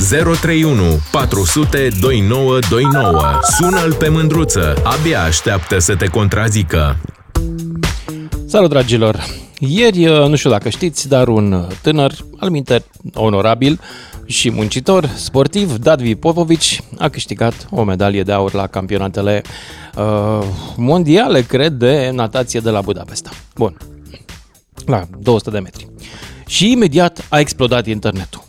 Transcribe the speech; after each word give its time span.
031 0.00 1.00
400 1.10 1.88
2929. 2.00 3.38
Sună-l 3.58 3.94
pe 3.94 4.08
mândruță. 4.08 4.74
Abia 4.84 5.22
așteaptă 5.22 5.78
să 5.78 5.96
te 5.96 6.06
contrazică. 6.06 6.96
Salut, 8.46 8.68
dragilor! 8.68 9.24
Ieri, 9.58 10.06
uh, 10.06 10.28
nu 10.28 10.36
știu 10.36 10.50
dacă 10.50 10.68
știți, 10.68 11.08
dar 11.08 11.28
un 11.28 11.66
tânăr, 11.82 12.12
al 12.36 12.50
minte, 12.50 12.84
onorabil 13.14 13.80
și 14.26 14.50
muncitor, 14.50 15.06
sportiv, 15.06 15.76
Dadvi 15.76 16.14
Popovici, 16.14 16.80
a 16.98 17.08
câștigat 17.08 17.66
o 17.70 17.84
medalie 17.84 18.22
de 18.22 18.32
aur 18.32 18.52
la 18.52 18.66
campionatele 18.66 19.42
uh, 19.96 20.46
mondiale, 20.76 21.42
cred, 21.42 21.72
de 21.72 22.10
natație 22.12 22.60
de 22.60 22.70
la 22.70 22.80
Budapesta. 22.80 23.30
Bun, 23.54 23.76
la 24.86 25.04
200 25.18 25.50
de 25.50 25.58
metri. 25.58 25.88
Și 26.46 26.70
imediat 26.70 27.26
a 27.28 27.38
explodat 27.38 27.86
internetul. 27.86 28.44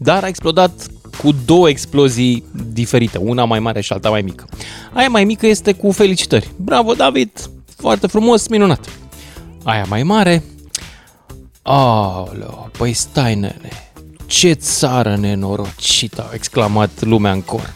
Dar 0.00 0.22
a 0.22 0.26
explodat 0.26 0.86
cu 1.22 1.32
două 1.44 1.68
explozii 1.68 2.44
diferite, 2.72 3.18
una 3.18 3.44
mai 3.44 3.60
mare 3.60 3.80
și 3.80 3.92
alta 3.92 4.10
mai 4.10 4.22
mică. 4.22 4.48
Aia 4.92 5.08
mai 5.08 5.24
mică 5.24 5.46
este 5.46 5.72
cu 5.72 5.90
felicitări. 5.90 6.50
Bravo, 6.56 6.92
David! 6.92 7.30
Foarte 7.76 8.06
frumos, 8.06 8.48
minunat! 8.48 8.88
Aia 9.62 9.84
mai 9.88 10.02
mare... 10.02 10.42
Aoleu, 11.62 12.70
păi 12.78 12.92
stai, 12.92 13.34
nene, 13.34 13.90
ce 14.26 14.52
țară 14.52 15.16
nenorocită, 15.16 16.26
a 16.30 16.34
exclamat 16.34 16.90
lumea 17.00 17.32
în 17.32 17.40
cor. 17.40 17.74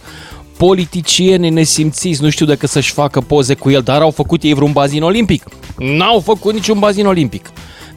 Politicieni 0.56 1.50
nesimțiți 1.50 2.22
nu 2.22 2.30
știu 2.30 2.46
dacă 2.46 2.66
să-și 2.66 2.92
facă 2.92 3.20
poze 3.20 3.54
cu 3.54 3.70
el, 3.70 3.82
dar 3.82 4.00
au 4.00 4.10
făcut 4.10 4.42
ei 4.42 4.54
vreun 4.54 4.72
bazin 4.72 5.02
olimpic? 5.02 5.44
N-au 5.76 6.20
făcut 6.20 6.54
niciun 6.54 6.78
bazin 6.78 7.06
olimpic 7.06 7.50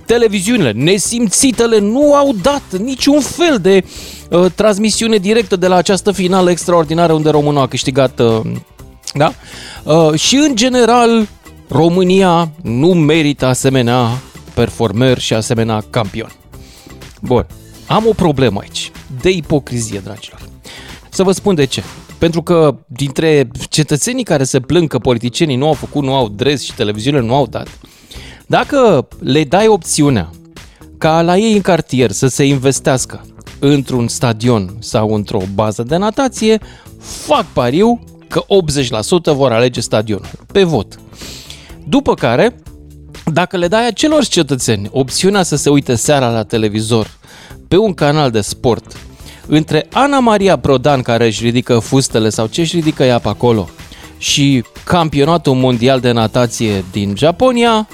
televiziunile 0.06 0.72
nesimțitele 0.72 1.80
nu 1.80 2.14
au 2.14 2.36
dat 2.42 2.80
niciun 2.80 3.20
fel 3.20 3.58
de 3.62 3.84
uh, 4.30 4.46
transmisiune 4.56 5.18
directă 5.18 5.56
de 5.56 5.68
la 5.68 5.76
această 5.76 6.12
finală 6.12 6.50
extraordinară 6.50 7.14
unde 7.14 7.30
Românul 7.30 7.62
a 7.62 7.68
câștigat. 7.68 8.20
Uh, 8.20 8.42
da? 9.14 9.34
Uh, 9.84 10.20
și 10.20 10.36
în 10.36 10.56
general, 10.56 11.28
România 11.68 12.52
nu 12.62 12.94
merită 12.94 13.46
asemenea 13.46 14.08
performer 14.54 15.20
și 15.20 15.34
asemenea 15.34 15.84
campion. 15.90 16.32
Bun, 17.22 17.46
am 17.88 18.04
o 18.08 18.14
problemă 18.14 18.60
aici, 18.60 18.92
de 19.22 19.30
ipocrizie, 19.30 20.00
dragilor. 20.00 20.40
Să 21.10 21.24
vă 21.24 21.32
spun 21.32 21.56
de 21.56 21.66
ce. 21.66 21.84
Pentru 22.18 22.44
că 22.44 22.78
dintre 22.88 23.48
cetățenii 23.70 24.24
care 24.24 24.44
se 24.44 24.60
plâng 24.60 24.88
că 24.88 25.00
politicienii 25.00 25.56
nu 25.56 25.68
au 25.68 25.74
făcut, 25.74 26.04
nu 26.04 26.14
au 26.14 26.30
dres 26.30 26.64
și 26.64 26.74
televiziunile 26.74 27.26
nu 27.26 27.36
au 27.36 27.48
dat, 27.48 27.68
dacă 28.48 29.08
le 29.20 29.44
dai 29.44 29.68
opțiunea 29.68 30.30
ca 30.98 31.22
la 31.22 31.38
ei 31.38 31.54
în 31.54 31.62
cartier 31.62 32.12
să 32.12 32.28
se 32.28 32.44
investească 32.44 33.26
într-un 33.60 34.08
stadion 34.08 34.76
sau 34.80 35.14
într-o 35.14 35.42
bază 35.54 35.84
de 35.84 35.96
natație, 35.96 36.60
fac 37.00 37.46
pariu 37.46 38.04
că 38.28 38.42
80% 39.32 39.36
vor 39.36 39.52
alege 39.52 39.82
stadionul 39.82 40.30
pe 40.52 40.64
vot. 40.64 41.00
După 41.88 42.14
care, 42.14 42.56
dacă 43.34 43.58
le 43.58 43.68
dai 43.68 43.88
acelor 43.88 44.26
cetățeni 44.26 44.90
opțiunea 44.92 45.44
să 45.44 45.56
se 45.56 45.70
uite 45.70 45.96
seara 45.96 46.30
la 46.30 46.44
televizor 46.44 47.18
pe 47.68 47.78
un 47.78 47.94
canal 47.94 48.32
de 48.32 48.42
sport 48.42 48.98
între 49.48 49.88
Ana 49.92 50.20
Maria 50.20 50.58
Prodan 50.58 51.02
care 51.02 51.26
își 51.26 51.44
ridică 51.44 51.80
fustele 51.80 52.30
sau 52.30 52.48
ce 52.48 52.62
își 52.62 52.76
ridică 52.76 53.04
ea 53.04 53.20
pe 53.20 53.28
acolo 53.28 53.70
și 54.18 54.64
campionatul 54.84 55.54
mondial 55.54 56.00
de 56.00 56.12
natație 56.12 56.84
din 56.92 57.14
Japonia, 57.18 57.88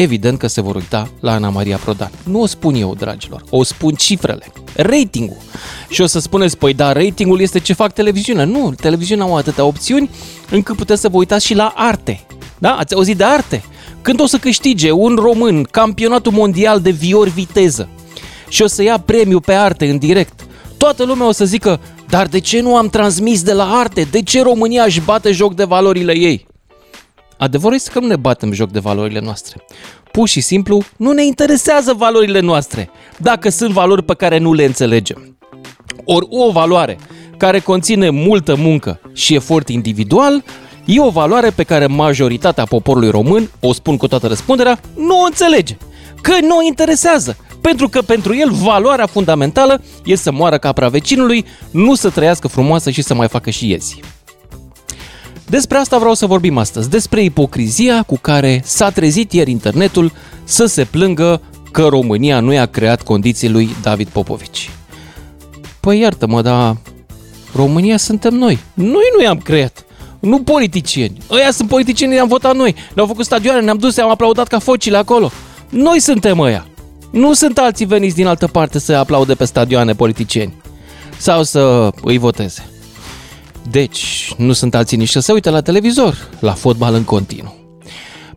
evident 0.00 0.38
că 0.38 0.46
se 0.46 0.60
vor 0.60 0.74
uita 0.74 1.10
la 1.20 1.32
Ana 1.32 1.48
Maria 1.48 1.76
Prodan. 1.76 2.10
Nu 2.24 2.40
o 2.40 2.46
spun 2.46 2.74
eu, 2.74 2.94
dragilor, 2.94 3.42
o 3.50 3.62
spun 3.62 3.94
cifrele, 3.94 4.46
ratingul. 4.74 5.36
Și 5.88 6.00
o 6.00 6.06
să 6.06 6.18
spuneți, 6.18 6.58
păi 6.58 6.74
da, 6.74 6.92
ratingul 6.92 7.40
este 7.40 7.58
ce 7.58 7.72
fac 7.72 7.92
televiziunea. 7.92 8.44
Nu, 8.44 8.74
televiziunea 8.80 9.24
au 9.24 9.36
atâtea 9.36 9.64
opțiuni 9.64 10.10
încât 10.50 10.76
puteți 10.76 11.00
să 11.00 11.08
vă 11.08 11.16
uitați 11.16 11.46
și 11.46 11.54
la 11.54 11.72
arte. 11.76 12.26
Da? 12.58 12.76
Ați 12.76 12.94
auzit 12.94 13.16
de 13.16 13.24
arte? 13.24 13.64
Când 14.02 14.20
o 14.20 14.26
să 14.26 14.36
câștige 14.36 14.90
un 14.90 15.16
român 15.20 15.62
campionatul 15.62 16.32
mondial 16.32 16.80
de 16.80 16.90
viori 16.90 17.30
viteză 17.30 17.88
și 18.48 18.62
o 18.62 18.66
să 18.66 18.82
ia 18.82 18.98
premiu 18.98 19.40
pe 19.40 19.52
arte 19.52 19.90
în 19.90 19.98
direct, 19.98 20.46
toată 20.76 21.04
lumea 21.04 21.26
o 21.26 21.32
să 21.32 21.44
zică, 21.44 21.80
dar 22.08 22.26
de 22.26 22.38
ce 22.38 22.60
nu 22.60 22.76
am 22.76 22.88
transmis 22.88 23.42
de 23.42 23.52
la 23.52 23.64
arte? 23.64 24.08
De 24.10 24.22
ce 24.22 24.42
România 24.42 24.82
își 24.82 25.00
bate 25.00 25.32
joc 25.32 25.54
de 25.54 25.64
valorile 25.64 26.16
ei? 26.16 26.46
Adevărul 27.38 27.74
este 27.74 27.90
că 27.92 28.00
nu 28.00 28.06
ne 28.06 28.16
batem 28.16 28.52
joc 28.52 28.70
de 28.70 28.78
valorile 28.78 29.20
noastre. 29.20 29.64
Pur 30.12 30.28
și 30.28 30.40
simplu, 30.40 30.82
nu 30.96 31.12
ne 31.12 31.24
interesează 31.24 31.94
valorile 31.96 32.40
noastre, 32.40 32.90
dacă 33.16 33.48
sunt 33.48 33.72
valori 33.72 34.02
pe 34.02 34.14
care 34.14 34.38
nu 34.38 34.52
le 34.52 34.64
înțelegem. 34.64 35.36
Ori 36.04 36.26
o 36.30 36.50
valoare 36.50 36.98
care 37.36 37.58
conține 37.58 38.10
multă 38.10 38.54
muncă 38.56 39.00
și 39.12 39.34
efort 39.34 39.68
individual, 39.68 40.44
e 40.84 41.00
o 41.00 41.10
valoare 41.10 41.50
pe 41.50 41.62
care 41.62 41.86
majoritatea 41.86 42.64
poporului 42.64 43.10
român, 43.10 43.50
o 43.60 43.72
spun 43.72 43.96
cu 43.96 44.06
toată 44.06 44.26
răspunderea, 44.26 44.80
nu 44.96 45.20
o 45.20 45.24
înțelege. 45.24 45.76
Că 46.20 46.32
nu 46.40 46.56
o 46.56 46.66
interesează. 46.66 47.36
Pentru 47.60 47.88
că 47.88 48.02
pentru 48.02 48.34
el 48.34 48.50
valoarea 48.50 49.06
fundamentală 49.06 49.82
e 50.04 50.14
să 50.14 50.32
moară 50.32 50.58
capra 50.58 50.88
vecinului, 50.88 51.46
nu 51.70 51.94
să 51.94 52.10
trăiască 52.10 52.48
frumoasă 52.48 52.90
și 52.90 53.02
să 53.02 53.14
mai 53.14 53.28
facă 53.28 53.50
și 53.50 53.70
iezi. 53.70 54.00
Despre 55.48 55.76
asta 55.78 55.98
vreau 55.98 56.14
să 56.14 56.26
vorbim 56.26 56.58
astăzi, 56.58 56.90
despre 56.90 57.22
ipocrizia 57.22 58.02
cu 58.02 58.18
care 58.20 58.62
s-a 58.64 58.90
trezit 58.90 59.32
ieri 59.32 59.50
internetul 59.50 60.12
să 60.44 60.66
se 60.66 60.84
plângă 60.84 61.40
că 61.70 61.86
România 61.86 62.40
nu 62.40 62.52
i-a 62.52 62.66
creat 62.66 63.02
condiții 63.02 63.48
lui 63.48 63.68
David 63.82 64.08
Popovici. 64.08 64.70
Păi 65.80 65.98
iartă-mă, 65.98 66.42
dar 66.42 66.76
România 67.54 67.96
suntem 67.96 68.34
noi. 68.34 68.58
Noi 68.74 69.04
nu 69.16 69.22
i-am 69.22 69.38
creat. 69.38 69.84
Nu 70.20 70.42
politicieni. 70.42 71.18
Ăia 71.30 71.50
sunt 71.50 71.68
politicieni, 71.68 72.14
i-am 72.14 72.28
votat 72.28 72.56
noi. 72.56 72.74
Ne-au 72.94 73.06
făcut 73.06 73.24
stadioane, 73.24 73.60
ne-am 73.60 73.78
dus, 73.78 73.96
am 73.96 74.10
aplaudat 74.10 74.46
ca 74.46 74.58
focile 74.58 74.96
acolo. 74.96 75.30
Noi 75.68 76.00
suntem 76.00 76.38
ăia. 76.38 76.66
Nu 77.10 77.32
sunt 77.32 77.58
alții 77.58 77.86
veniți 77.86 78.14
din 78.14 78.26
altă 78.26 78.46
parte 78.46 78.78
să 78.78 78.92
aplaude 78.92 79.34
pe 79.34 79.44
stadioane 79.44 79.92
politicieni. 79.92 80.54
Sau 81.16 81.42
să 81.42 81.90
îi 82.02 82.18
voteze. 82.18 82.68
Deci, 83.70 84.34
nu 84.36 84.52
sunt 84.52 84.74
alții 84.74 84.96
nici 84.96 85.08
să 85.08 85.20
se 85.20 85.32
uite 85.32 85.50
la 85.50 85.60
televizor, 85.60 86.28
la 86.40 86.52
fotbal 86.52 86.94
în 86.94 87.04
continuu. 87.04 87.54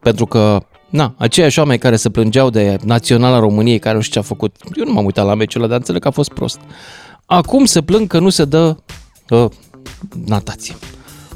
Pentru 0.01 0.25
că, 0.25 0.59
na, 0.89 1.13
aceiași 1.17 1.59
oameni 1.59 1.79
care 1.79 1.95
se 1.95 2.09
plângeau 2.09 2.49
de 2.49 2.77
Naționala 2.83 3.39
României, 3.39 3.79
care 3.79 3.95
nu 3.95 4.01
știu 4.01 4.13
ce 4.13 4.19
a 4.19 4.27
făcut, 4.27 4.55
eu 4.75 4.85
nu 4.85 4.91
m-am 4.91 5.05
uitat 5.05 5.25
la 5.25 5.33
meciul 5.33 5.61
ăla, 5.61 5.69
dar 5.69 5.77
înțeleg 5.77 6.01
că 6.01 6.07
a 6.07 6.11
fost 6.11 6.29
prost. 6.29 6.59
Acum 7.25 7.65
se 7.65 7.81
plâng 7.81 8.07
că 8.07 8.19
nu 8.19 8.29
se 8.29 8.45
dă 8.45 8.77
uh, 9.29 9.45
natație. 10.25 10.75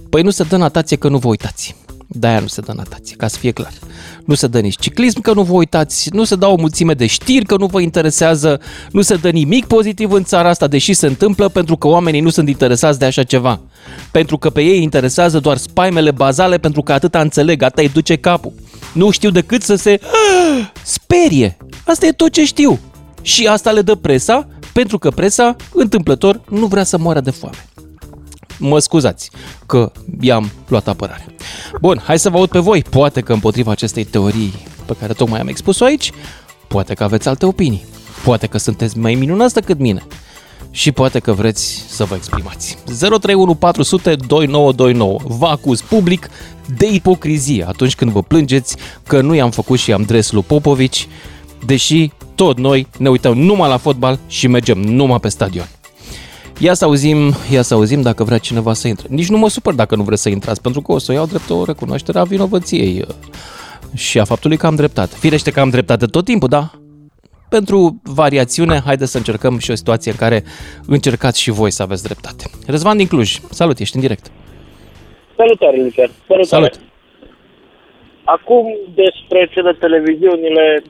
Păi 0.09 0.21
nu 0.21 0.29
se 0.29 0.43
dă 0.43 0.57
natație 0.57 0.97
că 0.97 1.07
nu 1.09 1.17
vă 1.17 1.27
uitați. 1.27 1.75
De-aia 2.07 2.39
nu 2.39 2.47
se 2.47 2.61
dă 2.61 2.71
natație, 2.75 3.15
ca 3.15 3.27
să 3.27 3.37
fie 3.37 3.51
clar. 3.51 3.71
Nu 4.25 4.33
se 4.33 4.47
dă 4.47 4.59
nici 4.59 4.79
ciclism, 4.79 5.21
că 5.21 5.33
nu 5.33 5.43
vă 5.43 5.53
uitați, 5.53 6.09
nu 6.13 6.23
se 6.23 6.35
dau 6.35 6.53
o 6.53 6.55
mulțime 6.55 6.93
de 6.93 7.05
știri, 7.05 7.45
că 7.45 7.57
nu 7.57 7.65
vă 7.65 7.81
interesează, 7.81 8.59
nu 8.91 9.01
se 9.01 9.15
dă 9.15 9.29
nimic 9.29 9.65
pozitiv 9.65 10.11
în 10.11 10.23
țara 10.23 10.49
asta, 10.49 10.67
deși 10.67 10.93
se 10.93 11.07
întâmplă 11.07 11.49
pentru 11.49 11.75
că 11.77 11.87
oamenii 11.87 12.19
nu 12.19 12.29
sunt 12.29 12.47
interesați 12.47 12.99
de 12.99 13.05
așa 13.05 13.23
ceva. 13.23 13.59
Pentru 14.11 14.37
că 14.37 14.49
pe 14.49 14.61
ei 14.61 14.81
interesează 14.81 15.39
doar 15.39 15.57
spaimele 15.57 16.11
bazale, 16.11 16.57
pentru 16.57 16.81
că 16.81 16.93
atâta 16.93 17.21
înțeleg, 17.21 17.61
atâta 17.61 17.81
îi 17.81 17.89
duce 17.89 18.15
capul. 18.15 18.53
Nu 18.93 19.09
știu 19.09 19.29
decât 19.29 19.61
să 19.61 19.75
se 19.75 19.99
sperie. 20.83 21.57
Asta 21.85 22.05
e 22.05 22.11
tot 22.11 22.31
ce 22.31 22.45
știu. 22.45 22.79
Și 23.21 23.47
asta 23.47 23.71
le 23.71 23.81
dă 23.81 23.95
presa, 23.95 24.47
pentru 24.73 24.97
că 24.97 25.09
presa, 25.09 25.55
întâmplător, 25.73 26.41
nu 26.49 26.65
vrea 26.65 26.83
să 26.83 26.97
moară 26.97 27.19
de 27.19 27.31
foame 27.31 27.65
mă 28.59 28.79
scuzați 28.79 29.29
că 29.65 29.91
i-am 30.19 30.51
luat 30.67 30.87
apărare. 30.87 31.25
Bun, 31.81 32.01
hai 32.03 32.19
să 32.19 32.29
vă 32.29 32.37
aud 32.37 32.49
pe 32.49 32.59
voi. 32.59 32.81
Poate 32.81 33.21
că 33.21 33.33
împotriva 33.33 33.71
acestei 33.71 34.03
teorii 34.03 34.53
pe 34.85 34.95
care 34.99 35.13
tocmai 35.13 35.39
am 35.39 35.47
expus-o 35.47 35.85
aici, 35.85 36.11
poate 36.67 36.93
că 36.93 37.03
aveți 37.03 37.27
alte 37.27 37.45
opinii. 37.45 37.85
Poate 38.23 38.47
că 38.47 38.57
sunteți 38.57 38.97
mai 38.97 39.15
minunați 39.15 39.53
decât 39.53 39.79
mine. 39.79 40.03
Și 40.71 40.91
poate 40.91 41.19
că 41.19 41.33
vreți 41.33 41.85
să 41.87 42.03
vă 42.03 42.15
exprimați. 42.15 42.77
031 42.99 43.55
400 43.55 44.15
2929. 44.15 45.19
Vă 45.23 45.45
acuz 45.45 45.81
public 45.81 46.29
de 46.77 46.87
ipocrizie 46.91 47.65
atunci 47.67 47.95
când 47.95 48.11
vă 48.11 48.21
plângeți 48.21 48.75
că 49.07 49.21
nu 49.21 49.35
i-am 49.35 49.51
făcut 49.51 49.79
și 49.79 49.93
am 49.93 50.01
dres 50.01 50.31
lui 50.31 50.43
Popovici, 50.47 51.07
deși 51.65 52.11
tot 52.35 52.57
noi 52.57 52.87
ne 52.97 53.09
uităm 53.09 53.37
numai 53.37 53.69
la 53.69 53.77
fotbal 53.77 54.19
și 54.27 54.47
mergem 54.47 54.81
numai 54.81 55.19
pe 55.19 55.29
stadion. 55.29 55.67
Ia 56.59 56.73
să 56.73 56.85
auzim, 56.85 57.17
ia 57.51 57.61
să 57.61 57.73
auzim 57.73 58.01
dacă 58.01 58.23
vrea 58.23 58.37
cineva 58.37 58.73
să 58.73 58.87
intre. 58.87 59.07
Nici 59.09 59.29
nu 59.29 59.37
mă 59.37 59.49
supăr 59.49 59.73
dacă 59.73 59.95
nu 59.95 60.03
vreți 60.03 60.21
să 60.21 60.29
intrați, 60.29 60.61
pentru 60.61 60.81
că 60.81 60.91
o 60.91 60.97
să 60.97 61.11
o 61.11 61.15
iau 61.15 61.25
drept 61.25 61.49
o 61.49 61.65
recunoaștere 61.65 62.19
a 62.19 62.23
vinovăției 62.23 63.01
uh, 63.07 63.15
și 63.95 64.19
a 64.19 64.23
faptului 64.23 64.57
că 64.57 64.65
am 64.65 64.75
dreptate. 64.75 65.15
Firește 65.19 65.51
că 65.51 65.59
am 65.59 65.69
dreptate 65.69 66.05
tot 66.05 66.25
timpul, 66.25 66.49
da? 66.49 66.71
Pentru 67.49 68.01
variațiune, 68.03 68.81
haideți 68.85 69.11
să 69.11 69.17
încercăm 69.17 69.57
și 69.57 69.71
o 69.71 69.75
situație 69.75 70.11
în 70.11 70.17
care 70.17 70.43
încercați 70.87 71.41
și 71.41 71.51
voi 71.51 71.71
să 71.71 71.83
aveți 71.83 72.03
dreptate. 72.03 72.43
Răzvan 72.67 72.97
din 72.97 73.07
Cluj, 73.07 73.39
salut, 73.49 73.79
ești 73.79 73.95
în 73.95 74.01
direct. 74.01 74.31
Salutare, 75.37 75.77
Lucian. 75.83 76.11
Salutare. 76.27 76.43
Salut. 76.43 76.79
Acum 78.23 78.65
despre 78.95 79.49
ce 79.53 79.61
de 79.61 79.75
televiziunile, 79.79 80.83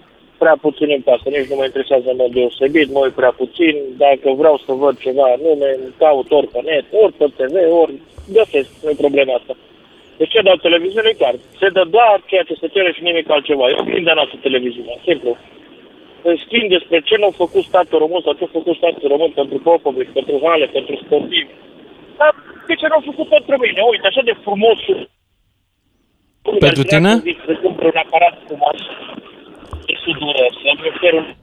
prea 0.44 0.58
puțin 0.66 0.90
îmi 0.96 1.08
pasă, 1.10 1.28
nici 1.30 1.50
nu 1.52 1.56
mă 1.60 1.66
interesează 1.66 2.08
în 2.10 2.20
mod 2.22 2.32
deosebit, 2.38 2.88
mă 2.90 3.00
uit 3.06 3.16
prea 3.22 3.34
puțin, 3.42 3.74
dacă 4.06 4.28
vreau 4.42 4.56
să 4.66 4.72
văd 4.84 4.96
ceva 5.06 5.28
nume, 5.44 5.70
caut 6.02 6.30
ori 6.38 6.52
pe 6.54 6.62
net, 6.68 6.86
ori 7.04 7.16
pe 7.20 7.28
TV, 7.38 7.56
ori 7.82 7.94
găsesc, 8.36 8.70
nu 8.84 8.90
e 8.90 9.04
problema 9.06 9.34
asta. 9.40 9.54
De 10.20 10.26
ce 10.32 10.48
dau 10.48 10.58
televiziune? 10.66 11.12
Clar, 11.20 11.36
se 11.60 11.68
dă 11.76 11.84
doar 11.96 12.18
ceea 12.30 12.46
ce 12.50 12.56
se 12.62 12.68
cere 12.74 12.92
și 12.96 13.08
nimic 13.08 13.28
altceva. 13.30 13.66
E 13.70 13.84
oglindea 13.84 14.18
noastră 14.20 14.38
televiziunea, 14.48 14.98
simplu. 15.08 15.32
În 16.30 16.36
schimb 16.44 16.68
despre 16.76 16.98
ce 17.08 17.16
nu 17.20 17.28
a 17.30 17.42
făcut 17.44 17.64
statul 17.72 18.02
român 18.04 18.22
sau 18.26 18.34
ce 18.34 18.44
a 18.44 18.58
făcut 18.58 18.76
statul 18.82 19.08
român 19.14 19.32
pentru 19.40 19.58
Popovic, 19.66 20.10
pentru 20.18 20.36
Hale, 20.44 20.66
pentru 20.78 20.96
sportivi, 21.04 21.52
dar 22.20 22.32
de 22.68 22.74
ce 22.80 22.86
nu 22.90 22.98
a 23.00 23.02
făcut 23.10 23.28
pentru 23.36 23.56
mine? 23.64 23.80
Uite, 23.92 24.08
așa 24.08 24.22
de 24.30 24.36
frumos 24.46 24.80
Pentru 26.68 26.84
tine? 26.92 27.12
Să 27.48 27.54
cumpăr 27.64 27.86
un 27.94 28.00
aparat 28.04 28.36
frumos 28.48 28.80
de 29.86 29.94
sudură, 30.04 30.44
să-mi 30.52 30.92
ofer 30.96 31.14
un 31.14 31.36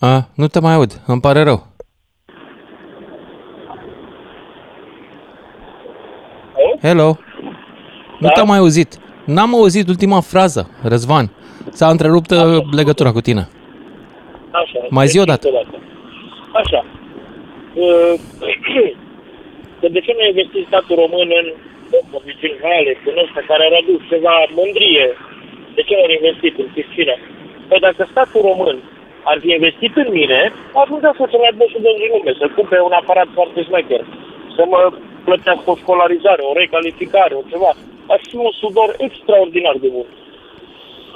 A, 0.00 0.28
nu 0.34 0.46
te 0.46 0.60
mai 0.60 0.74
aud, 0.74 1.02
îmi 1.06 1.20
pare 1.20 1.42
rău. 1.42 1.66
Hello? 6.82 7.16
Nu 8.18 8.26
Da? 8.26 8.28
te-am 8.28 8.46
mai 8.46 8.58
auzit. 8.58 8.98
N-am 9.26 9.54
auzit 9.54 9.88
ultima 9.88 10.20
frază, 10.20 10.70
Răzvan. 10.82 11.30
S-a 11.70 11.88
întrerupt 11.88 12.30
uh, 12.30 12.64
legătura 12.72 13.12
cu 13.12 13.20
tine. 13.20 13.48
Așa. 14.50 14.86
Mai 14.90 15.06
zi 15.06 15.18
o 15.18 15.24
dată. 15.24 15.48
Așa. 16.52 16.84
Uh, 17.74 18.20
Că 19.80 19.88
de 19.94 20.00
ce 20.00 20.12
nu 20.16 20.22
a 20.24 20.26
investit 20.28 20.66
statul 20.66 20.96
român 20.96 21.28
în 21.40 21.46
Popovici, 21.92 22.46
în 22.50 22.56
Hale, 22.64 22.92
în 23.10 23.16
ăsta 23.24 23.40
care 23.50 23.62
ar 23.68 23.74
adus 23.80 24.00
ceva 24.12 24.34
mândrie? 24.58 25.06
De 25.76 25.82
ce 25.86 25.92
nu 25.96 26.04
au 26.06 26.12
investit 26.18 26.54
în 26.62 26.68
piscină? 26.74 27.14
Păi 27.68 27.80
dacă 27.86 28.02
statul 28.12 28.42
român 28.50 28.76
ar 29.30 29.36
fi 29.42 29.50
investit 29.58 29.92
în 30.02 30.08
mine, 30.18 30.40
atunci 30.82 31.06
a 31.10 31.14
fost 31.20 31.32
mai 31.44 31.52
bun 31.58 31.70
din 31.86 31.96
lume, 32.12 32.32
să 32.40 32.44
cumpere 32.58 32.82
un 32.88 32.94
aparat 33.00 33.28
foarte 33.38 33.58
șmecher, 33.66 34.02
să 34.56 34.62
mă 34.72 34.80
plătească 35.26 35.66
o 35.72 35.76
școlarizare, 35.82 36.42
o 36.50 36.52
recalificare, 36.62 37.34
o 37.40 37.42
ceva. 37.52 37.70
Ar 38.14 38.20
fi 38.28 38.36
un 38.46 38.52
sudor 38.60 38.88
extraordinar 39.06 39.76
de 39.84 39.88
bun. 39.96 40.08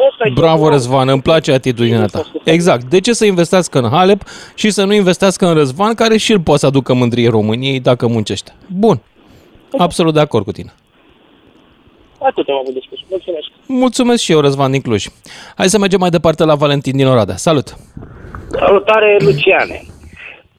Ăsta 0.08 0.22
e 0.26 0.30
Bravo, 0.34 0.56
ceva- 0.64 0.74
Răzvan, 0.74 1.08
îmi 1.08 1.22
place 1.28 1.52
atitudinea 1.52 2.06
ta. 2.06 2.22
Exact. 2.44 2.84
De 2.84 3.00
ce 3.00 3.12
să 3.12 3.24
investească 3.24 3.78
în 3.78 3.88
Halep 3.90 4.20
și 4.54 4.70
să 4.70 4.84
nu 4.84 4.92
investească 4.92 5.46
în 5.46 5.54
Răzvan, 5.54 5.94
care 5.94 6.16
și 6.16 6.32
el 6.32 6.40
poate 6.40 6.60
să 6.60 6.66
aducă 6.66 6.94
mândrie 6.94 7.28
României 7.28 7.80
dacă 7.80 8.06
muncește? 8.06 8.52
Bun. 8.84 8.96
Absolut 9.78 10.14
de 10.14 10.20
acord 10.20 10.44
cu 10.44 10.52
tine. 10.52 10.72
Atât 12.18 12.48
am 12.48 12.58
avut 12.60 12.72
de 12.74 12.80
spus. 12.84 12.98
Mulțumesc. 13.08 13.46
Mulțumesc 13.66 14.22
și 14.22 14.32
eu, 14.32 14.40
Răzvan 14.40 14.70
din 14.70 14.80
Cluj. 14.80 15.06
Hai 15.56 15.68
să 15.68 15.78
mergem 15.78 16.00
mai 16.00 16.10
departe 16.10 16.44
la 16.44 16.54
Valentin 16.54 16.96
din 16.96 17.06
Oradea. 17.06 17.36
Salut! 17.36 17.76
Salutare, 18.50 19.16
Luciane! 19.20 19.82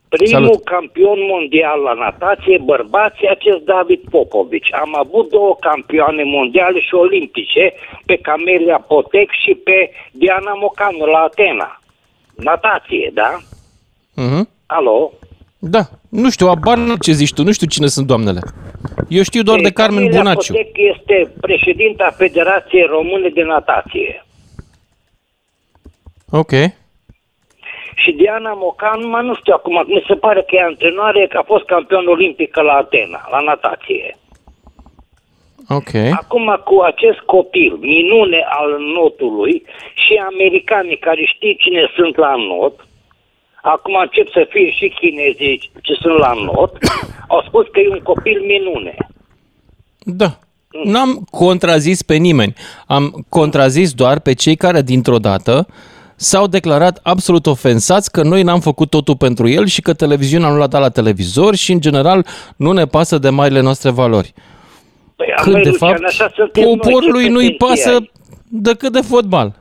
Primul 0.10 0.31
Salut. 0.48 0.63
campion 0.63 1.18
mondial 1.33 1.80
la 1.80 1.94
natație, 1.94 2.57
bărbații, 2.65 3.27
acest 3.30 3.62
David 3.74 4.00
Popovici. 4.10 4.74
Am 4.83 4.95
avut 5.04 5.30
două 5.30 5.56
campioane 5.60 6.24
mondiale 6.24 6.80
și 6.80 6.94
olimpice, 6.94 7.74
pe 8.06 8.15
Camelia 8.18 8.77
Potec 8.88 9.30
și 9.44 9.54
pe 9.54 9.92
Diana 10.12 10.54
Mocanu 10.54 11.06
la 11.06 11.18
Atena. 11.19 11.80
Natație, 12.36 13.12
da? 13.13 13.38
Mhm. 14.13 14.50
Alo? 14.65 15.12
Da, 15.60 15.83
nu 16.10 16.30
știu, 16.30 16.48
abar 16.48 16.77
n-am 16.77 16.95
ce 16.95 17.12
zici 17.12 17.33
tu, 17.33 17.44
nu 17.44 17.51
știu 17.51 17.68
cine 17.68 17.88
sunt 17.88 18.07
doamnele. 18.07 18.42
Eu 19.10 19.24
știu 19.24 19.44
doar 19.44 19.60
de 19.60 19.72
Carmen 19.72 19.98
Camelia 19.98 20.22
Bunaciu. 20.22 20.54
Potec 20.54 20.78
este 20.78 21.32
președinta 21.42 22.14
Federației 22.18 22.86
Române 22.86 23.30
de 23.30 23.44
Natație. 23.44 24.26
Ok. 26.32 26.52
Și 27.96 28.12
Diana 28.12 28.54
Mocan, 28.54 29.08
mă 29.08 29.22
nu 29.22 29.36
știu 29.36 29.54
acum, 29.54 29.84
mi 29.88 30.04
se 30.08 30.14
pare 30.14 30.42
că 30.42 30.56
e 30.56 30.62
antrenoare, 30.62 31.28
că 31.28 31.38
a 31.38 31.44
fost 31.44 31.66
campion 31.66 32.08
olimpică 32.08 32.62
la 32.62 32.74
Atena, 32.74 33.28
la 33.32 33.40
natație. 33.40 34.18
Ok. 35.70 35.94
Acum 36.22 36.62
cu 36.64 36.82
acest 36.82 37.20
copil, 37.20 37.74
minune 37.80 38.46
al 38.50 38.80
notului 38.80 39.64
și 39.94 40.22
americanii 40.32 40.98
care 40.98 41.24
știi 41.36 41.56
cine 41.56 41.92
sunt 41.96 42.16
la 42.18 42.36
not, 42.36 42.88
acum 43.63 43.95
încep 44.01 44.27
să 44.31 44.48
fie 44.50 44.71
și 44.71 44.94
chinezii 45.00 45.71
ce 45.81 45.94
sunt 45.94 46.18
la 46.18 46.33
not, 46.33 46.71
au 47.27 47.44
spus 47.48 47.65
că 47.71 47.80
e 47.80 47.89
un 47.89 48.00
copil 48.04 48.42
minune. 48.42 48.95
Da. 50.00 50.39
N-am 50.83 51.27
contrazis 51.30 52.01
pe 52.01 52.15
nimeni. 52.15 52.54
Am 52.88 53.25
contrazis 53.30 53.94
doar 53.94 54.19
pe 54.19 54.33
cei 54.33 54.56
care 54.56 54.81
dintr-o 54.81 55.18
dată 55.18 55.68
s-au 56.15 56.48
declarat 56.48 57.00
absolut 57.04 57.45
ofensați 57.45 58.12
că 58.12 58.24
noi 58.24 58.44
n-am 58.44 58.60
făcut 58.60 58.89
totul 58.89 59.15
pentru 59.18 59.48
el 59.48 59.65
și 59.65 59.81
că 59.81 59.94
televiziunea 59.94 60.50
nu 60.50 60.57
l-a 60.57 60.68
dat 60.68 60.81
la 60.81 60.89
televizor 60.89 61.56
și, 61.56 61.71
în 61.71 61.80
general, 61.80 62.25
nu 62.56 62.71
ne 62.71 62.86
pasă 62.86 63.18
de 63.18 63.30
marile 63.30 63.62
noastre 63.62 63.89
valori. 63.89 64.33
Păi, 65.15 65.27
Când, 65.36 65.56
amăi, 65.56 65.63
de 65.63 65.69
Lucian, 65.69 65.89
fapt, 65.89 66.04
așa 66.04 66.31
suntem 66.36 66.63
noi, 66.63 66.77
poporului 66.77 67.24
ce 67.24 67.30
nu-i 67.30 67.56
pretenții 67.56 67.83
pasă 67.83 67.89
ai? 67.89 68.12
decât 68.50 68.92
de 68.92 69.01
fotbal. 69.01 69.56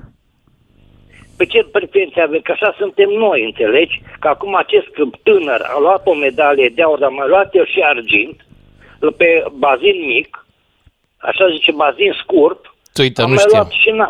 Pe 1.43 1.49
ce 1.49 1.65
pretenții 1.73 2.23
avem? 2.23 2.41
Că 2.41 2.53
așa 2.53 2.75
suntem 2.79 3.09
noi, 3.09 3.45
înțelegi? 3.45 4.03
Că 4.21 4.29
acum 4.29 4.55
acest 4.55 4.89
tânăr 5.23 5.61
a 5.75 5.79
luat 5.81 6.07
o 6.07 6.15
medalie 6.15 6.69
de 6.75 6.83
aur, 6.83 6.99
dar 6.99 7.11
mai 7.11 7.29
luat 7.29 7.55
el 7.55 7.67
și 7.67 7.81
argint, 7.83 8.37
pe 9.17 9.45
bazin 9.53 10.07
mic, 10.07 10.47
așa 11.17 11.49
zice, 11.49 11.73
bazin 11.73 12.13
scurt, 12.23 12.61
Uite, 13.01 13.23
Am 13.23 13.29
nu 13.29 13.35
mai 13.35 13.45
știam. 13.47 13.61
luat 13.61 13.71
și 13.83 13.89
în, 13.95 14.01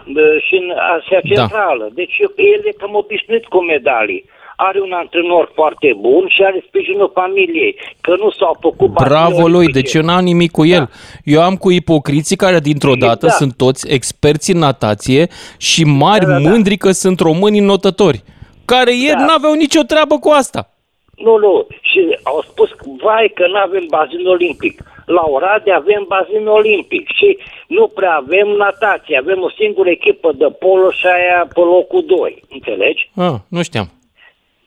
și 0.47 0.55
în 0.63 0.69
Asia 0.97 1.21
Centrală. 1.21 1.89
Deci 1.93 2.19
el 2.37 2.61
e 2.65 2.73
cam 2.79 2.95
obișnuit 2.95 3.45
cu 3.45 3.63
medalii. 3.63 4.25
Are 4.69 4.81
un 4.81 4.93
antrenor 4.93 5.51
foarte 5.55 5.89
bun 6.01 6.25
și 6.29 6.43
are 6.43 6.65
sprijinul 6.67 7.11
familiei. 7.15 7.77
Că 8.01 8.11
nu 8.19 8.31
s-au 8.31 8.57
făcut 8.61 8.89
bani 8.91 9.09
Bravo 9.09 9.47
lui, 9.47 9.55
olimpice. 9.55 9.81
deci 9.81 9.93
eu 9.95 10.03
n-am 10.03 10.25
nimic 10.25 10.51
cu 10.51 10.65
el. 10.67 10.91
Eu 11.25 11.43
am 11.43 11.57
cu 11.57 11.71
ipocriții 11.71 12.37
care 12.37 12.59
dintr-o 12.59 12.95
dată 12.95 13.25
Exact. 13.25 13.35
sunt 13.43 13.57
toți 13.57 13.93
experți 13.93 14.51
în 14.53 14.59
natație 14.59 15.27
și 15.59 15.85
mari 15.85 16.25
Da, 16.25 16.33
da, 16.33 16.39
da. 16.39 16.49
mândri 16.49 16.77
că 16.77 16.91
sunt 16.91 17.21
români 17.21 17.59
notători, 17.61 18.23
care 18.65 18.93
ieri 18.97 19.19
Da. 19.19 19.25
n-aveau 19.25 19.55
nicio 19.55 19.83
treabă 19.83 20.19
cu 20.19 20.29
asta. 20.31 20.71
Nu, 21.17 21.37
nu. 21.39 21.67
Și 21.81 22.01
au 22.23 22.43
spus, 22.51 22.69
vai 23.03 23.33
că 23.35 23.45
nu 23.47 23.57
avem 23.67 23.85
bazin 23.89 24.27
olimpic. 24.27 24.83
La 25.07 25.23
Oradea 25.37 25.77
avem 25.77 26.05
bazin 26.09 26.47
olimpic 26.47 27.05
și 27.19 27.39
nu 27.67 27.87
prea 27.87 28.15
avem 28.15 28.49
natație. 28.49 29.17
Avem 29.19 29.41
o 29.43 29.51
singură 29.61 29.89
echipă 29.91 30.33
de 30.33 30.47
polo 30.59 30.91
și 30.91 31.07
aia 31.07 31.49
pe 31.55 31.61
locul 31.61 32.05
2. 32.07 32.43
Înțelegi? 32.51 33.11
Ah, 33.15 33.35
nu 33.49 33.63
știam. 33.63 33.89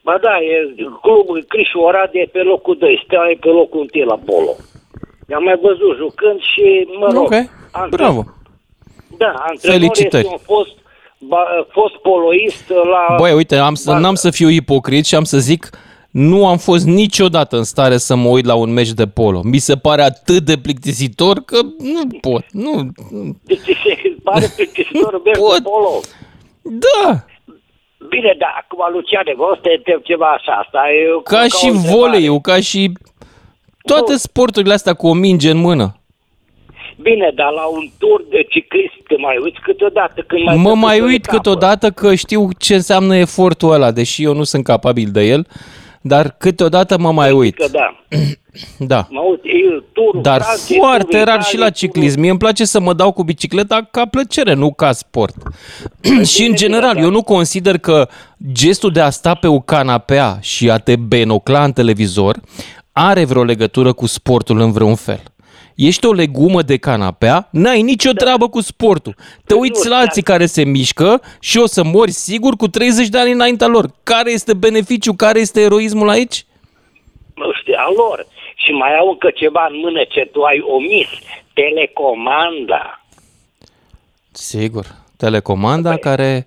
Ba 0.06 0.14
da, 0.26 0.34
e 0.52 0.56
clubul 1.02 1.44
Crișu 1.48 1.78
Oradea 1.78 2.20
e 2.20 2.28
pe 2.36 2.42
locul 2.52 2.76
2, 2.78 3.02
Steaua 3.04 3.30
e 3.30 3.36
pe 3.40 3.48
locul 3.48 3.80
1 3.94 4.04
la 4.04 4.18
polo. 4.28 4.52
I-am 5.30 5.42
mai 5.42 5.58
văzut 5.62 5.96
jucând 5.96 6.38
și, 6.50 6.64
mă 7.00 7.08
rog, 7.12 7.24
Ok, 7.24 7.34
antren- 7.70 7.88
bravo. 7.90 8.24
Da, 9.18 9.26
antrenor 9.48 9.76
Felicitări. 9.76 10.24
este 10.24 10.32
un 10.38 10.56
fost, 10.56 10.74
ba, 11.18 11.42
fost 11.70 11.94
poloist 11.96 12.68
la... 12.68 13.16
Băi, 13.18 13.32
uite, 13.32 13.56
am 13.56 13.74
să, 13.74 13.90
Ba- 13.90 13.98
n-am 13.98 14.14
să 14.14 14.30
fiu 14.30 14.48
ipocrit 14.48 15.04
și 15.06 15.14
am 15.14 15.24
să 15.24 15.38
zic 15.38 15.68
nu 16.10 16.46
am 16.46 16.56
fost 16.58 16.84
niciodată 16.86 17.56
în 17.56 17.64
stare 17.64 17.96
să 17.96 18.14
mă 18.16 18.28
uit 18.28 18.44
la 18.44 18.54
un 18.54 18.72
meci 18.72 18.92
de 18.92 19.06
polo. 19.06 19.40
Mi 19.44 19.58
se 19.58 19.76
pare 19.76 20.02
atât 20.02 20.42
de 20.44 20.56
plictisitor 20.58 21.36
că 21.44 21.58
nu 21.78 22.18
pot. 22.20 22.44
Nu. 22.50 22.88
Deci 23.42 23.58
se 23.58 24.16
pare 24.22 24.46
plictisitor 24.56 25.20
mergi 25.24 25.40
pot. 25.40 25.54
de 25.56 25.62
polo. 25.62 26.00
Da, 26.62 27.24
Bine, 28.08 28.34
da, 28.38 28.46
acum, 28.60 28.80
Luciane, 28.92 29.32
vă 29.36 29.42
o 29.42 29.54
să 29.54 29.60
te 29.62 29.72
întreb 29.76 30.00
ceva 30.02 30.26
așa, 30.38 30.52
asta 30.52 30.80
e... 30.90 31.12
o- 31.12 31.20
ca 31.20 31.40
o 31.44 31.56
și 31.58 31.66
întrebare. 31.66 31.96
voleiul, 31.96 32.40
ca 32.40 32.60
și 32.60 32.92
toate 33.82 34.10
Nu. 34.12 34.16
sporturile 34.16 34.72
astea 34.74 34.94
cu 34.94 35.06
o 35.06 35.12
minge 35.12 35.50
în 35.50 35.56
mână. 35.58 35.96
Bine, 37.00 37.30
dar 37.34 37.50
la 37.52 37.64
un 37.66 37.84
tur 37.98 38.24
de 38.30 38.42
ciclist 38.50 38.92
te 39.08 39.16
mai 39.16 39.36
uiți 39.42 39.60
câteodată 39.60 40.20
când 40.26 40.42
mai 40.44 40.56
Mă 40.56 40.62
treci 40.70 40.78
mai 40.82 40.96
pe 40.98 41.04
uit 41.04 41.14
etapă. 41.24 41.36
câteodată 41.36 41.90
că 41.90 42.14
știu 42.14 42.48
ce 42.58 42.74
înseamnă 42.74 43.16
efortul 43.16 43.72
ăla, 43.72 43.90
deși 43.90 44.22
eu 44.24 44.34
nu 44.34 44.42
sunt 44.42 44.64
capabil 44.64 45.08
de 45.10 45.22
el, 45.22 45.46
dar 46.00 46.34
câteodată 46.38 46.98
mă 46.98 47.12
mai 47.12 47.32
uit. 47.32 47.54
Că 47.56 47.68
da, 47.68 47.96
Da. 48.78 49.06
mă 49.10 49.20
uit, 49.20 49.40
e 49.44 49.82
turul 49.92 50.22
Dar 50.22 50.42
Franței, 50.42 50.76
foarte 50.76 51.06
turul 51.10 51.24
rar 51.24 51.42
și 51.42 51.56
la 51.56 51.66
Italiei, 51.66 51.72
ciclism. 51.72 52.20
Mie 52.20 52.30
îmi 52.30 52.38
place 52.38 52.64
să 52.64 52.80
mă 52.80 52.92
dau 52.92 53.12
cu 53.12 53.22
bicicleta 53.24 53.88
ca 53.90 54.06
plăcere, 54.06 54.52
nu 54.54 54.72
ca 54.72 54.92
sport. 54.92 55.34
și 56.32 56.40
în 56.40 56.44
bine, 56.44 56.56
general, 56.56 56.90
bine, 56.92 57.02
eu 57.04 57.08
da. 57.10 57.14
nu 57.14 57.22
consider 57.22 57.78
că 57.78 58.08
gestul 58.52 58.90
de 58.92 59.00
a 59.00 59.10
sta 59.10 59.34
pe 59.34 59.46
o 59.46 59.60
canapea 59.60 60.38
și 60.40 60.70
a 60.70 60.78
te 60.78 60.96
benocla 60.96 61.64
în 61.64 61.72
televizor 61.72 62.40
are 62.92 63.24
vreo 63.24 63.42
legătură 63.44 63.92
cu 63.92 64.06
sportul 64.06 64.60
în 64.60 64.72
vreun 64.72 64.94
fel. 64.94 65.22
Ești 65.74 66.06
o 66.06 66.12
legumă 66.12 66.62
de 66.62 66.76
canapea, 66.76 67.48
n-ai 67.52 67.82
nicio 67.82 68.10
treabă 68.12 68.48
cu 68.48 68.60
sportul. 68.60 69.14
Te 69.18 69.54
Păi 69.54 69.58
uiți 69.60 69.80
nu, 69.84 69.90
la 69.90 69.96
dar- 69.96 70.06
alții 70.06 70.22
care 70.22 70.46
se 70.46 70.64
mișcă 70.64 71.20
și 71.40 71.58
o 71.58 71.66
să 71.66 71.84
mori 71.84 72.10
sigur 72.10 72.56
cu 72.56 72.68
30 72.68 73.08
de 73.08 73.18
ani 73.18 73.32
înaintea 73.32 73.66
lor. 73.66 73.90
Care 74.02 74.32
este 74.32 74.54
beneficiu, 74.54 75.12
care 75.12 75.40
este 75.40 75.60
eroismul 75.60 76.08
aici? 76.08 76.44
nu 77.34 77.52
știu, 77.60 77.74
a 77.76 77.92
lor. 77.96 78.26
Și 78.58 78.70
mai 78.72 78.96
au 78.96 79.08
încă 79.08 79.30
ceva 79.30 79.66
în 79.70 79.78
mână 79.78 80.04
ce 80.08 80.28
tu 80.32 80.42
ai 80.42 80.60
omis, 80.66 81.08
telecomanda. 81.54 83.00
Sigur. 84.32 84.84
telecomanda 85.16 85.96
care 85.96 86.46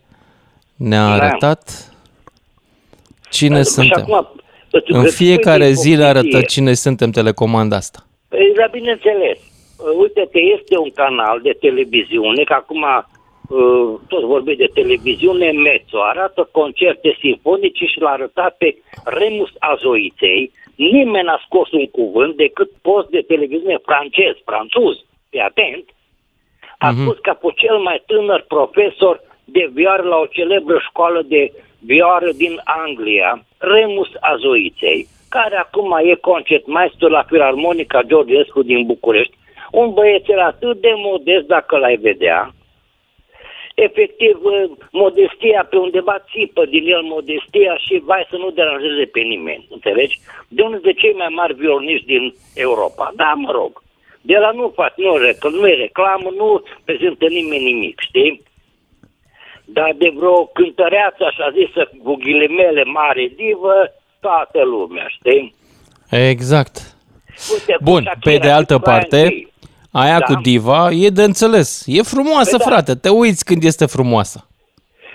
ne-a 0.75 1.05
Da. 1.05 1.13
arătat 1.13 1.91
cine 3.29 3.57
Și 3.57 3.63
suntem. 3.63 4.01
acum, 4.03 4.29
îți- 4.71 4.91
În 4.91 4.99
îți 4.99 5.13
spui 5.13 5.25
fiecare 5.25 5.65
de 5.65 5.71
zi 5.71 5.95
ne 5.95 6.03
arătă 6.03 6.25
ipocrizie. 6.27 6.47
cine 6.61 6.73
suntem 6.73 7.11
telecomanda 7.11 7.75
asta. 7.75 8.05
Păi, 8.27 8.53
dar 8.57 8.69
bineînțeles. 8.71 9.37
Uh, 9.77 9.99
Uite-te, 10.01 10.39
este 10.39 10.77
un 10.77 10.91
canal 10.91 11.39
de 11.41 11.57
televiziune, 11.59 12.43
că 12.43 12.53
acum 12.53 12.81
uh, 12.83 13.99
tot 14.07 14.23
vorbim 14.23 14.55
de 14.57 14.69
televiziune, 14.73 15.51
Mezzo, 15.51 15.97
arată 16.03 16.49
concerte 16.51 17.17
simfonice 17.19 17.85
și 17.85 17.99
l-a 17.99 18.09
arătat 18.09 18.55
pe 18.57 18.75
Remus 19.03 19.49
Azoiței. 19.59 20.51
Nimeni 20.79 21.25
n-a 21.25 21.41
scos 21.45 21.71
un 21.71 21.87
cuvânt 21.87 22.35
decât 22.35 22.71
post 22.81 23.09
de 23.09 23.21
televiziune 23.21 23.77
francez, 23.89 24.35
franțuz, 24.45 24.95
pe 25.29 25.39
atent, 25.39 25.85
a 26.77 26.91
spus 26.91 27.17
ca 27.21 27.33
pe 27.33 27.47
cel 27.55 27.77
mai 27.77 28.03
tânăr 28.05 28.45
profesor 28.47 29.21
de 29.45 29.69
vioară 29.73 30.03
la 30.03 30.17
o 30.17 30.25
celebră 30.25 30.77
școală 30.89 31.21
de 31.21 31.51
vioară 31.79 32.31
din 32.31 32.61
Anglia, 32.63 33.43
Remus 33.57 34.09
Azoiței, 34.19 35.07
care 35.29 35.55
acum 35.55 35.99
e 36.03 36.15
concertmaestru 36.15 37.07
la 37.07 37.23
Filarmonica 37.23 38.01
Georgescu 38.01 38.61
din 38.63 38.85
București, 38.85 39.37
un 39.71 39.93
băiețel 39.93 40.39
atât 40.39 40.81
de 40.81 40.93
modest 40.95 41.45
dacă 41.45 41.77
l-ai 41.77 41.95
vedea, 41.95 42.53
efectiv, 43.87 44.35
uh, 44.41 44.71
modestia 44.91 45.67
pe 45.69 45.77
undeva 45.77 46.15
țipă 46.31 46.65
din 46.65 46.83
el 46.95 47.01
modestia 47.01 47.73
și 47.85 48.01
vai 48.09 48.27
să 48.29 48.35
nu 48.37 48.49
deranjeze 48.49 49.05
pe 49.05 49.19
nimeni, 49.19 49.67
înțelegi? 49.69 50.19
De 50.47 50.61
unul 50.61 50.79
de 50.83 50.93
cei 50.93 51.13
mai 51.13 51.31
mari 51.39 51.53
violoniști 51.53 52.05
din 52.05 52.33
Europa. 52.53 53.11
Da, 53.15 53.33
mă 53.35 53.51
rog. 53.51 53.83
De 54.21 54.37
la 54.37 54.51
nu 54.51 54.71
fac, 54.75 54.93
nu, 54.97 55.13
rec- 55.27 55.51
nu 55.59 55.67
e 55.67 55.75
reclamă, 55.75 56.29
nu 56.37 56.63
prezintă 56.85 57.25
nimeni 57.27 57.63
nimic, 57.63 57.99
știi? 57.99 58.41
Dar 59.65 59.93
de 59.97 60.11
vreo 60.15 60.45
cântăreață, 60.45 61.23
așa 61.25 61.49
zisă, 61.59 61.89
cu 62.03 62.15
ghilimele 62.15 62.83
mare 62.83 63.31
divă, 63.35 63.75
toată 64.19 64.63
lumea, 64.63 65.05
știi? 65.07 65.55
Exact. 66.09 66.75
Uite, 67.53 67.73
cu 67.73 67.83
Bun, 67.83 68.01
Shakira 68.01 68.31
pe 68.31 68.37
de 68.37 68.47
și 68.47 68.53
altă 68.53 68.77
cu 68.77 68.89
aia 68.89 68.97
parte, 68.97 69.21
întâi. 69.21 69.51
Aia 69.91 70.19
Da. 70.19 70.25
cu 70.25 70.33
diva 70.41 70.89
e 70.91 71.09
de 71.09 71.23
înțeles. 71.23 71.83
E 71.87 72.01
frumoasă, 72.01 72.57
Păi 72.57 72.65
da. 72.65 72.71
frate, 72.71 72.95
te 72.95 73.09
uiți 73.09 73.45
când 73.45 73.63
este 73.63 73.85
frumoasă. 73.85 74.43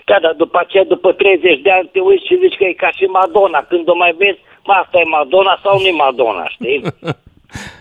Da, 0.06 0.16
dar 0.22 0.34
după 0.36 0.58
aceea, 0.62 0.84
după 0.84 1.12
30 1.12 1.60
de 1.62 1.70
ani, 1.70 1.88
te 1.92 2.00
uiți 2.00 2.26
și 2.26 2.38
zici 2.42 2.56
că 2.58 2.64
e 2.64 2.72
ca 2.72 2.90
și 2.90 3.04
Madonna. 3.04 3.60
Când 3.68 3.88
o 3.88 3.94
mai 3.96 4.14
vezi, 4.18 4.38
mă, 4.64 4.72
asta 4.72 4.98
e 4.98 5.04
Madonna 5.18 5.58
sau 5.62 5.78
nu 5.80 5.86
e 5.86 5.92
Madonna, 6.04 6.46
știi? 6.48 6.80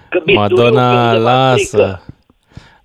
Că 0.09 0.19
bistuiul 0.25 0.47
pe 0.47 0.53
Madonna, 0.53 1.11
undeva 1.11 1.55
strică. 1.55 1.77
lasă. 1.77 2.01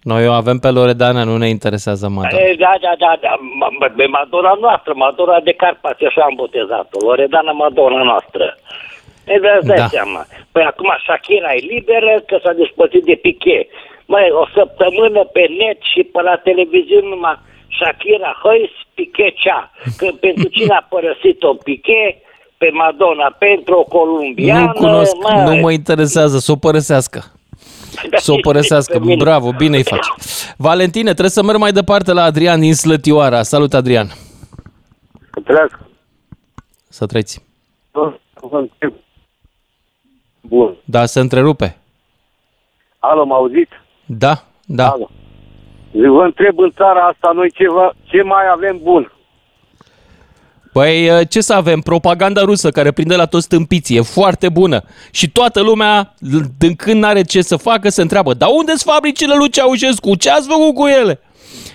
Noi 0.03 0.29
o 0.29 0.33
avem 0.33 0.59
pe 0.59 0.71
Loredana, 0.71 1.25
nu 1.25 1.37
ne 1.37 1.49
interesează 1.49 2.09
Madonna. 2.09 2.39
E, 2.39 2.55
da, 2.59 2.73
da, 2.81 2.93
da, 3.05 3.13
da. 3.21 3.33
Ma- 3.61 3.75
ma- 3.81 3.95
Pe 3.97 4.07
Madonna 4.07 4.53
noastră, 4.61 4.93
Madonna 4.97 5.41
de 5.41 5.53
Carpați, 5.53 6.05
așa 6.05 6.23
am 6.23 6.35
botezat-o. 6.37 6.99
Loredana 7.07 7.53
Madonna 7.53 8.03
noastră. 8.03 8.45
E, 9.35 9.39
de 9.39 9.59
da. 9.71 9.75
Da. 9.75 9.87
seama. 9.97 10.27
Păi 10.53 10.65
acum 10.71 10.91
Shakira 11.05 11.53
e 11.55 11.71
liberă 11.75 12.13
că 12.29 12.37
s-a 12.43 12.53
despărțit 12.53 13.05
de 13.11 13.15
Piqué. 13.25 13.59
Mai 14.15 14.27
o 14.43 14.45
săptămână 14.57 15.21
pe 15.25 15.45
net 15.61 15.79
și 15.93 16.01
pe 16.13 16.21
la 16.29 16.37
televiziune 16.49 17.09
numai 17.09 17.39
Shakira 17.79 18.33
Hăis, 18.43 18.75
Piqué 18.95 19.29
cea. 19.43 19.71
Că 19.99 20.07
pentru 20.21 20.49
cine 20.49 20.75
a 20.75 20.87
părăsit-o 20.95 21.55
Piqué, 21.55 22.05
pe 22.59 22.69
Madonna, 22.73 23.29
pentru 23.39 23.75
o 23.79 23.85
columbiană. 23.85 24.61
Nu 24.65 24.73
cunosc, 24.73 25.15
mă, 25.17 25.51
nu 25.51 25.61
mă 25.61 25.71
interesează, 25.73 26.39
să 26.39 26.53
o 26.53 26.57
părăsească. 26.57 27.21
da, 28.11 28.17
Să 28.17 28.33
o 28.33 28.37
părăsească. 28.41 28.99
pe 28.99 29.05
mine. 29.05 29.23
Bravo, 29.25 29.51
bine 29.53 29.77
îi 29.77 29.83
faci. 29.83 30.07
Valentine, 30.57 31.11
trebuie 31.11 31.31
să 31.31 31.43
merg 31.43 31.59
mai 31.59 31.73
departe 31.73 32.13
la 32.13 32.23
Adrian 32.23 32.61
din 32.61 32.75
Slătioara. 32.75 33.43
Salut, 33.43 33.75
Adrian. 33.75 34.07
Trească. 35.45 35.89
Să 36.89 37.07
trăiți. 37.07 37.43
întreb. 38.51 38.93
Bun. 40.49 40.77
Da, 40.85 41.07
se 41.07 41.21
întrerupe. 41.21 41.77
Alo, 42.99 43.25
mă 43.25 43.35
auziți? 43.35 43.73
Da, 44.07 44.45
da. 44.67 44.89
Alo. 44.89 45.11
Zic, 45.93 46.07
vă 46.07 46.25
întreb 46.25 46.59
în 46.59 46.73
țara 46.77 47.01
asta 47.01 47.31
noi 47.35 47.51
ceva, 47.51 47.95
ce 48.05 48.23
mai 48.23 48.45
avem 48.53 48.79
bun? 48.83 49.13
Păi 50.73 51.27
ce 51.29 51.41
să 51.41 51.55
avem? 51.55 51.81
Propaganda 51.81 52.41
rusă 52.41 52.71
care 52.71 52.91
prinde 52.93 53.17
la 53.17 53.27
toți 53.27 53.45
stâmpiții. 53.45 53.97
E 53.97 54.01
foarte 54.01 54.49
bună. 54.49 54.83
Și 55.11 55.31
toată 55.31 55.61
lumea, 55.63 56.15
din 56.59 56.75
când 56.75 57.01
n-are 57.01 57.23
ce 57.23 57.43
să 57.43 57.57
facă, 57.57 57.89
se 57.89 58.03
întreabă, 58.03 58.35
dar 58.35 58.49
unde 58.53 58.73
sunt 58.75 58.93
fabricile 58.95 59.35
lui 59.37 59.51
Ceaușescu? 59.51 60.15
Ce 60.15 60.31
ați 60.31 60.49
făcut 60.49 60.75
cu 60.75 60.87
ele? 60.87 61.21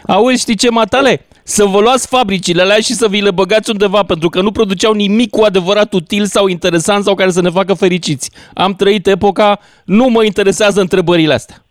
Auzi, 0.08 0.42
știi 0.42 0.56
ce, 0.56 0.70
Matale? 0.70 1.26
Să 1.44 1.66
vă 1.66 1.80
luați 1.80 2.08
fabricile 2.08 2.62
alea 2.62 2.80
și 2.80 2.94
să 2.94 3.08
vi 3.08 3.22
le 3.22 3.32
băgați 3.32 3.70
undeva, 3.70 4.04
pentru 4.04 4.30
că 4.30 4.42
nu 4.42 4.52
produceau 4.52 4.94
nimic 4.94 5.30
cu 5.30 5.44
adevărat 5.44 5.94
util 5.94 6.26
sau 6.26 6.48
interesant 6.48 7.04
sau 7.04 7.16
care 7.16 7.30
să 7.30 7.42
ne 7.42 7.50
facă 7.50 7.74
fericiți. 7.74 8.32
Am 8.54 8.74
trăit 8.74 9.08
epoca, 9.08 9.60
nu 9.86 10.08
mă 10.08 10.24
interesează 10.24 10.82
întrebările 10.82 11.34
astea. 11.34 11.64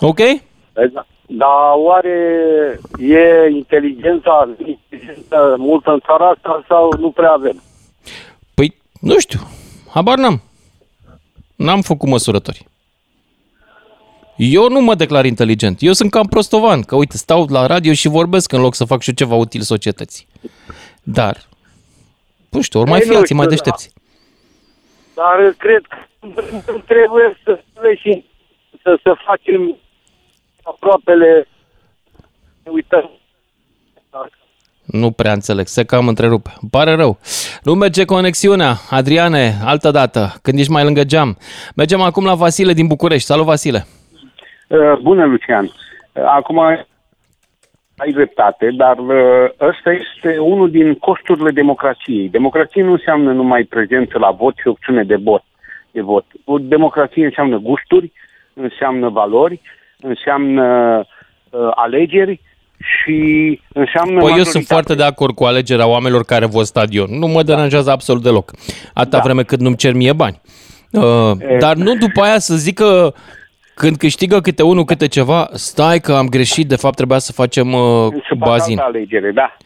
Ok? 0.00 0.18
Exact. 0.18 1.06
Dar 1.28 1.72
oare 1.74 2.18
e 2.98 3.50
inteligența, 3.54 4.48
inteligența 4.66 5.54
multă 5.56 5.90
în 5.90 6.00
țara 6.06 6.28
asta 6.28 6.64
sau 6.68 6.92
nu 6.98 7.10
prea 7.10 7.30
avem? 7.30 7.62
Păi, 8.54 8.76
nu 9.00 9.18
știu. 9.18 9.40
Habar 9.90 10.18
n-am. 10.18 10.42
N-am 11.56 11.80
făcut 11.80 12.08
măsurători. 12.08 12.66
Eu 14.36 14.68
nu 14.68 14.80
mă 14.80 14.94
declar 14.94 15.24
inteligent. 15.24 15.82
Eu 15.82 15.92
sunt 15.92 16.10
cam 16.10 16.26
prostovan, 16.26 16.82
că 16.82 16.96
uite, 16.96 17.16
stau 17.16 17.46
la 17.50 17.66
radio 17.66 17.92
și 17.92 18.08
vorbesc 18.08 18.52
în 18.52 18.60
loc 18.60 18.74
să 18.74 18.84
fac 18.84 19.00
și 19.00 19.08
eu 19.08 19.14
ceva 19.14 19.34
util 19.34 19.60
societății. 19.60 20.26
Dar, 21.02 21.42
nu 22.50 22.60
știu, 22.60 22.80
ori 22.80 22.88
mai 22.90 22.98
Ei, 22.98 23.04
fi 23.04 23.10
nu 23.12 23.18
alții 23.18 23.34
mai 23.34 23.44
știu, 23.44 23.56
deștepți. 23.56 23.92
Dar 25.14 25.54
cred 25.58 25.82
că 26.64 26.72
trebuie 26.86 27.38
să 27.44 27.60
și 27.96 28.24
să, 28.82 28.98
să 29.02 29.16
facem 29.26 29.76
aproapele 30.62 31.48
ne 32.64 32.70
uităm. 32.70 33.10
Nu 34.84 35.10
prea 35.10 35.32
înțeleg, 35.32 35.66
se 35.66 35.84
cam 35.84 36.08
întrerupe. 36.08 36.52
Îmi 36.60 36.70
pare 36.70 36.94
rău. 36.94 37.18
Nu 37.62 37.74
merge 37.74 38.04
conexiunea. 38.04 38.76
Adriane, 38.90 39.58
altă 39.64 39.90
dată, 39.90 40.34
când 40.42 40.58
ești 40.58 40.70
mai 40.70 40.84
lângă 40.84 41.04
geam. 41.04 41.38
Mergem 41.74 42.00
acum 42.00 42.24
la 42.24 42.34
Vasile 42.34 42.72
din 42.72 42.86
București. 42.86 43.26
Salut, 43.26 43.44
Vasile! 43.44 43.86
Uh, 44.66 44.98
Bună, 45.02 45.24
Lucian. 45.24 45.64
Uh, 45.64 46.22
Acum 46.26 46.58
ai 47.96 48.12
dreptate, 48.12 48.70
dar 48.76 48.98
uh, 48.98 49.50
ăsta 49.60 49.90
este 49.92 50.38
unul 50.38 50.70
din 50.70 50.94
costurile 50.94 51.50
democrației. 51.50 52.28
Democrație 52.28 52.82
nu 52.82 52.92
înseamnă 52.92 53.32
numai 53.32 53.62
prezență 53.64 54.18
la 54.18 54.30
vot 54.30 54.54
și 54.56 54.68
opțiune 54.68 55.02
de 55.04 55.16
vot. 55.16 55.42
De 55.90 56.00
vot. 56.00 56.24
O 56.44 56.58
democrație 56.58 57.24
înseamnă 57.24 57.56
gusturi, 57.58 58.12
înseamnă 58.54 59.08
valori, 59.08 59.60
înseamnă 60.00 60.98
uh, 61.50 61.68
alegeri 61.74 62.40
și 62.78 63.60
înseamnă 63.72 64.12
Păi 64.12 64.22
eu 64.22 64.28
majoritate. 64.28 64.50
sunt 64.50 64.64
foarte 64.64 64.94
de 64.94 65.02
acord 65.02 65.34
cu 65.34 65.44
alegerea 65.44 65.86
oamenilor 65.88 66.24
care 66.24 66.46
vor 66.46 66.64
stadion. 66.64 67.08
Nu 67.18 67.26
mă 67.26 67.42
deranjează 67.42 67.90
absolut 67.90 68.22
deloc. 68.22 68.50
Atâta 68.94 69.16
Da. 69.16 69.22
vreme 69.22 69.42
cât 69.42 69.60
nu-mi 69.60 69.76
cer 69.76 69.92
mie 69.94 70.12
bani. 70.12 70.40
Uh, 70.92 71.32
dar 71.58 71.74
nu 71.76 71.94
după 71.94 72.20
aia 72.22 72.38
să 72.38 72.54
zică 72.54 73.14
când 73.80 73.96
câștigă 73.96 74.40
câte 74.40 74.62
unul 74.62 74.84
câte 74.84 75.06
ceva, 75.08 75.48
stai 75.52 76.00
că 76.00 76.12
am 76.12 76.28
greșit, 76.28 76.68
de 76.68 76.76
fapt 76.76 76.96
trebuia 76.96 77.18
să 77.18 77.32
facem 77.32 77.72
uh, 77.72 77.80
Să 78.10 78.34
facă 78.38 78.50
bazin. 78.50 78.78
altă 78.78 78.96
alegere, 78.96 79.30
da. 79.30 79.56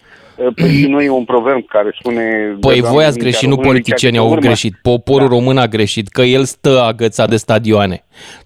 Păi 0.55 0.87
nu 0.89 1.01
e 1.01 1.09
un 1.11 1.25
proverb 1.25 1.67
care 1.67 1.95
spune... 1.99 2.21
Păi 2.61 2.81
Doamne, 2.81 2.81
voi 2.81 3.05
ați 3.05 3.17
mintea 3.17 3.23
greșit, 3.23 3.43
nu 3.49 3.55
românului 3.55 3.67
politicienii 3.81 4.17
cea 4.19 4.23
au 4.23 4.29
din 4.29 4.37
urmă. 4.37 4.49
greșit. 4.51 4.75
Poporul 4.83 5.29
Da. 5.29 5.35
român 5.35 5.59
a 5.59 5.67
greșit, 5.67 6.09
că 6.09 6.23
el 6.23 6.45
stă 6.45 6.83
agățat 6.83 7.29
de 7.29 7.37
stadioane. 7.37 8.05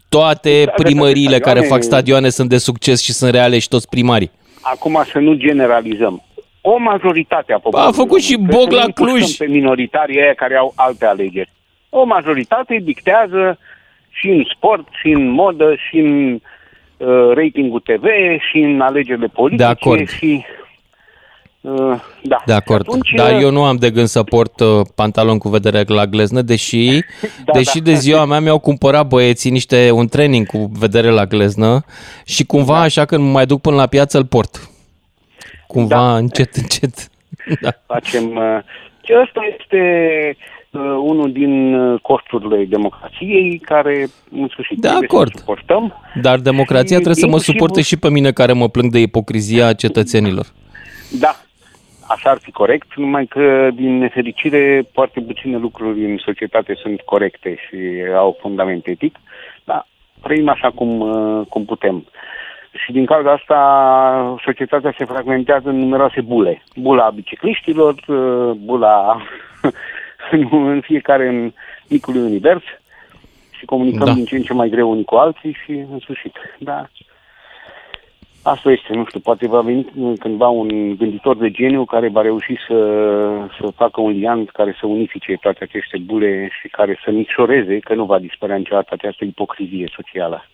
Toate 0.09 0.49
de 0.65 0.73
primăriile 0.83 1.39
care 1.39 1.41
stadioane- 1.59 1.67
fac 1.69 1.83
stadioane 1.83 2.29
sunt 2.29 2.49
de 2.49 2.59
succes 2.59 3.03
și 3.03 3.13
sunt 3.13 3.31
reale 3.31 3.59
și 3.59 3.69
toți 3.69 3.89
primarii. 3.89 4.31
Acum 4.61 5.03
să 5.13 5.19
nu 5.19 5.35
generalizăm. 5.35 6.23
O 6.61 6.79
majoritate 6.79 7.53
a 7.53 7.59
poporului. 7.59 7.91
A 7.91 7.93
făcut 8.03 8.21
și 8.21 8.33
român. 8.35 8.51
Boc 8.51 8.61
Trebuie 8.61 8.79
la 8.79 8.85
să 8.85 8.93
nu 9.03 9.05
împușcăm 9.07 9.19
Cluj. 9.27 9.37
pe 9.37 9.47
minoritarii 9.59 10.21
aia 10.21 10.35
care 10.37 10.57
au 10.57 10.73
alte 10.77 11.07
alegeri. 11.07 11.53
O 11.89 12.05
majoritate 12.05 12.81
dictează 12.83 13.59
și 14.25 14.31
în 14.31 14.45
sport, 14.57 14.89
și 15.01 15.09
în 15.09 15.29
modă, 15.29 15.75
și 15.89 15.99
în 15.99 16.33
uh, 16.97 17.33
ratingul 17.35 17.81
TV, 17.81 18.05
și 18.51 18.59
în 18.59 18.81
alegerile 18.81 19.27
politice. 19.27 19.63
De 19.63 19.69
acord. 19.69 20.09
Și, 20.09 20.45
uh, 21.61 22.01
da. 22.23 22.43
De 22.47 22.53
acord. 22.53 22.85
Și 22.85 22.89
atunci, 22.91 23.13
Dar 23.17 23.41
eu 23.41 23.51
nu 23.51 23.65
am 23.65 23.77
de 23.77 23.91
gând 23.91 24.07
să 24.07 24.23
port 24.23 24.61
uh, 24.61 24.81
pantalon 24.95 25.39
cu 25.39 25.49
vedere 25.49 25.83
la 25.87 26.07
gleznă, 26.07 26.43
deși, 26.43 26.89
Da, 27.45 27.53
deși 27.53 27.79
da. 27.79 27.85
de 27.91 27.95
ziua 27.95 28.25
mea 28.25 28.41
mi-au 28.41 28.59
cumpărat 28.59 29.07
băieții 29.07 29.51
niște 29.51 29.91
un 29.91 30.07
training 30.07 30.47
cu 30.47 30.71
vedere 30.79 31.09
la 31.11 31.25
gleznă 31.27 31.85
și 32.25 32.45
cumva 32.45 32.75
Da. 32.75 32.81
așa 32.81 33.05
când 33.05 33.23
mă 33.25 33.31
mai 33.31 33.47
duc 33.47 33.61
până 33.61 33.77
la 33.77 33.87
piață 33.87 34.19
îl 34.19 34.25
port. 34.25 34.71
Cumva 35.67 35.97
Da. 35.97 36.17
încet, 36.17 36.55
încet. 36.55 36.95
Da. 37.61 37.71
facem... 37.87 38.25
Uh, 38.37 38.59
și 39.07 39.13
ăsta 39.23 39.41
este 39.59 39.81
uh, 40.31 40.54
unul 40.83 41.33
din 41.33 41.75
uh, 41.75 42.01
costurile 42.01 42.65
democrației 42.65 43.59
care, 43.59 44.07
în 44.31 44.49
sfârșit, 44.49 44.79
De 44.79 44.89
trebuie 44.89 45.09
acord. 45.13 45.31
să 45.33 45.39
suportăm. 45.39 45.93
Dar 46.23 46.39
democrația 46.39 46.97
Și 46.97 47.03
trebuie 47.03 47.15
să 47.15 47.27
mă 47.27 47.31
inclusiv- 47.31 47.55
suporte 47.55 47.81
și 47.83 47.99
pe 47.99 48.11
mine 48.11 48.31
care 48.33 48.53
mă 48.53 48.69
plâng 48.69 48.91
de 48.93 48.99
ipocrizia 49.01 49.73
cetățenilor. 49.73 50.47
Da, 51.21 51.37
așa 52.09 52.31
ar 52.31 52.39
fi 52.43 52.51
corect, 52.51 52.95
numai 52.97 53.27
că, 53.27 53.69
din 53.75 53.99
nefericire, 53.99 54.89
foarte 54.93 55.21
puține 55.21 55.57
lucruri 55.57 56.05
în 56.05 56.17
societate 56.25 56.75
sunt 56.83 57.01
corecte 57.01 57.57
și 57.69 57.77
au 58.17 58.37
fundament 58.41 58.87
etic, 58.87 59.17
dar 59.65 59.87
trăim 60.23 60.49
așa 60.49 60.71
cum, 60.71 61.01
uh, 61.01 61.47
cum 61.49 61.65
putem. 61.65 62.05
Și 62.85 62.93
din 62.93 63.05
cauza 63.07 63.33
asta 63.33 63.59
societatea 64.45 64.95
se 64.99 65.05
fragmentează 65.05 65.69
în 65.69 65.79
numeroase 65.79 66.21
bule. 66.21 66.63
Bula 66.77 67.11
bicicliștilor, 67.15 67.95
uh, 68.07 68.51
bula 68.65 69.17
în- 70.31 70.49
în 70.73 70.81
fiecare 70.81 71.29
în 71.29 71.53
micul 71.89 72.17
univers 72.17 72.63
și 73.51 73.65
comunicăm 73.65 73.99
Da. 73.99 74.05
da. 74.05 74.13
din 74.13 74.25
ce 74.25 74.37
în 74.37 74.43
ce 74.43 74.53
mai 74.53 74.69
greu 74.69 74.91
unii 74.91 75.05
cu 75.05 75.15
alții 75.15 75.57
și 75.65 75.71
în 75.71 75.99
sfârșit. 75.99 76.33
Da, 76.59 76.89
Asta 78.47 78.71
este, 78.71 78.95
nu 78.95 79.05
știu, 79.09 79.21
poate 79.21 79.47
va 79.49 79.61
veni 79.61 79.87
cândva 80.19 80.49
un 80.49 80.97
gânditor 80.97 81.37
de 81.37 81.51
geniu 81.51 81.85
care 81.85 82.09
va 82.09 82.21
reuși 82.21 82.57
să, 82.69 82.75
să 83.61 83.69
facă 83.77 84.01
un 84.01 84.11
liant 84.11 84.51
care 84.51 84.77
să 84.81 84.87
unifice 84.87 85.37
toate 85.41 85.65
aceste 85.65 85.99
bule 85.99 86.49
și 86.61 86.69
care 86.69 86.99
să 87.05 87.11
micșoreze 87.11 87.79
că 87.79 87.95
nu 87.95 88.05
va 88.05 88.19
dispărea 88.19 88.57
niciodată 88.57 88.89
această 88.93 89.25
ipocrizie 89.25 89.93
socială. 89.95 90.47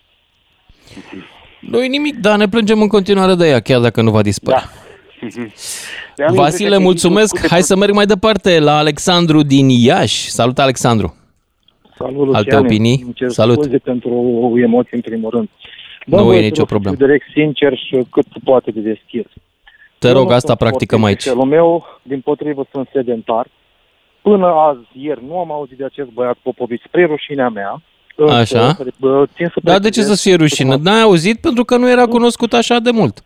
Nu-i 1.61 1.89
nimic, 1.89 2.17
dar 2.17 2.37
ne 2.39 2.49
plângem 2.49 2.81
în 2.81 2.89
continuare 2.89 3.35
de 3.35 3.49
ea, 3.49 3.61
chiar 3.61 3.81
dacă 3.81 4.03
nu 4.03 4.11
va 4.11 4.23
dispărea. 4.23 4.61
Da. 4.61 4.90
De 5.21 5.27
am 5.29 5.35
impresia 5.37 6.33
Vasile, 6.43 6.77
că 6.77 6.83
mulțumesc. 6.83 7.31
discută 7.33 7.53
Hai 7.53 7.63
să 7.63 7.77
merg 7.77 7.95
mai 7.95 8.07
departe 8.07 8.59
la 8.59 8.77
Alexandru 8.79 9.43
din 9.43 9.69
Iași. 9.69 10.31
Salut, 10.31 10.59
Alexandru. 10.59 11.15
Salut, 11.97 12.35
Alte 12.35 12.39
Luciane. 12.51 12.67
opinii? 12.67 13.01
Îmi 13.05 13.13
cer 13.15 13.29
Salut. 13.31 13.63
scuze 13.63 13.79
pentru 13.79 14.11
emoții 14.63 14.97
în 14.97 15.01
primul 15.01 15.31
rând. 15.31 15.49
Nu 16.07 16.25
voi 16.25 16.37
e 16.37 16.39
te 16.39 16.45
nicio 16.45 16.57
rog 16.61 16.69
să 16.69 16.75
problemă. 16.75 16.97
fiu 16.97 17.07
direct 17.07 17.25
sincer 17.35 17.77
și 17.77 18.07
cât 18.11 18.25
se 18.33 18.39
poate 18.45 18.71
de 18.71 18.81
deschis. 18.81 19.27
Te 19.99 20.07
Eu 20.09 20.13
rog, 20.15 20.29
nu 20.29 20.35
asta 20.35 20.47
sunt 20.47 20.59
practicăm 20.59 21.05
aici. 21.05 21.21
sportiv. 21.21 21.43
Celul 21.43 21.57
meu, 21.57 21.85
din 22.03 22.21
potrivă, 22.21 22.67
sunt 22.73 22.89
sedentar. 22.93 23.47
Până 24.23 24.47
azi, 24.47 24.81
ieri, 24.93 25.21
nu 25.29 25.39
am 25.39 25.53
auzit 25.53 25.77
de 25.77 25.85
acest 25.85 26.09
băiat 26.09 26.37
Popovici, 26.43 26.83
spre 26.87 27.05
rușinea 27.07 27.49
mea. 27.49 27.83
Însă, 28.17 28.35
Așa. 28.35 28.77
bă, 28.99 29.25
Țin 29.35 29.47
să 29.47 29.61
Dar 29.63 29.79
de 29.79 29.89
ce 29.89 29.91
precizez 29.91 30.17
să 30.21 30.29
fie 30.29 30.37
rușine? 30.37 30.71
că- 30.71 30.81
N-ai 30.83 31.01
auzit 31.01 31.41
pentru 31.41 31.65
că 31.65 31.77
nu 31.77 31.91
era 31.91 32.07
cunoscut 32.07 32.53
așa 32.53 32.79
de 32.79 32.91
mult. 32.91 33.23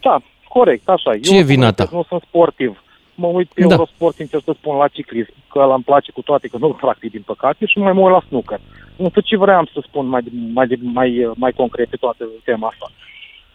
Da, 0.00 0.22
corect, 0.56 0.88
așa. 0.88 1.10
Ce 1.18 1.32
Eu, 1.34 1.38
e 1.40 1.42
vina 1.42 1.64
cum 1.66 1.74
ta? 1.74 1.84
zic, 1.84 1.92
Nu 1.92 2.04
sunt 2.08 2.22
sportiv. 2.28 2.82
Mă 3.14 3.26
uit 3.26 3.48
pe 3.54 3.60
Da. 3.60 3.66
da. 3.66 3.72
Eurosport, 3.74 4.14
sincer 4.14 4.40
să 4.44 4.52
spun, 4.58 4.76
la 4.76 4.88
ciclism, 4.88 5.32
că 5.50 5.58
ăla 5.58 5.74
îmi 5.74 5.82
place 5.90 6.10
cu 6.12 6.22
toate, 6.22 6.48
că 6.48 6.56
nu-l 6.60 6.72
practic, 6.80 7.10
din 7.10 7.22
păcate, 7.26 7.66
și 7.66 7.78
mai 7.78 7.92
mă 7.92 8.00
uit 8.00 8.12
la 8.12 8.22
snooker. 8.28 8.60
Însă 8.96 9.20
ce 9.24 9.36
vreau 9.36 9.64
să 9.72 9.80
spun 9.88 10.06
mai, 10.06 10.20
mai, 10.54 10.66
mai, 10.82 11.30
mai 11.34 11.52
concret 11.52 11.88
pe 11.88 11.96
toată 11.96 12.24
tema 12.44 12.66
asta? 12.68 12.86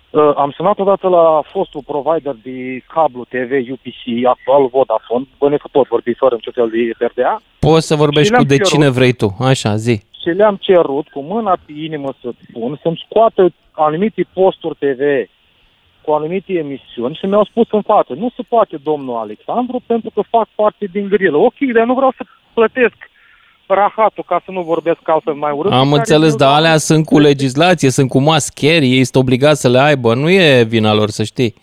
Uh, 0.10 0.32
am 0.36 0.52
sunat 0.56 0.80
odată 0.80 1.08
la 1.08 1.42
fostul 1.52 1.82
provider 1.86 2.36
de 2.44 2.84
cablu 2.94 3.24
TV 3.30 3.52
UPC, 3.72 4.26
actual 4.28 4.68
Vodafone, 4.68 5.26
bănuiesc 5.38 5.64
că 5.64 5.70
pot 5.72 5.88
vorbi 5.88 6.14
fără 6.14 6.36
niciun 6.36 6.54
fel 6.54 6.70
de 6.70 7.06
RDA, 7.06 7.42
Poți 7.60 7.88
să 7.88 7.96
vorbești 7.96 8.26
Și 8.28 8.32
cu 8.32 8.36
le-am 8.36 8.48
de 8.48 8.56
cerut. 8.56 8.70
cine 8.72 8.90
vrei 8.90 9.14
tu. 9.14 9.36
Așa, 9.40 9.76
zi. 9.76 9.96
și 10.22 10.30
le-am 10.30 10.56
cerut 10.62 11.08
cu 11.08 11.20
mâna 11.22 11.58
pe 11.66 11.74
inimă 11.76 12.14
să 12.22 12.30
spun, 12.50 12.80
să-mi 12.82 13.04
scoată 13.10 13.54
anumite 13.72 14.26
posturi 14.34 14.76
TV 14.80 15.02
cu 16.08 16.14
anumite 16.14 16.54
emisiuni 16.54 17.16
și 17.20 17.26
mi-au 17.26 17.44
spus 17.46 17.68
în 17.72 17.82
față, 17.82 18.14
nu 18.14 18.30
se 18.36 18.42
poate, 18.48 18.76
domnul 18.84 19.18
Alexandru, 19.18 19.82
pentru 19.86 20.10
că 20.14 20.22
fac 20.30 20.48
parte 20.56 20.86
din 20.92 21.08
grilă. 21.10 21.38
Ok, 21.38 21.54
dar 21.76 21.86
nu 21.86 21.94
vreau 21.94 22.14
să 22.18 22.24
plătesc 22.54 22.96
rahatul 23.68 24.24
ca 24.28 24.42
să 24.46 24.52
nu 24.52 24.62
vorbesc 24.62 25.00
altfel 25.04 25.34
mai 25.34 25.52
urât. 25.52 25.72
Am 25.72 25.86
care 25.86 25.96
înțeles, 25.98 26.30
mi-l 26.30 26.38
dar 26.38 26.48
dau- 26.48 26.58
alea 26.58 26.78
sunt 26.78 27.06
cu 27.06 27.20
legislație, 27.20 27.90
sunt 27.90 28.10
cu 28.10 28.20
mascheri, 28.20 28.86
ei 28.92 29.04
sunt 29.04 29.24
obligați 29.24 29.62
să 29.62 29.70
le 29.70 29.80
aibă. 29.80 30.14
Nu 30.14 30.30
e 30.30 30.64
vina 30.64 30.94
lor, 30.94 31.10
să 31.10 31.24
știi. 31.24 31.54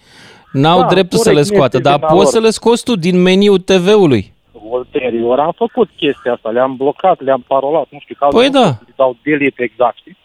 N-au 0.53 0.81
Da, 0.81 0.87
dreptul 0.87 1.19
să 1.19 1.29
le 1.29 1.35
corect, 1.35 1.51
nu 1.51 1.57
scoată, 1.57 1.77
este 1.77 1.89
dar 1.89 1.99
vina 1.99 2.11
poți 2.11 2.23
lor. 2.23 2.33
să 2.33 2.41
le 2.41 2.51
scoți 2.51 2.85
tu 2.85 2.97
din 2.97 3.23
meniul 3.23 3.59
TV-ului. 3.59 4.33
Ulterior 4.71 5.39
am 5.39 5.53
făcut 5.57 5.89
chestia 5.97 6.33
asta, 6.33 6.49
le-am 6.51 6.77
blocat, 6.77 7.21
le-am 7.21 7.45
parolat, 7.47 7.87
nu 7.91 7.99
știu, 8.01 8.15
ca 8.19 8.27
Păi 8.27 8.47
nu 8.47 8.53
da. 8.61 8.65
știu, 8.73 8.93
dau 8.97 9.17
delete 9.23 9.63
exact, 9.63 9.97
știi? 9.97 10.17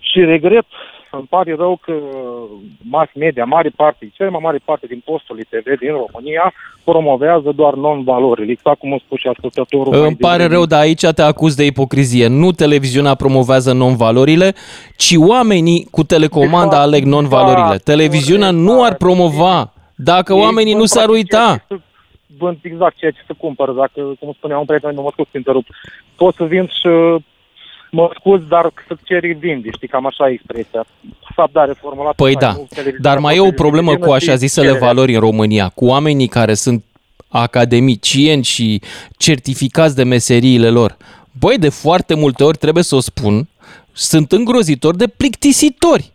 Și 0.00 0.20
regret, 0.24 0.66
îmi 1.16 1.26
pare 1.28 1.54
rău 1.58 1.78
că 1.82 1.92
mass 2.90 3.10
media, 3.14 3.44
mare 3.44 3.68
parte, 3.76 4.10
cea 4.16 4.28
mai 4.30 4.40
mare 4.42 4.60
parte 4.64 4.86
din 4.86 5.02
posturile 5.04 5.46
TV 5.50 5.78
din 5.78 5.92
România 5.92 6.52
promovează 6.84 7.52
doar 7.54 7.74
non-valorile, 7.74 8.50
exact 8.52 8.78
cum 8.78 8.92
a 8.92 9.00
spus 9.04 9.18
și 9.18 9.26
ascultătorul. 9.26 9.92
mai 9.92 10.06
Îmi 10.06 10.16
pare 10.16 10.36
devreme. 10.36 10.54
rău, 10.54 10.64
dar 10.66 10.80
aici 10.80 11.06
te 11.14 11.22
acuz 11.22 11.54
de 11.54 11.64
ipocrizie. 11.64 12.26
Nu 12.26 12.50
televiziunea 12.52 13.14
promovează 13.14 13.72
non-valorile, 13.72 14.54
ci 14.96 15.14
oamenii 15.18 15.86
cu 15.90 16.02
telecomanda 16.04 16.68
De 16.68 16.74
fapt, 16.74 16.86
aleg 16.86 17.04
non-valorile. 17.04 17.68
da, 17.76 17.76
Televiziunea 17.76 18.48
corect, 18.50 18.64
nu 18.66 18.76
da, 18.76 18.84
ar 18.84 18.94
promova 18.94 19.72
dacă 19.94 20.32
Ei 20.32 20.40
oamenii 20.40 20.72
nu 20.72 20.78
vând 20.78 20.88
s-ar 20.88 21.04
practic 21.04 21.22
uita. 21.24 21.36
ceea 21.46 21.56
ce 21.68 21.74
se- 21.74 21.80
Vând 22.38 22.58
exact 22.62 22.96
ceea 22.96 23.10
ce 23.10 23.20
se 23.26 23.32
cumpără, 23.38 23.72
dacă, 23.72 24.00
cum 24.20 24.32
spunea 24.36 24.58
un 24.58 24.64
prieten, 24.64 24.94
nu 24.94 25.02
mă 25.02 25.08
scuz 25.12 25.24
să 25.30 25.36
întrerup, 25.36 25.66
pot 26.16 26.34
să 26.34 26.44
vin 26.44 26.66
și 26.66 26.88
mă 27.90 28.10
scuz, 28.18 28.40
dar 28.48 28.72
să 28.88 28.96
ceri 29.04 29.32
vindi, 29.32 29.68
știi, 29.74 29.88
cam 29.88 30.06
așa 30.06 30.28
e 30.28 30.32
expresia. 30.32 30.86
Sabdare 31.36 31.72
formulată. 31.72 32.14
Păi 32.22 32.36
așa, 32.36 32.46
da, 32.46 32.52
nu 32.52 32.66
televiziunea 32.68 33.12
dar 33.12 33.18
mai 33.18 33.36
e 33.36 33.38
o 33.38 33.42
poate 33.42 33.56
problemă 33.56 33.86
televiziune, 33.86 34.18
cu 34.18 34.24
așa 34.24 34.34
ci 34.34 34.38
zisele 34.38 34.66
cererea. 34.66 34.86
valori 34.86 35.14
în 35.14 35.20
România, 35.20 35.68
cu 35.68 35.84
oamenii 35.84 36.28
care 36.28 36.54
sunt 36.54 36.84
academicieni 37.28 38.44
și 38.44 38.82
certificați 39.16 39.96
de 39.96 40.04
meseriile 40.04 40.68
lor. 40.68 40.96
Băi, 41.38 41.58
de 41.58 41.68
foarte 41.68 42.14
multe 42.14 42.44
ori 42.44 42.56
trebuie 42.56 42.84
să 42.84 42.94
o 42.94 43.00
spun, 43.00 43.48
sunt 43.92 44.32
îngrozitori 44.32 44.96
de 44.96 45.06
plictisitori. 45.06 46.12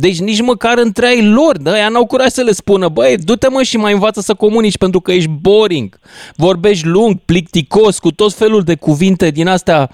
Deci 0.00 0.18
nici 0.20 0.40
măcar 0.40 0.78
între 0.78 1.06
ai 1.06 1.24
lor, 1.26 1.56
de 1.58 1.70
aia 1.70 1.88
n-au 1.88 2.06
curaj 2.06 2.28
să 2.28 2.42
le 2.42 2.52
spună, 2.52 2.88
băi, 2.88 3.16
du-te 3.16 3.48
mă 3.48 3.62
și 3.62 3.76
mai 3.76 3.92
învață 3.92 4.20
să 4.20 4.34
comunici 4.34 4.76
pentru 4.78 5.00
că 5.00 5.12
ești 5.12 5.28
boring, 5.40 5.98
vorbești 6.36 6.86
lung, 6.86 7.18
plicticos, 7.24 7.98
cu 7.98 8.10
tot 8.12 8.32
felul 8.34 8.62
de 8.62 8.74
cuvinte 8.74 9.30
din 9.30 9.48
astea 9.48 9.90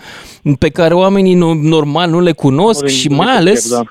pe 0.58 0.68
care 0.68 0.94
oamenii 0.94 1.34
nu, 1.34 1.52
normal 1.52 2.10
nu 2.10 2.20
le 2.20 2.32
cunosc 2.32 2.80
Nu 2.80 2.86
le- 2.86 2.92
și 2.92 3.08
nu 3.08 3.16
le 3.16 3.24
mai 3.24 3.26
percep, 3.34 3.48
ales 3.50 3.70
da. 3.70 3.82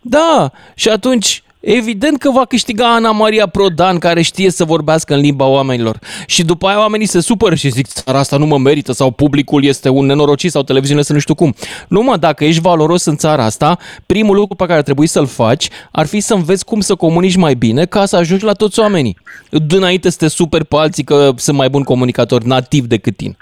da, 0.00 0.50
și 0.74 0.88
atunci 0.88 1.42
evident 1.64 2.18
că 2.18 2.30
va 2.30 2.44
câștiga 2.44 2.94
Ana 2.94 3.10
Maria 3.10 3.46
Prodan 3.46 3.98
care 3.98 4.22
știe 4.22 4.50
să 4.50 4.64
vorbească 4.64 5.14
în 5.14 5.20
limba 5.20 5.46
oamenilor. 5.46 5.98
Și 6.26 6.44
după 6.44 6.66
aia 6.66 6.78
oamenii 6.78 7.06
se 7.06 7.20
supără 7.20 7.54
și 7.54 7.68
zic 7.68 7.86
țara 7.86 8.18
asta 8.18 8.36
nu 8.36 8.46
mă 8.46 8.58
merită 8.58 8.92
sau 8.92 9.10
publicul 9.10 9.64
este 9.64 9.88
un 9.88 10.06
nenorocit 10.06 10.50
sau 10.50 10.62
televiziunea 10.62 11.02
să 11.02 11.12
nu 11.12 11.18
știu 11.18 11.34
cum. 11.34 11.54
Nu 11.88 12.02
mă, 12.02 12.16
dacă 12.16 12.44
ești 12.44 12.60
valoros 12.60 13.04
în 13.04 13.16
țara 13.16 13.44
asta, 13.44 13.78
primul 14.06 14.36
lucru 14.36 14.56
pe 14.56 14.64
care 14.64 14.78
ar 14.78 14.84
trebui 14.84 15.06
să-l 15.06 15.26
faci 15.26 15.68
ar 15.90 16.06
fi 16.06 16.20
să 16.20 16.34
înveți 16.34 16.64
cum 16.64 16.80
să 16.80 16.94
comunici 16.94 17.36
mai 17.36 17.54
bine 17.54 17.84
ca 17.84 18.04
să 18.04 18.16
ajungi 18.16 18.44
la 18.44 18.52
toți 18.52 18.80
oamenii. 18.80 19.16
Dinainte 19.50 20.10
să 20.10 20.16
te 20.18 20.28
super 20.28 20.64
pe 20.64 20.76
alții 20.76 21.04
că 21.04 21.30
sunt 21.36 21.56
mai 21.56 21.68
buni 21.68 21.84
comunicatori 21.84 22.46
nativ 22.46 22.84
decât 22.84 23.16
tine. 23.16 23.36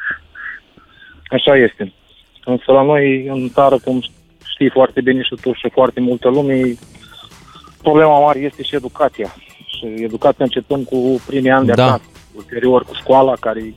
Așa 1.30 1.56
este. 1.56 1.92
Însă 2.44 2.72
la 2.72 2.82
noi, 2.82 3.26
în 3.26 3.48
țară, 3.48 3.78
cum 3.85 4.02
știi 4.52 4.70
foarte 4.70 5.00
bine 5.00 5.22
și 5.22 5.35
tu 5.40 5.52
și 5.52 5.68
foarte 5.72 6.00
multă 6.00 6.28
lume, 6.28 6.74
problema 7.82 8.18
mare 8.18 8.38
este 8.38 8.62
și 8.62 8.74
educația. 8.74 9.34
Și 9.66 10.02
educația 10.02 10.44
începând 10.44 10.86
cu 10.86 11.22
primii 11.26 11.50
ani 11.50 11.66
de 11.66 11.72
Da. 11.72 11.84
acasă, 11.84 12.02
ulterior 12.36 12.84
cu 12.84 12.94
școala, 12.94 13.32
care 13.40 13.74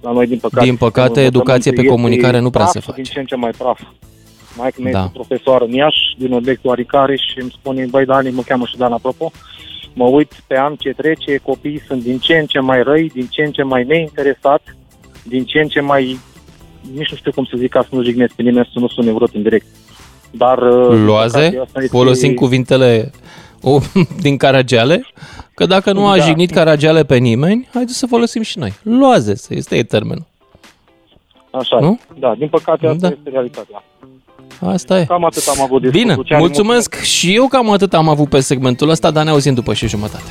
la 0.00 0.12
noi, 0.12 0.26
din 0.26 0.38
păcate... 0.38 0.64
Din 0.64 0.76
păcate, 0.76 1.08
învățământul 1.08 1.40
educație 1.40 1.72
pe 1.72 1.80
este 1.80 1.92
comunicare 1.92 2.38
nu 2.38 2.50
prea 2.50 2.62
praf 2.62 2.74
se 2.74 2.80
și 2.80 2.86
face. 2.86 3.02
Din 3.02 3.12
ce 3.12 3.18
în 3.20 3.26
ce 3.26 3.36
mai 3.36 3.50
praf. 3.58 3.80
Mai 4.56 4.70
mea 4.78 4.92
Da. 4.92 4.98
este 4.98 5.10
profesoară 5.12 5.64
în 5.64 5.72
Iași, 5.72 6.14
din 6.18 6.32
obiectul 6.32 6.70
Aricare 6.70 7.16
și 7.16 7.40
îmi 7.40 7.54
spune, 7.58 7.86
băi, 7.90 8.04
Dani, 8.04 8.30
mă 8.30 8.42
cheamă 8.42 8.64
și 8.66 8.76
Dan, 8.76 8.92
apropo, 8.92 9.30
mă 9.92 10.04
uit 10.04 10.32
pe 10.46 10.58
an 10.58 10.74
ce 10.74 10.90
trece, 10.96 11.36
copiii 11.36 11.82
sunt 11.86 12.02
din 12.02 12.18
ce 12.18 12.36
în 12.36 12.46
ce 12.46 12.58
mai 12.58 12.82
răi, 12.82 13.08
din 13.08 13.26
ce 13.30 13.42
în 13.42 13.52
ce 13.52 13.62
mai 13.62 13.84
neinteresați, 13.84 14.64
din 15.22 15.44
ce 15.44 15.58
în 15.58 15.68
ce 15.68 15.80
mai, 15.80 16.18
nici 16.94 17.10
nu 17.10 17.16
știu 17.16 17.32
cum 17.32 17.44
să 17.44 17.56
zic 17.56 17.70
ca 17.70 17.82
să 17.82 17.88
nu 17.90 18.02
jignesc 18.02 18.34
pe 18.34 18.42
nimeni, 18.42 18.70
să 18.72 18.78
nu 18.78 18.88
sun 18.88 19.06
urât 19.08 19.34
în 19.34 19.42
direct. 19.42 19.66
Dar, 20.30 20.58
uh, 20.58 20.88
din 20.88 21.04
Loaze, 21.04 21.38
păcate, 21.38 21.58
asta 21.58 21.80
este- 21.82 21.96
folosim 21.96 22.34
cuvintele 22.34 23.10
o, 23.62 23.78
din 24.24 24.36
Caragiale, 24.36 25.06
că 25.54 25.66
dacă 25.66 25.92
nu 25.92 26.06
a 26.06 26.16
Da. 26.16 26.24
jignit 26.24 26.50
Caragiale 26.50 27.04
pe 27.04 27.16
nimeni, 27.16 27.68
haideți 27.72 27.98
să 27.98 28.06
folosim 28.06 28.42
și 28.42 28.58
noi. 28.58 28.72
Loaze, 28.82 29.34
să 29.36 29.54
este 29.54 29.76
e 29.76 29.82
termenul. 29.82 30.26
Așa, 31.50 31.78
Nu? 31.80 31.98
da, 32.18 32.34
din 32.38 32.48
păcate 32.48 32.86
asta 32.86 32.98
Da. 33.08 33.14
este 33.16 33.30
realitatea. 33.30 33.84
Asta 34.60 34.98
e. 35.00 35.04
Cam 35.04 35.24
atât 35.24 35.46
am 35.46 35.60
avut 35.62 35.82
de 35.82 35.88
Bine, 35.88 36.04
spus, 36.12 36.16
Lucian, 36.16 36.38
mulțumesc 36.38 37.00
și 37.00 37.34
eu 37.34 37.46
cam 37.46 37.70
atât 37.70 37.94
am 37.94 38.08
avut 38.08 38.28
pe 38.28 38.40
segmentul 38.40 38.88
ăsta, 38.88 39.10
dar 39.10 39.24
ne 39.24 39.30
auzim 39.30 39.54
după 39.54 39.74
și 39.74 39.88
jumătate. 39.88 40.22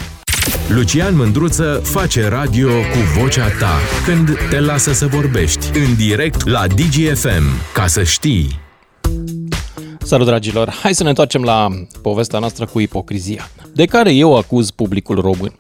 Lucian 0.76 1.16
Mândruță 1.16 1.82
face 1.84 2.28
radio 2.28 2.68
cu 2.68 3.20
vocea 3.22 3.46
ta 3.60 3.74
când 4.06 4.30
te 4.50 4.60
lasă 4.60 4.94
să 4.94 5.06
vorbești 5.08 5.78
în 5.78 5.96
direct 5.98 6.48
la 6.48 6.68
DGFM. 6.68 7.44
Ca 7.74 7.88
să 7.88 8.04
știi. 8.04 8.60
Salut, 10.04 10.26
dragilor! 10.26 10.70
Hai 10.70 10.94
să 10.94 11.04
ne 11.04 11.10
întoarcem 11.10 11.44
la 11.44 11.68
povestea 12.02 12.40
noastră 12.40 12.66
cu 12.66 12.80
ipocrizia, 12.80 13.50
de 13.74 13.86
care 13.86 14.14
eu 14.14 14.38
acuz 14.38 14.72
publicul 14.72 15.22
român, 15.22 15.56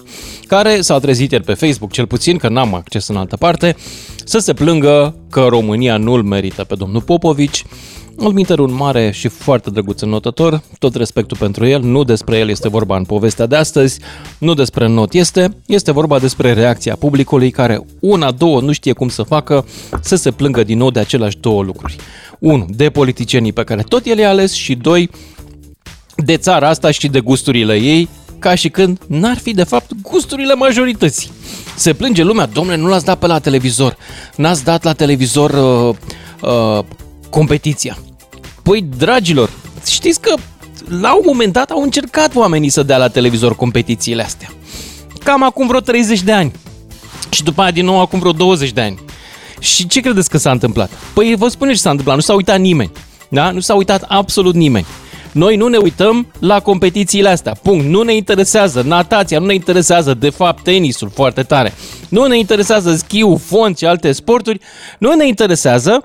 care 0.48 0.82
s-a 0.82 1.00
trezit 1.00 1.32
ieri 1.32 1.44
pe 1.44 1.54
Facebook, 1.54 1.92
cel 1.92 2.08
puțin 2.08 2.38
că 2.38 2.50
n-am 2.50 2.74
acces 2.74 3.08
în 3.08 3.16
altă 3.16 3.38
parte, 3.38 3.76
să 4.24 4.40
se 4.40 4.54
plângă 4.54 5.16
că 5.30 5.46
România 5.50 5.98
nu-l 5.98 6.24
merită 6.24 6.64
pe 6.64 6.76
domnul 6.76 7.02
Popovici, 7.02 7.64
Alminter 8.22 8.60
un 8.60 8.74
mare 8.74 9.12
și 9.12 9.28
foarte 9.28 9.70
drăguț 9.70 10.02
înnotător, 10.02 10.62
tot 10.80 10.96
respectul 10.96 11.38
pentru 11.38 11.66
el, 11.66 11.82
nu 11.82 12.04
despre 12.04 12.38
el 12.38 12.50
este 12.50 12.70
vorba 12.70 12.98
în 12.98 13.04
povestea 13.04 13.46
de 13.46 13.56
astăzi, 13.56 14.00
nu 14.38 14.54
despre 14.54 14.88
not 14.88 15.14
este, 15.14 15.56
este 15.66 15.92
vorba 15.92 16.20
despre 16.20 16.54
reacția 16.54 16.96
publicului 16.96 17.52
care 17.52 17.86
una, 18.00 18.32
două, 18.32 18.62
nu 18.62 18.72
știe 18.72 18.94
cum 18.94 19.10
să 19.10 19.24
facă 19.24 19.66
să 20.02 20.16
se 20.16 20.32
plângă 20.32 20.64
din 20.64 20.78
nou 20.78 20.92
de 20.92 21.00
aceleași 21.00 21.38
două 21.38 21.64
lucruri. 21.64 21.96
Unu, 22.40 22.66
de 22.70 22.90
politicienii 22.90 23.54
pe 23.54 23.64
care 23.64 23.82
tot 23.82 24.06
el 24.06 24.18
i-a 24.18 24.30
ales 24.30 24.54
și 24.54 24.76
doi, 24.76 25.10
de 26.16 26.38
țara 26.38 26.70
asta 26.70 26.92
și 26.92 27.08
de 27.08 27.20
gusturile 27.20 27.76
ei, 27.76 28.10
ca 28.40 28.56
și 28.56 28.70
când 28.70 29.00
n-ar 29.08 29.38
fi 29.38 29.54
de 29.54 29.64
fapt 29.64 29.92
gusturile 30.02 30.54
majorității. 30.54 31.32
Se 31.76 31.94
plânge 31.94 32.24
lumea, 32.24 32.46
domnule, 32.46 32.78
nu 32.78 32.88
l-ați 32.88 33.06
dat 33.06 33.20
pe 33.20 33.28
la 33.28 33.40
televizor, 33.40 33.98
n-ați 34.36 34.64
dat 34.64 34.84
la 34.84 34.94
televizor 34.94 35.52
uh, 35.52 35.96
uh, 36.42 36.84
competiția. 37.30 37.98
Păi, 38.70 38.86
dragilor, 38.98 39.50
știți 39.88 40.22
că 40.22 40.34
la 41.02 41.16
un 41.16 41.22
moment 41.26 41.54
dat 41.54 41.72
au 41.72 41.82
încercat 41.82 42.36
oamenii 42.36 42.70
să 42.70 42.84
dea 42.84 42.98
la 42.98 43.08
televizor 43.08 43.56
competițiile 43.56 44.24
astea. 44.24 44.50
Cam 45.24 45.44
acum 45.44 45.68
vreo 45.68 45.80
30 45.80 46.22
de 46.22 46.32
ani. 46.32 46.52
Și 47.30 47.44
după 47.44 47.62
aia 47.62 47.72
din 47.72 47.86
nou 47.86 48.00
acum 48.00 48.20
vreo 48.20 48.32
20 48.32 48.72
de 48.72 48.82
ani. 48.82 49.00
Și 49.60 49.88
ce 49.88 50.00
credeți 50.00 50.30
că 50.30 50.38
s-a 50.38 50.52
întâmplat? 50.52 50.92
Păi 51.14 51.36
vă 51.38 51.48
spune 51.48 51.72
ce 51.72 51.80
s-a 51.80 51.90
întâmplat, 51.90 52.16
nu 52.16 52.22
s-a 52.22 52.34
uitat 52.34 52.60
nimeni. 52.60 52.92
Da? 53.30 53.52
Nu 53.52 53.60
s-a 53.60 53.74
uitat 53.74 54.06
absolut 54.08 54.56
nimeni. 54.56 54.86
Noi 55.32 55.56
nu 55.56 55.68
ne 55.68 55.78
uităm 55.78 56.28
la 56.40 56.60
competițiile 56.60 57.30
astea. 57.30 57.54
Punct. 57.54 57.86
Nu 57.86 58.02
ne 58.02 58.16
interesează 58.16 58.82
natația, 58.82 59.40
nu 59.40 59.46
ne 59.46 59.54
interesează, 59.54 60.14
de 60.14 60.30
fapt, 60.30 60.64
tenisul 60.64 61.10
foarte 61.14 61.44
tare. 61.44 61.74
Nu 62.10 62.26
ne 62.26 62.38
interesează 62.38 62.96
schiul, 62.96 63.38
fond 63.38 63.78
și 63.78 63.86
alte 63.86 64.12
sporturi. 64.12 64.60
Nu 64.98 65.14
ne 65.14 65.28
interesează 65.28 66.04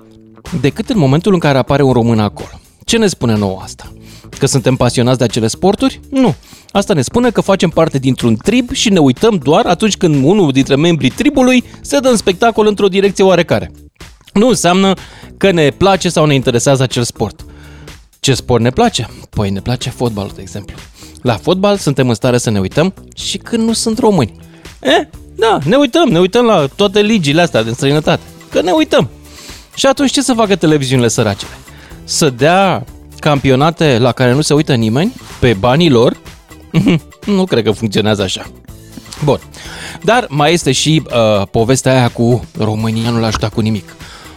decât 0.60 0.88
în 0.88 0.98
momentul 0.98 1.32
în 1.32 1.38
care 1.38 1.58
apare 1.58 1.82
un 1.82 1.92
român 1.92 2.18
acolo. 2.18 2.60
Ce 2.84 2.98
ne 2.98 3.06
spune 3.06 3.36
nouă 3.36 3.60
asta? 3.62 3.92
Că 4.38 4.46
suntem 4.46 4.76
pasionați 4.76 5.18
de 5.18 5.24
acele 5.24 5.46
sporturi? 5.46 6.00
Nu. 6.10 6.34
Asta 6.72 6.94
ne 6.94 7.02
spune 7.02 7.30
că 7.30 7.40
facem 7.40 7.70
parte 7.70 7.98
dintr-un 7.98 8.36
trib 8.36 8.70
și 8.72 8.90
ne 8.90 8.98
uităm 8.98 9.40
doar 9.42 9.66
atunci 9.66 9.96
când 9.96 10.24
unul 10.24 10.52
dintre 10.52 10.76
membrii 10.76 11.10
tribului 11.10 11.64
se 11.80 11.98
dă 11.98 12.08
în 12.08 12.16
spectacol 12.16 12.66
într-o 12.66 12.88
direcție 12.88 13.24
oarecare. 13.24 13.70
Nu 14.32 14.48
înseamnă 14.48 14.92
că 15.36 15.50
ne 15.50 15.70
place 15.70 16.08
sau 16.08 16.26
ne 16.26 16.34
interesează 16.34 16.82
acel 16.82 17.02
sport. 17.02 17.44
Ce 18.20 18.34
sport 18.34 18.62
ne 18.62 18.70
place? 18.70 19.10
Păi 19.30 19.50
ne 19.50 19.60
place 19.60 19.90
fotbalul, 19.90 20.32
de 20.34 20.40
exemplu. 20.40 20.76
La 21.22 21.34
fotbal 21.34 21.76
suntem 21.76 22.08
în 22.08 22.14
stare 22.14 22.38
să 22.38 22.50
ne 22.50 22.60
uităm 22.60 22.94
și 23.16 23.38
când 23.38 23.62
nu 23.62 23.72
sunt 23.72 23.98
români. 23.98 24.32
Eh, 24.80 25.06
da, 25.34 25.58
ne 25.64 25.76
uităm, 25.76 26.08
ne 26.08 26.18
uităm 26.18 26.44
la 26.44 26.66
toate 26.76 27.00
ligile 27.00 27.40
astea 27.40 27.62
din 27.62 27.72
străinătate. 27.72 28.22
Că 28.50 28.62
ne 28.62 28.70
uităm. 28.70 29.08
Și 29.74 29.86
atunci 29.86 30.10
ce 30.10 30.22
să 30.22 30.32
facă 30.32 30.56
televiziunile 30.56 31.08
săracele? 31.08 31.50
Să 32.04 32.30
dea 32.30 32.84
campionate 33.18 33.98
la 33.98 34.12
care 34.12 34.32
nu 34.32 34.40
se 34.40 34.54
uită 34.54 34.74
nimeni 34.74 35.12
pe 35.40 35.52
banii 35.52 35.90
lor? 35.90 36.16
nu 37.36 37.44
cred 37.44 37.64
că 37.64 37.70
funcționează 37.70 38.22
așa. 38.22 38.46
Bun. 39.24 39.38
Dar 40.02 40.26
mai 40.28 40.52
este 40.52 40.72
și 40.72 41.02
uh, 41.06 41.46
povestea 41.50 41.92
aia 41.92 42.08
cu 42.08 42.44
România 42.58 43.10
nu 43.10 43.20
l-a 43.20 43.26
ajutat 43.26 43.52
cu 43.52 43.60
nimic. 43.60 43.96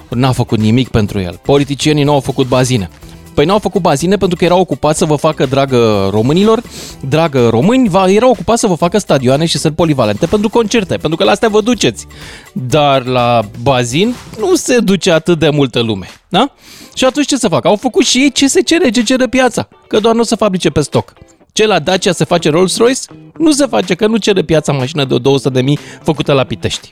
N-a 0.10 0.32
făcut 0.32 0.60
nimic 0.60 0.88
pentru 0.88 1.20
el. 1.20 1.40
Politicienii 1.44 2.04
nu 2.04 2.14
au 2.14 2.20
făcut 2.20 2.48
bazine. 2.48 2.90
Păi 3.38 3.46
n-au 3.46 3.60
făcut 3.60 3.82
bazine 3.82 4.18
pentru 4.18 4.38
că 4.38 4.46
erau 4.46 4.60
ocupați 4.60 4.98
să 4.98 5.06
vă 5.06 5.16
facă, 5.16 5.46
dragă 5.46 6.10
românilor, 6.12 6.62
dragă 7.10 7.50
români, 7.50 7.90
erau 8.06 8.30
ocupați 8.30 8.60
să 8.60 8.68
vă 8.68 8.76
facă 8.76 8.98
stadioane 8.98 9.46
și 9.46 9.58
sări 9.58 9.74
polivalente 9.74 10.26
pentru 10.26 10.50
concerte, 10.50 10.98
pentru 10.98 11.18
că 11.18 11.24
la 11.24 11.32
astea 11.32 11.50
vă 11.50 11.62
duceți. 11.62 12.08
Dar 12.54 13.06
la 13.06 13.42
bazin 13.62 14.16
nu 14.40 14.56
se 14.56 14.80
duce 14.80 15.12
atât 15.12 15.40
de 15.40 15.50
multă 15.50 15.80
lume, 15.80 16.08
da? 16.30 16.54
Și 16.96 17.06
atunci 17.06 17.26
ce 17.26 17.38
să 17.38 17.48
facă? 17.48 17.68
Au 17.68 17.76
făcut 17.76 18.06
și 18.06 18.18
ei 18.18 18.32
ce 18.32 18.48
se 18.48 18.62
cere, 18.62 18.90
ce 18.90 19.04
cere 19.04 19.28
piața, 19.28 19.68
că 19.88 20.00
doar 20.00 20.16
nu 20.16 20.24
se 20.24 20.36
fabrice 20.36 20.70
pe 20.70 20.82
stoc. 20.82 21.14
Ce 21.52 21.66
la 21.66 21.80
Dacia 21.80 22.12
se 22.12 22.24
face 22.24 22.50
Rolls-Royce? 22.50 23.18
Nu 23.38 23.52
se 23.52 23.66
face, 23.66 23.96
că 23.96 24.08
nu 24.08 24.18
cere 24.18 24.44
piața 24.44 24.72
mașină 24.72 25.06
de 25.06 25.18
200 25.18 25.50
de 25.50 25.62
mii 25.62 25.80
făcută 26.04 26.34
la 26.34 26.44
Pitești. 26.44 26.92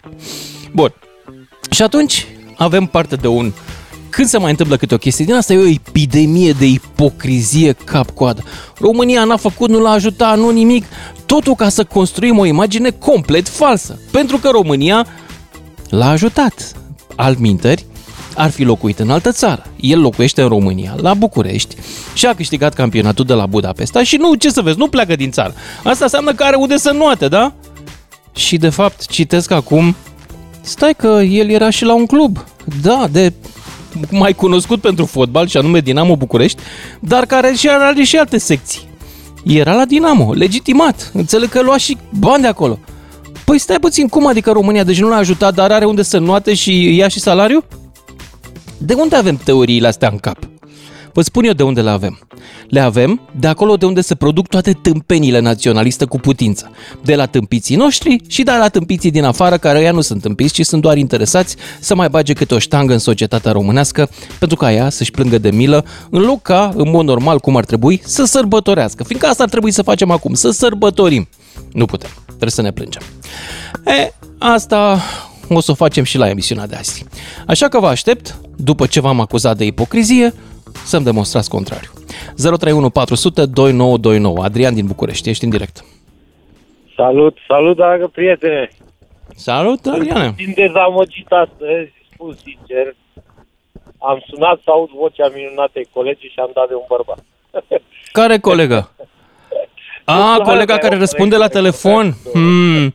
Bun. 0.72 0.94
Și 1.70 1.82
atunci 1.82 2.28
avem 2.58 2.86
parte 2.86 3.16
de 3.16 3.28
un 3.28 3.52
când 4.10 4.28
se 4.28 4.38
mai 4.38 4.50
întâmplă 4.50 4.78
câte 4.78 4.94
o 4.94 4.98
chestie 4.98 5.26
din 5.26 5.34
asta, 5.34 5.54
e 5.54 5.58
o 5.58 5.68
epidemie 5.68 6.52
de 6.52 6.66
ipocrizie 6.66 7.76
cap-coadă. 7.84 8.44
România 8.80 9.24
n-a 9.24 9.38
făcut, 9.38 9.70
nu 9.70 9.80
l-a 9.80 9.90
ajutat, 9.90 10.38
nu 10.38 10.50
nimic, 10.50 10.86
totul 11.26 11.56
ca 11.56 11.70
să 11.70 11.84
construim 11.84 12.38
o 12.38 12.46
imagine 12.46 12.90
complet 12.90 13.48
falsă. 13.48 14.00
Pentru 14.12 14.38
că 14.38 14.50
România 14.50 15.08
l-a 15.90 16.10
ajutat. 16.10 16.72
Altminteri, 17.16 17.86
ar 18.36 18.50
fi 18.50 18.64
locuit 18.64 19.00
în 19.00 19.10
altă 19.10 19.32
țară. 19.32 19.66
El 19.80 20.02
locuiește 20.02 20.42
în 20.42 20.48
România, 20.48 20.96
la 20.98 21.14
București 21.14 21.76
și 22.14 22.26
a 22.26 22.34
câștigat 22.34 22.74
campionatul 22.74 23.26
de 23.26 23.34
la 23.34 23.46
Budapesta 23.46 24.04
și 24.04 24.16
nu, 24.16 24.34
ce 24.34 24.50
să 24.50 24.62
vezi, 24.62 24.78
nu 24.78 24.88
pleacă 24.88 25.16
din 25.16 25.32
țară. 25.32 25.54
Asta 25.84 26.04
înseamnă 26.04 26.34
că 26.34 26.44
are 26.44 26.56
unde 26.56 26.78
să 26.78 26.92
nuate, 26.92 27.28
da? 27.28 27.54
Și 28.36 28.58
de 28.58 28.70
fapt, 28.70 29.06
citesc 29.06 29.52
acum, 29.52 29.96
stai 30.62 30.94
că 30.98 31.22
el 31.30 31.50
era 31.50 31.70
și 31.70 31.84
la 31.84 31.94
un 31.94 32.06
club, 32.06 32.44
da, 32.82 33.08
de 33.12 33.34
mai 34.12 34.34
cunoscut 34.34 34.82
pentru 34.82 35.06
fotbal, 35.06 35.48
și 35.48 35.58
anume 35.58 35.80
Dinamo 35.80 36.16
București, 36.16 36.62
dar 37.00 37.26
care 37.26 37.54
și 37.54 37.70
are 37.70 38.04
și 38.04 38.18
alte 38.18 38.38
secții. 38.38 38.88
Era 39.46 39.74
la 39.74 39.86
Dinamo, 39.86 40.34
legitimat. 40.34 41.12
Înțeleg 41.14 41.50
că 41.50 41.62
lua 41.62 41.78
și 41.78 41.98
bani 42.10 42.42
de 42.42 42.48
acolo. 42.48 42.80
Păi 43.46 43.60
stai 43.60 43.80
puțin, 43.80 44.08
cum 44.08 44.28
adică 44.28 44.52
România? 44.52 44.84
Deci 44.84 45.00
nu 45.00 45.10
l-a 45.10 45.16
ajutat, 45.16 45.54
dar 45.54 45.72
are 45.72 45.86
unde 45.86 46.02
să 46.02 46.18
nuate 46.18 46.54
și 46.54 46.96
ia 46.96 47.08
și 47.08 47.20
salariu? 47.20 47.64
De 48.78 48.94
unde 48.94 49.16
avem 49.16 49.36
teoriile 49.44 49.88
astea 49.88 50.10
în 50.12 50.18
cap? 50.18 50.38
Vă 51.16 51.22
spun 51.22 51.44
eu 51.44 51.54
de 51.54 51.64
unde 51.64 51.82
le 51.82 51.90
avem. 51.90 52.20
Le 52.68 52.80
avem 52.80 53.22
de 53.40 53.48
acolo 53.48 53.76
de 53.76 53.86
unde 53.86 54.02
se 54.02 54.16
produc 54.16 54.48
toate 54.48 54.72
tâmpenile 54.74 55.40
naționaliste 55.40 56.06
cu 56.06 56.20
putință. 56.20 56.72
De 57.04 57.16
la 57.16 57.26
tâmpiții 57.26 57.76
noștri 57.76 58.18
și 58.28 58.44
de 58.44 58.52
la 58.60 58.68
tâmpiții 58.68 59.12
din 59.12 59.24
afară, 59.24 59.58
care 59.58 59.82
ea 59.82 59.92
nu 59.92 60.02
sunt 60.02 60.22
tâmpiți, 60.22 60.54
ci 60.54 60.66
sunt 60.66 60.82
doar 60.82 60.98
interesați 60.98 61.56
să 61.80 61.96
mai 61.96 62.10
bage 62.10 62.34
câte 62.34 62.54
o 62.54 62.60
ștangă 62.60 62.94
în 62.94 63.00
societatea 63.00 63.52
românească, 63.52 64.10
pentru 64.40 64.58
ca 64.58 64.72
ea 64.72 64.90
să-și 64.90 65.12
plângă 65.12 65.38
de 65.38 65.52
milă, 65.52 65.86
în 66.10 66.22
loc 66.22 66.42
ca, 66.42 66.74
în 66.76 66.90
mod 66.90 67.06
normal, 67.06 67.40
cum 67.40 67.56
ar 67.58 67.66
trebui, 67.66 68.02
să 68.06 68.26
sărbătorească. 68.26 69.04
Fiindcă 69.04 69.28
asta 69.28 69.44
ar 69.44 69.50
trebui 69.50 69.72
să 69.72 69.82
facem 69.82 70.12
acum, 70.12 70.34
să 70.34 70.50
sărbătorim. 70.50 71.28
Nu 71.72 71.86
putem, 71.86 72.10
trebuie 72.26 72.52
să 72.52 72.62
ne 72.62 72.72
plângem. 72.72 73.02
E, 73.86 74.14
asta 74.38 75.02
o 75.48 75.60
să 75.60 75.72
o 75.72 75.74
facem 75.74 76.04
și 76.04 76.18
la 76.18 76.30
emisiunea 76.30 76.68
de 76.68 76.76
azi. 76.76 77.06
Așa 77.48 77.68
că 77.68 77.80
vă 77.80 77.88
aștept, 77.88 78.40
după 78.56 78.86
ce 78.86 79.00
v-am 79.00 79.20
acuzat 79.20 79.58
de 79.58 79.66
ipocrizie, 79.66 80.34
să-mi 80.74 81.06
demonstrați 81.06 81.50
contrariu. 81.50 81.90
031 82.36 82.90
400 82.90 83.46
2929. 83.46 84.44
Adrian 84.44 84.74
din 84.74 84.86
București, 84.86 85.30
ești 85.30 85.44
în 85.44 85.50
direct. 85.50 85.86
Salut, 86.96 87.38
salut, 87.48 87.76
dragă 87.76 88.08
prietene! 88.08 88.70
Salut, 89.36 89.86
Adrian! 89.86 90.34
Din 90.36 90.54
dezamăgit 90.56 91.28
astăzi, 91.30 91.92
spun 92.14 92.38
sincer, 92.44 92.96
am 93.98 94.24
sunat 94.28 94.60
să 94.64 94.70
aud 94.70 94.90
vocea 94.90 95.30
minunatei 95.36 95.88
colegii 95.94 96.30
și 96.30 96.40
am 96.40 96.52
dat 96.54 96.68
de 96.68 96.74
un 96.74 96.86
bărbat. 96.88 97.24
Care 98.12 98.40
colegă? 98.40 98.90
A, 100.06 100.40
colega 100.44 100.78
care 100.78 100.98
răspunde 100.98 101.36
la 101.36 101.48
telefon? 101.48 102.14
Hmm. 102.34 102.94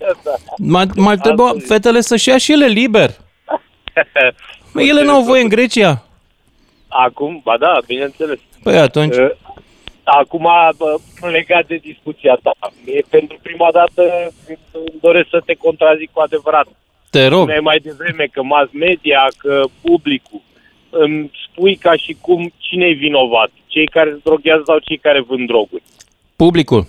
Mai, 0.57 0.87
mai 0.97 1.17
trebuie 1.17 1.53
fetele 1.67 2.01
să-și 2.01 2.29
ia 2.29 2.39
și 2.39 2.53
ele 2.53 2.67
liber. 2.67 3.11
Ele 4.75 5.03
nu 5.03 5.13
au 5.13 5.23
voie 5.23 5.43
în 5.43 5.49
Grecia. 5.49 6.05
Acum, 6.91 7.41
ba 7.45 7.57
da, 7.59 7.79
bineînțeles. 7.87 8.39
Păi 8.63 8.79
atunci... 8.79 9.17
Uh, 9.17 9.31
Acum, 10.03 10.47
legat 11.31 11.67
de 11.67 11.77
discuția 11.77 12.39
ta, 12.43 12.53
e 12.85 13.01
pentru 13.09 13.39
prima 13.43 13.69
dată 13.73 14.03
îmi 14.73 14.99
doresc 15.01 15.29
să 15.29 15.43
te 15.45 15.55
contrazic 15.55 16.11
cu 16.13 16.21
adevărat. 16.21 16.67
Te 17.11 17.27
rog. 17.27 17.39
Spuneai 17.39 17.61
mai 17.61 17.79
devreme 17.79 18.25
că 18.33 18.43
mass 18.43 18.73
media, 18.73 19.29
că 19.37 19.65
publicul, 19.81 20.41
îmi 20.91 21.31
spui 21.49 21.77
ca 21.77 21.97
și 21.97 22.17
cum 22.21 22.53
cine 22.59 22.87
e 22.87 22.93
vinovat? 22.93 23.51
Cei 23.67 23.87
care 23.87 24.11
se 24.11 24.21
droghează 24.25 24.63
sau 24.67 24.79
cei 24.79 24.99
care 24.99 25.21
vând 25.21 25.47
droguri? 25.47 25.83
Publicul. 26.37 26.87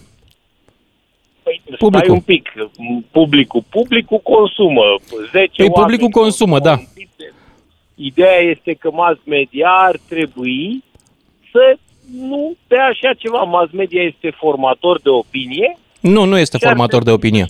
Păi, 1.44 1.62
publicul. 1.78 2.00
Stai 2.00 2.16
un 2.16 2.22
pic. 2.22 2.54
Publicul. 3.12 3.64
Publicul 3.70 4.20
consumă. 4.20 4.82
10 5.32 5.50
păi 5.56 5.72
publicul 5.72 6.10
consumă, 6.10 6.60
da. 6.60 6.76
Ideea 8.02 8.38
este 8.38 8.74
că 8.74 8.90
mass 8.92 9.20
media 9.26 9.68
ar 9.68 10.00
trebui 10.10 10.84
să 11.52 11.78
nu 12.18 12.56
pe 12.68 12.76
așa 12.76 13.14
ceva. 13.18 13.42
Mass 13.42 13.72
media 13.72 14.02
este 14.02 14.36
formator 14.38 15.02
de 15.02 15.10
opinie. 15.10 15.78
Nu, 16.00 16.24
nu 16.24 16.38
este 16.38 16.58
formator 16.58 17.04
de 17.04 17.12
opinie. 17.12 17.46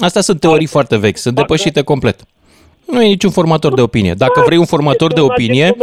Astea 0.00 0.20
sunt 0.20 0.40
teorii 0.40 0.64
Asta. 0.64 0.78
foarte 0.78 0.96
vechi, 0.96 1.16
sunt 1.16 1.34
depășite 1.34 1.82
complet. 1.82 2.20
Nu 2.86 3.02
e 3.02 3.06
niciun 3.06 3.30
formator 3.30 3.74
de 3.74 3.80
opinie. 3.80 4.14
Dacă 4.14 4.42
vrei 4.46 4.58
un 4.58 4.64
formator 4.64 5.12
de 5.12 5.20
opinie... 5.20 5.74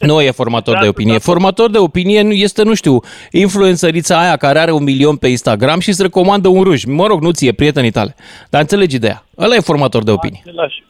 Nu 0.00 0.20
e 0.20 0.30
formator 0.30 0.78
de 0.80 0.88
opinie. 0.88 1.18
Formator 1.18 1.70
de 1.70 1.78
opinie 1.78 2.20
este, 2.20 2.62
nu 2.62 2.74
știu, 2.74 3.00
influențărița 3.30 4.20
aia 4.20 4.36
care 4.36 4.58
are 4.58 4.72
un 4.72 4.82
milion 4.82 5.16
pe 5.16 5.28
Instagram 5.28 5.80
și 5.80 5.88
îți 5.88 6.02
recomandă 6.02 6.48
un 6.48 6.62
ruj. 6.62 6.84
Mă 6.84 7.06
rog, 7.06 7.22
nu 7.22 7.30
ție, 7.30 7.52
prietenii 7.52 7.90
tale. 7.90 8.14
Dar 8.50 8.60
înțelegi 8.60 8.96
ideea. 8.96 9.24
Ăla 9.38 9.54
e 9.54 9.60
formator 9.60 10.02
de 10.02 10.10
opinie. 10.10 10.42
Același, 10.46 10.82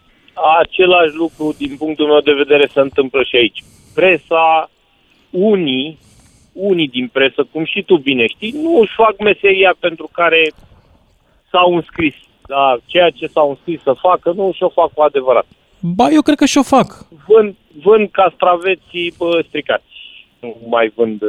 același 0.60 1.14
lucru, 1.14 1.54
din 1.58 1.76
punctul 1.76 2.06
meu 2.06 2.20
de 2.20 2.32
vedere, 2.32 2.70
se 2.72 2.80
întâmplă 2.80 3.22
și 3.22 3.36
aici. 3.36 3.64
Presa, 3.94 4.70
unii, 5.30 5.98
unii 6.52 6.88
din 6.88 7.08
presă, 7.08 7.46
cum 7.52 7.64
și 7.64 7.82
tu 7.82 7.96
bine 7.96 8.26
știi, 8.26 8.54
nu 8.62 8.78
își 8.80 8.94
fac 8.94 9.18
meseria 9.18 9.74
pentru 9.78 10.08
care 10.12 10.50
s-au 11.50 11.74
înscris. 11.74 12.14
Da, 12.46 12.76
ceea 12.86 13.10
ce 13.10 13.26
s-au 13.26 13.48
înscris 13.48 13.82
să 13.82 13.92
facă, 13.92 14.32
nu 14.32 14.52
și-o 14.54 14.68
fac 14.68 14.92
cu 14.92 15.02
adevărat. 15.02 15.46
Ba, 15.80 16.08
eu 16.10 16.22
cred 16.22 16.36
că 16.36 16.44
și-o 16.44 16.62
fac. 16.62 17.06
Vând, 17.26 17.54
vând 17.82 18.08
castraveții 18.10 19.14
bă, 19.18 19.44
stricați. 19.46 19.84
Nu 20.40 20.56
mai 20.68 20.92
vând... 20.94 21.22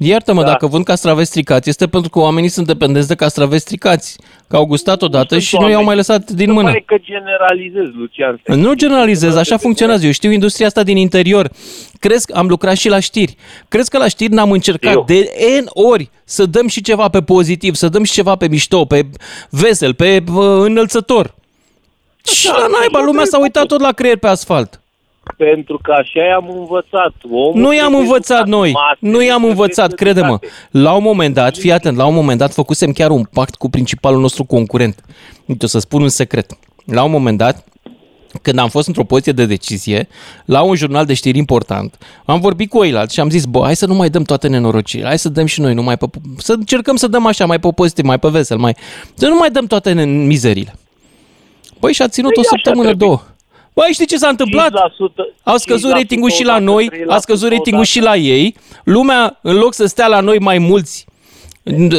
uh, 0.00 0.06
Iartă-mă, 0.08 0.42
Da. 0.42 0.46
dacă 0.48 0.66
vând 0.66 0.84
castraveți 0.84 1.28
stricați, 1.28 1.68
este 1.68 1.86
pentru 1.86 2.10
că 2.10 2.18
oamenii 2.18 2.48
sunt 2.48 2.66
dependenți 2.66 3.08
de 3.08 3.14
castraveți 3.14 3.62
stricați. 3.62 4.16
Că 4.48 4.56
au 4.56 4.66
gustat 4.66 5.02
odată 5.02 5.28
sunt 5.28 5.42
și 5.42 5.54
nu 5.54 5.60
i-au 5.60 5.68
oameni. 5.70 5.86
mai 5.86 5.96
lăsat 5.96 6.30
din 6.30 6.46
Se 6.46 6.52
mână. 6.52 6.66
pare 6.68 6.82
că 6.86 6.96
generalizez, 7.02 7.84
Lucian. 7.94 8.40
Nu 8.46 8.74
generalizez, 8.74 9.36
așa 9.36 9.56
funcționează. 9.56 10.04
Eu 10.06 10.10
știu 10.12 10.30
industria 10.30 10.66
asta 10.66 10.82
din 10.82 10.96
interior. 10.96 11.50
Crezi 11.98 12.26
că 12.26 12.38
am 12.38 12.46
lucrat 12.46 12.76
și 12.76 12.88
la 12.88 13.00
știri. 13.00 13.36
Crezi 13.68 13.90
că 13.90 13.98
la 13.98 14.08
știri 14.08 14.32
n-am 14.32 14.50
încercat 14.52 14.92
Eu. 14.92 15.04
de 15.06 15.30
N 15.62 15.64
ori 15.68 16.10
să 16.24 16.46
dăm 16.46 16.68
și 16.68 16.82
ceva 16.82 17.08
pe 17.08 17.22
pozitiv, 17.22 17.74
să 17.74 17.88
dăm 17.88 18.02
și 18.02 18.12
ceva 18.12 18.36
pe 18.36 18.48
mișto, 18.48 18.84
pe 18.84 19.06
vesel, 19.50 19.94
pe 19.94 20.22
uh, 20.32 20.36
înălțător. 20.62 21.34
Și 22.32 22.46
la 22.46 22.66
naiba, 22.78 23.00
lumea 23.04 23.24
s-a 23.24 23.38
uitat 23.40 23.66
tot 23.66 23.80
la 23.80 23.92
creier 23.92 24.16
pe 24.18 24.26
asfalt. 24.26 24.80
Pentru 25.36 25.78
că 25.82 25.92
așa 25.92 26.24
i-am 26.24 26.48
învățat. 26.58 27.12
Omul 27.30 27.52
Nu 27.54 27.72
i-am 27.74 27.78
trebuie 27.86 28.00
învățat 28.00 28.40
educat, 28.40 28.58
noi, 28.58 28.72
masele 28.72 29.10
nu 29.12 29.22
i-am 29.22 29.28
trebuie 29.28 29.50
învățat, 29.50 29.94
crede-mă. 29.94 30.26
educate. 30.26 30.52
La 30.70 30.92
un 30.92 31.02
moment 31.02 31.34
dat, 31.34 31.56
fii 31.56 31.72
atent, 31.72 31.96
la 31.96 32.06
un 32.06 32.14
moment 32.14 32.38
dat 32.38 32.52
făcusem 32.52 32.92
chiar 32.92 33.10
un 33.10 33.24
pact 33.32 33.54
cu 33.54 33.70
principalul 33.70 34.20
nostru 34.20 34.44
concurent. 34.44 35.00
Uite, 35.46 35.64
o 35.64 35.68
să 35.68 35.78
spun 35.78 36.02
un 36.02 36.08
secret. 36.08 36.58
La 36.84 37.02
un 37.02 37.10
moment 37.10 37.38
dat, 37.38 37.64
când 38.42 38.58
am 38.58 38.68
fost 38.68 38.86
într-o 38.86 39.04
poziție 39.04 39.32
de 39.32 39.46
decizie, 39.46 40.08
la 40.44 40.62
un 40.62 40.74
jurnal 40.74 41.04
de 41.04 41.14
știri 41.14 41.38
important, 41.38 41.98
am 42.24 42.40
vorbit 42.40 42.68
cu 42.70 42.78
oilalți 42.78 43.14
și 43.14 43.20
am 43.20 43.30
zis, 43.30 43.44
bă, 43.44 43.60
hai 43.64 43.76
să 43.76 43.86
nu 43.86 43.94
mai 43.94 44.10
dăm 44.10 44.22
toate 44.22 44.48
nenorocirile, 44.48 45.06
hai 45.06 45.18
să 45.18 45.28
dăm 45.28 45.46
și 45.46 45.60
noi, 45.60 45.74
numai 45.74 45.96
pe, 45.96 46.06
să 46.36 46.52
încercăm 46.52 46.96
să 46.96 47.06
dăm 47.06 47.26
așa, 47.26 47.46
mai 47.46 47.58
pe 47.58 47.68
pozitiv, 47.74 48.04
mai 48.04 48.18
pe 48.18 48.28
vesel, 48.28 48.56
mai, 48.56 48.76
să 49.14 49.26
nu 49.26 49.36
mai 49.36 49.50
dăm 49.50 49.66
toate 49.66 49.92
ne- 49.92 50.04
mizerile. 50.04 50.74
Băi, 51.80 51.92
și 51.92 52.02
a 52.02 52.08
ținut 52.08 52.32
Păi 52.32 52.42
o 52.44 52.46
așa 52.46 52.56
săptămână, 52.62 52.88
trebuie. 52.88 53.08
două. 53.08 53.20
Băi, 53.78 53.92
știi 53.92 54.06
ce 54.06 54.16
s-a 54.16 54.28
întâmplat? 54.28 54.70
5%, 54.70 54.72
Au 55.42 55.56
scăzut 55.56 55.90
5% 55.90 55.92
ratingul 55.92 56.30
și 56.30 56.44
la 56.44 56.52
odată, 56.56 56.64
noi, 56.70 56.90
3% 56.90 56.94
a 57.08 57.18
scăzut 57.18 57.48
ratingul 57.48 57.72
odată. 57.72 57.88
și 57.88 58.00
la 58.00 58.16
ei. 58.16 58.54
Lumea, 58.84 59.38
în 59.42 59.56
loc 59.56 59.74
să 59.74 59.86
stea 59.86 60.06
la 60.06 60.20
noi 60.20 60.38
mai 60.38 60.58
mulți 60.58 61.04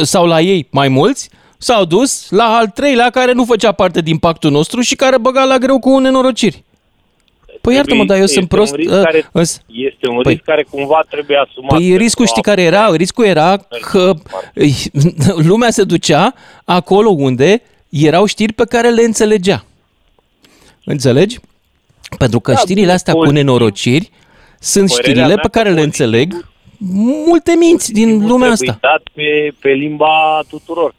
sau 0.02 0.26
la 0.26 0.40
ei 0.40 0.66
mai 0.70 0.88
mulți, 0.88 1.30
s-au 1.58 1.84
dus 1.84 2.30
la 2.30 2.44
al 2.44 2.66
treilea 2.66 3.10
care 3.10 3.32
nu 3.32 3.44
făcea 3.44 3.72
parte 3.72 4.00
din 4.00 4.18
pactul 4.18 4.50
nostru 4.50 4.80
și 4.80 4.94
care 4.94 5.18
băga 5.18 5.44
la 5.44 5.58
greu 5.58 5.78
cu 5.78 5.98
nenorociri. 5.98 6.64
Păi 7.60 7.74
iartă-mă, 7.74 8.04
dar 8.04 8.16
eu 8.16 8.22
Este 8.22 8.38
sunt 8.38 8.52
un 8.52 8.56
prost. 8.58 8.74
risc 8.74 8.90
uh, 8.92 9.02
care- 9.02 9.28
îns- 9.32 9.60
Este 9.66 10.08
un 10.08 10.20
Păi- 10.20 10.30
risc 10.30 10.42
care 10.42 10.66
cumva 10.70 11.04
trebuie 11.10 11.36
asumat. 11.36 11.70
Păi 11.70 11.80
pentru 11.80 11.96
riscul 12.02 12.24
a- 12.24 12.28
știi 12.28 12.42
care 12.42 12.62
era? 12.62 12.94
Riscul 12.96 13.24
era 13.24 13.56
că 13.90 14.12
lumea 15.48 15.70
se 15.70 15.84
ducea 15.84 16.34
acolo 16.64 17.08
unde 17.10 17.62
erau 17.88 18.24
știri 18.26 18.52
pe 18.52 18.64
care 18.64 18.88
le 18.90 19.02
înțelegea. 19.02 19.64
Înțelegi? 20.84 21.38
Pentru 22.18 22.40
că 22.40 22.52
Da, 22.52 22.58
știrile 22.58 22.80
bine, 22.80 22.92
astea 22.92 23.12
cu 23.12 23.18
pozitiv. 23.18 23.44
nenorociri 23.44 24.10
sunt 24.58 24.88
Părerea 24.88 25.02
știrile 25.10 25.26
mea 25.26 25.42
pe 25.42 25.48
că 25.48 25.58
care 25.58 25.68
le 25.70 25.74
pozitiv- 25.74 25.84
înțeleg 26.00 26.44
multe 27.26 27.52
minți 27.58 27.92
din 27.92 28.08
Nu 28.16 28.26
lumea 28.26 28.46
trebuie 28.52 28.68
asta. 28.70 28.88
dat 28.88 29.02
pe, 29.12 29.52
pe 29.60 29.68
limba 29.70 30.40
tuturor. 30.48 30.94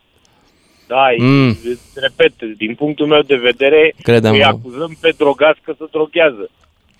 Da, 0.88 1.06
Mm. 1.18 1.26
mm. 1.28 1.58
repet, 1.96 2.34
din 2.58 2.76
punctul 2.76 3.08
meu 3.08 3.22
de 3.22 3.36
vedere, 3.36 3.94
Crede-mă. 4.04 4.36
îi 4.36 4.44
acuzăm 4.44 4.98
pe 5.02 5.14
drogați 5.18 5.60
că 5.64 5.74
se 5.78 5.86
droghează. 5.92 6.50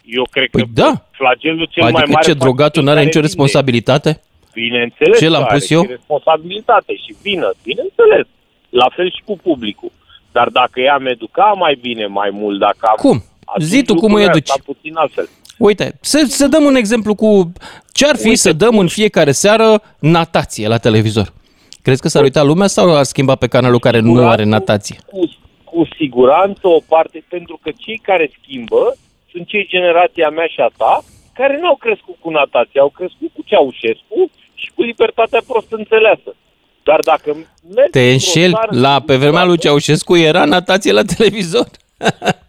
Eu 0.06 0.24
cred 0.32 0.50
Păi 0.50 0.62
că 0.62 0.68
da. 0.74 1.06
flagelul 1.12 1.68
cel 1.72 1.84
mai 1.84 1.92
Adică 1.92 2.10
mare... 2.12 2.24
ce, 2.26 2.30
face 2.32 2.44
drogatul 2.44 2.72
cel 2.74 2.84
nu 2.84 2.90
are 2.90 2.98
care 2.98 3.06
nicio 3.08 3.20
vinde. 3.20 3.28
responsabilitate? 3.34 4.22
Bineînțeles 4.54 5.18
Ce 5.20 5.30
l-am 5.30 5.42
că 5.42 5.48
are 5.50 5.58
pus 5.58 5.70
eu? 5.70 5.82
și 5.82 5.88
responsabilitate 5.90 6.94
și 6.96 7.16
vină, 7.22 7.52
bineînțeles. 7.64 8.26
La 8.70 8.88
fel 8.96 9.10
și 9.12 9.22
cu 9.26 9.38
publicul. 9.44 9.92
Dar 10.32 10.48
dacă 10.50 10.80
i-am 10.82 11.06
educa 11.06 11.54
mai 11.58 11.78
bine, 11.82 12.06
mai 12.06 12.30
mult, 12.34 12.60
dacă 12.60 12.78
am... 12.82 12.96
Cum? 12.98 13.24
Atunci 13.54 13.70
Zi 13.70 13.84
tu 13.84 13.96
cum 13.96 14.14
îi 14.14 14.24
lucrurile 14.24 14.30
ar 14.30 14.36
educi. 14.36 14.48
sta 14.48 14.62
puțin 14.66 14.96
altfel. 14.96 15.30
Uite, 15.58 15.98
să, 16.02 16.26
să 16.28 16.48
dăm 16.48 16.64
un 16.64 16.76
exemplu 16.76 17.16
cu 17.16 17.52
ce 17.92 18.08
ar 18.08 18.16
fi 18.16 18.28
Uite, 18.28 18.38
să 18.38 18.54
dăm 18.54 18.78
în 18.78 18.88
fiecare 18.88 19.32
seară 19.32 19.82
natație 20.00 20.68
la 20.68 20.78
televizor. 20.78 21.34
Crezi 21.82 22.02
că 22.02 22.08
s-ar 22.08 22.24
uita 22.24 22.44
lumea 22.44 22.68
sau 22.68 22.96
ar 22.96 23.04
schimba 23.04 23.36
pe 23.36 23.48
canalul 23.48 23.80
care 23.80 24.00
nu 24.00 24.08
Siguranță, 24.08 24.34
are 24.34 24.44
natație? 24.44 24.98
Cu, 25.06 25.20
cu 25.64 25.88
siguranță 25.98 26.68
o 26.68 26.80
parte, 26.88 27.24
pentru 27.30 27.60
că 27.62 27.72
cei 27.78 27.98
care 28.04 28.32
schimbă 28.42 28.96
sunt 29.32 29.48
cei 29.48 29.68
generația 29.68 30.30
mea 30.30 30.46
și 30.46 30.60
a 30.60 30.70
ta, 30.78 31.04
care 31.34 31.60
n-au 31.62 31.76
crescut 31.76 32.16
cu 32.20 32.30
natație, 32.30 32.80
au 32.80 32.90
crescut 32.90 33.30
cu 33.34 33.42
Ceaușescu 33.46 34.30
și 34.54 34.72
cu 34.76 34.82
libertatea 34.82 35.42
prost 35.48 35.72
înțeleasă. 35.72 36.36
Dar 36.84 37.00
dacă 37.00 37.36
mergi 37.76 37.92
Te 37.92 38.00
într-o 38.00 38.12
înșel, 38.12 38.52
țară 38.52 38.80
la, 38.80 39.00
pe 39.00 39.16
vremea 39.16 39.44
lui 39.46 39.58
civilizată, 39.58 39.68
Ceaușescu 39.68 40.16
era 40.18 40.46
natație 40.46 40.92
la 40.92 41.04
televizor. 41.04 41.68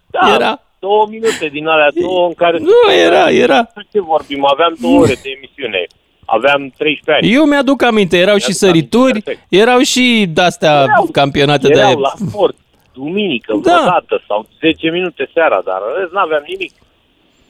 da, 0.06 0.32
era. 0.34 0.61
Două 0.86 1.06
minute 1.10 1.46
din 1.56 1.66
alea 1.66 1.90
două 2.00 2.26
în 2.26 2.34
care... 2.34 2.58
Nu, 2.58 2.92
era, 3.06 3.24
era. 3.30 3.58
Despre 3.62 3.86
ce 3.92 4.00
vorbim? 4.00 4.40
Aveam 4.52 4.72
două 4.80 4.98
ore 5.00 5.16
de 5.22 5.30
emisiune. 5.36 5.80
Aveam 6.24 6.60
13 6.78 7.10
ani. 7.26 7.34
Eu 7.38 7.44
mi-aduc 7.44 7.82
aminte, 7.82 8.16
erau 8.26 8.36
și 8.38 8.44
Mi-aduc 8.48 8.62
aminte, 8.62 8.96
sărituri, 8.96 9.22
perfect. 9.22 9.46
erau 9.64 9.80
și 9.92 10.04
de-astea 10.36 10.74
Erau- 10.82 11.08
campionate 11.12 11.66
de... 11.68 11.78
Erau 11.78 11.98
la 12.08 12.12
sport, 12.26 12.56
duminică, 12.94 13.50
Da. 13.62 13.70
da. 13.70 13.84
dată 13.84 14.14
sau 14.28 14.46
10 14.60 14.90
minute 14.90 15.30
seara, 15.34 15.58
dar 15.64 15.78
în 15.88 16.00
rest 16.00 16.12
n-aveam 16.12 16.44
nimic. 16.46 16.72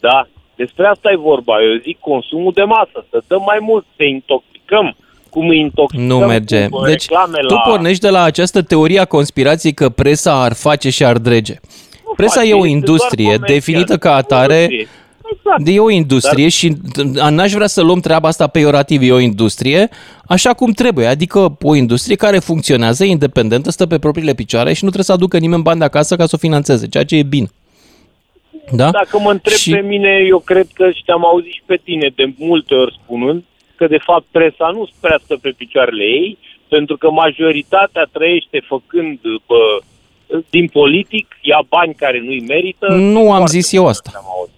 Da, 0.01 0.18
despre 0.57 0.87
asta 0.87 1.11
e 1.11 1.16
vorba. 1.16 1.55
Eu 1.62 1.75
zic 1.87 1.99
consumul 1.99 2.53
de 2.55 2.62
masă, 2.62 2.99
să 3.11 3.23
dăm 3.27 3.42
mai 3.47 3.59
mult, 3.61 3.85
să 3.97 4.03
intoxicăm. 4.05 4.97
Cum 5.31 5.49
îi 5.49 5.59
intoxicăm 5.59 6.05
Nu 6.07 6.18
merge. 6.18 6.68
cu 6.68 6.85
Deci 6.85 7.09
reclame 7.09 7.38
tu 7.47 7.55
la... 7.55 7.61
pornești 7.61 8.01
de 8.03 8.09
la 8.11 8.23
această 8.23 8.62
teorie 8.62 9.01
a 9.01 9.05
conspirației 9.05 9.73
că 9.75 9.88
presa 9.88 10.42
ar 10.42 10.53
face 10.55 10.90
și 10.90 11.05
ar 11.05 11.16
drege. 11.18 11.55
Nu 12.12 12.14
Presa 12.16 12.40
face, 12.40 12.48
e 12.51 12.55
o 12.55 12.57
este 12.57 12.68
industrie 12.68 13.25
doar 13.25 13.37
comercial. 13.37 13.59
definită 13.59 13.96
ca 13.98 14.14
atare 14.14 14.55
Industrie. 14.61 14.88
Exact. 15.35 15.68
E 15.68 15.79
o 15.81 15.90
industrie 15.90 16.48
și 16.48 16.68
d- 16.70 17.31
n-aș 17.31 17.53
vrea 17.53 17.66
să 17.66 17.83
luăm 17.83 18.01
treaba 18.01 18.29
asta 18.29 18.46
peorativ, 18.46 19.03
e 19.03 19.12
o 19.12 19.18
industrie 19.18 19.88
așa 20.27 20.53
cum 20.53 20.70
trebuie, 20.72 21.07
adică 21.07 21.57
o 21.62 21.75
industrie 21.75 22.16
care 22.16 22.38
funcționează 22.38 23.05
independentă, 23.05 23.70
stă 23.70 23.87
pe 23.87 23.98
propriile 23.98 24.35
picioare 24.35 24.68
și 24.72 24.85
nu 24.85 24.90
trebuie 24.90 25.05
să 25.05 25.12
aducă 25.12 25.38
nimeni 25.38 25.62
bani 25.62 25.79
de 25.79 25.85
acasă 25.85 26.16
ca 26.16 26.27
să 26.27 26.33
o 26.35 26.38
financeze, 26.38 26.88
ceea 26.88 27.05
ce 27.05 27.16
e 27.16 27.22
bine. 27.22 27.46
Da? 28.72 28.90
Dacă 28.90 29.18
mă 29.18 29.31
întreb 29.31 29.55
Și- 29.57 29.62
și... 29.62 29.70
pe 29.70 29.81
mine, 29.81 30.25
eu 30.29 30.38
cred 30.38 30.66
că 30.75 30.90
și 30.90 31.03
te-am 31.05 31.25
auzit 31.25 31.53
și 31.53 31.62
pe 31.66 31.81
tine 31.85 32.12
de 32.16 32.33
multe 32.38 32.75
ori 32.75 32.98
spunând 33.05 33.42
că 33.77 33.87
de 33.87 33.98
fapt 34.05 34.25
presa 34.31 34.70
nu 34.72 34.88
prea 35.01 35.20
stă 35.25 35.38
pe 35.42 35.55
picioarele 35.57 36.03
ei, 36.05 36.38
pentru 36.68 36.96
că 36.96 37.11
majoritatea 37.11 38.09
trăiește 38.12 38.62
făcând 38.66 39.18
bă, 39.46 39.79
din 40.51 40.68
politic, 40.68 41.27
ia 41.40 41.62
bani 41.68 41.95
care 41.95 42.21
nu-i 42.25 42.45
merită. 42.49 42.87
Nu 42.92 43.18
am 43.21 43.37
Foarte 43.37 43.53
zis 43.59 43.73
eu 43.73 43.83
multe 43.83 43.99
asta. 43.99 44.11
am 44.18 44.25
auzit. 44.38 44.55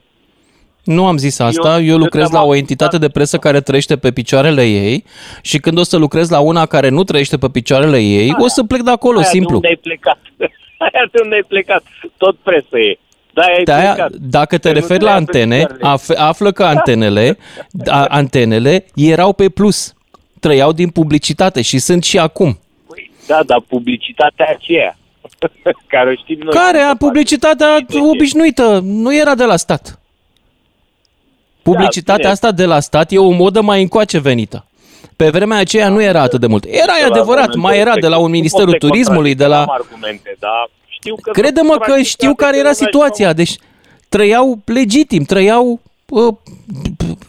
Nu 0.84 1.06
am 1.06 1.16
zis 1.16 1.38
asta, 1.38 1.78
eu, 1.80 1.84
Eu 1.84 1.96
lucrez 1.96 2.10
cred 2.22 2.26
că 2.26 2.32
la 2.36 2.40
am 2.42 2.48
o 2.48 2.54
entitate 2.54 2.98
de 2.98 3.08
presă 3.08 3.38
care 3.38 3.60
trăiește 3.60 3.96
pe 3.96 4.12
picioarele 4.12 4.64
ei 4.64 5.04
și 5.42 5.58
când 5.58 5.78
o 5.78 5.82
să 5.82 5.96
lucrez 5.96 6.28
la 6.30 6.40
una 6.40 6.66
care 6.66 6.88
nu 6.88 7.04
trăiește 7.04 7.36
pe 7.38 7.48
picioarele 7.48 7.98
ei, 7.98 8.34
o 8.38 8.48
să 8.48 8.62
plec 8.64 8.80
de 8.80 8.90
acolo, 8.90 9.18
Aia 9.18 9.26
simplu. 9.26 9.48
de 9.50 9.54
unde 9.54 9.68
ai 9.68 9.76
plecat. 9.82 10.18
Aia 10.78 11.08
de 11.12 11.18
unde 11.22 11.34
ai 11.34 11.44
plecat. 11.48 11.82
Tot 12.16 12.36
presă 12.42 12.78
e. 12.78 12.98
Da, 13.32 13.42
ai 13.42 13.64
De-aia, 13.64 13.92
plecat. 13.92 14.10
dacă 14.12 14.58
te 14.58 14.68
Că 14.68 14.74
nu 14.74 14.80
referi 14.80 14.98
te 14.98 15.04
la 15.04 15.10
ia 15.10 15.16
pe 15.16 15.20
antene, 15.20 15.56
picioarele. 15.56 15.98
af- 15.98 16.18
află 16.28 16.52
că 16.52 16.64
antenele, 16.64 17.38
a, 17.86 18.04
antenele 18.04 18.84
erau 18.94 19.32
pe 19.32 19.48
plus. 19.48 19.94
Trăiau 20.40 20.72
din 20.72 20.88
publicitate 20.90 21.62
și 21.62 21.78
sunt 21.78 22.04
și 22.04 22.18
acum. 22.18 22.58
Păi, 22.88 23.10
da, 23.26 23.40
dar 23.46 23.60
publicitatea 23.68 24.46
aceea 24.58 24.98
care 25.94 26.10
o 26.10 26.14
știm 26.22 26.38
noi. 26.38 26.54
Care? 26.54 26.78
A, 26.78 26.88
cum 26.88 26.96
se 26.98 27.04
publicitatea 27.04 27.66
face. 27.66 27.84
De 27.84 27.92
ce? 27.92 28.00
obișnuită, 28.00 28.80
nu 28.84 29.14
era 29.14 29.34
de 29.34 29.44
la 29.44 29.56
stat. 29.56 29.98
Publicitatea 31.62 32.16
bine. 32.16 32.30
asta 32.30 32.52
de 32.52 32.64
la 32.64 32.80
stat 32.80 33.12
e 33.12 33.18
o 33.18 33.30
modă 33.30 33.60
mai 33.60 33.82
încoace 33.82 34.18
venită. 34.18 34.66
Pe 35.16 35.28
vremea 35.28 35.58
aceea 35.58 35.88
nu 35.88 36.02
era 36.02 36.20
atât 36.20 36.40
de 36.40 36.46
mult. 36.46 36.64
Era, 36.64 36.92
e 37.00 37.04
adevărat, 37.04 37.54
mai 37.54 37.78
era 37.78 37.96
de 37.96 38.06
la 38.06 38.18
un 38.18 38.30
Ministerul 38.30 38.66
Nu 38.66 38.70
pot 38.70 38.80
să 38.80 38.86
Turismului, 38.86 39.34
de 39.34 39.46
la... 39.46 39.60
am 39.60 39.70
argumente, 39.70 40.36
dar 40.38 40.70
știu 40.88 41.16
că 41.22 41.30
Crede-mă 41.30 41.78
că 41.78 42.02
știu 42.02 42.34
care 42.34 42.58
era 42.58 42.72
situația, 42.72 43.32
deci 43.32 43.56
trăiau 44.08 44.58
legitim, 44.64 45.24
trăiau 45.24 45.80
uh, 46.08 46.34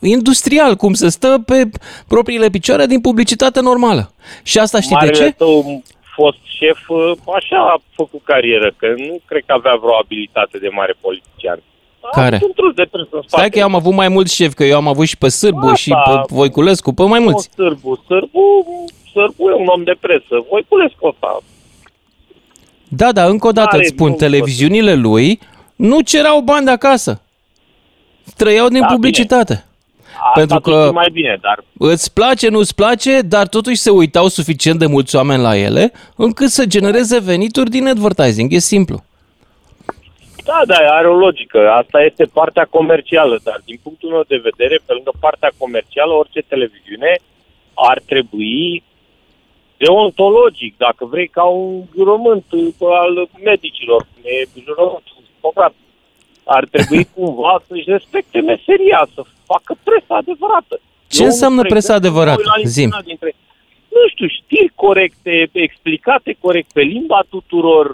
industrial, 0.02 0.76
cum 0.76 0.94
se 0.94 1.10
stă 1.10 1.42
pe 1.46 1.70
propriile 2.08 2.50
picioare 2.50 2.86
din 2.86 3.02
publicitate 3.02 3.60
normală. 3.60 4.12
Și 4.44 4.60
asta 4.60 4.80
știi 4.80 4.98
de 5.00 5.06
Marele 5.06 5.26
ce? 5.26 5.32
tău 5.32 5.84
fost 6.20 6.38
șef, 6.60 6.80
uh, 6.90 7.12
așa 7.40 7.58
a 7.74 7.82
făcut 8.00 8.22
carieră, 8.24 8.72
că 8.78 8.88
nu 8.98 9.20
cred 9.26 9.44
că 9.46 9.54
avea 9.54 9.76
vreo 9.82 9.96
abilitate 10.04 10.58
de 10.58 10.70
mare 10.80 10.94
politician. 11.02 11.60
A 12.02 12.10
Care? 12.12 12.36
avut 12.36 12.48
un 12.48 12.54
trus 12.56 12.74
de 12.74 12.86
presă 12.92 13.08
în 13.12 13.22
spate. 13.22 13.28
Stai 13.38 13.50
că 13.50 13.58
eu 13.60 13.66
am 13.66 13.76
avut 13.76 13.94
mai 13.94 14.08
mulți 14.08 14.36
șefi, 14.36 14.54
că 14.56 14.64
eu 14.64 14.76
am 14.78 14.88
avut 14.88 15.08
și 15.08 15.18
pe 15.18 15.30
Sârbu 15.30 15.60
Asta- 15.66 15.76
și 15.76 15.90
pe 15.90 16.12
Voiculescu, 16.40 16.94
pe 16.94 17.04
mai 17.04 17.20
mulți. 17.20 17.50
Nu, 17.56 17.64
Sârbu, 17.64 18.04
Sârbu, 18.08 18.64
Sârbu 19.12 19.50
e 19.50 19.54
un 19.54 19.68
om 19.68 19.84
de 19.84 19.96
presă. 20.00 20.46
Voiculescu 20.50 21.08
ăsta. 21.08 21.42
Da, 22.88 23.12
da, 23.12 23.26
încă 23.26 23.48
o 23.48 23.52
dată 23.52 23.76
Are 23.76 23.84
îți 23.84 23.94
spun, 23.94 24.10
nu- 24.10 24.16
televiziunile 24.16 24.94
lui 24.96 25.40
Nu 25.76 26.02
cerau 26.02 26.40
bani 26.42 26.66
de 26.66 26.72
acasă. 26.72 27.22
Trăiau 28.38 28.68
din 28.68 28.80
Da, 28.80 28.86
publicitate. 28.88 29.54
Asta 29.54 29.66
Pentru 30.34 30.60
tu 30.60 30.70
că- 30.70 30.82
știi 30.82 30.94
mai 30.94 31.10
bine, 31.12 31.38
dar 31.42 31.64
Îți 31.78 32.14
place, 32.14 32.50
nu-ți 32.50 32.76
place, 32.76 33.22
dar 33.22 33.48
totuși 33.48 33.76
se 33.76 33.90
uitau 33.90 34.28
suficient 34.28 34.80
de 34.80 34.86
mulți 34.86 35.16
oameni 35.16 35.42
la 35.42 35.58
ele 35.58 35.92
încât 36.16 36.50
să 36.50 36.66
genereze 36.66 37.20
venituri 37.20 37.70
din 37.70 37.88
advertising. 37.88 38.54
E 38.54 38.58
simplu. 38.60 39.04
Da, 40.46 40.62
da, 40.68 40.76
are 40.76 41.08
o 41.08 41.16
logică. 41.16 41.70
Asta 41.70 42.02
este 42.02 42.26
partea 42.34 42.68
comercială, 42.70 43.40
dar 43.44 43.62
din 43.66 43.80
punctul 43.84 44.10
meu 44.10 44.24
de 44.28 44.42
vedere, 44.44 44.80
pe 44.86 44.94
lângă 44.94 45.12
partea 45.20 45.52
comercială, 45.58 46.14
orice 46.14 46.42
televiziune 46.48 47.16
ar 47.74 48.02
trebui 48.06 48.84
deontologic, 49.78 50.78
dacă 50.78 51.06
vrei, 51.06 51.28
ca 51.28 51.44
un 51.44 51.84
jurământ 51.96 52.46
uh, 52.52 52.98
al 53.04 53.28
medicilor, 53.44 54.02
cum 54.02 54.22
e 54.24 54.48
jurământul 54.64 55.16
Hipocrat. 55.36 55.74
Ar 56.44 56.66
trebui 56.72 57.08
cumva 57.16 57.64
să-și 57.68 57.90
respecte 57.90 58.40
meseria, 58.40 59.08
să 59.14 59.22
facă 59.52 59.72
presa 59.84 60.14
adevărată. 60.24 60.76
Ce 61.08 61.22
Eu, 61.22 61.28
înseamnă 61.28 61.62
spre 61.62 61.70
presa 61.70 61.94
exemplu, 61.94 62.08
adevărată? 62.10 62.42
mă 62.46 62.54
uit 62.58 62.66
la 62.66 62.70
Zim. 62.78 62.84
niciuna 62.90 63.08
Dintre, 63.12 63.32
nu 63.96 64.04
știu, 64.14 64.28
știri 64.40 64.72
corecte, 64.76 65.50
explicate 65.68 66.32
corect 66.40 66.70
pe 66.74 66.82
limba 66.82 67.22
tuturor. 67.30 67.86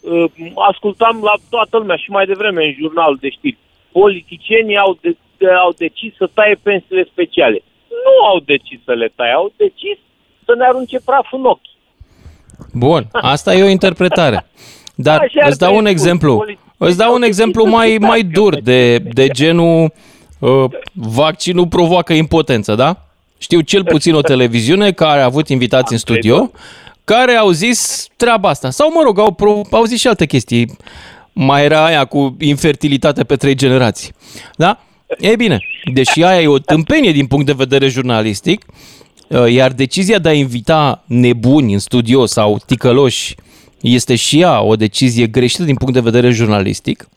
Uh, 0.00 0.24
Ascultam 0.70 1.16
la 1.22 1.34
toată 1.50 1.76
lumea 1.76 1.96
și 1.96 2.10
mai 2.10 2.26
devreme 2.26 2.64
în 2.64 2.74
jurnal 2.80 3.16
de 3.20 3.28
știri. 3.30 3.58
Politicienii 3.92 4.76
au, 4.76 4.98
de, 5.00 5.16
de, 5.38 5.46
au 5.64 5.72
decis 5.76 6.12
să 6.16 6.30
taie 6.34 6.56
pensiile 6.62 7.04
speciale. 7.12 7.62
Nu 8.06 8.26
au 8.26 8.38
decis 8.40 8.78
să 8.84 8.92
le 8.92 9.12
taie, 9.14 9.32
au 9.32 9.52
decis 9.56 9.98
să 10.44 10.52
ne 10.58 10.64
arunce 10.64 10.98
praf 11.04 11.26
în 11.32 11.44
ochi. 11.44 11.72
Bun, 12.72 13.02
asta 13.12 13.54
e 13.54 13.62
o 13.62 13.68
interpretare. 13.68 14.46
Dar 14.94 15.20
Așa 15.20 15.40
ar 15.42 15.48
îți 15.48 15.58
dau 15.58 15.76
un 15.76 15.84
trebui 15.84 15.90
spus. 15.90 16.02
exemplu. 16.02 16.34
Politicienii 16.36 16.62
Îți 16.78 16.96
dau 16.96 17.08
au 17.08 17.14
un 17.14 17.20
decis 17.20 17.36
exemplu 17.36 17.62
să 17.64 17.68
mai, 17.70 17.90
se 17.90 17.98
mai 17.98 18.20
tacă 18.20 18.32
dur, 18.32 18.60
de, 18.60 18.98
de 18.98 19.28
genul 19.28 19.82
uh, 19.82 19.90
vaccinul 20.92 21.66
provoacă 21.66 22.12
impotență, 22.12 22.74
da? 22.74 23.06
Știu 23.38 23.60
cel 23.60 23.84
puțin 23.84 24.14
o 24.14 24.20
televiziune 24.20 24.92
care 24.92 25.20
a 25.20 25.24
avut 25.24 25.48
invitați 25.48 25.92
în 25.92 25.98
studio 25.98 26.50
care 27.04 27.32
au 27.32 27.50
zis 27.50 28.06
treaba 28.16 28.48
asta. 28.48 28.70
Sau, 28.70 28.92
mă 28.92 29.00
rog, 29.04 29.18
au, 29.18 29.32
pro, 29.32 29.60
au 29.70 29.84
zis 29.84 30.00
și 30.00 30.06
alte 30.06 30.26
chestii. 30.26 30.76
Mai 31.32 31.64
era 31.64 31.84
aia 31.84 32.04
cu 32.04 32.36
infertilitate 32.40 33.24
pe 33.24 33.36
trei 33.36 33.54
generații. 33.54 34.12
Da? 34.56 34.78
Ei 35.18 35.36
bine, 35.36 35.58
deși 35.92 36.22
aia 36.22 36.40
e 36.40 36.46
o 36.46 36.58
tâmpenie 36.58 37.12
din 37.12 37.26
punct 37.26 37.46
de 37.46 37.52
vedere 37.52 37.88
jurnalistic, 37.88 38.64
uh, 39.28 39.52
iar 39.52 39.72
decizia 39.72 40.18
de 40.18 40.28
a 40.28 40.32
invita 40.32 41.04
nebuni 41.06 41.72
în 41.72 41.78
studio 41.78 42.26
sau 42.26 42.60
ticăloși 42.66 43.34
este 43.80 44.14
și 44.14 44.40
ea 44.40 44.62
o 44.62 44.76
decizie 44.76 45.26
greșită 45.26 45.62
din 45.62 45.74
punct 45.74 45.92
de 45.92 46.00
vedere 46.00 46.30
jurnalistic. 46.30 47.08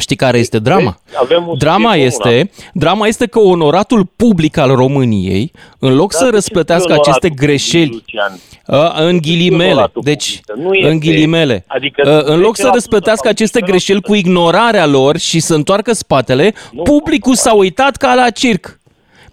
Știi 0.00 0.16
care 0.16 0.38
este 0.38 0.58
drama? 0.58 1.00
Avem 1.22 1.48
un 1.48 1.58
Drama 1.58 1.90
subiect 1.92 2.16
comun, 2.16 2.34
este, 2.36 2.50
drama 2.74 3.06
este 3.06 3.26
că 3.26 3.38
onoratul 3.38 4.04
public 4.16 4.56
al 4.56 4.74
României, 4.74 5.52
în 5.78 5.94
loc 5.94 6.10
Dar 6.10 6.18
să 6.18 6.24
de 6.24 6.30
ce 6.30 6.34
răsplătească 6.36 6.92
spui 6.92 6.98
aceste 7.00 7.26
onoratul 7.26 7.46
greșeli, 7.46 7.84
public, 7.88 8.04
Lucian? 8.12 8.38
Uh, 8.66 9.08
în 9.08 9.18
ghilimele. 9.18 9.70
onoratul 9.70 10.02
Deci, 10.04 10.40
public? 10.46 10.66
Nu 10.66 10.74
este. 10.74 10.90
în 10.90 10.98
ghilimele. 10.98 11.64
Adică 11.66 12.02
Uh, 12.16 12.22
în 12.34 12.40
loc 12.40 12.56
10% 12.56 12.60
să 12.60 12.70
răsplătească 12.72 13.22
sau 13.22 13.30
aceste 13.30 13.58
15%. 13.60 13.66
greșeli 13.66 14.00
cu 14.02 14.14
ignorarea 14.14 14.86
lor 14.86 15.18
și 15.18 15.40
să 15.40 15.54
întoarcă 15.54 15.92
spatele, 15.92 16.54
Nu. 16.72 16.82
publicul 16.82 17.34
s-a 17.34 17.54
uitat 17.54 17.96
ca 17.96 18.14
la 18.14 18.30
circ. 18.30 18.78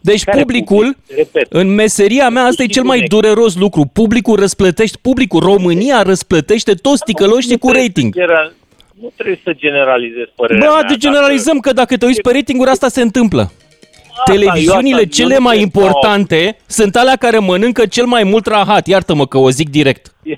Deci 0.01 0.23
Care 0.23 0.39
publicul, 0.39 0.77
public? 1.05 1.17
Repet. 1.17 1.47
în 1.49 1.73
meseria 1.73 2.29
mea, 2.29 2.41
asta 2.43 2.61
e 2.61 2.65
știi 2.65 2.73
cel 2.75 2.83
mai 2.83 2.97
bine. 2.97 3.07
dureros 3.09 3.55
lucru. 3.55 3.89
Publicul 3.93 4.35
răsplătește, 4.35 4.97
publicul, 5.01 5.39
România 5.39 6.01
răsplătește 6.01 6.73
toți 6.73 7.03
ticăloștii 7.03 7.57
cu 7.57 7.65
Nu 7.67 7.71
trebuie 7.73 7.87
rating. 7.95 8.13
să 8.13 8.19
general- 8.19 8.53
Nu 9.01 9.11
trebuie 9.15 9.39
să 9.43 9.53
generalizezi 9.53 10.31
părerea 10.35 10.67
Bă, 10.67 10.73
mea, 10.73 10.83
de 10.83 10.95
generalizăm 10.97 11.59
că 11.59 11.73
dacă 11.73 11.97
te 11.97 12.05
uiți 12.05 12.21
pe 12.21 12.31
ratinguri, 12.31 12.69
asta 12.69 12.87
se 12.87 13.01
întâmplă. 13.01 13.51
Televiziunile 14.25 14.89
eu 14.97 15.03
asta- 15.03 15.15
cele 15.15 15.33
eu 15.33 15.39
nu 15.39 15.43
mai 15.45 15.57
cred 15.57 15.71
că- 15.71 15.79
importante 15.79 16.57
sunt 16.65 16.95
alea 16.95 17.15
care 17.15 17.37
mănâncă 17.39 17.85
cel 17.85 18.05
mai 18.05 18.23
mult 18.23 18.45
rahat. 18.45 18.87
Iartă-mă 18.87 19.27
că 19.27 19.37
o 19.37 19.49
zic 19.49 19.69
direct. 19.69 20.13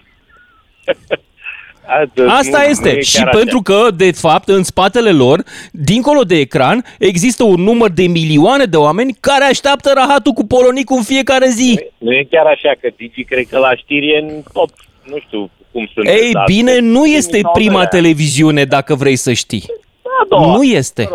Dacă- 2.16 2.30
Asta 2.32 2.58
nu- 2.58 2.64
nu 2.64 2.70
este. 2.70 2.90
e 2.98 3.02
și 3.02 3.16
chiar 3.16 3.28
așa. 3.28 3.38
pentru 3.38 3.62
că, 3.62 3.88
de 3.96 4.12
fapt, 4.12 4.48
în 4.48 4.64
spatele 4.64 5.12
lor, 5.12 5.44
dincolo 5.72 6.22
de 6.24 6.36
ecran, 6.36 6.86
există 7.00 7.44
un 7.44 7.62
număr 7.62 7.90
de 7.90 8.08
milioane 8.08 8.64
de 8.66 8.78
oameni 8.78 9.16
care 9.20 9.44
așteaptă 9.44 9.92
rahatul 9.96 10.32
cu 10.32 10.46
polonicul 10.46 10.98
în 10.98 11.04
fiecare 11.04 11.48
zi. 11.50 11.80
Nu 11.98 12.12
e 12.14 12.28
chiar 12.30 12.46
așa 12.46 12.74
că 12.82 12.90
Digi 12.98 13.24
cred 13.24 13.48
că 13.48 13.58
la 13.58 13.76
știri 13.76 14.08
e 14.10 14.18
în 14.20 14.42
top. 14.54 14.70
Nu 15.04 15.20
știu 15.28 15.50
cum 15.72 15.90
sunt. 15.94 16.08
Ei 16.08 16.32
bine, 16.46 16.80
nu 16.80 17.06
este 17.06 17.42
prima 17.54 17.86
televiziune, 17.86 18.66
dacă 18.66 18.96
vrei 18.96 19.16
să 19.16 19.34
știi. 19.34 19.64
Nu 20.30 20.64
este. 20.64 21.10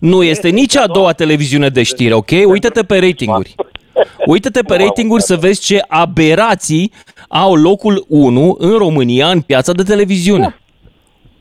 Nu 0.00 0.22
este 0.22 0.48
nici 0.48 0.76
a 0.76 0.86
doua 0.86 1.12
televiziune 1.12 1.68
de 1.68 1.82
știri, 1.82 2.12
ok? 2.12 2.30
Uită-te 2.44 2.82
pe 2.82 2.98
ratinguri. 2.98 3.54
Uită-te 4.26 4.62
pe 4.62 4.76
ratinguri 4.76 5.22
să 5.22 5.36
vezi 5.36 5.60
ce 5.60 5.84
aberații 5.88 6.92
au 7.28 7.54
locul 7.54 8.04
1 8.08 8.56
în 8.58 8.76
România 8.76 9.30
în 9.30 9.40
piața 9.40 9.72
de 9.72 9.82
televiziune. 9.82 10.56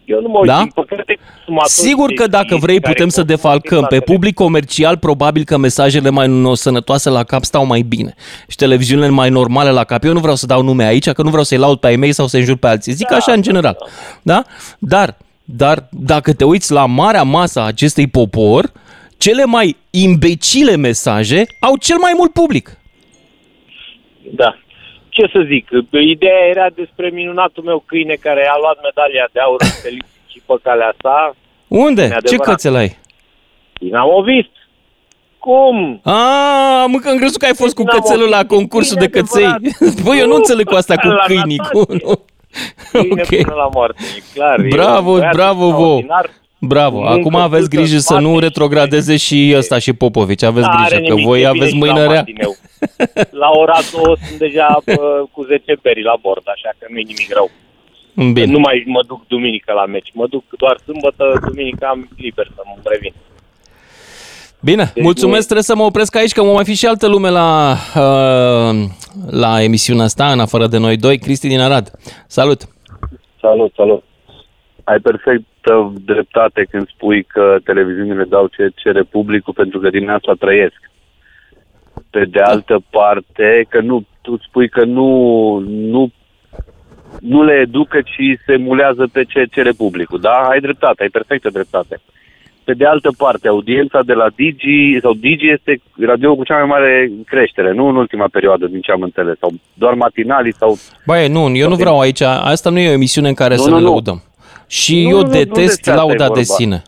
Eu 0.07 0.21
nu 0.21 0.27
mă 0.27 0.37
uit, 0.37 0.47
Da? 0.47 0.57
din 0.57 0.71
păcate, 0.73 1.17
consumatori 1.35 1.69
Sigur 1.71 2.11
că 2.13 2.23
de 2.23 2.29
dacă 2.29 2.45
știri 2.45 2.59
vrei 2.59 2.79
care 2.79 2.93
putem 2.93 3.09
să 3.09 3.21
consumă 3.21 3.37
defalcăm. 3.37 3.85
Pe 3.85 3.95
chestia 3.95 4.13
public 4.13 4.33
comercial 4.33 4.97
probabil 4.97 5.43
că 5.43 5.57
mesajele 5.57 6.09
mai 6.09 6.27
sănătoase 6.53 7.09
la 7.09 7.23
cap 7.23 7.43
stau 7.43 7.65
mai 7.65 7.81
bine. 7.81 8.13
Și 8.47 8.55
televiziunile 8.55 9.09
mai 9.09 9.29
normale 9.29 9.69
la 9.69 9.83
cap. 9.83 10.03
Eu 10.03 10.13
nu 10.13 10.19
vreau 10.19 10.35
să 10.35 10.45
dau 10.45 10.61
nume 10.61 10.83
aici, 10.85 11.09
că 11.09 11.21
nu 11.21 11.29
vreau 11.29 11.43
să-i 11.43 11.57
laud 11.57 11.79
pe 11.79 11.87
ai 11.87 11.95
mei 11.95 12.11
sau 12.11 12.27
să-i 12.27 12.39
înjur 12.39 12.57
pe 12.57 12.67
alții. 12.67 12.93
Zic 12.93 13.11
așa 13.11 13.31
în 13.31 13.41
general. 13.41 13.77
Da? 14.21 14.43
Dar, 14.79 15.17
dar 15.43 15.87
dacă 15.89 16.33
te 16.33 16.43
uiți 16.43 16.71
la 16.71 16.85
marea 16.85 17.23
masă 17.23 17.59
a 17.59 17.65
acestui 17.65 18.07
popor, 18.07 18.71
cele 19.17 19.45
mai 19.45 19.75
imbecile 19.89 20.75
mesaje 20.75 21.45
au 21.59 21.77
cel 21.77 21.97
mai 21.97 22.13
mult 22.15 22.33
public. 22.33 22.77
Da. 24.35 24.57
Ce 25.17 25.25
să 25.33 25.41
zic, 25.47 25.65
ideea 26.15 26.41
era 26.53 26.67
despre 26.75 27.09
minunatul 27.09 27.63
meu 27.63 27.83
câine 27.85 28.13
care 28.13 28.47
a 28.53 28.57
luat 28.63 28.77
medalia 28.87 29.27
de 29.31 29.39
aur 29.39 29.57
pe 29.83 29.89
și 30.31 30.41
pe 30.45 30.53
calea 30.63 30.93
sa. 31.01 31.35
Unde? 31.67 32.01
E 32.01 32.05
adevărat. 32.05 32.29
Ce 32.31 32.35
cățel 32.37 32.75
ai? 32.75 32.97
Dinamovist. 33.73 34.49
Cum? 35.37 35.99
A, 36.03 36.85
mă, 36.87 36.97
că 36.99 37.09
am 37.09 37.17
crezut 37.17 37.37
că 37.39 37.45
ai 37.45 37.55
fost 37.63 37.75
cu 37.75 37.81
Dinamovist, 37.81 38.07
cățelul 38.11 38.29
la 38.29 38.45
concursul 38.45 38.97
de 38.99 39.05
bine 39.07 39.19
căței. 39.21 39.45
adevărat. 39.45 40.01
Băi, 40.05 40.17
eu 40.19 40.25
nu 40.25 40.31
Nu, 40.31 40.35
înțeleg 40.37 40.65
cu 40.67 40.75
asta 40.75 40.95
cu 40.95 41.07
la 41.07 41.23
câinii. 41.25 41.57
natație. 41.57 41.83
Cu, 41.85 41.93
nu. 41.93 42.19
Câine 42.91 43.21
Ok. 43.21 43.41
până 43.43 43.55
la 43.55 43.69
moarte, 43.73 44.03
e 44.17 44.21
clar. 44.33 44.59
E 44.59 44.67
Bravo, 44.67 45.11
un 45.11 45.17
băiat 45.17 45.35
bravo, 45.35 45.69
vouă. 45.71 46.01
Extraordinar. 46.59 46.89
Bravo. 46.89 46.97
Muncă 46.97 47.13
Acum 47.19 47.35
aveți 47.35 47.61
multă, 47.61 47.75
grijă 47.75 47.97
să 47.97 48.01
spate 48.03 48.21
nu 48.21 48.33
și- 48.33 48.39
retrogradeze 48.39 49.17
și 49.17 49.53
ăsta 49.57 49.79
și 49.79 49.93
Popovici. 49.93 50.43
Aveți 50.43 50.67
N-are 50.67 50.83
grijă 50.85 51.01
că 51.01 51.09
nimic, 51.13 51.25
voi 51.25 51.41
e 51.41 51.47
aveți 51.47 51.71
bine 51.73 51.85
și 51.85 51.85
la 51.87 51.93
mâină 51.93 52.11
rea. 52.11 52.19
matineu. 52.19 52.55
La 53.43 53.49
ora 53.61 53.77
2 53.91 54.15
sunt 54.27 54.39
deja 54.39 54.79
bă, 54.85 55.23
cu 55.31 55.43
10 55.43 55.77
beri 55.81 56.03
la 56.03 56.15
bord, 56.21 56.43
așa 56.55 56.69
că 56.77 56.85
nu 56.89 56.97
e 56.97 57.01
nimic 57.13 57.29
rău. 57.33 57.49
Bine. 58.33 58.51
Nu 58.51 58.59
mai 58.59 58.83
mă 58.87 59.01
duc 59.07 59.27
duminică 59.27 59.71
la 59.73 59.85
meci. 59.85 60.09
Mă 60.13 60.27
duc 60.27 60.43
doar 60.57 60.77
sâmbătă, 60.85 61.23
duminică 61.47 61.85
am 61.89 62.09
liber 62.17 62.47
să 62.55 62.61
mă 62.65 62.75
revin. 62.83 63.13
Bine, 64.59 64.91
Deci 64.93 65.03
mulțumesc, 65.03 65.37
nu- 65.39 65.43
trebuie 65.43 65.63
să 65.63 65.75
mă 65.75 65.83
opresc 65.83 66.15
aici, 66.15 66.31
că 66.31 66.43
mă 66.43 66.51
mai 66.51 66.63
fi 66.65 66.73
și 66.75 66.85
altă 66.85 67.07
lume 67.07 67.29
la, 67.29 67.75
uh, 67.95 68.75
la 69.29 69.61
emisiunea 69.63 70.03
asta, 70.05 70.31
în 70.31 70.39
afară 70.39 70.67
de 70.67 70.77
noi 70.77 70.97
doi. 70.97 71.17
Cristi 71.19 71.47
din 71.47 71.59
Arad. 71.59 71.91
Salut! 72.27 72.61
Salut, 73.41 73.73
salut. 73.75 74.03
Ai 74.91 74.99
perfectă 74.99 75.93
dreptate 76.05 76.67
când 76.71 76.87
spui 76.87 77.23
că 77.23 77.57
televiziunile 77.63 78.23
dau 78.23 78.47
ce 78.47 78.69
cere 78.75 79.01
publicul 79.03 79.53
pentru 79.53 79.79
că 79.79 79.89
din 79.89 80.09
asta 80.09 80.33
trăiesc. 80.39 80.81
Pe 82.09 82.25
de 82.25 82.39
altă 82.39 82.77
parte, 82.89 83.65
că 83.69 83.79
nu, 83.81 84.05
tu 84.21 84.37
spui 84.47 84.69
că 84.69 84.85
nu, 84.85 85.09
nu, 85.67 86.11
nu 87.19 87.43
le 87.43 87.53
educă, 87.53 88.01
ci 88.01 88.39
se 88.45 88.55
mulează 88.55 89.07
pe 89.11 89.23
ce 89.23 89.45
cere 89.51 89.71
publicul. 89.71 90.19
Da? 90.19 90.35
Ai 90.51 90.59
dreptate, 90.59 91.01
ai 91.03 91.09
perfectă 91.09 91.49
dreptate. 91.49 92.01
Pe 92.63 92.73
de 92.73 92.85
altă 92.85 93.09
parte, 93.17 93.47
audiența 93.47 93.99
de 94.05 94.13
la 94.13 94.27
Digi, 94.35 94.99
sau 95.01 95.13
Digi 95.13 95.49
este 95.51 95.81
radio 96.05 96.35
cu 96.35 96.43
cea 96.43 96.57
mai 96.57 96.65
mare 96.65 97.11
creștere, 97.25 97.73
nu 97.73 97.87
în 97.87 97.95
ultima 97.95 98.27
perioadă, 98.31 98.67
din 98.67 98.81
ce 98.81 98.91
am 98.91 99.01
înțeles, 99.01 99.37
sau 99.39 99.51
doar 99.73 99.93
matinalii 99.93 100.53
sau 100.53 100.77
Băi, 101.05 101.27
nu, 101.27 101.55
eu 101.55 101.69
nu 101.69 101.75
vreau 101.75 101.99
aici, 101.99 102.21
asta 102.21 102.69
nu 102.69 102.79
e 102.79 102.89
o 102.89 102.91
emisiune 102.91 103.27
în 103.27 103.33
care 103.33 103.55
Nu, 103.55 103.61
să 103.61 103.69
nu, 103.69 103.75
ne 103.75 103.81
nu. 103.81 103.87
lăudăm. 103.87 104.21
Și 104.67 105.03
Nu, 105.03 105.09
eu 105.09 105.15
nu, 105.15 105.21
nu, 105.21 105.27
nu 105.27 105.31
detest 105.31 105.55
despre 105.65 105.91
asta 105.91 106.03
e 106.03 106.05
lauda 106.05 106.23
de 106.23 106.41
vorba. 106.41 106.41
sine. 106.41 106.81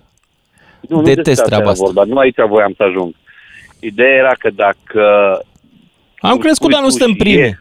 Nu, 0.81 0.95
nu 0.97 1.01
Detest 1.03 1.25
despre 1.25 1.45
treaba 1.45 1.69
asta. 1.69 1.83
asta. 1.83 1.85
era 1.85 1.93
Vorba. 1.93 2.13
Nu 2.13 2.19
aici 2.19 2.35
voiam 2.49 2.73
să 2.77 2.83
ajung. 2.83 3.15
Ideea 3.79 4.15
era 4.15 4.31
că 4.39 4.49
dacă... 4.55 5.01
Am 6.19 6.31
cum 6.31 6.39
crescut, 6.39 6.55
spui 6.61 6.71
dar 6.73 6.81
nu 6.81 6.85
tu 6.87 6.91
suntem 6.91 7.11
și 7.11 7.17
primii. 7.17 7.39
e- 7.41 7.59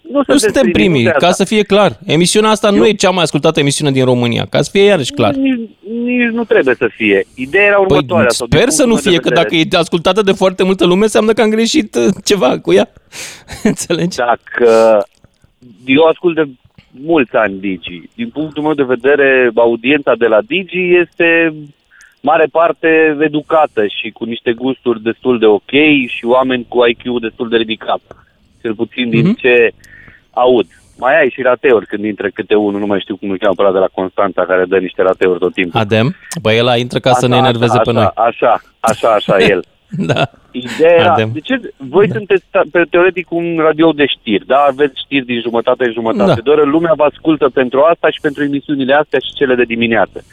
Nu, 0.00 0.16
Nu 0.16 0.22
sunteți 0.22 0.42
suntem 0.44 0.70
primii, 0.70 1.02
nu 1.04 1.10
ca 1.10 1.16
asta. 1.26 1.32
să 1.32 1.44
fie 1.44 1.62
clar. 1.62 1.98
Emisiunea 2.06 2.50
asta 2.50 2.70
nu 2.70 2.86
e 2.86 2.92
cea 2.92 3.10
mai 3.10 3.22
ascultată 3.22 3.60
emisiune 3.60 3.90
din 3.90 4.04
România, 4.04 4.46
ca 4.50 4.62
să 4.62 4.70
fie 4.72 4.82
iarăși 4.82 5.12
clar. 5.12 5.34
Nici, 5.34 5.68
nici 6.04 6.28
nu 6.32 6.44
trebuie 6.44 6.74
să 6.74 6.88
fie. 6.96 7.26
Ideea 7.34 7.64
era 7.64 7.74
Păi 7.76 7.84
următoarea. 7.88 8.28
sau 8.28 8.46
din 8.46 8.58
sper 8.58 8.70
să 8.70 8.82
nu 8.84 8.88
punctul 8.88 9.10
meu 9.10 9.20
fie, 9.20 9.22
de 9.22 9.28
că 9.28 9.34
dacă 9.42 9.54
vedere. 9.56 9.76
e 9.76 9.78
ascultată 9.80 10.22
de 10.22 10.32
foarte 10.32 10.62
multă 10.62 10.84
lume, 10.86 11.02
înseamnă 11.02 11.32
că 11.32 11.42
am 11.42 11.50
greșit 11.50 11.94
uh, 11.94 12.06
ceva 12.24 12.58
cu 12.58 12.72
ea. 12.72 12.90
Înțelegi? 13.62 14.16
Dacă... 14.16 14.98
Eu 15.86 16.02
ascult 16.04 16.34
de 16.34 16.48
mulți 16.90 17.36
ani 17.36 17.58
Digi. 17.58 18.02
Din 18.14 18.28
punctul 18.28 18.62
meu 18.62 18.74
de 18.74 18.82
vedere, 18.82 19.50
audiența 19.54 20.14
de 20.14 20.26
la 20.26 20.38
Digi 20.46 20.94
este 20.96 21.54
mare 22.20 22.46
parte 22.52 23.16
educată 23.20 23.86
și 23.86 24.10
cu 24.10 24.24
niște 24.24 24.52
gusturi 24.52 25.02
destul 25.02 25.38
de 25.38 25.46
ok 25.46 25.70
și 26.06 26.24
oameni 26.24 26.66
cu 26.68 26.78
IQ 26.86 27.20
destul 27.20 27.48
de 27.48 27.56
ridicat. 27.56 28.00
Cel 28.62 28.74
puțin 28.74 29.10
din 29.10 29.26
Mhm. 29.26 29.34
ce 29.36 29.70
aud. 30.30 30.66
Mai 30.98 31.20
ai 31.20 31.30
și 31.30 31.42
rateuri 31.42 31.86
când 31.86 32.04
intră 32.04 32.28
câte 32.34 32.54
unul, 32.54 32.80
nu 32.80 32.86
mai 32.86 33.00
știu 33.00 33.16
cum 33.16 33.30
îl 33.30 33.38
cheamă 33.38 33.54
pe 33.54 33.62
ăla 33.62 33.72
de 33.72 33.78
la 33.78 33.88
Constanța, 33.92 34.44
care 34.44 34.64
dă 34.64 34.78
niște 34.78 35.02
rateuri 35.02 35.38
tot 35.38 35.52
timpul. 35.52 35.80
Adem? 35.80 36.16
Băi, 36.42 36.58
ăla 36.58 36.76
intră 36.76 36.98
ca 36.98 37.12
să 37.12 37.26
ne 37.28 37.34
Așa, 37.34 37.44
enerveze 37.46 37.72
așa, 37.72 37.82
pe 37.82 37.92
noi. 37.92 38.08
Așa, 38.14 38.60
așa, 38.80 39.08
așa, 39.14 39.38
el. 39.52 39.64
Da. 40.12 40.30
Ideea 40.50 40.94
era, 40.98 41.12
Adem. 41.12 41.30
de 41.32 41.40
ce, 41.40 41.60
voi 41.76 42.06
da. 42.06 42.14
sunteți 42.14 42.44
ta- 42.44 42.70
pe, 42.72 42.82
teoretic 42.90 43.30
un 43.30 43.58
radio 43.58 43.92
de 43.92 44.06
știri, 44.06 44.46
da? 44.46 44.56
Aveți 44.68 45.00
știri 45.04 45.24
din 45.24 45.40
jumătate 45.40 45.84
în 45.84 45.92
jumătate. 45.92 46.34
Da. 46.34 46.40
Doar 46.40 46.64
lumea 46.64 46.92
vă 46.96 47.04
ascultă 47.04 47.48
pentru 47.48 47.80
asta 47.80 48.10
și 48.10 48.20
pentru 48.20 48.42
emisiunile 48.42 48.94
astea 48.94 49.18
și 49.18 49.32
cele 49.32 49.54
de 49.54 49.64
dimineață. 49.64 50.24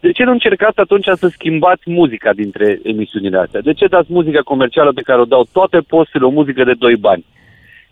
De 0.00 0.12
ce 0.12 0.24
nu 0.24 0.30
încercați 0.30 0.80
atunci 0.80 1.04
să 1.14 1.28
schimbați 1.28 1.90
muzica 1.90 2.32
dintre 2.32 2.78
emisiunile 2.82 3.38
astea? 3.38 3.60
De 3.60 3.72
ce 3.72 3.86
dați 3.86 4.12
muzica 4.12 4.40
comercială 4.40 4.92
pe 4.92 5.00
care 5.00 5.20
o 5.20 5.24
dau 5.24 5.46
toate 5.52 5.78
posturile, 5.78 6.28
o 6.28 6.32
muzică 6.38 6.64
de 6.64 6.74
doi 6.78 6.96
bani? 6.96 7.24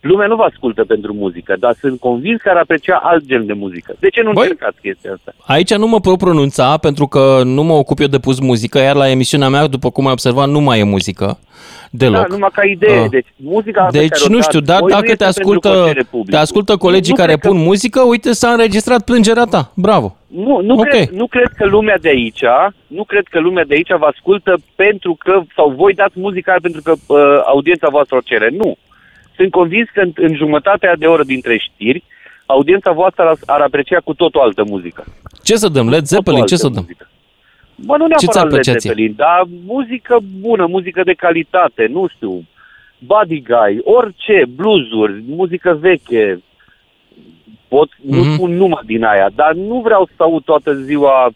Lumea 0.02 0.26
nu 0.26 0.36
vă 0.36 0.42
ascultă 0.42 0.84
pentru 0.84 1.12
muzică, 1.12 1.56
dar 1.58 1.74
sunt 1.80 2.00
convins 2.00 2.40
că 2.40 2.48
ar 2.50 2.56
aprecia 2.56 3.00
alt 3.02 3.24
gen 3.24 3.46
de 3.46 3.52
muzică. 3.52 3.94
De 3.98 4.08
ce 4.08 4.22
nu 4.22 4.32
Băi, 4.32 4.42
încercați 4.42 4.80
chestia 4.80 5.12
asta? 5.12 5.34
Aici 5.46 5.74
nu 5.74 5.86
mă 5.86 6.00
pot 6.00 6.18
pronunța 6.18 6.76
pentru 6.76 7.06
că 7.06 7.40
nu 7.44 7.62
mă 7.62 7.72
ocup 7.72 7.98
eu 7.98 8.06
de 8.06 8.18
pus 8.18 8.40
muzică, 8.40 8.78
iar 8.78 8.96
la 8.96 9.10
emisiunea 9.10 9.48
mea, 9.48 9.66
după 9.66 9.90
cum 9.90 10.06
ai 10.06 10.12
observat, 10.12 10.48
nu 10.48 10.60
mai 10.60 10.78
e 10.78 10.84
muzică 10.84 11.38
deloc. 11.90 12.20
Da, 12.20 12.26
numai 12.34 12.50
ca 12.52 12.62
idee. 12.64 12.98
Ah. 13.02 13.08
Deci, 13.10 13.26
muzica 13.36 13.82
pe 13.84 13.98
Deci 13.98 14.08
care 14.08 14.22
o 14.24 14.28
nu 14.28 14.34
dați 14.36 14.48
știu, 14.48 14.60
dar 14.60 14.78
voi 14.80 14.88
nu 14.88 14.94
dacă 14.94 15.10
este 15.10 15.16
te 15.16 15.24
pentru 15.24 15.40
ascultă, 15.42 15.68
plăcere 15.68 16.00
publicului. 16.02 16.32
te 16.32 16.36
ascultă 16.36 16.76
colegii 16.76 17.12
Nu 17.12 17.18
care 17.18 17.32
cred 17.32 17.42
că- 17.42 17.48
pun 17.48 17.56
muzică, 17.62 18.00
uite 18.02 18.32
s-a 18.32 18.48
înregistrat 18.50 19.04
plângerea 19.04 19.44
ta. 19.44 19.72
Bravo. 19.74 20.16
Nu, 20.26 20.60
nu, 20.60 20.74
Ok. 20.74 20.84
cred, 20.88 21.08
nu 21.08 21.26
cred 21.26 21.50
că 21.56 21.64
lumea 21.66 21.98
de 22.00 22.08
aici, 22.08 22.42
nu 22.86 23.04
cred 23.04 23.24
că 23.30 23.40
lumea 23.40 23.64
de 23.64 23.74
aici 23.74 23.92
vă 23.98 24.06
ascultă 24.14 24.54
pentru 24.74 25.16
că, 25.18 25.40
sau 25.56 25.70
voi 25.70 25.94
dați 25.94 26.20
muzica 26.20 26.54
pentru 26.62 26.80
că 26.82 26.92
uh, 27.06 27.18
audiența 27.46 27.88
voastră 27.90 28.16
o 28.16 28.20
cere. 28.24 28.48
Nu. 28.56 28.76
Sunt 29.36 29.50
convins 29.50 29.88
că 29.94 30.00
în, 30.00 30.12
în 30.14 30.34
jumătatea 30.36 30.96
de 30.96 31.06
oră 31.06 31.22
dintre 31.24 31.56
știri, 31.56 32.02
audiența 32.46 32.92
voastră 32.92 33.22
ar, 33.28 33.36
ar 33.46 33.60
aprecia 33.60 34.00
cu 34.04 34.14
tot 34.14 34.34
o 34.34 34.42
altă 34.42 34.64
muzică. 34.64 35.04
Ce 35.42 35.56
să 35.56 35.68
dăm? 35.68 35.88
Led 35.88 35.98
Tot 35.98 36.02
o 36.02 36.14
Zeppelin? 36.14 36.38
Ce 36.46 36.54
altă 36.54 36.56
să 36.56 36.68
dăm? 36.68 36.82
muzică. 36.82 37.06
Bă, 37.74 37.96
nu 37.96 38.06
Ce 38.08 38.14
ți-ar 38.26 38.34
neapărat 38.34 38.52
Led 38.52 38.52
plăcea 38.52 38.78
ție? 38.78 38.88
Zeppelin, 38.90 39.14
dar 39.16 39.42
muzică 39.66 40.18
bună, 40.40 40.66
muzică 40.66 41.02
de 41.04 41.12
calitate, 41.12 41.86
nu 41.92 42.06
știu, 42.14 42.44
Buddy 42.98 43.42
Guy, 43.42 43.78
orice, 43.84 44.44
bluesuri, 44.56 45.22
muzică 45.26 45.78
veche, 45.80 46.42
pot, 47.68 47.88
Mhm. 48.02 48.16
nu 48.16 48.22
spun 48.34 48.56
numai 48.56 48.82
din 48.86 49.04
aia, 49.04 49.30
dar 49.34 49.52
nu 49.52 49.80
vreau 49.80 50.08
să 50.16 50.22
aud 50.22 50.42
toată 50.44 50.74
ziua, 50.74 51.30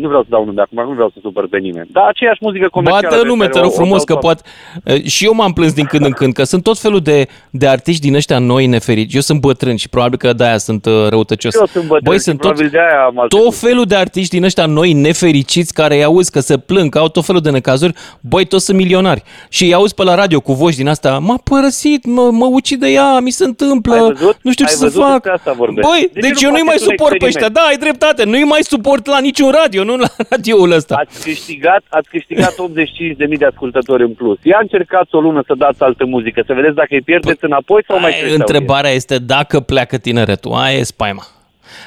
nu 0.00 0.06
vreau 0.08 0.22
să 0.22 0.28
dau 0.30 0.44
nume 0.44 0.60
acum, 0.62 0.82
nu 0.88 0.92
vreau 0.94 1.08
să 1.14 1.18
supăr 1.22 1.48
pe 1.48 1.58
nimeni, 1.58 1.88
dar 1.92 2.04
aceeași 2.08 2.38
muzică 2.40 2.68
comercială. 2.70 3.06
Bată 3.08 3.20
pe 3.22 3.26
nume, 3.26 3.40
care 3.46 3.52
te 3.52 3.58
o- 3.58 3.62
rog 3.62 3.70
o 3.70 3.74
frumos, 3.74 4.04
dau 4.04 4.16
că 4.16 4.22
toată- 4.22 4.42
poate... 4.82 5.00
eh, 5.02 5.04
Și 5.10 5.24
eu 5.24 5.34
m-am 5.34 5.52
plâns 5.52 5.72
din 5.72 5.84
când 5.84 6.04
în 6.04 6.10
când, 6.12 6.32
că 6.32 6.44
sunt 6.44 6.62
tot 6.62 6.78
felul 6.78 7.00
de, 7.00 7.26
de 7.50 7.66
artiști 7.68 8.00
din 8.00 8.14
ăștia 8.14 8.38
noi 8.38 8.66
neferiți. 8.66 9.14
Eu 9.14 9.20
sunt 9.20 9.40
bătrân 9.40 9.76
și 9.76 9.88
probabil 9.88 10.18
că 10.18 10.32
de-aia 10.32 10.58
sunt 10.58 10.86
uh, 10.86 11.06
răutăcios. 11.08 11.54
Eu 11.54 11.66
sunt 11.66 11.84
bătrân 11.84 12.02
Băi, 12.04 12.16
și 12.16 12.22
sunt 12.22 12.40
tot, 12.40 12.46
probabil 12.50 12.70
de-aia 12.70 13.04
am 13.04 13.18
alte 13.18 13.36
tot 13.36 13.44
gusturi. 13.44 13.70
felul 13.70 13.84
de 13.84 13.94
artiști 13.96 14.30
din 14.34 14.44
ăștia 14.44 14.66
noi 14.66 14.92
nefericiți 14.92 15.72
care 15.74 15.94
îi 15.96 16.04
auzi 16.04 16.30
că 16.30 16.40
se 16.40 16.58
plâng, 16.58 16.90
că 16.90 16.98
au 16.98 17.08
tot 17.08 17.24
felul 17.24 17.40
de 17.40 17.50
necazuri. 17.50 17.92
Băi, 18.20 18.44
toți 18.44 18.64
sunt 18.64 18.76
milionari. 18.76 19.22
Și 19.48 19.64
îi 19.64 19.74
auzi 19.74 19.94
pe 19.94 20.02
la 20.02 20.14
radio 20.14 20.40
cu 20.40 20.52
voci 20.52 20.74
din 20.74 20.88
asta, 20.88 21.18
m-a 21.18 21.38
părăsit, 21.44 22.06
mă, 22.06 22.28
mă 22.32 22.46
ucide 22.52 22.88
ea, 22.88 23.18
mi 23.20 23.30
se 23.30 23.44
întâmplă, 23.44 23.94
Ai 23.94 24.00
văzut? 24.00 24.36
nu 24.42 24.50
știu 24.52 24.64
ce 24.64 24.70
Ai 24.72 24.76
să 24.78 24.84
văzut? 24.84 25.02
fac. 25.02 25.12
Despre 25.12 25.30
asta 25.32 25.52
vorbesc. 25.52 25.88
Băi, 25.88 26.10
De 26.12 26.20
ce 26.20 26.26
deci 26.28 26.40
nu 26.40 26.46
eu 26.46 26.50
nu-i 26.50 26.60
mai 26.62 26.74
faceți 26.74 26.88
un 26.88 26.94
suport 26.96 27.18
pe 27.18 27.24
ăștia. 27.24 27.28
experiment? 27.46 27.54
Da, 27.54 27.60
ai 27.70 27.76
dreptate, 27.76 28.24
nu-i 28.24 28.44
mai 28.44 28.60
suport 28.62 29.06
la 29.06 29.18
niciun 29.20 29.50
radio, 29.50 29.83
nu 29.84 29.96
la 29.96 30.08
radioul 30.30 30.70
ăsta. 30.70 30.94
Ați 30.96 31.24
câștigat, 31.24 31.82
ați 31.88 32.08
câștigat 32.08 32.52
85.000 32.52 33.38
de 33.38 33.44
ascultători 33.44 34.02
în 34.02 34.12
plus. 34.12 34.38
Ia 34.42 34.58
încercați 34.60 35.14
o 35.14 35.20
lună 35.20 35.42
să 35.46 35.54
dați 35.56 35.82
altă 35.82 36.04
muzică, 36.04 36.42
să 36.46 36.52
vedeți 36.54 36.74
dacă 36.74 36.88
îi 36.90 37.02
pierdeți 37.02 37.44
înapoi 37.44 37.82
sau 37.86 38.00
mai 38.00 38.10
Ai, 38.12 38.18
crește 38.18 38.36
întrebarea 38.36 38.90
este 38.90 39.18
dacă 39.18 39.60
pleacă 39.60 39.98
tineretul. 39.98 40.52
Aia 40.52 40.78
e 40.78 40.82
spaima. 40.82 41.22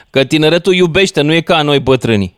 Că 0.10 0.24
tineretul 0.24 0.74
iubește, 0.74 1.22
nu 1.22 1.34
e 1.34 1.42
ca 1.42 1.62
noi 1.62 1.80
bătrânii. 1.80 2.36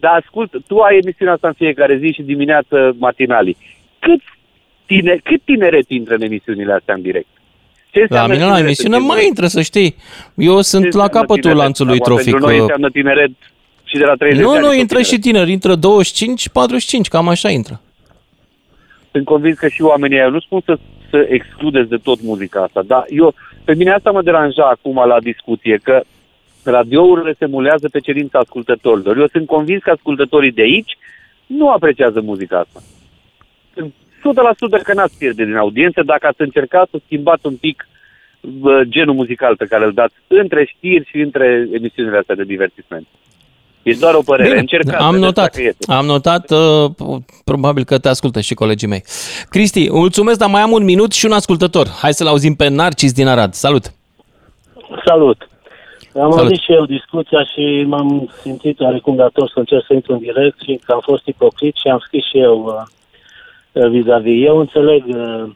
Dar 0.00 0.20
ascult, 0.22 0.50
tu 0.66 0.78
ai 0.78 0.98
emisiunea 1.02 1.34
asta 1.34 1.46
în 1.46 1.54
fiecare 1.56 1.96
zi 1.96 2.12
și 2.12 2.22
dimineață 2.22 2.94
matinalii. 2.98 3.56
Cât, 3.98 4.20
tine, 4.86 5.20
cât 5.24 5.42
tineret 5.44 5.90
intră 5.90 6.14
în 6.14 6.22
emisiunile 6.22 6.72
astea 6.72 6.94
în 6.94 7.02
direct? 7.02 7.26
Ce 7.90 7.98
La 7.98 8.04
înseamnă 8.04 8.32
mine 8.32 8.44
la 8.44 8.50
tineret 8.50 8.66
emisiune 8.66 8.96
în 8.96 9.02
mai 9.02 9.10
tineret? 9.10 9.28
intră, 9.28 9.46
să 9.46 9.62
știi. 9.62 9.96
Eu 10.34 10.56
Ce 10.56 10.62
sunt 10.62 10.82
la 10.82 10.88
înseamnă 10.88 11.08
capătul 11.18 11.40
tineret? 11.40 11.62
lanțului 11.62 11.98
Acum, 12.00 12.04
trofic. 12.04 12.30
Pentru 12.30 12.46
noi 12.46 12.54
uh, 12.54 12.60
înseamnă 12.60 12.88
tineret 12.90 13.30
și 13.86 13.96
de 13.96 14.04
la 14.04 14.14
30 14.14 14.38
de 14.38 14.44
Nu, 14.44 14.50
ani. 14.50 14.60
nu, 14.60 14.66
tot 14.66 14.74
intră 14.76 14.96
tineret. 14.98 15.06
și 15.14 15.18
tineri, 15.18 15.50
intră 15.52 15.74
25, 15.74 16.48
45, 16.48 17.08
cam 17.08 17.28
așa 17.28 17.48
intră. 17.50 17.80
Sunt 19.10 19.24
convins 19.24 19.58
că 19.58 19.68
și 19.68 19.82
oamenii 19.82 20.16
ăia, 20.16 20.28
nu 20.28 20.40
spun 20.40 20.60
să, 20.64 20.78
să 21.10 21.26
excludeți 21.28 21.88
de 21.88 21.96
tot 21.96 22.22
muzica 22.22 22.62
asta, 22.62 22.82
dar 22.86 23.04
eu, 23.08 23.34
pe 23.64 23.74
mine 23.74 23.90
asta 23.92 24.10
mă 24.10 24.22
deranja 24.22 24.64
acum 24.68 24.94
la 25.06 25.20
discuție, 25.20 25.78
că 25.82 26.02
radiourile 26.64 27.34
se 27.38 27.46
mulează 27.46 27.88
pe 27.88 28.00
cerința 28.00 28.38
ascultătorilor. 28.38 29.16
Eu 29.16 29.26
sunt 29.26 29.46
convins 29.46 29.82
că 29.82 29.90
ascultătorii 29.90 30.52
de 30.52 30.62
aici 30.62 30.96
nu 31.46 31.70
apreciază 31.70 32.20
muzica 32.20 32.58
asta. 32.58 32.82
Sunt 33.74 33.94
100% 34.80 34.82
că 34.82 34.92
n-ați 34.94 35.18
pierde 35.18 35.44
din 35.44 35.56
audiență 35.56 36.02
dacă 36.02 36.26
ați 36.26 36.40
încercat 36.40 36.88
să 36.90 36.98
schimbați 37.04 37.46
un 37.46 37.56
pic 37.56 37.88
bă, 38.40 38.82
genul 38.88 39.14
muzical 39.14 39.56
pe 39.56 39.66
care 39.66 39.84
îl 39.84 39.92
dați 39.92 40.14
între 40.26 40.64
știri 40.76 41.08
și 41.08 41.20
între 41.20 41.68
emisiunile 41.72 42.16
astea 42.18 42.34
de 42.34 42.44
divertisment. 42.44 43.06
E 43.86 43.94
doar 44.00 44.14
o 44.14 44.20
părere. 44.22 44.48
Bine, 44.48 44.60
Încercați, 44.60 44.96
am 44.96 45.04
vedeți 45.10 45.24
notat. 45.24 45.44
dacă 45.44 45.60
iese. 45.62 45.76
Am 45.92 46.06
notat, 46.06 46.50
uh, 46.50 47.16
probabil 47.44 47.84
că 47.84 47.98
te 47.98 48.08
ascultă 48.08 48.40
și 48.40 48.54
colegii 48.54 48.88
mei. 48.88 49.02
Cristi, 49.48 49.90
mulțumesc, 49.90 50.38
dar 50.38 50.48
mai 50.50 50.60
am 50.60 50.70
un 50.72 50.84
minut 50.84 51.12
și 51.12 51.26
un 51.26 51.32
ascultător. 51.32 51.88
Hai 51.88 52.12
să-l 52.14 52.26
auzim 52.26 52.54
pe 52.54 52.68
Narcis 52.68 53.12
din 53.12 53.26
Arad. 53.26 53.52
Salut! 53.54 53.92
Salut! 55.04 55.48
Am 56.14 56.30
Salut. 56.30 56.38
auzit 56.38 56.60
și 56.60 56.72
eu 56.72 56.84
discuția 56.84 57.44
și 57.44 57.84
m-am 57.86 58.30
simțit 58.42 58.80
oarecum 58.80 59.16
dator 59.16 59.48
să 59.48 59.58
încerc 59.58 59.84
să 59.86 59.92
intru 59.94 60.12
în 60.12 60.18
direct 60.18 60.60
și 60.60 60.80
că 60.84 60.92
am 60.92 61.00
fost 61.04 61.26
ipocrit 61.26 61.74
și 61.76 61.88
am 61.88 61.98
scris 62.06 62.24
și 62.24 62.38
eu 62.38 62.64
uh, 62.64 63.82
uh, 63.82 63.90
vis-a-vis. 63.90 64.46
Eu 64.46 64.58
înțeleg, 64.58 65.04
uh, 65.06 65.50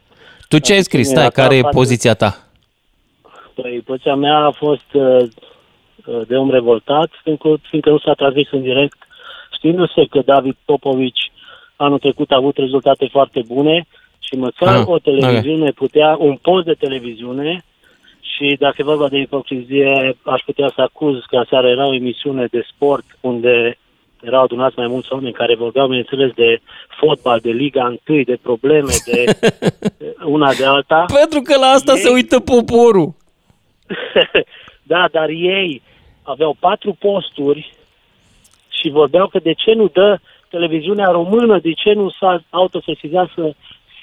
Tu 0.48 0.58
ce 0.58 0.72
ai 0.72 0.82
scris? 0.82 1.06
Atitudinea 1.08 1.30
Stai, 1.30 1.30
ta 1.34 1.42
care 1.42 1.56
e 1.56 1.60
față- 1.60 1.76
poziția 1.76 2.14
ta? 2.14 2.36
păi, 3.54 3.82
poziția 3.86 4.14
mea 4.14 4.36
a 4.36 4.50
fost 4.50 4.88
uh, 4.92 5.02
uh, 5.22 5.28
de 6.26 6.36
om 6.36 6.50
revoltat, 6.50 7.10
fiindcă, 7.22 7.56
fiindcă 7.68 7.90
nu 7.90 7.98
s-a 7.98 8.12
transmis 8.12 8.50
în 8.50 8.62
direct, 8.62 8.98
știindu-se 9.56 10.06
că 10.10 10.20
David 10.24 10.56
Popovici 10.64 11.32
anul 11.76 11.98
trecut 11.98 12.30
a 12.30 12.36
avut 12.36 12.56
rezultate 12.56 13.08
foarte 13.10 13.42
bune 13.46 13.86
și 14.18 14.34
măcar 14.34 14.76
Ah, 14.76 14.86
o 14.86 14.98
televiziune 14.98 15.70
putea, 15.70 16.16
un 16.18 16.36
post 16.42 16.64
de 16.64 16.72
televiziune 16.72 17.64
și 18.20 18.56
dacă 18.58 18.74
e 18.78 18.84
vorba 18.84 19.08
de 19.08 19.18
ipocrizie, 19.18 20.16
aș 20.22 20.40
putea 20.40 20.72
să 20.74 20.80
acuz 20.80 21.16
că 21.26 21.36
aseară 21.36 21.68
era 21.68 21.86
o 21.86 21.94
emisiune 21.94 22.46
de 22.50 22.66
sport 22.74 23.04
unde 23.20 23.78
erau 24.22 24.42
adunați 24.42 24.74
mai 24.78 24.86
mulți 24.86 25.12
oameni 25.12 25.32
care 25.32 25.54
vorbeau, 25.54 25.86
bineînțeles, 25.86 26.30
de 26.34 26.60
fotbal, 27.00 27.38
de 27.38 27.50
Liga 27.50 27.96
1, 28.08 28.22
de 28.22 28.38
probleme, 28.42 28.92
de 29.04 29.24
una 30.36 30.52
de 30.52 30.64
alta. 30.64 31.04
Pentru 31.20 31.40
că 31.40 31.58
la 31.58 31.66
asta 31.66 31.92
Ei- 31.92 31.98
se 31.98 32.08
uită 32.10 32.40
poporul. 32.40 33.14
da, 34.92 35.08
dar 35.12 35.28
ei 35.28 35.82
aveau 36.22 36.56
patru 36.60 36.92
posturi 37.06 37.74
și 38.78 38.88
vorbeau 38.90 39.26
că 39.28 39.38
de 39.38 39.52
ce 39.52 39.72
nu 39.72 39.86
dă 39.88 40.18
televiziunea 40.48 41.08
română, 41.10 41.58
de 41.58 41.72
ce 41.72 41.92
nu 41.92 42.10
s-a 42.18 42.42
autosesizat 42.50 43.28
să, 43.34 43.52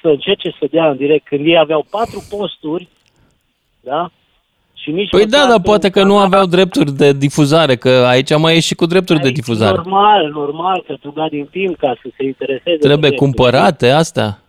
să 0.02 0.08
încerce 0.08 0.50
să 0.60 0.66
dea 0.72 0.90
în 0.90 0.98
direct, 0.98 1.26
când 1.28 1.46
ei 1.46 1.58
aveau 1.58 1.86
patru 1.90 2.20
posturi, 2.30 2.88
da? 3.80 4.10
Și 4.74 4.92
nici 4.92 5.10
Păi 5.10 5.26
da, 5.26 5.38
măcar 5.38 5.50
dar 5.52 5.62
pe 5.62 5.68
poate 5.70 5.86
un 5.86 5.92
că 5.92 6.04
nu 6.04 6.14
canal- 6.14 6.26
aveau 6.26 6.46
drepturi 6.46 6.92
de 6.92 7.14
difuzare, 7.14 7.76
că 7.76 7.90
aici 7.90 8.38
mai 8.38 8.56
e 8.56 8.60
și 8.60 8.76
cu 8.76 8.86
drepturi 8.86 9.20
de 9.20 9.26
Aici 9.28 9.36
difuzare. 9.36 9.76
Normal, 9.76 10.30
normal, 10.30 10.84
că 10.88 10.96
tu 11.02 11.14
din 11.30 11.48
timp 11.52 11.78
ca 11.78 11.96
să 12.02 12.10
se 12.18 12.24
intereseze. 12.24 12.62
de 12.64 12.88
Trebuie 12.88 13.10
direct. 13.10 13.18
cumpărate 13.18 13.90
astea. 13.90 14.40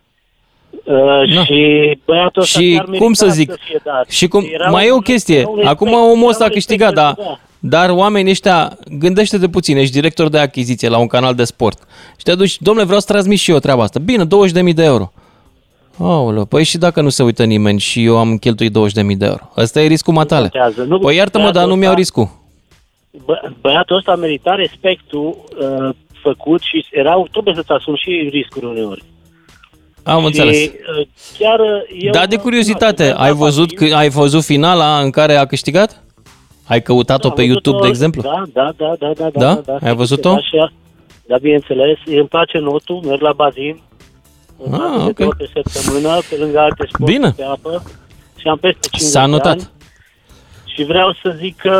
Uh, 0.91 0.95
Na. 1.35 1.43
Și 1.45 1.97
băiatul 2.05 2.41
ăsta 2.41 2.59
Și 2.59 2.71
chiar 2.73 2.83
cum 2.83 2.91
merita 2.91 3.13
să 3.13 3.27
zic, 3.27 3.49
Să 3.51 3.57
fie 3.67 3.79
dat. 3.83 4.09
și 4.09 4.27
cum, 4.27 4.45
Era 4.51 4.69
mai 4.69 4.85
e 4.87 4.91
o 4.91 4.95
un- 4.95 5.01
chestie, 5.01 5.37
era 5.37 5.47
un 5.49 5.55
respect, 5.55 5.75
acum 5.81 5.93
omul 5.93 6.17
era 6.17 6.27
ăsta 6.29 6.43
a 6.43 6.47
un 6.47 6.51
respect 6.53 6.53
câștigat, 6.53 6.93
dar, 6.93 7.13
pentru- 7.15 7.39
da. 7.59 7.77
dar 7.77 7.89
oamenii 7.89 8.31
ăștia, 8.31 8.77
gândește-te 8.99 9.47
puțin, 9.49 9.77
ești 9.77 9.93
director 9.93 10.29
de 10.29 10.37
achiziție 10.39 10.89
la 10.89 10.97
un 10.97 11.07
canal 11.07 11.33
de 11.35 11.43
sport 11.43 11.77
și 12.17 12.23
te 12.23 12.35
duci, 12.35 12.57
domnule, 12.61 12.85
vreau 12.85 12.99
să 12.99 13.05
transmit 13.11 13.39
și 13.39 13.51
eu 13.51 13.57
treaba 13.59 13.83
asta. 13.83 13.99
Bine, 13.99 14.25
20.000 14.25 14.73
de 14.73 14.83
euro. 14.83 15.11
Aoleu, 15.99 16.45
păi 16.45 16.63
și 16.63 16.77
dacă 16.77 17.01
nu 17.01 17.09
se 17.09 17.23
uită 17.23 17.43
nimeni 17.43 17.79
și 17.79 18.03
eu 18.05 18.17
am 18.17 18.37
cheltuit 18.37 18.71
20.000 18.71 19.17
de 19.17 19.25
euro? 19.25 19.49
Ăsta 19.57 19.81
e 19.81 19.87
riscul 19.87 20.13
matale. 20.13 20.49
contează. 20.49 20.83
Nu- 20.83 20.99
Păi 20.99 21.15
iartă-mă, 21.15 21.43
dar 21.43 21.51
băiatul 21.53 21.73
nu 21.73 21.79
mi-au 21.79 21.91
ăsta- 21.91 21.99
riscul. 22.01 22.29
Bă, 23.25 23.41
băiatul 23.61 23.95
ăsta 23.95 24.15
merita 24.15 24.55
respectul 24.55 25.37
uh, 25.59 25.89
făcut 26.21 26.61
și 26.61 26.85
erau, 26.91 27.27
trebuie 27.31 27.53
să-ți 27.55 27.71
asumi 27.71 27.97
și 27.97 28.27
riscuri 28.31 28.65
uneori. 28.65 29.03
Am 30.09 30.25
înțeles. 30.25 30.57
Și, 30.57 30.71
uh, 30.99 31.07
chiar 31.39 31.59
uh, 31.59 31.67
eu... 32.01 32.11
Da, 32.11 32.25
de 32.25 32.35
curiozitate, 32.37 33.09
nu, 33.09 33.19
ai 33.23 33.31
văzut, 33.33 33.73
că, 33.75 33.85
ai 33.95 34.09
văzut 34.09 34.43
finala 34.43 34.99
în 34.99 35.09
care 35.09 35.35
a 35.35 35.45
câștigat? 35.45 36.03
Ai 36.67 36.81
căutat-o 36.81 37.27
Am 37.27 37.33
pe 37.33 37.41
văzut-o- 37.45 37.69
YouTube, 37.69 37.83
de 37.83 37.87
exemplu? 37.89 38.21
Da, 38.21 38.43
da, 38.53 38.73
da, 38.77 38.95
da, 38.99 39.13
da. 39.17 39.29
Da? 39.33 39.53
da, 39.53 39.61
da 39.79 39.87
Ai 39.87 39.95
văzut-o? 39.95 40.29
Da, 40.29 40.37
și 40.39 40.55
ea- 40.55 40.73
da, 41.27 41.37
bineînțeles. 41.37 41.97
Îmi 42.05 42.27
place 42.27 42.57
notul, 42.57 43.01
merg 43.05 43.21
la 43.21 43.31
bazin. 43.33 43.81
Îmi 44.63 44.73
Ah, 44.73 44.79
place 44.79 44.97
de 45.03 45.09
ok. 45.09 45.17
două 45.17 45.29
ori 45.29 45.37
pe 45.37 45.49
săptămână, 45.61 46.19
pe 46.29 46.35
lângă 46.39 46.59
alte 46.59 46.85
sporturi 46.87 47.17
Bine. 47.17 47.31
pe 47.37 47.43
apă. 47.43 47.83
Și 48.37 48.47
am 48.47 48.57
peste 48.57 48.87
50 48.91 49.11
S-a 49.11 49.25
de 49.25 49.31
notat. 49.31 49.51
ani. 49.51 49.69
Și 50.73 50.83
vreau 50.83 51.13
să 51.21 51.35
zic 51.39 51.55
că 51.57 51.75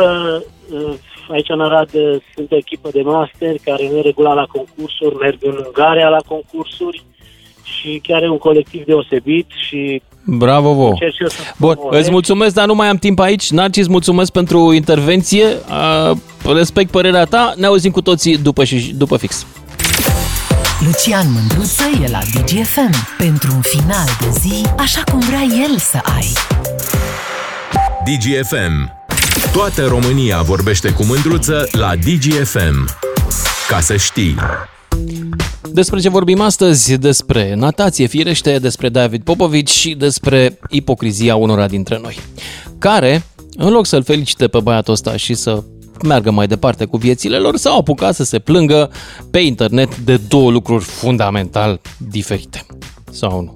uh, 0.72 0.92
aici 1.30 1.48
în 1.48 1.60
Arad 1.60 1.88
uh, 1.94 2.16
sunt 2.34 2.52
o 2.52 2.56
echipă 2.56 2.88
de 2.92 3.02
master 3.02 3.54
care 3.64 3.88
merg 3.92 4.04
regulat 4.04 4.34
la 4.34 4.46
concursuri, 4.52 5.14
merg 5.14 5.38
în 5.42 5.62
Ungaria 5.66 6.08
la 6.08 6.20
concursuri 6.26 7.02
și 7.80 8.00
chiar 8.02 8.22
e 8.22 8.28
un 8.30 8.38
colectiv 8.38 8.84
deosebit 8.84 9.46
și 9.68 10.02
Bravo, 10.24 10.72
vouă. 10.74 10.88
încerc 10.90 11.12
și 11.14 11.22
eu 11.22 11.28
să 11.28 11.36
Bun, 11.56 11.74
promovez. 11.74 12.00
îți 12.00 12.10
mulțumesc, 12.10 12.54
dar 12.54 12.66
nu 12.66 12.74
mai 12.74 12.88
am 12.88 12.96
timp 12.96 13.18
aici. 13.18 13.50
Narcis, 13.50 13.86
mulțumesc 13.86 14.32
pentru 14.32 14.72
intervenție. 14.72 15.44
Uh, 15.46 16.16
Respect 16.54 16.90
părerea 16.90 17.24
ta. 17.24 17.54
Ne 17.56 17.66
auzim 17.66 17.90
cu 17.90 18.00
toții 18.02 18.36
după, 18.38 18.64
și, 18.64 18.94
după 18.96 19.16
fix. 19.16 19.46
Lucian 20.84 21.26
Mândruță 21.32 21.82
e 22.04 22.08
la 22.10 22.18
DGFM 22.34 23.16
pentru 23.18 23.50
un 23.54 23.60
final 23.60 24.06
de 24.20 24.28
zi 24.40 24.64
așa 24.78 25.02
cum 25.10 25.20
vrea 25.20 25.42
el 25.42 25.78
să 25.78 25.98
ai. 26.16 26.26
DGFM. 28.04 28.92
Toată 29.52 29.86
România 29.86 30.40
vorbește 30.42 30.90
cu 30.90 31.04
mândruță 31.04 31.68
la 31.72 31.90
DGFM. 31.96 32.88
Ca 33.68 33.80
să 33.80 33.96
știi. 33.96 34.34
Despre 35.72 36.00
ce 36.00 36.08
vorbim 36.08 36.40
astăzi? 36.40 36.96
Despre 36.96 37.54
natație, 37.54 38.06
firește, 38.06 38.58
despre 38.58 38.88
David 38.88 39.22
Popovici 39.22 39.70
și 39.70 39.94
despre 39.94 40.58
ipocrizia 40.68 41.36
unora 41.36 41.66
dintre 41.66 41.98
noi, 42.02 42.18
care, 42.78 43.24
în 43.56 43.72
loc 43.72 43.86
să-l 43.86 44.02
felicite 44.02 44.48
pe 44.48 44.60
băiatul 44.60 44.92
ăsta 44.92 45.16
și 45.16 45.34
să 45.34 45.62
meargă 46.02 46.30
mai 46.30 46.46
departe 46.46 46.84
cu 46.84 46.96
viețile 46.96 47.36
lor, 47.36 47.56
s-au 47.56 47.78
apucat 47.78 48.14
să 48.14 48.24
se 48.24 48.38
plângă 48.38 48.90
pe 49.30 49.38
internet 49.38 49.98
de 49.98 50.20
două 50.28 50.50
lucruri 50.50 50.84
fundamental 50.84 51.80
diferite. 51.96 52.66
Sau 53.10 53.40
nu? 53.40 53.52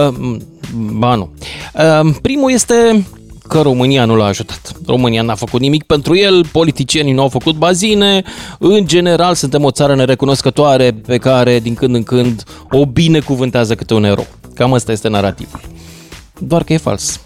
Uh, 0.00 0.36
ba 0.74 1.14
nu. 1.14 1.30
Uh, 1.74 2.14
primul 2.22 2.52
este 2.52 3.06
că 3.48 3.60
România 3.60 4.04
nu 4.04 4.16
l-a 4.16 4.24
ajutat. 4.24 4.72
România 4.86 5.22
n-a 5.22 5.34
făcut 5.34 5.60
nimic 5.60 5.82
pentru 5.82 6.16
el, 6.16 6.46
politicienii 6.46 7.12
nu 7.12 7.22
au 7.22 7.28
făcut 7.28 7.54
bazine, 7.54 8.22
în 8.58 8.86
general 8.86 9.34
suntem 9.34 9.64
o 9.64 9.70
țară 9.70 9.94
nerecunoscătoare 9.94 10.92
pe 10.92 11.18
care 11.18 11.60
din 11.60 11.74
când 11.74 11.94
în 11.94 12.02
când 12.02 12.42
o 12.70 12.86
binecuvântează 12.86 13.74
câte 13.74 13.94
un 13.94 14.04
erou. 14.04 14.26
Cam 14.54 14.72
asta 14.72 14.92
este 14.92 15.08
narativul. 15.08 15.60
Doar 16.38 16.64
că 16.64 16.72
e 16.72 16.76
fals. 16.76 17.20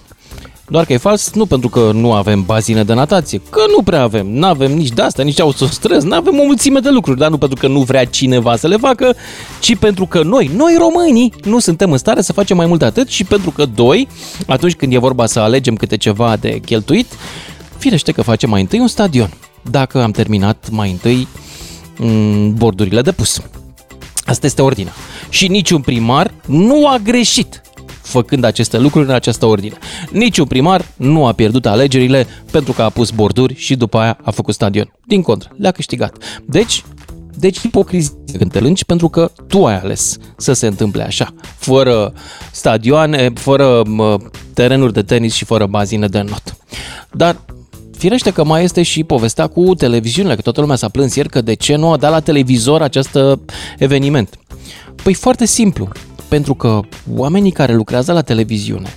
Doar 0.72 0.84
că 0.84 0.92
e 0.92 0.96
fals 0.96 1.32
nu 1.32 1.46
pentru 1.46 1.68
că 1.68 1.90
nu 1.94 2.12
avem 2.12 2.42
bazine 2.42 2.84
de 2.84 2.94
natație, 2.94 3.40
că 3.50 3.60
nu 3.76 3.82
prea 3.82 4.02
avem, 4.02 4.26
nu 4.26 4.46
avem 4.46 4.72
nici 4.72 4.88
de 4.88 5.02
asta, 5.02 5.22
nici 5.22 5.40
autostrăzi, 5.40 6.06
nu 6.06 6.14
avem 6.14 6.38
o 6.38 6.44
mulțime 6.44 6.80
de 6.80 6.90
lucruri, 6.90 7.18
dar 7.18 7.30
nu 7.30 7.38
pentru 7.38 7.58
că 7.60 7.66
nu 7.68 7.80
vrea 7.80 8.04
cineva 8.04 8.56
să 8.56 8.68
le 8.68 8.76
facă, 8.76 9.16
ci 9.60 9.76
pentru 9.76 10.06
că 10.06 10.22
noi, 10.22 10.50
noi 10.56 10.76
românii, 10.78 11.32
nu 11.44 11.58
suntem 11.58 11.92
în 11.92 11.98
stare 11.98 12.20
să 12.20 12.32
facem 12.32 12.56
mai 12.56 12.66
mult 12.66 12.78
de 12.78 12.84
atât 12.84 13.08
și 13.08 13.24
pentru 13.24 13.50
că, 13.50 13.64
doi, 13.64 14.08
atunci 14.46 14.74
când 14.74 14.92
e 14.92 14.98
vorba 14.98 15.26
să 15.26 15.40
alegem 15.40 15.74
câte 15.74 15.96
ceva 15.96 16.36
de 16.36 16.60
cheltuit, 16.64 17.06
firește 17.78 18.12
că 18.12 18.22
facem 18.22 18.50
mai 18.50 18.60
întâi 18.60 18.78
un 18.78 18.88
stadion, 18.88 19.30
dacă 19.70 20.02
am 20.02 20.10
terminat 20.10 20.68
mai 20.70 20.90
întâi 20.90 21.28
m, 21.96 22.54
bordurile 22.54 23.02
de 23.02 23.12
pus. 23.12 23.42
Asta 24.24 24.46
este 24.46 24.62
ordinea. 24.62 24.92
Și 25.28 25.48
niciun 25.48 25.80
primar 25.80 26.34
nu 26.46 26.88
a 26.88 26.98
greșit 27.02 27.62
făcând 28.02 28.44
aceste 28.44 28.78
lucruri 28.78 29.08
în 29.08 29.14
această 29.14 29.46
ordine. 29.46 29.76
Niciun 30.10 30.46
primar 30.46 30.86
nu 30.96 31.26
a 31.26 31.32
pierdut 31.32 31.66
alegerile 31.66 32.26
pentru 32.50 32.72
că 32.72 32.82
a 32.82 32.90
pus 32.90 33.10
borduri 33.10 33.54
și 33.54 33.76
după 33.76 33.98
aia 33.98 34.18
a 34.22 34.30
făcut 34.30 34.54
stadion. 34.54 34.92
Din 35.06 35.22
contră, 35.22 35.50
le-a 35.56 35.70
câștigat. 35.70 36.16
Deci, 36.46 36.84
deci 37.36 37.62
ipocrizie 37.62 38.14
când 38.38 38.52
te 38.52 38.60
lângi 38.60 38.84
pentru 38.84 39.08
că 39.08 39.30
tu 39.46 39.66
ai 39.66 39.78
ales 39.78 40.16
să 40.36 40.52
se 40.52 40.66
întâmple 40.66 41.02
așa, 41.02 41.34
fără 41.56 42.12
stadioane, 42.50 43.30
fără 43.34 43.82
mă, 43.86 44.16
terenuri 44.54 44.92
de 44.92 45.02
tenis 45.02 45.34
și 45.34 45.44
fără 45.44 45.66
bazine 45.66 46.06
de 46.06 46.20
not. 46.20 46.56
Dar 47.10 47.36
Firește 48.02 48.32
că 48.32 48.44
mai 48.44 48.64
este 48.64 48.82
și 48.82 49.04
povestea 49.04 49.46
cu 49.46 49.74
televiziunile, 49.74 50.34
că 50.34 50.40
toată 50.40 50.60
lumea 50.60 50.76
s-a 50.76 50.88
plâns 50.88 51.14
ieri 51.14 51.28
că 51.28 51.40
de 51.40 51.54
ce 51.54 51.76
nu 51.76 51.92
a 51.92 51.96
dat 51.96 52.10
la 52.10 52.20
televizor 52.20 52.82
acest 52.82 53.14
uh, 53.14 53.38
eveniment. 53.78 54.38
Păi 55.02 55.14
foarte 55.14 55.46
simplu, 55.46 55.88
pentru 56.32 56.54
că 56.54 56.80
oamenii 57.14 57.50
care 57.50 57.74
lucrează 57.74 58.12
la 58.12 58.22
televiziune, 58.22 58.96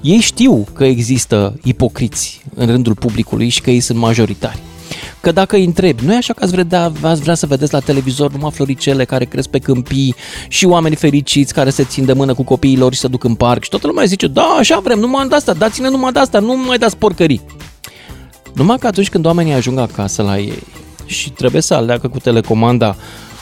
ei 0.00 0.18
știu 0.18 0.66
că 0.72 0.84
există 0.84 1.58
ipocriți 1.62 2.42
în 2.54 2.66
rândul 2.66 2.94
publicului 2.94 3.48
și 3.48 3.60
că 3.60 3.70
ei 3.70 3.80
sunt 3.80 3.98
majoritari. 3.98 4.58
Că 5.20 5.32
dacă 5.32 5.56
îi 5.56 5.64
întrebi, 5.64 6.04
nu 6.04 6.12
e 6.12 6.16
așa 6.16 6.32
că 6.32 6.44
ați 6.44 6.52
vrea, 6.52 6.92
ați 7.02 7.20
vrea 7.20 7.34
să 7.34 7.46
vedeți 7.46 7.72
la 7.72 7.78
televizor 7.78 8.32
numai 8.32 8.50
floricele 8.50 9.04
care 9.04 9.24
cresc 9.24 9.48
pe 9.48 9.58
câmpii 9.58 10.14
și 10.48 10.64
oameni 10.64 10.94
fericiți 10.94 11.54
care 11.54 11.70
se 11.70 11.84
țin 11.84 12.04
de 12.04 12.12
mână 12.12 12.34
cu 12.34 12.42
copiii 12.42 12.76
lor 12.76 12.92
și 12.94 13.00
se 13.00 13.08
duc 13.08 13.24
în 13.24 13.34
parc 13.34 13.62
și 13.62 13.70
toată 13.70 13.86
lumea 13.86 14.04
zice, 14.04 14.26
da, 14.26 14.56
așa 14.58 14.78
vrem, 14.78 14.98
numai 14.98 15.28
de 15.28 15.34
asta, 15.34 15.52
dați-ne 15.52 15.88
numai 15.88 16.12
de 16.12 16.18
asta, 16.18 16.38
nu 16.38 16.56
mai 16.56 16.78
dați 16.78 16.96
porcării. 16.96 17.40
Numai 18.54 18.78
că 18.78 18.86
atunci 18.86 19.08
când 19.08 19.26
oamenii 19.26 19.52
ajung 19.52 19.78
acasă 19.78 20.22
la 20.22 20.38
ei 20.38 20.62
și 21.06 21.30
trebuie 21.30 21.62
să 21.62 21.74
aleagă 21.74 22.08
cu 22.08 22.18
telecomanda 22.18 22.96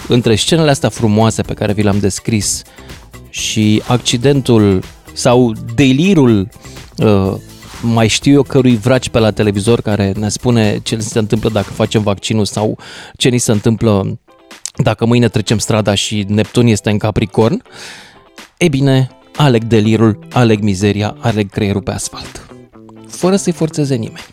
între 0.09 0.35
scenele 0.35 0.71
astea 0.71 0.89
frumoase 0.89 1.43
pe 1.43 1.55
care 1.55 1.73
vi 1.73 1.83
le-am 1.83 1.99
descris 1.99 2.63
și 3.37 3.83
accidentul 3.87 4.83
sau 5.13 5.53
delirul 5.75 6.49
uh, 6.97 7.35
mai 7.83 8.09
știu 8.09 8.33
eu 8.33 8.43
cărui 8.43 8.77
vraci 8.77 9.09
pe 9.09 9.19
la 9.19 9.31
televizor 9.31 9.81
care 9.81 10.13
ne 10.19 10.29
spune 10.29 10.79
ce 10.83 10.99
se 10.99 11.19
întâmplă 11.19 11.49
dacă 11.49 11.73
facem 11.73 12.03
vaccinul 12.03 12.45
sau 12.45 12.79
ce 13.17 13.29
ni 13.29 13.39
se 13.39 13.53
întâmplă 13.53 14.19
dacă 14.77 15.07
mâine 15.07 15.29
trecem 15.29 15.59
strada 15.59 15.95
și 15.95 16.25
Neptun 16.29 16.67
este 16.67 16.91
în 16.91 16.99
Capricorn, 16.99 17.63
e 18.57 18.69
bine, 18.69 19.11
aleg 19.37 19.65
delirul, 19.65 20.19
aleg 20.33 20.61
mizeria, 20.61 21.17
aleg 21.19 21.51
creierul 21.51 21.83
pe 21.83 21.91
asfalt. 21.91 22.47
Fără 23.09 23.37
să-i 23.37 23.53
forțeze 23.53 23.95
nimeni. 23.95 24.27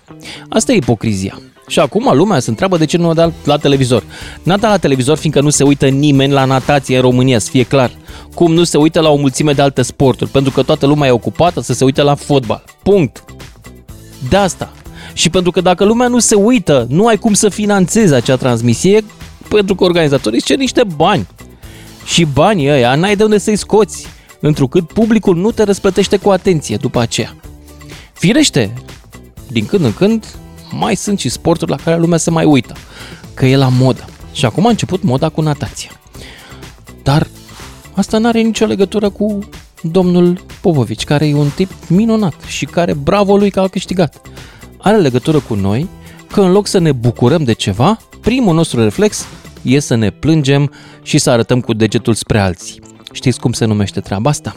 Asta 0.49 0.71
e 0.71 0.75
ipocrizia. 0.75 1.41
Și 1.67 1.79
acum 1.79 2.11
lumea 2.13 2.39
se 2.39 2.49
întreabă 2.49 2.77
de 2.77 2.85
ce 2.85 2.97
nu 2.97 3.09
a 3.09 3.13
dat 3.13 3.33
la 3.45 3.57
televizor. 3.57 4.03
N-a 4.43 4.57
dat 4.57 4.71
la 4.71 4.77
televizor 4.77 5.17
fiindcă 5.17 5.41
nu 5.41 5.49
se 5.49 5.63
uită 5.63 5.87
nimeni 5.87 6.33
la 6.33 6.45
natație 6.45 6.95
în 6.95 7.01
România, 7.01 7.39
să 7.39 7.49
fie 7.49 7.63
clar. 7.63 7.91
Cum 8.33 8.53
nu 8.53 8.63
se 8.63 8.77
uită 8.77 8.99
la 8.99 9.09
o 9.09 9.15
mulțime 9.15 9.53
de 9.53 9.61
alte 9.61 9.81
sporturi, 9.81 10.29
pentru 10.29 10.51
că 10.51 10.63
toată 10.63 10.85
lumea 10.85 11.07
e 11.07 11.11
ocupată 11.11 11.61
să 11.61 11.73
se 11.73 11.83
uite 11.83 12.01
la 12.01 12.15
fotbal. 12.15 12.63
Punct. 12.83 13.23
De 14.29 14.35
asta. 14.35 14.71
Și 15.13 15.29
pentru 15.29 15.51
că 15.51 15.61
dacă 15.61 15.83
lumea 15.83 16.07
nu 16.07 16.19
se 16.19 16.35
uită, 16.35 16.85
nu 16.89 17.07
ai 17.07 17.17
cum 17.17 17.33
să 17.33 17.49
finanțezi 17.49 18.13
acea 18.13 18.35
transmisie, 18.35 19.03
pentru 19.49 19.75
că 19.75 19.83
organizatorii 19.83 20.37
îți 20.37 20.47
cer 20.47 20.57
niște 20.57 20.83
bani. 20.95 21.27
Și 22.05 22.25
banii 22.25 22.69
ăia 22.69 22.95
n-ai 22.95 23.15
de 23.15 23.23
unde 23.23 23.37
să-i 23.37 23.55
scoți, 23.55 24.07
întrucât 24.39 24.87
publicul 24.87 25.35
nu 25.35 25.51
te 25.51 25.63
răsplătește 25.63 26.17
cu 26.17 26.29
atenție 26.29 26.75
după 26.75 26.99
aceea. 26.99 27.35
Firește, 28.13 28.73
din 29.47 29.65
când 29.65 29.85
în 29.85 29.93
când 29.93 30.25
mai 30.77 30.95
sunt 30.95 31.19
și 31.19 31.29
sporturi 31.29 31.71
la 31.71 31.77
care 31.77 31.99
lumea 31.99 32.17
se 32.17 32.31
mai 32.31 32.45
uită, 32.45 32.73
că 33.33 33.45
e 33.45 33.55
la 33.57 33.67
modă. 33.67 34.05
Și 34.31 34.45
acum 34.45 34.65
a 34.65 34.69
început 34.69 35.03
moda 35.03 35.29
cu 35.29 35.41
natația. 35.41 35.89
Dar 37.03 37.27
asta 37.93 38.17
nu 38.17 38.27
are 38.27 38.41
nicio 38.41 38.65
legătură 38.65 39.09
cu 39.09 39.39
domnul 39.81 40.45
Popovici, 40.61 41.03
care 41.03 41.27
e 41.27 41.33
un 41.33 41.49
tip 41.55 41.71
minunat 41.87 42.41
și 42.47 42.65
care, 42.65 42.93
bravo 42.93 43.37
lui 43.37 43.51
că 43.51 43.59
a 43.59 43.67
câștigat. 43.67 44.21
Are 44.77 44.97
legătură 44.97 45.39
cu 45.39 45.53
noi 45.53 45.87
că 46.27 46.41
în 46.41 46.51
loc 46.51 46.67
să 46.67 46.77
ne 46.77 46.91
bucurăm 46.91 47.43
de 47.43 47.53
ceva, 47.53 47.97
primul 48.21 48.55
nostru 48.55 48.83
reflex 48.83 49.25
e 49.61 49.79
să 49.79 49.95
ne 49.95 50.09
plângem 50.09 50.71
și 51.01 51.17
să 51.17 51.29
arătăm 51.29 51.61
cu 51.61 51.73
degetul 51.73 52.13
spre 52.13 52.39
alții. 52.39 52.81
Știți 53.11 53.39
cum 53.39 53.51
se 53.51 53.65
numește 53.65 53.99
treaba 53.99 54.29
asta? 54.29 54.55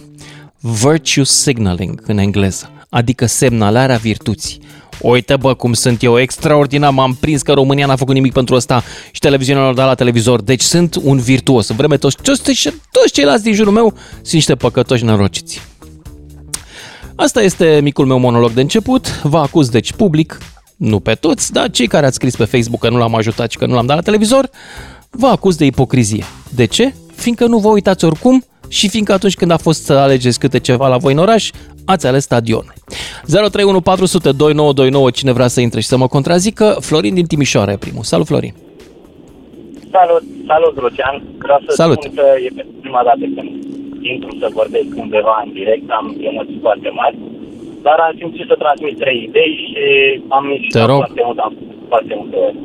Virtue 0.61 1.25
signaling 1.25 2.03
în 2.07 2.19
engleză, 2.19 2.71
adică 2.97 3.27
semnalarea 3.27 3.97
virtuții. 3.97 4.61
Uite 5.01 5.37
bă 5.37 5.55
cum 5.55 5.73
sunt 5.73 6.03
eu, 6.03 6.19
extraordinar, 6.19 6.93
m-am 6.93 7.17
prins 7.21 7.43
că 7.43 7.53
România 7.53 7.87
n-a 7.87 7.97
făcut 7.97 8.15
nimic 8.15 8.33
pentru 8.33 8.55
asta 8.55 8.83
și 9.13 9.21
televiziunea 9.21 9.63
l-a 9.63 9.73
dat 9.73 9.87
la 9.87 9.95
televizor, 9.95 10.43
deci 10.43 10.61
sunt 10.61 10.95
un 11.03 11.19
virtuos. 11.19 11.69
În 11.69 11.77
vreme 11.77 11.97
toți, 11.97 12.17
toți, 12.23 12.43
toți 12.91 13.13
ceilalți 13.13 13.43
din 13.43 13.53
jurul 13.55 13.73
meu 13.73 13.95
sunt 14.13 14.33
niște 14.33 14.55
păcătoși 14.55 15.05
nerociți. 15.05 15.63
Asta 17.15 17.43
este 17.43 17.81
micul 17.83 18.07
meu 18.07 18.19
monolog 18.19 18.53
de 18.53 18.61
început, 18.61 19.21
vă 19.23 19.39
acuz 19.39 19.69
deci 19.69 19.93
public, 19.93 20.39
nu 20.77 21.01
pe 21.01 21.15
toți, 21.15 21.53
dar 21.53 21.71
cei 21.71 21.87
care 21.87 22.07
ați 22.07 22.15
scris 22.15 22.37
pe 22.37 22.45
Facebook 22.45 22.81
că 22.81 22.91
nu 22.91 22.97
l-am 22.97 23.15
ajutat 23.15 23.51
și 23.51 23.59
că 23.59 23.67
nu 23.67 23.75
l-am 23.75 23.87
dat 23.87 23.97
la 23.97 24.03
televizor, 24.03 24.51
vă 25.11 25.27
acuz 25.27 25.57
de 25.57 25.65
ipocrizie. 25.65 26.25
De 26.55 26.65
ce? 26.65 26.95
Fiindcă 27.15 27.47
nu 27.47 27.59
vă 27.59 27.69
uitați 27.69 28.05
oricum 28.05 28.45
și 28.69 28.89
fiindcă 28.89 29.13
atunci 29.13 29.35
când 29.35 29.51
a 29.51 29.57
fost 29.57 29.85
să 29.85 29.93
alegeți 29.93 30.39
câte 30.39 30.59
ceva 30.61 30.89
la 30.89 30.97
voi 30.97 31.13
în 31.13 31.19
oraș, 31.19 31.51
ați 31.85 32.07
ales 32.07 32.23
stadion. 32.23 32.65
031 33.27 33.81
400 33.81 34.31
2929, 34.33 35.11
cine 35.11 35.33
vrea 35.33 35.47
să 35.47 35.61
intre 35.61 35.81
și 35.81 35.87
să 35.87 35.97
mă 35.97 36.07
contrazică, 36.07 36.77
Florin 36.81 37.15
din 37.15 37.27
Timișoara 37.27 37.73
e 37.73 37.77
primul. 37.77 38.03
Salut, 38.03 38.27
Florin! 38.27 38.55
Salut, 39.97 40.25
salut, 40.51 40.75
Lucian. 40.85 41.17
Vreau 41.45 41.61
să 41.67 41.71
Salut. 41.83 41.99
spun 42.03 42.15
că 42.19 42.27
e 42.47 42.49
pentru 42.59 42.75
prima 42.85 43.03
dată 43.09 43.25
când 43.35 43.51
intru 44.13 44.31
să 44.41 44.47
vorbesc 44.61 44.89
undeva 45.05 45.35
în 45.45 45.51
direct, 45.59 45.87
am 45.99 46.07
emoții 46.31 46.59
foarte 46.67 46.89
mari. 47.01 47.17
dar 47.87 47.99
am 48.07 48.15
simțit 48.21 48.47
să 48.51 48.57
transmit 48.65 48.97
trei 49.03 49.19
idei 49.29 49.53
și 49.65 49.83
am 50.37 50.45
insistat 50.57 50.83
Te 50.85 50.91
rog. 50.93 51.01
foarte 51.05 51.23
mult, 51.29 51.39
am 51.47 51.53
foarte 51.93 52.15
multe 52.21 52.37
ori. 52.47 52.57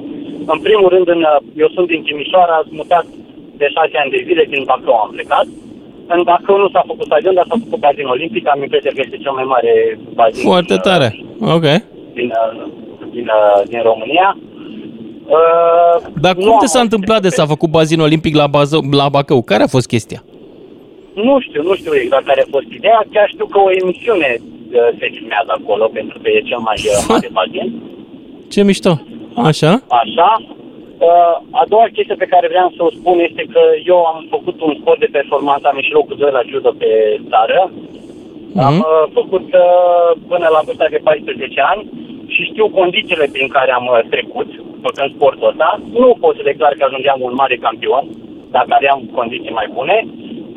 În 0.54 0.60
primul 0.68 0.90
rând, 0.94 1.08
în, 1.16 1.22
eu 1.64 1.70
sunt 1.76 1.88
din 1.94 2.02
Timișoara, 2.08 2.56
am 2.62 2.68
mutat 2.82 3.06
de 3.62 3.68
șase 3.76 3.96
ani 4.02 4.14
de 4.16 4.22
zile, 4.28 4.44
din 4.54 4.64
Bacău 4.70 4.96
am 5.06 5.12
plecat. 5.18 5.48
În 6.16 6.22
Bacău 6.24 6.58
nu 6.58 6.70
s-a 6.70 6.84
făcut 6.88 7.06
stadion, 7.06 7.34
dar 7.34 7.46
s-a 7.50 7.56
făcut 7.64 7.80
bazin 7.80 8.06
olimpic, 8.06 8.48
am 8.48 8.62
impresia 8.62 8.92
că 8.96 9.02
este 9.06 9.18
cel 9.18 9.32
mai 9.32 9.44
mare 9.44 10.00
bazin 10.14 10.44
Foarte 10.50 10.74
din, 10.74 10.82
tare. 10.88 11.08
Ok. 11.56 11.66
din, 12.20 12.30
uh, 12.42 12.68
din, 13.16 13.28
uh, 13.40 13.62
din 13.72 13.82
România. 13.82 14.38
Uh, 15.38 15.96
Dar 16.22 16.36
nu 16.36 16.42
cum 16.44 16.54
am 16.54 16.60
te 16.60 16.66
s-a 16.66 16.80
avut 16.80 16.92
întâmplat 16.92 17.22
de 17.22 17.30
s-a 17.30 17.46
făcut 17.46 17.70
bazin 17.70 18.00
olimpic 18.00 18.36
la, 18.36 18.48
bază, 18.48 18.80
la 18.92 19.10
Bacău? 19.10 19.42
Care 19.42 19.64
a 19.64 19.68
fost 19.76 19.88
chestia? 19.88 20.24
Nu 21.14 21.40
știu, 21.40 21.62
nu 21.64 21.76
știu 21.76 21.94
exact 21.96 22.26
care 22.26 22.42
a 22.46 22.50
fost 22.50 22.70
ideea, 22.80 23.02
chiar 23.14 23.28
știu 23.34 23.46
că 23.46 23.58
o 23.60 23.72
emisiune 23.82 24.30
uh, 24.40 24.90
se 25.00 25.08
filmează 25.16 25.52
acolo, 25.60 25.86
pentru 25.94 26.20
că 26.22 26.30
e 26.30 26.40
cel 26.52 26.58
mai 26.68 26.78
uh, 26.86 27.06
mare 27.08 27.30
bazin. 27.40 27.82
Ce 28.50 28.64
mișto. 28.64 29.02
Așa? 29.36 29.72
Așa. 30.02 30.30
Uh, 31.10 31.36
a 31.62 31.64
doua 31.74 31.88
chestie 31.96 32.16
pe 32.24 32.32
care 32.34 32.48
vreau 32.54 32.70
să 32.76 32.82
o 32.84 32.90
spun 32.98 33.18
este 33.28 33.44
că 33.54 33.62
eu 33.92 34.00
am 34.12 34.20
făcut 34.36 34.58
un 34.62 34.74
sport 34.80 35.00
de 35.00 35.16
performanță, 35.18 35.66
am 35.68 35.80
ieșit 35.80 35.94
locul 36.00 36.18
2 36.18 36.32
la 36.32 36.44
judo 36.52 36.72
pe 36.82 36.92
țară. 37.30 37.60
Am 38.68 38.74
Mhm. 38.74 38.86
uh, 38.90 39.04
făcut 39.20 39.48
uh, 39.66 40.10
până 40.32 40.48
la 40.56 40.62
vârsta 40.66 40.88
de 40.96 41.00
14 41.04 41.62
ani 41.72 41.84
și 42.34 42.42
știu 42.52 42.68
condițiile 42.80 43.28
prin 43.36 43.48
care 43.48 43.72
am 43.72 43.86
uh, 43.92 44.00
trecut 44.14 44.50
făcând 44.86 45.10
sportul 45.16 45.50
ăsta. 45.52 45.70
Nu 46.00 46.18
pot 46.20 46.36
să 46.36 46.42
declar 46.52 46.74
că 46.78 46.84
ajungeam 46.86 47.20
un 47.22 47.34
mare 47.42 47.56
campion, 47.66 48.04
dacă 48.56 48.72
aveam 48.74 49.00
condiții 49.18 49.58
mai 49.60 49.68
bune, 49.74 49.98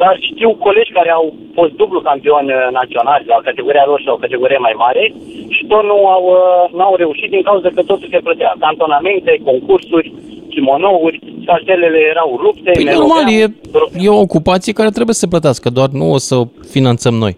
dar 0.03 0.19
știu 0.31 0.51
colegi 0.67 0.93
care 0.99 1.11
au 1.11 1.35
fost 1.55 1.73
dublu 1.81 2.01
campioni 2.01 2.51
uh, 2.53 2.69
naționali 2.81 3.25
la 3.27 3.39
categoria 3.49 3.85
lor 3.87 4.01
sau 4.07 4.17
categoria 4.17 4.59
mai 4.67 4.75
mare 4.85 5.05
și 5.49 5.63
tot 5.67 5.83
nu 5.91 5.99
au, 6.15 6.25
uh, 6.25 6.79
n-au 6.79 6.95
reușit 6.97 7.31
din 7.31 7.43
cauza 7.43 7.69
că 7.75 7.83
totul 7.83 8.09
se 8.11 8.25
plătea. 8.27 8.55
Cantonamente, 8.59 9.41
concursuri, 9.45 10.13
kimonouri, 10.49 11.19
cartelele 11.47 11.99
erau 12.13 12.39
rupte. 12.45 12.71
Păi 12.75 12.85
ne 12.85 12.93
normal, 12.93 13.25
rupeam, 13.25 13.51
e, 13.99 14.05
e 14.05 14.09
o 14.09 14.21
ocupație 14.21 14.73
care 14.73 14.91
trebuie 14.91 15.15
să 15.15 15.21
se 15.21 15.33
plătească, 15.35 15.71
doar 15.71 15.89
nu 15.89 16.13
o 16.13 16.19
să 16.19 16.35
o 16.35 16.45
finanțăm 16.71 17.15
noi. 17.15 17.37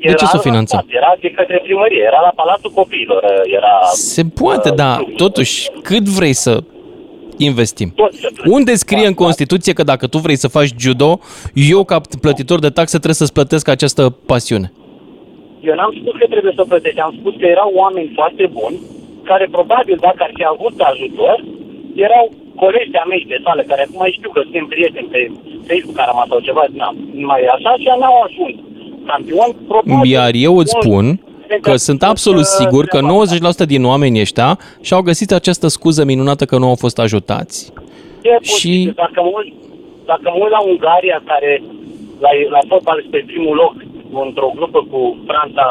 De 0.00 0.08
ce 0.08 0.08
Era 0.08 0.26
să 0.26 0.38
o 0.38 0.42
la 0.42 0.48
finanțăm? 0.48 0.78
stat, 0.78 0.96
Era 1.00 1.16
de 1.20 1.30
către 1.30 1.60
primărie, 1.62 2.02
era 2.06 2.20
la 2.22 2.32
Palatul 2.34 2.70
Copiilor, 2.74 3.22
uh, 3.22 3.52
era... 3.58 3.74
Se 3.92 4.22
poate, 4.40 4.70
da. 4.70 4.98
Totuși, 5.16 5.70
cât 5.82 6.04
vrei 6.18 6.32
să 6.32 6.62
investim? 7.38 7.88
Tot 7.94 8.12
se 8.12 8.28
plătea. 8.34 8.52
Unde 8.56 8.74
scrie 8.74 9.06
în 9.06 9.14
Constituție 9.14 9.72
că 9.72 9.82
dacă 9.82 10.06
tu 10.06 10.18
vrei 10.18 10.36
să 10.36 10.48
faci 10.48 10.70
judo, 10.78 11.20
eu 11.54 11.84
ca 11.84 12.00
plătitor 12.20 12.58
de 12.58 12.68
taxe 12.78 12.96
trebuie 12.96 13.14
să-ți 13.22 13.32
plătesc 13.32 13.68
această 13.68 14.02
pasiune? 14.30 14.72
Eu 15.68 15.74
n-am 15.74 15.92
spus 16.00 16.14
că 16.20 16.26
trebuie 16.34 16.52
să 16.56 16.64
plătești, 16.72 17.00
am 17.00 17.14
spus 17.20 17.34
că 17.40 17.46
erau 17.46 17.70
oameni 17.82 18.10
foarte 18.18 18.44
buni, 18.58 18.76
care 19.30 19.46
probabil 19.50 19.96
dacă 20.00 20.20
ar 20.26 20.30
fi 20.38 20.44
avut 20.54 20.74
ajutor, 20.90 21.36
erau 22.06 22.24
colegi 22.62 22.90
de-a 22.94 23.06
mei 23.12 23.24
de 23.32 23.38
sală, 23.44 23.62
care 23.70 23.82
acum 23.86 24.02
știu 24.16 24.30
că 24.34 24.40
suntem 24.42 24.66
prieteni 24.74 25.08
pe 25.14 25.20
Facebook, 25.68 25.96
care 26.00 26.10
am 26.10 26.24
sau 26.30 26.40
ceva, 26.48 26.64
n-am, 26.78 26.96
mai 27.30 27.42
așa, 27.56 27.72
și 27.80 27.88
n-au 28.00 28.16
ajuns 28.26 28.54
campion, 29.10 29.50
probabil. 29.70 30.10
Iar 30.10 30.32
eu 30.46 30.54
îți 30.62 30.74
un- 30.76 30.80
spun 30.82 31.06
că 31.60 31.76
sunt 31.76 32.02
absolut 32.02 32.40
uh, 32.40 32.54
sigur 32.58 32.84
că 32.84 32.98
treaba 32.98 33.20
asta. 33.20 33.64
90% 33.64 33.66
din 33.66 33.84
oamenii 33.84 34.20
ăștia 34.20 34.58
și-au 34.80 35.02
găsit 35.02 35.32
această 35.32 35.66
scuză 35.68 36.04
minunată 36.04 36.44
că 36.44 36.58
nu 36.58 36.68
au 36.68 36.74
fost 36.74 36.98
ajutați. 36.98 37.72
E 38.22 38.30
posibil. 38.30 38.88
Și- 38.88 38.92
Dacă 38.94 39.18
mă 39.26 39.30
uit, 39.38 39.54
dacă 40.06 40.22
mă 40.24 40.38
uit 40.44 40.50
la 40.50 40.62
Ungaria, 40.70 41.22
care 41.26 41.62
la, 42.24 42.28
la 42.50 42.58
fotbal 42.68 42.96
este 42.98 43.10
pe 43.16 43.24
primul 43.26 43.54
loc 43.62 43.74
într-o 44.26 44.52
grupă 44.56 44.80
cu 44.90 45.00
Franța, 45.26 45.64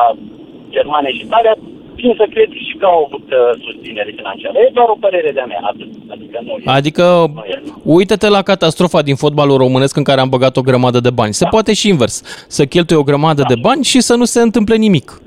Germania 0.70 1.10
și 1.10 1.22
Italia, 1.28 1.54
țin 2.00 2.14
să 2.18 2.26
cred 2.34 2.50
și 2.68 2.74
că 2.80 2.86
au 2.86 3.00
avut 3.08 3.26
uh, 3.32 3.38
susținere 3.66 4.12
financiară. 4.16 4.56
E 4.58 4.72
doar 4.74 4.88
o 4.90 4.98
părere 5.00 5.32
de-a 5.32 5.46
mea, 5.46 5.60
atât. 5.72 5.90
Adică 6.08 6.38
nu 6.46 6.52
e. 6.52 6.62
Adică, 6.78 7.04
Nu 7.34 7.44
e. 7.54 7.64
uită-te 7.84 8.28
la 8.30 8.42
catastrofa 8.42 9.02
din 9.02 9.16
fotbalul 9.16 9.58
românesc 9.58 9.96
în 9.98 10.04
care 10.04 10.20
am 10.22 10.30
băgat 10.30 10.58
o 10.58 10.62
grămadă 10.62 11.00
de 11.00 11.10
bani. 11.10 11.34
Se 11.34 11.44
Da. 11.44 11.50
poate 11.50 11.74
și 11.74 11.88
invers. 11.88 12.46
Să 12.48 12.66
cheltui 12.66 12.96
o 12.98 13.04
grămadă 13.04 13.44
de 13.48 13.56
bani 13.62 13.84
și 13.84 14.00
să 14.02 14.16
nu 14.16 14.24
se 14.26 14.42
întâmple 14.42 14.76
nimic. 14.76 15.22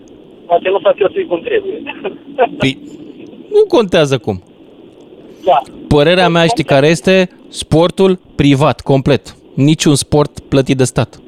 Poate 0.50 0.68
nu 0.68 0.80
s-a 0.80 0.92
cheltuit 0.96 1.28
cum 1.28 1.40
trebuie. 1.40 1.82
Păi, 2.58 2.78
nu 3.50 3.64
contează 3.68 4.18
cum. 4.18 4.42
da. 5.44 5.62
Părerea 5.88 6.28
mea, 6.28 6.46
știi 6.46 6.64
care 6.64 6.86
este? 6.88 7.30
Sportul 7.48 8.18
privat, 8.34 8.80
complet. 8.80 9.36
Niciun 9.54 9.94
sport 9.94 10.38
plătit 10.38 10.76
de 10.76 10.84
stat. 10.84 11.20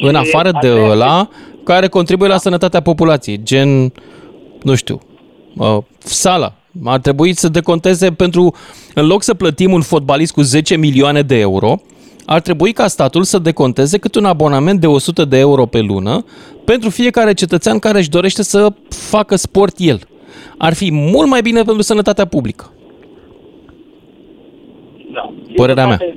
În 0.00 0.14
afară 0.14 0.50
de 0.50 0.56
asta 0.56 0.68
este- 0.68 0.90
ăla 0.90 1.28
care 1.64 1.88
contribuie 1.88 2.28
la 2.28 2.36
sănătatea 2.36 2.80
populației, 2.82 3.40
gen, 3.42 3.92
nu 4.62 4.74
știu, 4.74 5.00
uh, 5.56 5.78
sala. 5.98 6.54
Ar 6.84 6.98
trebui 6.98 7.34
să 7.36 7.48
deconteze 7.48 8.12
pentru, 8.12 8.54
în 8.94 9.06
loc 9.06 9.22
să 9.22 9.34
plătim 9.34 9.72
un 9.72 9.82
fotbalist 9.82 10.32
cu 10.32 10.40
10 10.40 10.76
milioane 10.76 11.22
de 11.22 11.38
euro, 11.38 11.80
ar 12.34 12.40
trebui 12.40 12.72
ca 12.72 12.86
statul 12.86 13.22
să 13.22 13.38
deconteze 13.38 13.98
cât 13.98 14.14
un 14.14 14.24
abonament 14.24 14.80
de 14.80 14.86
100 14.86 15.24
de 15.24 15.38
euro 15.38 15.64
pe 15.66 15.80
lună 15.80 16.24
pentru 16.64 16.88
fiecare 16.90 17.32
cetățean 17.42 17.78
care 17.78 17.98
își 17.98 18.14
dorește 18.16 18.42
să 18.42 18.60
facă 19.14 19.34
sport 19.36 19.74
el. 19.78 19.98
Ar 20.66 20.74
fi 20.80 20.88
mult 20.92 21.28
mai 21.28 21.40
bine 21.48 21.62
pentru 21.62 21.82
sănătatea 21.82 22.24
publică. 22.34 22.64
Da. 25.16 25.24
Părerea 25.60 25.84
Din 25.86 25.90
mea. 25.92 25.98
păcate, 26.00 26.16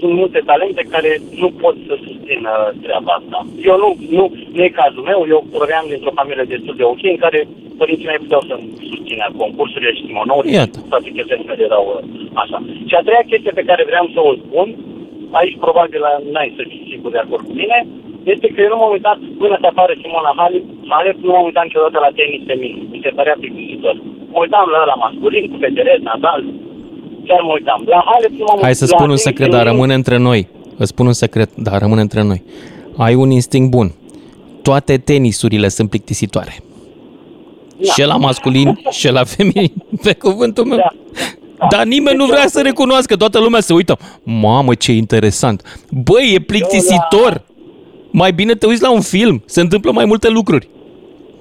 Sunt 0.00 0.12
multe 0.20 0.40
talente 0.50 0.82
care 0.94 1.10
nu 1.42 1.48
pot 1.62 1.74
să 1.88 1.94
susțină 2.06 2.52
treaba 2.84 3.12
asta. 3.20 3.38
Eu 3.70 3.76
nu, 3.82 3.88
nu, 4.16 4.24
nu 4.54 4.62
e 4.68 4.78
cazul 4.82 5.04
meu, 5.10 5.20
eu 5.34 5.40
proveam 5.56 5.84
dintr-o 5.92 6.16
familie 6.20 6.52
destul 6.54 6.74
de 6.80 6.84
ok, 6.92 7.02
în 7.14 7.20
care 7.24 7.38
părinții 7.80 8.10
mei 8.10 8.24
puteau 8.24 8.42
să 8.50 8.54
susțină 8.90 9.24
concursurile 9.42 9.92
și 9.96 10.02
timonori 10.08 10.52
Iată. 10.58 10.78
și 10.82 10.88
toate 10.92 11.08
chestiile 11.16 11.48
care 11.50 11.62
erau 11.70 11.84
uh, 11.88 11.98
așa. 12.42 12.58
Și 12.88 12.94
a 12.98 13.02
treia 13.06 13.24
chestie 13.30 13.52
pe 13.58 13.68
care 13.70 13.82
vreau 13.90 14.06
să 14.14 14.20
o 14.30 14.32
spun, 14.42 14.68
aici 15.40 15.56
probabil 15.64 16.02
n-ai 16.32 16.50
să 16.56 16.62
fii 16.68 16.88
sigur 16.92 17.10
de 17.16 17.20
acord 17.24 17.44
cu 17.48 17.54
mine, 17.60 17.78
este 18.32 18.46
că 18.52 18.58
eu 18.60 18.70
nu 18.72 18.78
m-am 18.80 18.92
uitat 18.96 19.18
până 19.42 19.56
să 19.60 19.66
apară 19.70 19.92
Simona 20.02 20.32
Halep, 20.40 20.64
Halep 20.94 21.16
nu 21.26 21.30
m-am 21.32 21.44
uitat 21.48 21.64
niciodată 21.68 21.98
la 22.06 22.10
tenis 22.18 22.42
feminin. 22.50 22.86
Mi 22.92 23.00
se 23.04 23.10
părea 23.18 23.36
plictisitor. 23.40 23.94
Mă 24.32 24.38
uitam 24.44 24.66
la 24.74 24.80
la 24.92 24.96
masculin, 25.04 25.44
cu 25.50 25.56
Federer, 25.64 25.98
Nadal, 26.08 26.42
chiar 27.28 27.40
mă 27.48 27.52
uitam. 27.58 27.80
La 27.94 28.00
Halep 28.10 28.32
nu 28.38 28.44
m-am 28.48 28.58
Hai 28.66 28.74
să 28.82 28.86
la 28.88 28.92
spun 28.94 29.08
un 29.08 29.16
tenis 29.16 29.26
secret, 29.28 29.48
dar 29.48 29.58
feminin. 29.58 29.72
rămâne 29.72 29.94
între 30.00 30.16
noi. 30.28 30.40
Îți 30.80 30.88
spun 30.94 31.06
un 31.12 31.18
secret, 31.24 31.50
dar 31.66 31.76
rămâne 31.84 32.00
între 32.00 32.22
noi. 32.30 32.40
Ai 33.04 33.14
un 33.14 33.30
instinct 33.30 33.70
bun. 33.70 33.88
Toate 34.62 34.98
tenisurile 34.98 35.68
sunt 35.68 35.88
plictisitoare. 35.90 36.54
Da. 37.76 37.92
Și 37.92 38.02
la 38.06 38.16
masculin, 38.16 38.78
și 38.90 39.08
la 39.12 39.24
feminin, 39.24 39.72
pe 40.02 40.12
cuvântul 40.14 40.64
meu. 40.64 40.76
Da. 40.76 40.90
Dar 41.70 41.84
nimeni 41.84 42.16
nu 42.16 42.26
vrea 42.26 42.46
să 42.46 42.60
recunoască, 42.62 43.16
toată 43.16 43.38
lumea 43.38 43.60
se 43.60 43.72
uită. 43.72 43.98
Mamă, 44.22 44.74
ce 44.74 44.92
interesant. 44.92 45.84
Băi, 45.90 46.32
e 46.34 46.38
plictisitor. 46.40 47.42
Mai 48.10 48.32
bine 48.32 48.54
te 48.54 48.66
uiți 48.66 48.82
la 48.82 48.90
un 48.90 49.00
film, 49.00 49.42
se 49.46 49.60
întâmplă 49.60 49.90
mai 49.92 50.04
multe 50.04 50.28
lucruri. 50.28 50.68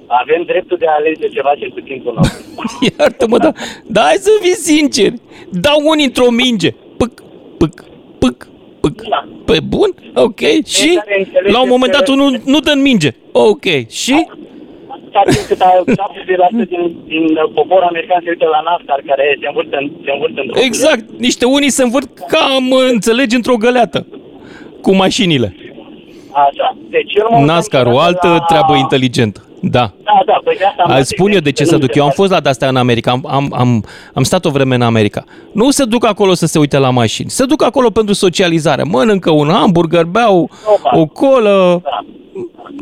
Avem 0.07 0.43
dreptul 0.45 0.77
de 0.79 0.85
a 0.87 0.91
alege 0.97 1.27
ceva 1.29 1.49
cel 1.59 1.71
puțin 1.71 2.01
cu 2.03 2.11
noi. 2.15 2.29
Iartă-mă, 2.99 3.37
da, 3.37 3.51
da, 3.85 4.01
hai 4.01 4.15
să 4.19 4.29
fii 4.41 4.53
sinceri. 4.55 5.13
Dau 5.51 5.81
unii 5.83 6.05
într-o 6.05 6.29
minge. 6.31 6.71
Pâc, 6.97 7.11
pâc, 7.57 7.83
pâc, 8.17 8.47
pâc. 8.79 9.01
Da. 9.09 9.27
Pe 9.45 9.59
bun? 9.67 9.95
Ok. 10.15 10.39
Și 10.65 10.87
care 11.03 11.15
înțelegeți 11.19 11.53
la 11.53 11.61
un 11.61 11.67
moment 11.69 11.91
dat 11.91 12.03
că- 12.03 12.11
unul 12.11 12.41
nu 12.45 12.59
dă 12.59 12.71
în 12.71 12.81
minge. 12.81 13.11
Ok. 13.31 13.65
Și? 13.89 14.27
Știți 15.29 15.47
cât 15.47 15.61
a 15.61 15.71
70% 16.63 16.67
din, 16.73 16.83
din 17.07 17.25
popor 17.53 17.81
american 17.89 18.19
se 18.23 18.29
uită 18.29 18.45
la 18.55 18.61
NASCAR 18.69 19.01
care 19.05 19.37
se 19.41 19.47
învârte, 19.47 19.75
în, 19.81 19.91
se 20.05 20.11
învârte 20.11 20.39
într-o 20.41 20.59
Exact. 20.69 21.03
Niște 21.17 21.45
unii 21.45 21.69
se 21.69 21.83
învârt 21.83 22.09
cam, 22.33 22.65
înțelegi, 22.91 23.35
într-o 23.35 23.55
găleată. 23.55 24.05
Cu 24.81 24.95
mașinile. 24.95 25.55
Așa. 26.31 26.77
Deci 26.89 27.13
eu 27.15 27.23
nu 27.23 27.29
mă 27.29 27.37
uitam 27.41 27.55
NASCAR, 27.55 27.85
o 27.85 27.89
niciodată 27.89 28.07
altă 28.27 28.27
la... 28.27 28.45
treabă 28.47 28.73
inteligentă. 28.75 29.41
Da. 29.61 29.91
Da, 30.03 30.19
da, 30.25 30.39
păi 30.43 30.55
de 30.57 30.63
asta 30.63 30.83
am 30.83 30.89
Îți 30.89 30.97
dat 30.97 31.05
spun 31.05 31.31
eu 31.31 31.39
de 31.39 31.49
ce 31.51 31.55
se 31.55 31.61
exemplu, 31.61 31.87
duc. 31.87 31.95
Eu 31.95 32.03
am 32.03 32.09
fost 32.09 32.31
la 32.31 32.39
de-astea 32.39 32.67
în 32.67 32.75
America, 32.75 33.11
am, 33.11 33.25
am, 33.29 33.53
am, 33.57 33.83
am 34.13 34.23
stat 34.23 34.45
o 34.45 34.49
vreme 34.49 34.75
în 34.75 34.81
America. 34.81 35.23
Nu 35.51 35.69
se 35.69 35.83
duc 35.85 36.05
acolo 36.05 36.33
să 36.33 36.45
se 36.45 36.59
uite 36.59 36.77
la 36.77 36.89
mașini, 36.89 37.29
se 37.29 37.45
duc 37.45 37.63
acolo 37.63 37.89
pentru 37.89 38.13
socializare. 38.13 38.83
Mănâncă 38.83 39.31
un 39.31 39.47
hamburger, 39.49 40.03
beau 40.03 40.49
o 40.91 41.05
colă, 41.05 41.81
Da. 41.83 41.99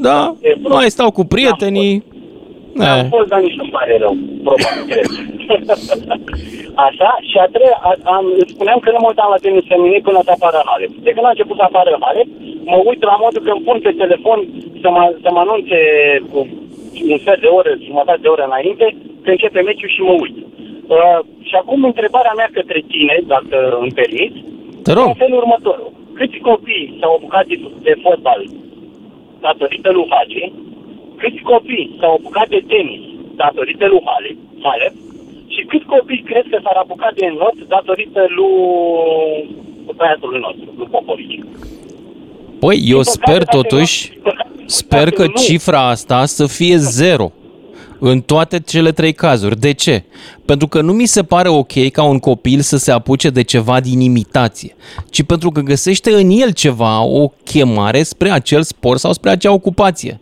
da, 0.01 0.35
E 0.41 0.55
bun. 0.61 0.71
mai 0.73 0.89
stau 0.89 1.11
cu 1.11 1.23
prietenii. 1.25 2.03
Am 2.79 2.99
Eh, 2.99 3.05
fost, 3.15 3.27
dar 3.31 3.39
nici 3.45 3.57
nu-mi 3.59 3.75
pare 3.77 3.93
rău, 4.03 4.13
probabil, 4.43 4.83
cred. 4.91 5.07
Așa, 6.87 7.09
și 7.29 7.37
a 7.43 7.47
treia, 7.55 7.77
a, 7.87 7.91
am, 8.15 8.25
îți 8.41 8.53
spuneam 8.55 8.79
că 8.83 8.89
nu 8.91 8.99
mă 9.01 9.07
uitam 9.11 9.29
la 9.35 9.43
tenis 9.45 9.65
feminin 9.73 10.01
până 10.07 10.19
să 10.27 10.31
apară 10.33 10.59
Halep. 10.69 10.91
De 11.07 11.11
când 11.13 11.25
a 11.25 11.33
început 11.35 11.57
să 11.59 11.65
apară 11.65 11.91
Halep, 12.05 12.29
mă 12.71 12.77
uit 12.89 13.01
la 13.11 13.15
modul 13.23 13.41
că 13.45 13.51
îmi 13.53 13.65
pun 13.67 13.77
pe 13.85 13.91
telefon 14.01 14.39
să 14.81 14.87
mă, 14.95 15.03
să 15.23 15.29
mă 15.33 15.39
anunțe 15.45 15.77
cu 16.31 16.39
un 17.13 17.19
fel 17.25 17.37
de 17.45 17.49
oră, 17.59 17.71
jumătate 17.89 18.19
de 18.25 18.27
oră 18.35 18.43
înainte, 18.49 18.85
că 19.23 19.29
începe 19.31 19.59
meciul 19.61 19.91
și 19.95 20.01
mă 20.07 20.13
uit. 20.23 20.37
Uh, 20.95 21.19
și 21.47 21.55
acum 21.61 21.79
întrebarea 21.83 22.33
mea 22.39 22.49
către 22.57 22.79
tine, 22.93 23.15
dacă 23.33 23.57
îmi 23.81 23.95
permiți, 23.99 24.37
Te 24.85 24.91
rog. 24.97 25.05
e 25.07 25.13
în 25.13 25.21
felul 25.23 25.37
următor. 25.43 25.77
Câți 26.17 26.37
copii 26.49 26.97
s-au 26.99 27.11
apucat 27.15 27.45
de, 27.51 27.57
de 27.87 27.93
fotbal 28.03 28.41
datorită 29.45 29.89
lui 29.91 30.07
Hagi 30.13 30.43
câți 31.21 31.41
copii 31.51 31.95
s-au 31.99 32.13
apucat 32.19 32.47
de 32.55 32.61
tenis 32.71 33.01
datorită 33.43 33.85
lui 33.91 34.01
Halep, 34.09 34.37
Halep 34.67 34.93
și 35.53 35.61
câți 35.71 35.85
copii 35.93 36.23
cred 36.29 36.45
că 36.51 36.57
s-ar 36.63 36.77
apucat 36.83 37.13
de 37.19 37.27
not 37.41 37.57
datorită 37.75 38.21
lui 38.37 38.53
băiatului 39.97 40.39
nostru, 40.45 40.65
lui 40.77 40.87
Popovici. 40.91 41.39
Păi, 42.59 42.77
eu 42.95 43.01
Din 43.01 43.11
păcate, 43.13 43.17
sper 43.17 43.37
dacă 43.43 43.57
totuși, 43.57 43.97
nu- 44.07 44.13
din 44.13 44.21
păcate, 44.23 44.49
sper 44.65 45.09
că 45.11 45.25
nu. 45.25 45.33
cifra 45.45 45.87
asta 45.87 46.25
să 46.25 46.45
fie 46.47 46.77
zero 46.77 47.31
în 47.99 48.21
toate 48.21 48.59
cele 48.59 48.91
trei 48.91 49.13
cazuri. 49.13 49.59
De 49.59 49.73
ce? 49.73 50.03
Pentru 50.45 50.67
că 50.67 50.81
nu 50.81 50.93
mi 50.93 51.05
se 51.05 51.23
pare 51.23 51.49
ok 51.49 51.91
ca 51.91 52.03
un 52.03 52.19
copil 52.19 52.59
să 52.59 52.77
se 52.77 52.91
apuce 52.91 53.29
de 53.29 53.43
ceva 53.43 53.79
din 53.79 53.99
imitație, 53.99 54.75
ci 55.09 55.23
pentru 55.23 55.49
că 55.51 55.61
găsește 55.61 56.11
în 56.13 56.29
el 56.29 56.51
ceva, 56.51 57.03
o 57.03 57.27
chemare 57.43 58.03
spre 58.03 58.29
acel 58.29 58.61
sport 58.63 58.99
sau 58.99 59.13
spre 59.13 59.29
acea 59.29 59.51
ocupație. 59.53 60.19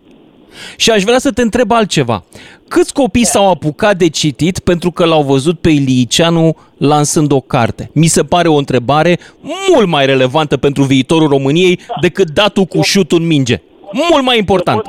Și 0.77 0.91
aș 0.91 1.03
vrea 1.03 1.17
să 1.19 1.31
te 1.31 1.41
întreb 1.41 1.71
altceva. 1.71 2.23
Câți 2.67 2.93
copii 2.93 3.25
s-au 3.25 3.49
apucat 3.49 3.97
de 3.97 4.09
citit 4.09 4.59
pentru 4.59 4.91
că 4.91 5.05
l-au 5.05 5.21
văzut 5.23 5.59
pe 5.59 5.69
Iliceanu 5.69 6.55
lansând 6.77 7.31
o 7.31 7.39
carte? 7.39 7.89
Mi 7.93 8.05
se 8.07 8.23
pare 8.23 8.47
o 8.47 8.55
întrebare 8.55 9.17
mult 9.73 9.87
mai 9.87 10.05
relevantă 10.05 10.57
pentru 10.57 10.83
viitorul 10.83 11.27
României 11.27 11.79
decât 12.01 12.29
datul 12.29 12.63
cu 12.65 12.81
șutul 12.81 13.19
în 13.21 13.27
minge. 13.27 13.61
Mult 14.09 14.23
mai 14.23 14.37
important. 14.37 14.81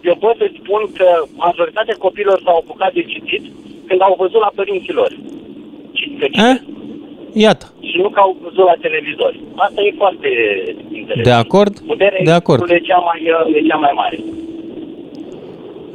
Eu 0.00 0.16
pot 0.16 0.36
să 0.36 0.50
spun 0.62 0.82
că 0.98 1.06
majoritatea 1.34 1.94
copiilor 1.98 2.40
s-au 2.44 2.56
apucat 2.56 2.92
de 2.92 3.02
citit 3.02 3.42
când 3.86 4.00
au 4.02 4.14
văzut 4.18 4.40
la 4.40 4.50
părinții 4.54 4.92
lor. 4.92 5.10
Ci- 5.92 6.10
că 6.18 6.26
Eh? 6.32 6.56
Iată. 7.32 7.72
Și 7.80 7.96
nu 8.02 8.08
că 8.10 8.20
au 8.20 8.36
văzut 8.42 8.64
la 8.64 8.74
televizor. 8.80 9.32
Asta 9.54 9.80
e 9.82 9.94
foarte 9.96 10.28
interesant. 10.92 11.24
De 11.24 11.30
acord? 11.44 11.78
Puterea 11.78 12.20
De 12.24 12.30
acord. 12.30 12.70
e 12.70 12.78
cea 12.78 12.96
mai, 13.08 13.20
e 13.56 13.60
cea 13.68 13.76
mai 13.76 13.92
mare. 13.94 14.18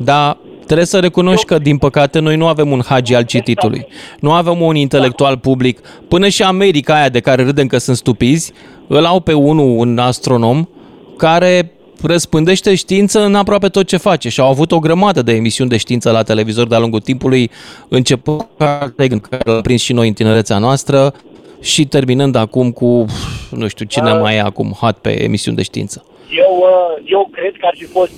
Dar 0.04 0.38
trebuie 0.66 0.86
să 0.86 1.00
recunoști 1.00 1.46
că, 1.46 1.58
din 1.58 1.78
păcate, 1.78 2.20
noi 2.20 2.36
nu 2.36 2.48
avem 2.48 2.72
un 2.72 2.82
hagi 2.86 3.16
al 3.16 3.24
cititului. 3.24 3.88
Nu 4.20 4.32
avem 4.32 4.62
un 4.62 4.76
intelectual 4.76 5.38
public. 5.38 5.80
Până 6.08 6.28
și 6.28 6.44
America 6.44 6.94
aia 6.94 7.10
de 7.10 7.20
care 7.20 7.44
râdem 7.44 7.68
că 7.68 7.78
sunt 7.78 7.98
stupizi, 7.98 8.54
îl 8.88 9.06
au 9.06 9.20
pe 9.20 9.34
unul, 9.34 9.78
un 9.78 9.98
astronom, 9.98 10.68
care 11.18 11.72
răspândește 12.04 12.76
știință 12.76 13.24
în 13.24 13.36
aproape 13.36 13.68
tot 13.68 13.88
ce 13.88 13.98
face 13.98 14.30
și 14.30 14.40
au 14.40 14.48
avut 14.48 14.72
o 14.72 14.80
grămadă 14.80 15.22
de 15.22 15.32
emisiuni 15.32 15.70
de 15.70 15.78
știință 15.78 16.12
la 16.12 16.24
televizor 16.24 16.68
de-a 16.68 16.80
lungul 16.80 17.00
timpului, 17.00 17.52
începând 17.88 18.38
cu 18.38 18.50
Carl 18.58 18.90
Sagan, 18.98 19.20
care 19.20 19.42
l-a 19.46 19.62
prins 19.62 19.82
și 19.82 19.94
noi 19.94 20.08
în 20.08 20.14
tinerețea 20.14 20.58
noastră 20.58 21.14
și 21.62 21.86
terminând 21.86 22.36
acum 22.36 22.72
cu, 22.72 23.06
nu 23.52 23.68
știu, 23.68 23.86
cine 23.86 24.14
mai 24.14 24.36
e 24.36 24.42
acum 24.42 24.72
hot 24.72 24.98
pe 24.98 25.24
emisiuni 25.24 25.58
de 25.58 25.64
știință. 25.64 26.06
Eu, 26.38 26.58
uh, 26.58 27.04
eu 27.06 27.30
cred 27.32 27.54
că 27.60 27.66
ar 27.66 27.74
fi 27.78 27.86
fost 27.86 28.12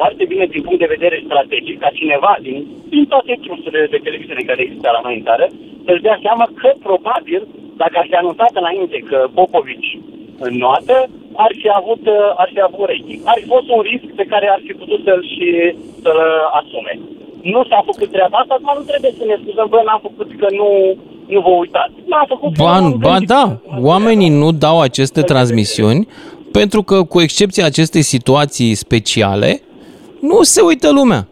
foarte 0.00 0.24
bine 0.32 0.44
din 0.54 0.62
punct 0.66 0.80
de 0.84 0.94
vedere 0.96 1.26
strategic 1.28 1.76
ca 1.84 1.90
cineva 2.00 2.32
din, 2.46 2.58
din 2.94 3.04
toate 3.12 3.32
trusurile 3.44 3.86
de 3.94 4.04
televiziune 4.06 4.48
care 4.50 4.60
există 4.62 4.88
la 4.96 5.04
noi 5.06 5.16
în 5.18 5.26
țară 5.28 5.46
să-și 5.86 6.04
dea 6.06 6.18
seama 6.26 6.46
că 6.60 6.68
probabil 6.88 7.40
dacă 7.82 7.94
ar 7.98 8.06
fi 8.10 8.16
anunțat 8.22 8.52
înainte 8.62 8.98
că 9.10 9.18
Popovici 9.36 9.90
înnoată, 10.48 10.94
ar 11.44 11.52
fi 11.60 11.68
avut, 11.80 12.02
uh, 12.06 12.42
ar 12.42 12.48
fi 12.54 12.60
avut 12.68 12.84
rating. 12.92 13.20
Ar 13.30 13.36
fi 13.40 13.46
fost 13.54 13.68
un 13.76 13.80
risc 13.90 14.08
pe 14.20 14.26
care 14.32 14.46
ar 14.54 14.60
fi 14.66 14.72
putut 14.80 15.00
să-l 15.06 15.22
și 15.34 15.46
să-l 16.04 16.20
uh, 16.26 16.58
asume. 16.60 16.92
Nu 17.52 17.60
s-a 17.68 17.80
făcut 17.90 18.08
treaba 18.16 18.36
asta, 18.38 18.54
acum 18.56 18.72
nu 18.78 18.84
trebuie 18.90 19.12
să 19.18 19.24
ne 19.30 19.36
scuzăm, 19.42 19.66
bă, 19.72 19.80
n-am 19.86 20.00
făcut 20.08 20.28
că 20.40 20.46
nu, 20.60 20.68
nu 21.34 21.40
vă 21.46 21.52
uitați. 21.62 21.94
N-am 22.10 22.26
făcut 22.28 22.50
că 22.56 22.62
Ba, 22.62 22.78
n-am 22.80 22.94
ba 22.98 23.10
gândit. 23.10 23.28
da, 23.28 23.44
oamenii 23.90 24.32
nu 24.42 24.48
dau 24.52 24.76
aceste 24.80 25.20
transmisiuni 25.32 26.08
pentru 26.52 26.80
că, 26.82 26.96
cu 27.12 27.20
excepția 27.20 27.64
acestei 27.64 28.02
situații 28.02 28.74
speciale, 28.74 29.50
nu 30.20 30.42
se 30.42 30.60
uită 30.60 30.90
lumea. 30.92 31.26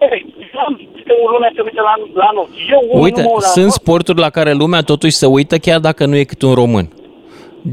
Ei, 0.00 0.34
am 0.66 0.76
zis 0.78 1.02
că 1.04 1.12
lumea 1.32 1.50
se 1.54 1.60
uită 1.60 1.80
la, 1.82 1.94
la 2.22 2.30
noi. 2.34 2.46
Eu, 2.70 2.88
unul, 2.90 3.04
Uite, 3.04 3.20
nu 3.22 3.26
mă 3.26 3.32
uit 3.34 3.42
la 3.42 3.48
sunt 3.48 3.64
noi. 3.64 3.72
sporturi 3.72 4.18
la 4.20 4.30
care 4.30 4.52
lumea 4.52 4.80
totuși 4.80 5.16
se 5.16 5.26
uită 5.26 5.56
chiar 5.58 5.80
dacă 5.80 6.06
nu 6.06 6.16
e 6.16 6.24
cât 6.24 6.42
un 6.42 6.54
român. 6.54 6.92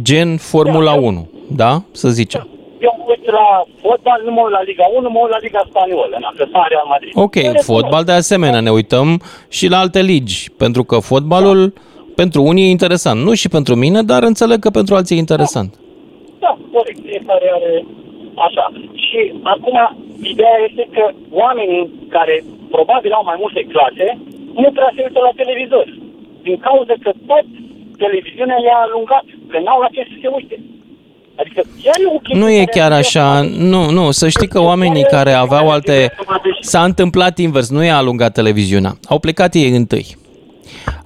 Gen 0.01 0.37
Formula 0.37 0.93
1, 0.93 1.29
da? 1.55 1.81
Să 1.91 2.09
zicem. 2.09 2.47
Eu 2.81 2.95
mă 2.97 3.03
uit 3.07 3.25
la 3.31 3.63
fotbal, 3.81 4.21
nu 4.25 4.31
mă 4.31 4.41
uit 4.43 4.51
la 4.51 4.61
Liga 4.61 4.83
1, 4.95 5.09
mă 5.09 5.19
uit 5.21 5.31
la 5.31 5.37
Liga 5.41 5.61
Spaniolă, 5.69 6.17
na, 6.19 6.27
că 6.37 6.43
sunt 6.43 6.63
Real 6.69 6.85
Madrid. 6.87 7.11
Ok, 7.15 7.35
fotbal 7.63 8.03
de 8.03 8.11
asemenea, 8.11 8.59
ne 8.59 8.71
uităm 8.71 9.21
și 9.49 9.67
la 9.67 9.77
alte 9.79 10.01
ligi, 10.01 10.51
pentru 10.57 10.83
că 10.83 10.99
fotbalul 10.99 11.73
pentru 12.15 12.41
unii 12.43 12.63
e 12.67 12.69
interesant. 12.69 13.23
Nu 13.23 13.33
și 13.33 13.49
pentru 13.49 13.75
mine, 13.75 14.01
dar 14.01 14.23
înțeleg 14.23 14.59
că 14.59 14.69
pentru 14.69 14.95
alții 14.95 15.15
e 15.15 15.19
interesant. 15.19 15.75
Da, 16.39 16.57
corect, 16.73 16.99
fiecare 17.05 17.51
are 17.55 17.85
așa. 18.45 18.65
Și 19.05 19.19
acum, 19.53 19.77
ideea 20.33 20.57
este 20.67 20.83
că 20.95 21.03
oamenii 21.43 21.83
care 22.15 22.35
probabil 22.75 23.11
au 23.11 23.23
mai 23.29 23.37
multe 23.43 23.61
clase, 23.73 24.07
nu 24.61 24.69
prea 24.77 24.91
se 24.95 25.03
uită 25.07 25.19
la 25.27 25.33
televizor. 25.41 25.85
Din 26.47 26.57
cauza 26.67 26.93
că 27.03 27.11
tot 27.29 27.45
televiziunea 28.03 28.59
i-a 28.65 28.79
alungat, 28.87 29.25
că 29.51 29.57
n-au 29.63 29.79
la 29.81 29.89
ce 29.95 30.01
să 30.11 30.15
se 30.21 30.29
uite. 30.37 30.57
Adică 31.41 31.61
chiar 31.83 31.95
e 32.03 32.07
o 32.15 32.19
chestie 32.19 32.39
Nu 32.43 32.49
e 32.49 32.63
care 32.63 32.71
chiar 32.75 32.91
ar 32.91 33.01
fi- 33.01 33.07
așa, 33.07 33.41
nu, 33.73 33.89
nu, 33.89 34.11
să 34.11 34.27
știi 34.29 34.47
că 34.47 34.59
oamenii 34.61 35.03
care 35.03 35.31
aveau 35.31 35.69
alte... 35.69 36.11
S-a 36.59 36.83
întâmplat 36.83 37.37
invers, 37.37 37.69
nu 37.69 37.83
i-a 37.83 37.97
alungat 37.97 38.33
televiziunea, 38.33 38.91
au 39.07 39.19
plecat 39.19 39.53
ei 39.53 39.75
întâi. 39.75 40.05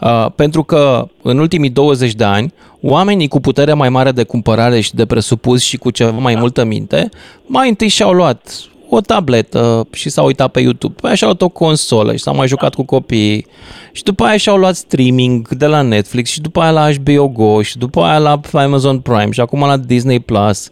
Uh, 0.01 0.25
pentru 0.35 0.63
că 0.63 1.07
în 1.21 1.37
ultimii 1.37 1.69
20 1.69 2.13
de 2.13 2.23
ani, 2.23 2.53
oamenii 2.81 3.27
cu 3.27 3.39
putere 3.39 3.73
mai 3.73 3.89
mare 3.89 4.11
de 4.11 4.23
cumpărare 4.23 4.79
și 4.79 4.95
de 4.95 5.05
presupus 5.05 5.61
și 5.61 5.77
cu 5.77 5.89
ceva 5.89 6.11
mai 6.11 6.35
multă 6.35 6.63
minte, 6.63 7.09
mai 7.45 7.69
întâi 7.69 7.87
și-au 7.87 8.11
luat 8.11 8.71
o 8.93 9.01
tabletă 9.01 9.87
și 9.91 10.09
s-au 10.09 10.25
uitat 10.25 10.51
pe 10.51 10.59
YouTube, 10.59 10.93
după 10.93 11.07
aia 11.07 11.15
și-au 11.15 11.29
luat 11.29 11.41
o 11.41 11.49
consolă 11.49 12.11
și 12.11 12.23
s-au 12.23 12.35
mai 12.35 12.47
jucat 12.47 12.73
cu 12.73 12.83
copiii. 12.83 13.45
Și 13.91 14.03
după 14.03 14.23
aia 14.23 14.37
și-au 14.37 14.57
luat 14.57 14.75
streaming 14.75 15.47
de 15.47 15.65
la 15.65 15.81
Netflix 15.81 16.29
și 16.29 16.41
după 16.41 16.61
aia 16.61 16.71
la 16.71 16.91
HBO 16.91 17.27
Go 17.27 17.61
și 17.61 17.77
după 17.77 18.01
aia 18.01 18.17
la 18.17 18.39
Amazon 18.53 18.99
Prime 18.99 19.31
și 19.31 19.39
acum 19.39 19.59
la 19.59 19.77
Disney 19.77 20.19
Plus. 20.19 20.69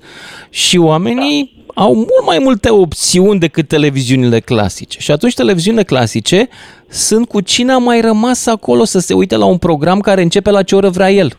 Și 0.50 0.78
oamenii 0.78 1.59
au 1.86 1.94
mult 1.94 2.26
mai 2.26 2.38
multe 2.40 2.70
opțiuni 2.70 3.40
decât 3.40 3.68
televiziunile 3.68 4.40
clasice. 4.40 5.00
Și 5.00 5.12
atunci 5.12 5.34
televiziunile 5.34 5.84
clasice 5.84 6.48
sunt 6.88 7.28
cu 7.28 7.42
cine 7.42 7.72
a 7.72 7.78
mai 7.78 8.02
rămas 8.02 8.46
acolo 8.48 8.84
să 8.84 9.00
se 9.00 9.14
uite 9.14 9.36
la 9.38 9.46
un 9.46 9.58
program 9.58 10.00
care 10.00 10.22
începe 10.22 10.52
la 10.52 10.64
ce 10.64 10.76
oră 10.76 10.90
vrea 10.90 11.12
el. 11.12 11.30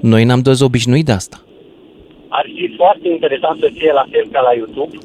Noi 0.00 0.24
n-am 0.24 0.40
dezobișnuit 0.40 1.04
de 1.04 1.12
asta. 1.12 1.40
ar 2.28 2.46
fi 2.56 2.74
foarte 2.76 3.08
interesant 3.08 3.58
să 3.60 3.68
fie 3.78 3.90
la 3.92 4.04
fel 4.10 4.26
ca 4.32 4.40
la 4.40 4.52
YouTube. 4.60 4.96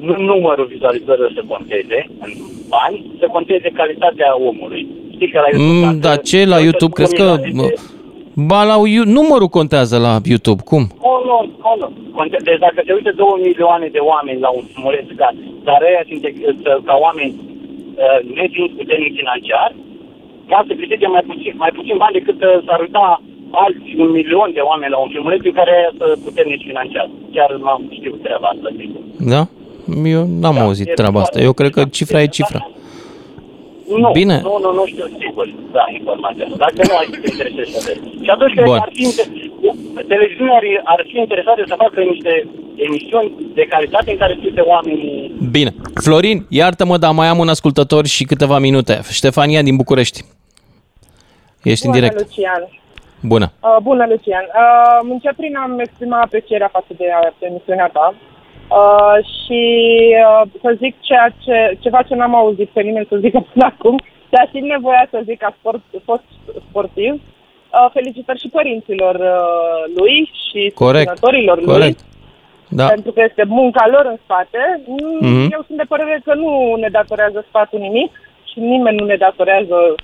Nu 0.00 0.14
numărul 0.32 0.66
vizualizărilor 0.66 1.32
să 1.34 1.42
conteze 1.48 1.98
în 2.24 2.32
bani, 2.68 3.10
să 3.20 3.26
conteze 3.32 3.68
calitatea 3.74 4.30
omului. 4.50 4.82
Știi 5.14 5.30
că 5.30 5.38
la 5.44 5.48
YouTube... 5.52 5.78
Mm, 5.78 5.82
dacă- 5.84 5.96
dar 6.06 6.20
ce 6.20 6.38
la 6.44 6.44
dacă 6.50 6.62
YouTube? 6.62 6.92
Crezi 6.92 7.14
că... 7.14 7.22
milioane 7.44 7.68
de- 7.68 7.80
Ba, 8.50 8.60
la 8.70 8.76
You- 8.94 9.04
numărul 9.18 9.48
contează 9.58 9.96
la 10.06 10.12
YouTube. 10.32 10.62
Cum? 10.70 10.82
Oh, 11.10 11.18
nu, 11.28 11.36
oh, 11.68 11.76
nu. 11.80 11.88
Conte- 12.16 12.42
Deci 12.48 12.58
dacă 12.66 12.78
se 12.86 12.92
uită 12.98 13.12
2 13.16 13.26
milioane 13.48 13.86
de 13.96 14.00
oameni 14.12 14.40
la 14.46 14.50
un 14.58 14.64
filmuleț 14.72 15.06
ca, 15.20 15.28
dar 15.68 15.80
ăia 15.88 16.02
sunt 16.10 16.22
uh, 16.24 16.76
ca 16.88 16.94
oameni 17.06 17.32
uh, 17.40 18.18
nefiind 18.38 18.70
puternici 18.80 19.18
financiar, 19.22 19.68
ca 20.50 20.58
să 20.66 20.72
câștige 20.78 21.06
mai 21.16 21.24
puțin, 21.30 21.52
mai 21.64 21.72
puțin 21.78 21.96
bani 22.02 22.16
decât 22.18 22.38
uh, 22.42 22.56
s-ar 22.66 22.80
uita 22.86 23.04
alți 23.64 23.88
un 24.02 24.10
milion 24.18 24.48
de 24.58 24.62
oameni 24.70 24.94
la 24.94 24.98
un 25.04 25.10
filmuleț 25.14 25.42
în 25.50 25.56
care 25.60 25.74
sunt 25.98 26.18
puternici 26.26 26.64
financiar. 26.70 27.06
Chiar 27.34 27.50
n-am 27.64 27.82
știut 27.98 28.22
treaba 28.26 28.46
asta, 28.54 28.68
sigur. 28.80 29.00
Da? 29.34 29.42
Eu 30.16 30.22
n-am 30.40 30.58
auzit 30.64 30.88
treaba 31.00 31.20
asta. 31.20 31.38
Eu 31.48 31.52
cred 31.58 31.70
că 31.76 31.82
cifra 31.96 32.22
e 32.22 32.26
cifra. 32.38 32.60
Nu, 34.02 34.10
Bine. 34.20 34.36
nu, 34.48 34.58
nu, 34.64 34.70
nu 34.78 34.84
știu 34.86 35.06
sigur, 35.22 35.46
da, 35.72 35.84
informația 35.98 36.44
asta. 36.44 36.56
Dacă 36.64 36.80
nu, 36.88 36.94
ai 37.00 37.06
să 37.12 37.18
te 37.22 37.28
interesezi 37.34 37.70
să 37.74 37.80
vezi. 37.86 38.24
Și 38.24 38.30
atunci 38.34 38.52
cred 38.56 38.64
Bun. 38.70 38.76
că 38.78 38.82
ar 38.86 38.92
fi, 38.96 39.02
inter- 39.10 39.32
televiziunea 40.12 40.54
ar, 40.60 40.64
ar 40.94 41.00
fi 41.10 41.16
interesată 41.18 41.60
să 41.70 41.74
facă 41.84 42.00
niște 42.12 42.32
emisiuni 42.86 43.28
de 43.54 43.64
calitate 43.72 44.10
în 44.10 44.16
care 44.22 44.32
să 44.38 44.44
uite 44.44 44.60
oamenii 44.60 45.34
Bine. 45.50 45.70
Florin, 46.04 46.38
iartă-mă, 46.48 46.96
dar 46.96 47.12
mai 47.12 47.28
am 47.28 47.38
un 47.38 47.48
ascultător 47.48 48.06
și 48.06 48.24
câteva 48.24 48.58
minute. 48.58 49.00
Ștefania 49.10 49.62
din 49.62 49.76
București. 49.76 50.18
Ești 51.62 51.86
în 51.86 51.90
Bună, 51.92 52.02
direct. 52.02 52.20
Lucian. 52.20 52.62
Bună. 53.22 53.52
Uh, 53.60 53.76
bună, 53.82 54.06
Lucian. 54.12 54.44
Uh, 54.46 55.10
încep 55.14 55.34
prin 55.36 55.56
a-mi 55.56 55.82
exprima 55.86 56.20
aprecierea 56.20 56.68
față 56.72 56.92
de 57.00 57.04
uh, 57.04 57.32
emisiunea 57.48 57.88
ta. 57.92 58.14
Uh, 58.68 59.16
și 59.24 59.62
uh, 60.26 60.48
să 60.62 60.74
zic 60.78 60.94
ceea 61.00 61.28
ce, 61.44 61.76
ceva 61.80 62.02
ce 62.02 62.14
n-am 62.14 62.34
auzit 62.34 62.68
pe 62.68 62.82
nimeni 62.82 63.06
să 63.08 63.16
zică 63.16 63.46
până 63.52 63.64
acum, 63.64 64.00
dar 64.28 64.48
simt 64.52 64.68
nevoia 64.68 65.06
să 65.10 65.20
zic 65.24 65.38
ca 65.38 65.54
sport, 65.58 65.80
fost 66.04 66.24
sportiv. 66.68 67.12
Uh, 67.12 67.90
felicitări 67.92 68.40
și 68.40 68.48
părinților 68.48 69.14
uh, 69.14 69.94
lui 69.96 70.30
și 70.48 70.72
Corect. 70.74 71.08
susținătorilor 71.08 71.56
lui. 71.56 71.66
Corect. 71.66 72.00
Da. 72.68 72.86
pentru 72.86 73.12
că 73.12 73.22
este 73.28 73.44
munca 73.46 73.84
lor 73.90 74.04
în 74.04 74.18
spate. 74.24 74.80
Mm, 74.86 75.18
Mhm. 75.20 75.48
Eu 75.52 75.62
sunt 75.66 75.78
de 75.78 75.84
părere 75.88 76.20
că 76.24 76.34
nu 76.34 76.74
ne 76.74 76.88
datorează 76.88 77.44
statul 77.48 77.78
nimic 77.78 78.10
și 78.52 78.58
nimeni 78.60 78.96
nu 78.96 79.04
ne 79.04 79.16
datorează 79.16 79.94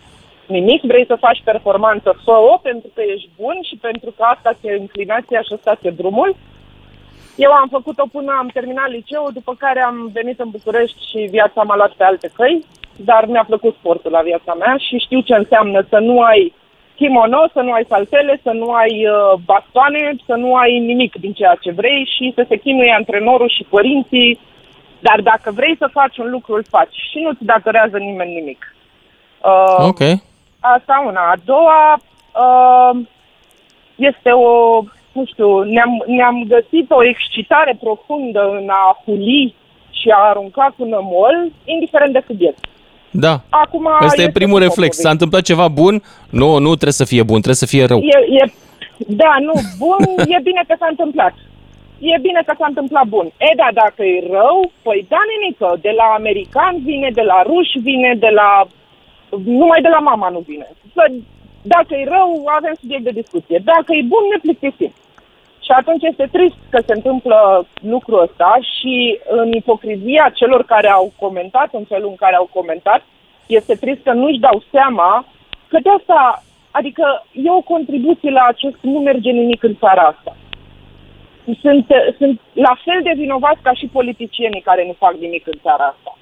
nimic. 0.46 0.82
Vrei 0.82 1.06
să 1.06 1.16
faci 1.26 1.40
performanță, 1.44 2.16
fă-o 2.24 2.56
pentru 2.62 2.88
că 2.94 3.02
ești 3.14 3.28
bun 3.40 3.56
și 3.68 3.76
pentru 3.80 4.10
că 4.16 4.22
asta 4.22 4.56
ți-e 4.60 4.76
inclinația 4.80 5.40
și 5.40 5.54
ăsta 5.54 5.74
ți 5.80 5.96
drumul. 5.96 6.36
Eu 7.36 7.50
am 7.52 7.68
făcut-o 7.70 8.04
până 8.12 8.32
am 8.38 8.46
terminat 8.52 8.88
liceul, 8.90 9.30
după 9.32 9.54
care 9.58 9.82
am 9.82 10.10
venit 10.12 10.40
în 10.40 10.50
București 10.50 11.08
și 11.10 11.28
viața 11.30 11.62
m-a 11.62 11.76
luat 11.76 11.92
pe 11.92 12.04
alte 12.04 12.30
căi, 12.36 12.64
dar 12.96 13.26
mi-a 13.26 13.44
plăcut 13.44 13.74
sportul 13.74 14.10
la 14.10 14.20
viața 14.20 14.54
mea 14.54 14.76
și 14.78 14.96
știu 14.98 15.20
ce 15.20 15.34
înseamnă 15.34 15.86
să 15.88 15.98
nu 15.98 16.20
ai 16.20 16.52
kimono, 16.94 17.42
să 17.52 17.60
nu 17.60 17.72
ai 17.72 17.84
saltele, 17.88 18.40
să 18.42 18.50
nu 18.50 18.72
ai 18.72 19.06
uh, 19.06 19.40
bastoane, 19.44 20.16
să 20.26 20.34
nu 20.34 20.54
ai 20.54 20.78
nimic 20.78 21.14
din 21.14 21.32
ceea 21.32 21.56
ce 21.60 21.70
vrei 21.70 22.10
și 22.16 22.32
să 22.34 22.44
se 22.48 22.56
chinuie 22.56 22.92
antrenorul 22.92 23.48
și 23.48 23.66
părinții. 23.68 24.38
Dar 25.00 25.20
dacă 25.20 25.50
vrei 25.54 25.76
să 25.78 25.88
faci 25.92 26.16
un 26.18 26.30
lucru, 26.30 26.54
îl 26.54 26.64
faci 26.68 26.94
și 27.10 27.18
nu-ți 27.18 27.44
datorează 27.44 27.98
nimeni 27.98 28.34
nimic. 28.34 28.74
Uh, 29.44 29.86
Ok. 29.86 30.00
Asta 30.60 31.04
una. 31.06 31.20
A 31.30 31.34
doua 31.44 32.00
uh, 32.44 33.00
este 33.94 34.30
o, 34.30 34.80
nu 35.12 35.24
știu, 35.24 35.62
ne-am, 35.62 36.04
ne-am 36.06 36.44
găsit 36.48 36.90
o 36.90 37.04
excitare 37.04 37.76
profundă 37.80 38.42
în 38.60 38.68
a 38.68 39.02
huli 39.04 39.54
și 39.90 40.08
a 40.08 40.18
arunca 40.18 40.74
cu 40.76 40.84
nămol, 40.84 41.36
indiferent 41.64 42.12
de 42.12 42.24
subiect. 42.26 42.64
Da. 43.10 43.34
Acum 43.48 43.86
Ăsta 43.86 44.04
e 44.04 44.24
este 44.24 44.38
primul 44.38 44.58
cu 44.58 44.64
reflex. 44.66 44.78
Popovici. 44.78 45.04
S-a 45.04 45.10
întâmplat 45.10 45.42
ceva 45.42 45.68
bun? 45.68 46.02
Nu, 46.30 46.48
nu 46.58 46.70
trebuie 46.80 47.02
să 47.02 47.04
fie 47.12 47.22
bun, 47.22 47.40
trebuie 47.44 47.64
să 47.64 47.72
fie 47.74 47.84
rău. 47.84 47.98
E, 47.98 48.16
e, 48.40 48.42
da, 49.22 49.32
nu, 49.48 49.52
bun, 49.84 50.02
e 50.36 50.38
bine 50.48 50.62
că 50.68 50.74
s-a 50.78 50.86
întâmplat. 50.90 51.34
E 51.98 52.18
bine 52.26 52.42
că 52.46 52.54
s-a 52.58 52.66
întâmplat 52.68 53.06
bun. 53.06 53.26
E, 53.26 53.50
da, 53.56 53.68
dacă 53.82 54.02
e 54.04 54.28
rău, 54.30 54.70
păi 54.82 55.06
da, 55.08 55.20
nenică, 55.30 55.68
de 55.86 55.92
la 56.00 56.06
american 56.18 56.74
vine, 56.88 57.10
de 57.12 57.24
la 57.30 57.42
ruși 57.46 57.78
vine, 57.88 58.14
de 58.18 58.30
la... 58.38 58.66
Numai 59.44 59.80
de 59.80 59.88
la 59.88 59.98
mama 59.98 60.28
nu 60.28 60.40
vine. 60.46 60.66
Să, 60.94 61.02
dacă 61.62 61.94
e 61.94 62.04
rău, 62.04 62.44
avem 62.56 62.74
subiect 62.80 63.04
de 63.04 63.10
discuție. 63.10 63.58
Dacă 63.64 63.94
e 63.94 64.02
bun, 64.02 64.24
ne 64.30 64.38
plictisim. 64.42 64.92
Și 65.64 65.70
atunci 65.70 66.02
este 66.02 66.28
trist 66.32 66.56
că 66.70 66.82
se 66.86 66.92
întâmplă 66.92 67.66
lucrul 67.80 68.22
ăsta 68.22 68.58
și 68.78 69.20
în 69.28 69.52
ipocrizia 69.52 70.30
celor 70.34 70.64
care 70.64 70.88
au 70.88 71.12
comentat 71.18 71.68
în 71.72 71.84
felul 71.84 72.08
în 72.08 72.14
care 72.14 72.36
au 72.36 72.48
comentat, 72.52 73.02
este 73.46 73.74
trist 73.74 74.02
că 74.02 74.12
nu-și 74.12 74.38
dau 74.38 74.62
seama 74.70 75.26
că 75.68 75.78
de 75.82 75.90
asta, 75.98 76.42
adică 76.70 77.26
e 77.32 77.50
o 77.50 77.60
contribuție 77.60 78.30
la 78.30 78.44
acest 78.48 78.76
nu 78.80 78.98
merge 78.98 79.30
nimic 79.30 79.62
în 79.62 79.76
țara 79.78 80.02
asta. 80.02 80.36
Sunt, 81.60 81.86
sunt 82.18 82.40
la 82.52 82.76
fel 82.84 83.00
de 83.02 83.12
vinovați 83.16 83.62
ca 83.62 83.72
și 83.72 83.86
politicienii 83.86 84.60
care 84.60 84.86
nu 84.86 84.94
fac 84.98 85.14
nimic 85.14 85.46
în 85.46 85.58
țara 85.62 85.84
asta. 85.84 86.18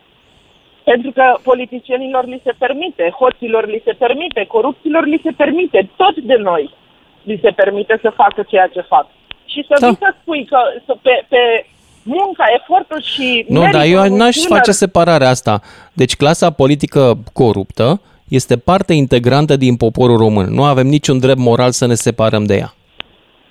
Pentru 0.84 1.10
că 1.10 1.24
politicienilor 1.42 2.24
li 2.26 2.40
se 2.44 2.52
permite, 2.58 3.14
hoților 3.18 3.66
li 3.66 3.82
se 3.84 3.92
permite, 3.92 4.44
corupților 4.48 5.06
li 5.06 5.20
se 5.22 5.30
permite, 5.30 5.90
tot 5.96 6.16
de 6.16 6.34
noi 6.34 6.74
li 7.22 7.38
se 7.42 7.50
permite 7.50 7.98
să 8.02 8.10
facă 8.16 8.42
ceea 8.48 8.66
ce 8.66 8.80
fac. 8.80 9.06
Și 9.44 9.64
să 9.68 9.74
Da. 9.80 9.86
vii 9.86 9.96
să 10.00 10.14
spui 10.20 10.44
că 10.44 10.58
să, 10.86 10.96
pe, 11.02 11.24
pe 11.28 11.66
munca, 12.02 12.44
efortul 12.60 13.00
și 13.02 13.44
Nu, 13.48 13.58
meritul 13.58 13.78
dar 13.80 13.88
eu 13.88 13.98
unui 14.04 14.18
n-aș 14.18 14.36
tânăr- 14.36 14.48
face 14.48 14.70
separarea 14.72 15.28
asta. 15.28 15.60
Deci 15.92 16.16
clasa 16.16 16.50
politică 16.50 17.12
coruptă 17.32 18.00
este 18.28 18.56
parte 18.58 18.92
integrantă 18.92 19.56
din 19.56 19.76
poporul 19.76 20.16
român. 20.16 20.46
Nu 20.54 20.64
avem 20.64 20.86
niciun 20.86 21.18
drept 21.18 21.38
moral 21.38 21.70
să 21.70 21.86
ne 21.86 21.94
separăm 21.94 22.44
de 22.44 22.54
ea. 22.56 22.72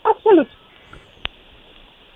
Absolut. 0.01 0.47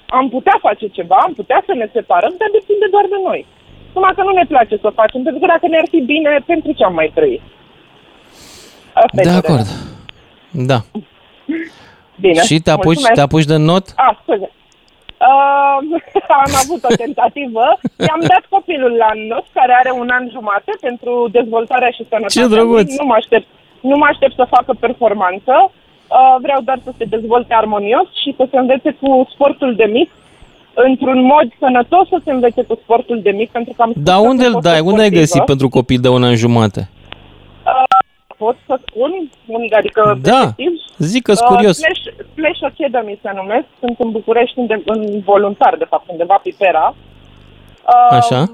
Am 0.08 0.30
putea 0.30 0.58
face 0.62 0.88
ceva, 0.88 1.16
am 1.16 1.34
putea 1.34 1.64
să 1.66 1.74
ne 1.74 1.90
separăm, 1.94 2.34
dar 2.38 2.50
depinde 2.60 2.86
doar 2.92 3.06
de 3.10 3.20
noi. 3.24 3.46
Numai 3.94 4.14
că 4.16 4.22
nu 4.24 4.32
ne 4.32 4.46
place 4.48 4.76
să 4.82 4.88
o 4.88 4.92
facem, 5.02 5.22
pentru 5.24 5.40
că 5.42 5.48
dacă 5.48 5.68
ne-ar 5.68 5.88
fi 5.90 6.00
bine, 6.02 6.44
pentru 6.46 6.72
ce 6.72 6.84
am 6.84 6.94
mai 6.94 7.12
trăit? 7.14 7.42
Asta 8.94 9.22
e 9.22 9.24
De 9.24 9.30
părerea. 9.30 9.38
acord. 9.50 9.68
Da. 10.52 10.80
Bine. 12.20 12.42
Și 12.42 12.60
te 12.60 12.72
apuci, 12.72 12.86
mulțumesc. 12.86 13.14
te 13.14 13.22
apuci 13.22 13.46
de 13.54 13.56
not? 13.58 13.86
Ah, 13.96 14.16
scuze. 14.22 14.50
Uh, 15.30 15.78
am 16.46 16.54
avut 16.64 16.82
o 16.90 16.96
tentativă. 17.04 17.66
I-am 18.08 18.22
dat 18.34 18.44
copilul 18.50 18.94
la 19.04 19.10
not, 19.30 19.46
care 19.54 19.74
are 19.82 19.92
un 20.02 20.10
an 20.18 20.26
jumate, 20.32 20.72
pentru 20.82 21.28
dezvoltarea 21.32 21.90
și 21.90 22.06
sănătatea 22.10 22.42
Ce 22.44 22.48
drăguț! 22.54 22.88
lui. 22.88 22.96
Nu 23.00 23.06
mă 23.06 23.14
aștept, 23.18 23.48
nu 23.82 23.96
mă 23.98 24.06
aștept 24.10 24.36
să 24.36 24.54
facă 24.56 24.72
performanță. 24.80 25.54
Uh, 25.72 26.36
vreau 26.42 26.62
doar 26.62 26.80
să 26.84 26.92
se 26.98 27.06
dezvolte 27.06 27.54
armonios 27.54 28.08
și 28.22 28.34
să 28.38 28.48
se 28.52 28.58
învețe 28.58 28.92
cu 29.02 29.28
sportul 29.34 29.76
de 29.76 29.86
mic, 29.86 30.10
într-un 30.74 31.22
mod 31.22 31.48
sănătos 31.60 32.08
să 32.08 32.22
se 32.24 32.32
învețe 32.32 32.64
cu 32.64 32.80
sportul 32.84 33.20
de 33.22 33.32
mic, 33.32 33.52
pentru 33.52 33.74
că 33.76 33.82
am 33.82 33.92
spus 33.92 34.04
Dar 34.04 34.20
că 34.22 34.28
unde 34.28 34.46
îl 34.46 34.52
sunt 34.52 34.66
o 34.66 34.70
dai? 34.70 34.80
Unde 34.80 35.02
ai 35.02 35.08
sportivă. 35.08 35.20
găsit 35.20 35.44
pentru 35.44 35.70
copil 35.70 36.00
de 36.02 36.10
un 36.10 36.24
an 36.24 36.36
jumate? 36.36 36.90
Pot 38.38 38.56
să 38.66 38.80
spun, 38.86 39.12
unde, 39.46 39.76
adică 39.76 40.20
Da, 40.22 40.42
efectiv, 40.42 40.72
zic 40.98 41.24
că-s 41.24 41.40
uh, 41.40 41.46
curios. 41.48 41.78
Splash, 41.78 42.02
Splash 42.32 42.62
Academy 42.62 43.20
se 43.22 43.32
numesc, 43.36 43.66
sunt 43.80 44.00
în 44.00 44.12
București, 44.12 44.60
unde, 44.60 44.82
în 44.86 45.20
voluntar, 45.20 45.76
de 45.78 45.86
fapt, 45.90 46.10
undeva 46.10 46.40
Pipera. 46.44 46.96
Uh, 47.88 48.18
Așa. 48.18 48.46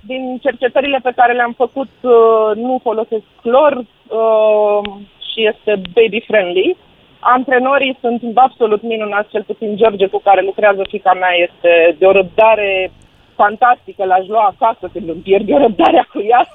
Din 0.00 0.38
cercetările 0.42 0.98
pe 1.02 1.12
care 1.16 1.32
le-am 1.32 1.54
făcut, 1.56 1.88
uh, 2.00 2.56
nu 2.56 2.80
folosesc 2.82 3.22
clor 3.42 3.72
uh, 3.76 4.90
și 5.32 5.46
este 5.46 5.82
baby-friendly. 5.94 6.76
Antrenorii 7.20 7.98
sunt 8.00 8.22
absolut 8.34 8.82
minunați, 8.82 9.30
cel 9.30 9.42
puțin 9.42 9.76
George, 9.76 10.06
cu 10.06 10.20
care 10.24 10.40
lucrează 10.42 10.82
fica 10.88 11.12
mea, 11.12 11.34
este 11.46 11.96
de 11.98 12.06
o 12.06 12.12
răbdare 12.12 12.92
fantastică, 13.34 14.04
l-aș 14.04 14.26
lua 14.26 14.54
acasă 14.54 14.90
când 14.92 15.08
îmi 15.08 15.24
pierd 15.26 15.48
eu 15.48 15.58
răbdarea 15.58 16.06
cu 16.12 16.20
ea. 16.32 16.42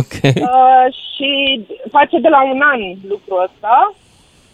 Ok. 0.00 0.14
Uh, 0.24 0.86
și 1.12 1.30
face 1.90 2.18
de 2.18 2.28
la 2.28 2.44
un 2.52 2.60
an 2.72 2.80
lucrul 3.08 3.42
ăsta. 3.42 3.94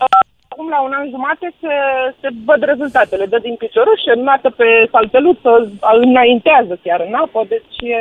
Uh, 0.00 0.20
acum 0.48 0.68
la 0.68 0.80
un 0.82 0.92
an 0.98 1.08
jumate 1.08 1.46
se, 1.60 1.74
se 2.20 2.28
văd 2.44 2.62
rezultatele. 2.62 3.26
Dă 3.26 3.38
din 3.38 3.54
piciorul 3.54 3.96
și 4.02 4.18
înnată 4.18 4.50
pe 4.50 4.88
salteluță, 4.90 5.72
înaintează 6.02 6.78
chiar 6.82 7.00
în 7.08 7.14
apă, 7.14 7.44
deci 7.48 7.76
e, 7.80 8.00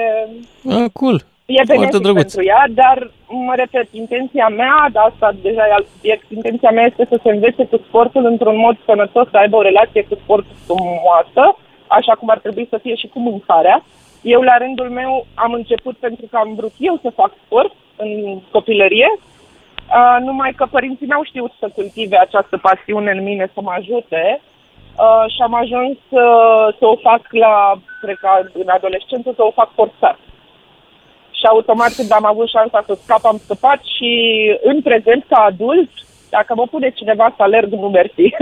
Ah, 0.70 0.90
cool. 0.94 1.22
E 1.48 1.54
Foarte 1.56 1.74
benefic 1.74 2.02
drăguț. 2.02 2.34
pentru 2.34 2.44
ea, 2.52 2.64
dar 2.70 3.12
mă 3.48 3.54
repet, 3.56 3.88
intenția 3.92 4.48
mea, 4.48 4.90
dar 4.92 5.04
asta 5.12 5.30
deja 5.42 5.64
e 5.68 5.74
alt 5.78 5.88
subiect, 5.96 6.32
intenția 6.32 6.72
mea 6.72 6.86
este 6.86 7.06
să 7.10 7.20
se 7.24 7.30
învețe 7.30 7.66
cu 7.66 7.78
sportul 7.88 8.26
într-un 8.26 8.58
mod 8.58 8.76
sănătos, 8.86 9.30
să 9.30 9.38
aibă 9.38 9.56
o 9.58 9.68
relație 9.70 10.04
cu 10.10 10.16
sportul 10.24 10.56
frumoasă, 10.66 11.44
așa 11.88 12.14
cum 12.20 12.30
ar 12.30 12.40
trebui 12.40 12.68
să 12.70 12.78
fie 12.78 12.96
și 12.96 13.08
cu 13.08 13.20
mâncarea. 13.20 13.84
Eu, 14.22 14.42
la 14.42 14.58
rândul 14.58 14.90
meu, 14.90 15.26
am 15.34 15.54
început 15.54 15.98
pentru 15.98 16.26
că 16.32 16.38
am 16.38 16.54
vrut 16.56 16.74
eu 16.78 17.00
să 17.02 17.10
fac 17.16 17.32
sport 17.46 17.74
în 17.96 18.42
copilărie, 18.52 19.10
uh, 19.18 20.18
numai 20.20 20.52
că 20.56 20.66
părinții 20.72 21.08
n-au 21.08 21.24
știut 21.24 21.52
să 21.60 21.70
cultive 21.76 22.18
această 22.18 22.58
pasiune 22.58 23.12
în 23.12 23.24
mine, 23.24 23.52
să 23.54 23.62
mă 23.62 23.72
ajute 23.78 24.42
uh, 24.42 25.24
și 25.34 25.42
am 25.42 25.54
ajuns 25.54 25.98
uh, 26.10 26.68
să 26.80 26.86
o 26.94 26.96
fac 26.96 27.22
la, 27.30 27.74
cred 28.02 28.16
că 28.16 28.30
în 28.54 28.70
adolescență, 28.70 29.32
să 29.36 29.44
o 29.44 29.52
fac 29.52 29.70
forțat. 29.74 30.18
Și 31.40 31.46
automat 31.46 31.94
când 31.96 32.12
am 32.12 32.26
avut 32.26 32.48
șansa 32.50 32.84
să 32.86 32.98
scap, 33.04 33.26
am 33.26 33.40
scăpat 33.44 33.80
și 33.96 34.12
în 34.64 34.82
prezent, 34.82 35.26
ca 35.30 35.40
adult, 35.50 35.90
dacă 36.30 36.54
mă 36.56 36.66
pune 36.72 36.90
cineva 36.96 37.34
să 37.36 37.44
alerg, 37.44 37.72
nu 37.72 37.90
mersi. 37.90 38.28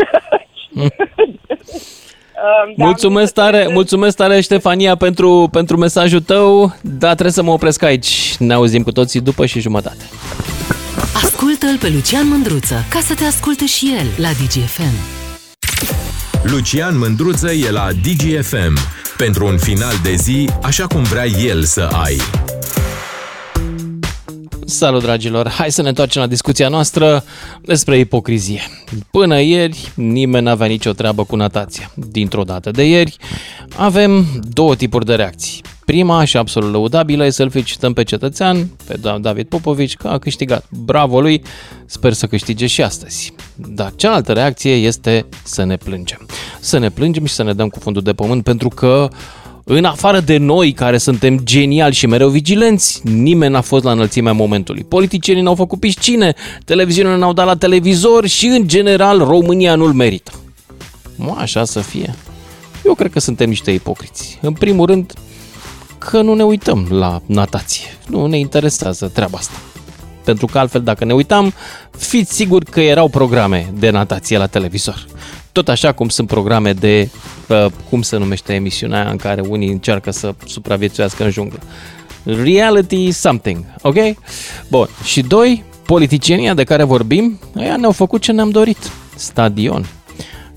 Uh, 2.36 2.74
da, 2.76 2.86
Mulțumesc 2.86 3.34
tare, 3.34 3.68
mulțumesc 3.72 4.16
tare 4.16 4.41
Ștefania 4.41 4.96
pentru, 4.96 5.48
pentru 5.52 5.78
mesajul 5.78 6.22
tău, 6.22 6.76
dar 6.82 7.12
trebuie 7.12 7.32
să 7.32 7.43
mă 7.43 7.52
opresc 7.52 7.84
aici. 7.84 8.36
Ne 8.39 8.54
auzim 8.54 8.84
cu 8.84 8.91
toții 8.91 9.22
după 9.22 9.46
și 9.46 9.60
jumătate. 9.60 10.04
Ascultă-l 11.24 11.78
pe 11.80 11.89
Lucian 11.93 12.28
Mândruță 12.28 12.76
ca 12.89 13.00
să 13.00 13.16
te 13.16 13.24
asculte 13.24 13.66
și 13.66 13.93
el 14.00 14.08
la 14.18 14.30
DGFM. 14.30 14.96
Lucian 16.43 16.98
Mândruță 16.98 17.52
e 17.52 17.72
la 17.72 17.88
DGFM 18.04 18.78
pentru 19.18 19.46
un 19.46 19.58
final 19.58 19.93
de 20.04 20.14
zi 20.14 20.50
așa 20.64 20.88
cum 20.88 21.04
vrea 21.04 21.26
el 21.26 21.64
să 21.64 21.89
ai. 22.04 22.18
Salut, 24.68 25.01
dragilor! 25.01 25.49
Hai 25.49 25.72
să 25.72 25.82
ne 25.82 25.88
întoarcem 25.88 26.22
la 26.22 26.28
discuția 26.28 26.68
noastră 26.70 27.24
despre 27.61 27.97
ipocrizie. 27.97 28.61
Până 29.11 29.41
ieri, 29.41 29.91
nimeni 29.95 30.45
n-avea 30.45 30.68
nicio 30.68 30.91
treabă 30.91 31.24
cu 31.24 31.36
natația. 31.36 31.91
Dintr-o 31.95 32.43
dată 32.43 32.72
de 32.72 32.88
ieri, 32.88 33.18
avem 33.78 34.26
două 34.53 34.76
tipuri 34.76 35.05
de 35.05 35.16
reacții. 35.16 35.61
Prima 35.86 36.24
și 36.24 36.38
absolut 36.38 36.72
lăudabilă 36.72 37.26
e 37.26 37.30
să-l 37.30 37.49
felicităm 37.49 37.93
pe 37.93 38.03
cetățean, 38.03 38.70
pe 38.88 38.97
Da- 39.01 39.18
David 39.18 39.47
Popovici, 39.47 39.95
că 39.95 40.07
a 40.07 40.18
câștigat. 40.18 40.66
Bravo 40.70 41.22
lui! 41.22 41.41
Sper 41.86 42.13
să 42.13 42.28
câștige 42.28 42.68
și 42.68 42.82
astăzi. 42.82 43.34
Dar 43.55 43.93
cealaltă 43.95 44.32
reacție 44.34 44.74
este 44.74 45.26
să 45.43 45.63
ne 45.63 45.78
plângem. 45.78 46.26
Să 46.59 46.78
ne 46.78 46.89
plângem 46.89 47.26
și 47.26 47.34
să 47.34 47.43
ne 47.43 47.53
dăm 47.53 47.70
cu 47.70 47.80
fundul 47.80 48.01
de 48.01 48.13
pământ 48.13 48.43
pentru 48.43 48.70
că 48.70 49.07
în 49.68 49.86
afară 49.86 50.20
de 50.20 50.38
noi 50.38 50.72
care 50.72 50.97
suntem 50.97 51.39
geniali 51.39 51.93
și 51.93 52.07
mereu 52.07 52.30
vigilenți, 52.30 53.01
nimeni 53.03 53.51
n-a 53.51 53.61
fost 53.61 53.84
la 53.84 53.91
înălțimea 53.91 54.34
momentului. 54.34 54.84
Politicienii 54.84 55.43
n-au 55.43 55.55
făcut 55.55 55.80
piscine, 55.80 56.34
televiziunile 56.66 57.18
n-au 57.18 57.34
dat 57.34 57.45
la 57.45 57.55
televizor 57.55 58.28
și, 58.28 58.45
în 58.45 58.68
general, 58.68 59.18
România 59.18 59.76
nu-l 59.76 59.93
merită. 59.93 60.32
Mă, 61.16 61.36
așa 61.38 61.66
să 61.66 61.80
fie. 61.80 62.16
Eu 62.86 62.93
cred 62.93 63.11
că 63.11 63.20
suntem 63.20 63.49
niște 63.49 63.72
ipocriți. 63.72 64.39
În 64.41 64.53
primul 64.53 64.86
rând, 64.86 65.13
că 65.97 66.22
nu 66.22 66.34
ne 66.34 66.43
uităm 66.43 66.88
la 66.89 67.22
natație. 67.26 67.88
Nu 68.07 68.26
ne 68.26 68.38
interesează 68.38 69.07
treaba 69.07 69.38
asta. 69.38 69.55
Pentru 70.24 70.45
că 70.45 70.59
altfel, 70.59 70.82
dacă 70.82 71.05
ne 71.05 71.13
uitam, 71.13 71.53
fiți 71.97 72.36
siguri 72.36 72.66
că 72.66 72.82
erau 72.82 73.07
programe 73.07 73.74
de 73.78 73.89
natație 73.89 74.38
la 74.38 74.47
televizor. 74.47 75.05
Tot 75.56 75.70
așa 75.70 75.91
cum 75.91 76.10
sunt 76.10 76.28
programe 76.28 76.74
de 76.74 77.10
uh, 77.47 77.66
cum 77.89 78.01
se 78.01 78.18
numește 78.18 78.53
emisiunea 78.53 79.01
aia 79.01 79.10
în 79.10 79.18
care 79.18 79.41
unii 79.41 79.72
încearcă 79.72 80.12
să 80.12 80.36
supraviețuiască 80.45 81.24
în 81.24 81.30
junglă. 81.32 81.60
Reality 82.24 83.12
something, 83.12 83.64
ok? 83.82 83.95
Bun. 84.70 84.88
Și 85.03 85.22
doi, 85.22 85.64
politicienia 85.86 86.53
de 86.53 86.64
care 86.64 86.84
vorbim, 86.84 87.39
ăia 87.58 87.76
ne-au 87.76 87.91
făcut 87.91 88.22
ce 88.22 88.32
ne-am 88.32 88.49
dorit. 88.49 88.78
Stadion. 89.16 89.86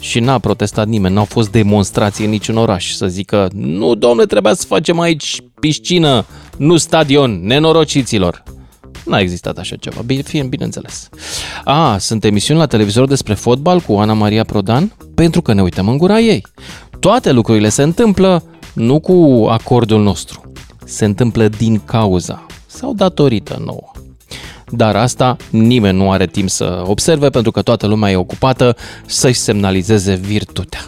Și 0.00 0.20
n-a 0.20 0.38
protestat 0.38 0.86
nimeni, 0.86 1.14
n-au 1.14 1.24
fost 1.24 1.50
demonstrații 1.50 2.24
în 2.24 2.30
niciun 2.30 2.56
oraș 2.56 2.92
să 2.92 3.06
zică 3.06 3.48
nu, 3.54 3.94
domnule, 3.94 4.26
trebuia 4.26 4.54
să 4.54 4.66
facem 4.66 5.00
aici 5.00 5.42
piscină, 5.60 6.24
nu 6.56 6.76
stadion, 6.76 7.46
nenorociților. 7.46 8.42
N-a 9.08 9.18
existat 9.18 9.58
așa 9.58 9.76
ceva, 9.76 10.00
bine, 10.06 10.22
fie 10.22 10.42
bineînțeles. 10.42 11.08
A, 11.64 11.98
sunt 11.98 12.24
emisiuni 12.24 12.58
la 12.60 12.66
televizor 12.66 13.08
despre 13.08 13.34
fotbal 13.34 13.80
cu 13.80 13.92
Ana 13.92 14.12
Maria 14.12 14.44
Prodan? 14.44 14.92
Pentru 15.14 15.42
că 15.42 15.52
ne 15.52 15.62
uităm 15.62 15.88
în 15.88 15.98
gura 15.98 16.18
ei. 16.18 16.46
Toate 17.00 17.32
lucrurile 17.32 17.68
se 17.68 17.82
întâmplă 17.82 18.42
nu 18.72 19.00
cu 19.00 19.46
acordul 19.50 20.02
nostru. 20.02 20.52
Se 20.84 21.04
întâmplă 21.04 21.48
din 21.48 21.80
cauza 21.84 22.46
sau 22.66 22.94
datorită 22.94 23.62
nouă. 23.64 23.90
Dar 24.70 24.96
asta 24.96 25.36
nimeni 25.50 25.96
nu 25.98 26.10
are 26.10 26.26
timp 26.26 26.48
să 26.48 26.82
observe 26.86 27.28
pentru 27.28 27.50
că 27.50 27.62
toată 27.62 27.86
lumea 27.86 28.10
e 28.10 28.16
ocupată 28.16 28.76
să-și 29.06 29.38
semnalizeze 29.38 30.14
virtutea. 30.14 30.80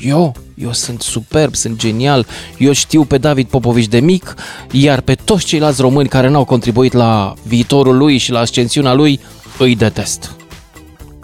Eu, 0.00 0.34
eu 0.54 0.72
sunt 0.72 1.00
superb, 1.00 1.54
sunt 1.54 1.78
genial, 1.78 2.26
eu 2.58 2.72
știu 2.72 3.04
pe 3.04 3.18
David 3.18 3.48
Popovici 3.48 3.88
de 3.88 4.00
mic, 4.00 4.34
iar 4.72 5.00
pe 5.00 5.14
toți 5.14 5.46
ceilalți 5.46 5.80
români 5.80 6.08
care 6.08 6.28
n-au 6.28 6.44
contribuit 6.44 6.92
la 6.92 7.32
viitorul 7.46 7.96
lui 7.96 8.16
și 8.16 8.30
la 8.30 8.38
ascensiunea 8.38 8.94
lui, 8.94 9.20
îi 9.58 9.76
detest. 9.76 10.36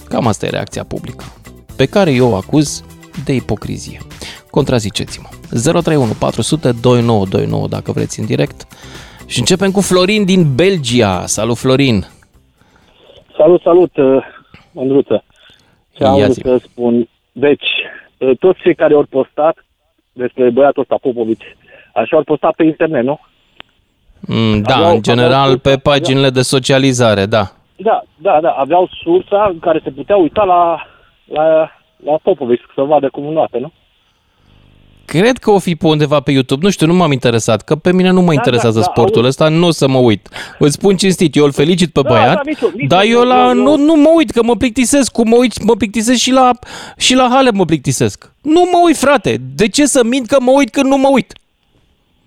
Cam 0.09 0.27
asta 0.27 0.47
e 0.47 0.51
reacția 0.51 0.85
publică, 0.85 1.25
pe 1.77 1.87
care 1.87 2.11
eu 2.11 2.31
o 2.31 2.35
acuz 2.35 2.85
de 3.25 3.33
ipocrizie. 3.33 4.01
Contraziceți-mă. 4.51 5.29
031 5.81 6.13
400 6.19 6.73
2929 6.81 7.69
dacă 7.69 7.93
vreți 7.93 8.21
în 8.21 8.27
direct. 8.27 8.67
Și 9.27 9.39
începem 9.39 9.71
cu 9.71 9.81
Florin 9.81 10.25
din 10.25 10.55
Belgia. 10.55 11.27
Salut, 11.27 11.57
Florin! 11.57 12.07
Salut, 13.37 13.61
salut, 13.61 13.97
uh, 13.97 14.25
Mândruță. 14.73 15.25
Ce 15.93 16.03
Ia 16.03 16.11
am 16.11 16.33
zi. 16.33 16.41
să 16.45 16.61
spun. 16.63 17.09
Deci, 17.33 17.63
uh, 17.63 18.10
toți 18.39 18.61
cei 18.61 18.75
care 18.75 18.95
au 18.95 19.07
postat 19.11 19.65
despre 20.13 20.51
băiatul 20.51 20.83
ăsta, 20.83 20.97
Popovici, 21.01 21.57
așa 21.95 22.17
au 22.17 22.23
postat 22.23 22.55
pe 22.55 22.65
internet, 22.65 23.05
nu? 23.05 23.21
Mm, 24.21 24.61
da, 24.63 24.75
Aveau- 24.75 24.95
în 24.95 25.03
general 25.03 25.41
aveau- 25.43 25.57
pe 25.57 25.77
paginile 25.83 26.31
de 26.31 26.43
socializare, 26.43 27.27
da. 27.27 27.43
Da, 27.77 28.03
da, 28.17 28.41
da, 28.41 28.51
aveau 28.51 28.89
sursa 29.03 29.49
în 29.53 29.59
care 29.59 29.81
se 29.85 29.91
putea 29.91 30.17
uita 30.17 30.45
la, 30.45 30.87
la, 31.25 31.71
la 32.05 32.19
Popovici, 32.23 32.63
să 32.75 32.83
vadă 32.83 33.09
cum 33.09 33.27
înoate, 33.27 33.59
nu? 33.59 33.73
Cred 35.19 35.37
că 35.39 35.51
o 35.51 35.59
fi 35.59 35.75
pe 35.77 35.87
undeva 35.87 36.21
pe 36.21 36.31
YouTube, 36.31 36.65
nu 36.65 36.71
știu, 36.71 36.87
nu 36.87 36.95
m-am 36.95 37.13
interesat, 37.13 37.63
că 37.63 37.77
pe 37.77 37.93
mine 37.93 38.11
nu 38.11 38.21
mă 38.21 38.27
Da, 38.27 38.33
interesează 38.33 38.79
da, 38.79 38.85
da, 38.85 38.91
sportul 38.91 39.17
auzi. 39.17 39.29
ăsta, 39.29 39.49
nu 39.49 39.67
o 39.67 39.71
să 39.71 39.89
mă 39.89 39.99
uit. 39.99 40.29
Îți 40.59 40.73
spun 40.73 40.97
cinstit, 40.97 41.37
eu 41.37 41.45
îl 41.45 41.53
felicit 41.53 41.93
pe 41.93 42.01
Da, 42.03 42.09
băiat, 42.09 42.35
da, 42.35 42.41
nici 42.45 42.61
eu, 42.61 42.71
nici 42.77 42.87
dar 42.89 43.03
eu, 43.05 43.11
eu 43.11 43.23
la, 43.25 43.47
eu- 43.49 43.55
nu, 43.55 43.77
nu 43.77 43.95
mă 43.95 44.11
uit, 44.17 44.31
că 44.31 44.43
mă 44.43 44.57
plictisesc, 44.57 45.13
cum 45.13 45.29
mă 45.29 45.37
uit, 45.37 45.63
mă 45.65 45.75
plictisesc 45.77 46.19
și 46.21 46.33
la, 46.33 46.51
și 46.97 47.15
la 47.15 47.29
Halep 47.33 47.55
mă 47.55 47.65
plictisesc. 47.65 48.33
Nu 48.43 48.61
mă 48.73 48.79
uit, 48.87 48.97
frate, 48.97 49.37
de 49.55 49.69
ce 49.69 49.87
să 49.87 50.05
mint 50.05 50.27
că 50.27 50.37
mă 50.41 50.51
uit 50.57 50.71
când 50.71 50.87
nu 50.87 50.97
mă 50.97 51.09
uit? 51.13 51.33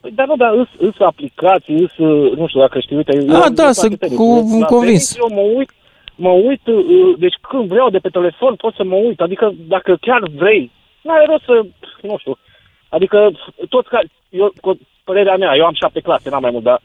Păi, 0.02 0.12
dar 0.16 0.28
nu, 0.28 0.36
dar 0.36 0.54
îs, 0.54 0.68
îs 0.88 0.96
aplicații, 1.00 1.76
îs, 1.86 1.98
uh, 1.98 2.38
nu 2.38 2.48
știu 2.48 2.60
dacă 2.60 2.80
știi, 2.80 2.96
uite... 2.96 3.14
eu- 3.16 3.36
Ah, 3.36 3.44
eu 3.46 3.54
da, 3.54 3.64
fac 3.64 3.74
sunt 3.74 4.00
tenis. 4.00 4.16
cu- 4.18 4.58
La 4.60 4.66
convins. 4.66 5.08
tenis 5.12 5.16
Eu 5.18 5.30
mă 5.40 5.46
uit, 5.58 5.70
mă 6.16 6.30
uit, 6.30 6.62
uh, 6.68 7.16
deci 7.20 7.38
când 7.50 7.68
vreau 7.68 7.90
de 7.90 7.98
pe 7.98 8.10
telefon 8.10 8.56
pot 8.56 8.74
să 8.76 8.84
mă 8.84 8.96
uit, 8.96 9.20
adică 9.20 9.54
dacă 9.68 9.98
chiar 10.02 10.22
vrei, 10.38 10.72
n-are 11.02 11.26
rost 11.30 11.44
să, 11.44 11.56
nu 12.08 12.16
știu, 12.20 12.38
adică 12.96 13.32
toți 13.70 13.89
care, 13.89 14.08
eu, 14.30 14.54
cu 14.62 14.80
părerea 15.04 15.38
mea, 15.38 15.56
eu 15.56 15.66
am 15.66 15.74
șapte 15.74 16.00
clase, 16.00 16.30
n-am 16.30 16.41
mai 16.41 16.52
mult, 16.52 16.64
dar 16.64 16.82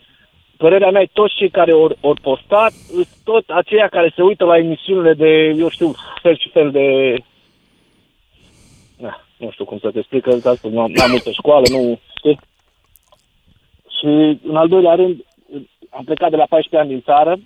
părerea 0.57 0.91
mea 0.91 1.03
e 1.03 1.11
toți 1.13 1.35
cei 1.35 1.51
care 1.51 1.73
ori, 1.73 1.97
ori 2.01 2.21
postat, 2.21 2.73
sunt 2.73 3.09
tot 3.25 3.45
aceia 3.49 3.89
care 3.89 4.13
se 4.15 4.23
uită 4.23 4.45
la 4.45 4.57
emisiunile 4.57 5.15
de, 5.15 5.55
eu 5.59 5.69
știu, 5.69 5.93
fel 6.23 6.37
și 6.39 6.49
fel 6.49 6.71
de... 6.71 7.15
Na, 8.97 9.21
nu 9.37 9.51
știu 9.51 9.65
cum 9.65 9.79
să 9.79 9.91
te 9.91 9.99
explic, 9.99 10.23
că 10.23 10.31
asta 10.31 10.69
nu 10.71 10.81
am, 10.81 10.91
n-am 10.91 11.11
multă 11.11 11.31
școală, 11.31 11.65
nu 11.71 12.01
știi. 12.17 12.39
Și 13.99 14.39
în 14.43 14.57
al 14.57 14.69
doilea 14.69 14.95
rând, 14.95 15.25
am 15.91 16.05
plecat 16.05 16.31
de 16.31 16.37
la 16.37 16.47
14 16.49 16.77
ani 16.77 16.89
din 16.89 17.03
țară, 17.03 17.39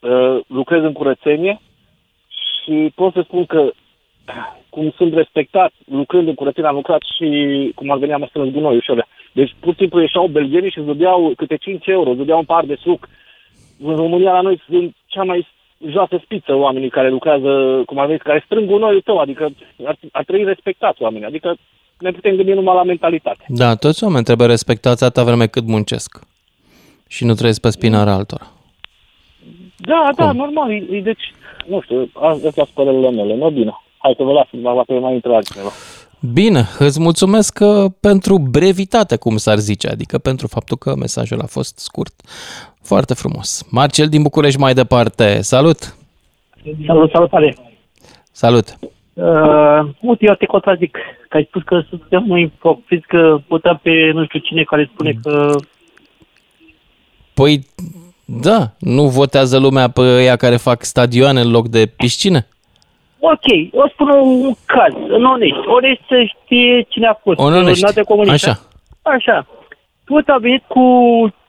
uh, 0.00 0.44
lucrez 0.46 0.82
în 0.82 0.92
curățenie 0.92 1.60
și 2.28 2.92
pot 2.94 3.12
să 3.12 3.20
spun 3.24 3.46
că 3.46 3.70
cum 4.68 4.92
sunt 4.96 5.14
respectat, 5.14 5.72
lucrând 5.90 6.28
în 6.28 6.34
curățenie, 6.34 6.68
am 6.68 6.74
lucrat 6.74 7.02
și 7.16 7.28
cum 7.74 7.90
ar 7.90 7.98
veni 7.98 8.12
am 8.12 8.26
strâns 8.28 8.52
gunoi 8.52 8.76
ușor. 8.76 9.06
Deci 9.32 9.54
pur 9.60 9.72
și 9.72 9.78
simplu 9.78 10.00
ieșeau 10.00 10.26
belgenii 10.26 10.70
și 10.70 10.78
îți 10.78 10.86
dădeau 10.86 11.32
câte 11.36 11.56
5 11.56 11.86
euro, 11.86 12.08
îți 12.10 12.18
dădeau 12.18 12.38
un 12.38 12.44
par 12.44 12.64
de 12.64 12.76
suc. 12.80 13.08
În 13.82 13.96
România 13.96 14.32
la 14.32 14.40
noi 14.40 14.62
sunt 14.68 14.94
cea 15.06 15.22
mai 15.22 15.46
joasă 15.88 16.20
spiță 16.22 16.54
oamenii 16.54 16.90
care 16.90 17.10
lucrează, 17.10 17.82
cum 17.86 17.98
ar 17.98 18.06
veni, 18.06 18.18
care 18.18 18.42
strâng 18.44 18.68
gunoiul 18.68 19.00
tău, 19.00 19.18
adică 19.18 19.48
ar, 19.84 19.96
ar 20.12 20.24
trebui 20.24 20.44
respectați 20.44 21.02
oamenii, 21.02 21.26
adică 21.26 21.56
ne 21.98 22.10
putem 22.10 22.36
gândi 22.36 22.52
numai 22.52 22.74
la 22.74 22.82
mentalitate. 22.82 23.44
Da, 23.48 23.74
toți 23.74 24.04
oameni 24.04 24.24
trebuie 24.24 24.46
respectați 24.46 25.04
atâta 25.04 25.24
vreme 25.24 25.46
cât 25.46 25.66
muncesc. 25.66 26.20
Și 27.08 27.24
nu 27.24 27.34
trăiesc 27.34 27.60
pe 27.60 27.70
spinarea 27.70 28.12
altora. 28.12 28.46
Da, 29.76 30.10
da, 30.16 30.32
normal, 30.32 30.70
e, 30.70 30.86
e, 30.90 31.00
deci, 31.00 31.32
nu 31.66 31.80
știu, 31.80 32.10
astea 32.14 32.50
sunt 32.64 32.68
părerile 32.74 33.10
mele, 33.10 33.36
nu 33.36 33.50
bine. 33.50 33.80
Hai 34.06 34.14
să 34.16 34.24
vă 34.24 34.32
las, 34.32 34.46
poate 34.74 34.92
mai 34.98 35.14
intră 35.14 35.34
altcineva. 35.34 35.68
Bine, 36.32 36.64
îți 36.78 37.00
mulțumesc 37.00 37.58
uh, 37.62 37.90
pentru 38.00 38.38
brevitate, 38.38 39.16
cum 39.16 39.36
s-ar 39.36 39.58
zice, 39.58 39.88
adică 39.88 40.18
pentru 40.18 40.46
faptul 40.46 40.76
că 40.76 40.94
mesajul 40.94 41.40
a 41.40 41.46
fost 41.46 41.78
scurt. 41.78 42.14
Foarte 42.82 43.14
frumos. 43.14 43.66
Marcel 43.70 44.08
din 44.08 44.22
București 44.22 44.60
mai 44.60 44.74
departe. 44.74 45.40
Salut! 45.42 45.96
Salut, 46.86 47.10
salutare! 47.10 47.56
Salut! 48.32 48.78
Uh, 49.12 49.80
uite, 50.00 50.24
eu 50.26 50.34
te 50.34 50.46
contrazic, 50.46 50.98
că 51.28 51.36
ai 51.36 51.46
spus 51.48 51.62
că 51.62 51.82
suntem 51.88 52.24
noi 52.26 52.42
ipocriți, 52.42 53.06
că 53.06 53.38
putem 53.48 53.80
pe 53.82 54.10
nu 54.14 54.24
știu 54.24 54.38
cine 54.38 54.62
care 54.62 54.90
spune 54.92 55.12
că... 55.22 55.54
Păi, 57.34 57.66
da, 58.24 58.72
nu 58.78 59.08
votează 59.08 59.58
lumea 59.58 59.88
pe 59.88 60.22
ea 60.22 60.36
care 60.36 60.56
fac 60.56 60.84
stadioane 60.84 61.40
în 61.40 61.50
loc 61.50 61.68
de 61.68 61.86
piscine? 61.96 62.46
Ok, 63.18 63.72
o 63.72 63.88
spun 63.88 64.08
un, 64.08 64.44
un 64.44 64.54
caz, 64.66 64.92
în 65.08 65.24
onești. 65.24 65.66
Onești 65.66 66.04
să 66.08 66.24
știe 66.24 66.82
cine 66.82 67.06
a 67.06 67.14
fost. 67.14 67.38
Un 67.38 67.54
onești. 67.54 67.82
în 67.82 67.86
alte 67.86 68.02
comunități. 68.02 68.48
Așa. 68.48 68.60
Așa. 69.02 69.46
Tot 70.04 70.28
a 70.28 70.38
venit 70.38 70.62
cu... 70.66 70.80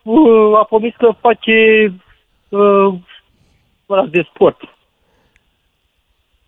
Uh, 0.04 0.58
a 0.58 0.64
promis 0.64 0.94
că 0.98 1.10
face... 1.20 1.54
Uh, 2.50 2.94
ăla 3.90 4.06
de 4.06 4.28
sport. 4.34 4.62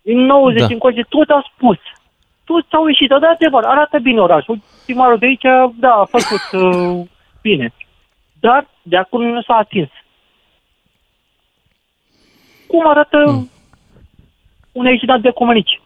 În 0.02 0.16
90 0.16 0.60
Da. 0.60 0.66
da. 0.66 0.72
încoace 0.72 1.02
tot 1.08 1.28
a 1.28 1.50
spus. 1.54 1.78
Toți 2.44 2.66
au 2.70 2.86
ieșit, 2.86 3.08
dar 3.08 3.18
de 3.18 3.26
adevăr, 3.26 3.64
arată 3.64 3.98
bine 3.98 4.20
orașul. 4.20 4.58
Primarul 4.84 5.18
de 5.18 5.26
aici, 5.26 5.74
da, 5.74 5.92
a 5.92 6.04
făcut 6.04 6.44
uh, 6.62 7.06
bine. 7.42 7.72
Dar 8.40 8.66
de 8.82 8.96
acum 8.96 9.22
nu 9.22 9.42
s-a 9.42 9.54
atins. 9.54 9.88
Cum 12.66 12.88
arată 12.88 13.24
mm. 13.26 13.50
Un 14.72 14.84
ieșit 14.86 15.08
de 15.22 15.30
comunici? 15.30 15.80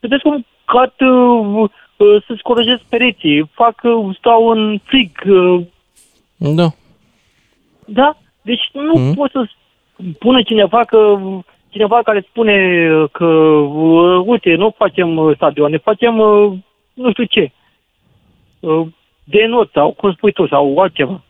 Vedeți 0.00 0.22
cum 0.22 0.46
cad 0.64 0.92
uh, 1.00 1.68
uh, 1.96 2.22
să 2.26 2.34
scorăjesc 2.38 2.80
pereții, 2.88 3.50
fac, 3.54 3.80
uh, 3.82 4.16
stau 4.18 4.48
în 4.48 4.78
frig, 4.84 5.10
uh, 5.28 5.62
Da. 6.36 6.66
da? 7.84 8.16
Deci 8.42 8.70
nu 8.72 8.92
Mhm. 8.94 9.00
mm. 9.06 9.14
pot 9.14 9.30
să 9.30 9.44
pună 10.18 10.42
cineva 10.42 10.84
că 10.84 11.18
cineva 11.68 12.02
care 12.02 12.26
spune 12.28 12.54
că 13.12 13.24
uh, 13.24 14.22
uite, 14.26 14.54
nu 14.54 14.74
facem 14.78 15.16
uh, 15.16 15.34
stadioane, 15.36 15.76
facem 15.76 16.18
uh, 16.18 16.52
nu 16.94 17.10
știu 17.10 17.24
ce. 17.24 17.50
Uh, 18.60 18.86
de 19.24 19.44
not 19.48 19.70
sau 19.72 19.92
cum 19.92 20.12
spui 20.12 20.32
tu, 20.32 20.46
sau 20.46 20.78
altceva. 20.78 21.22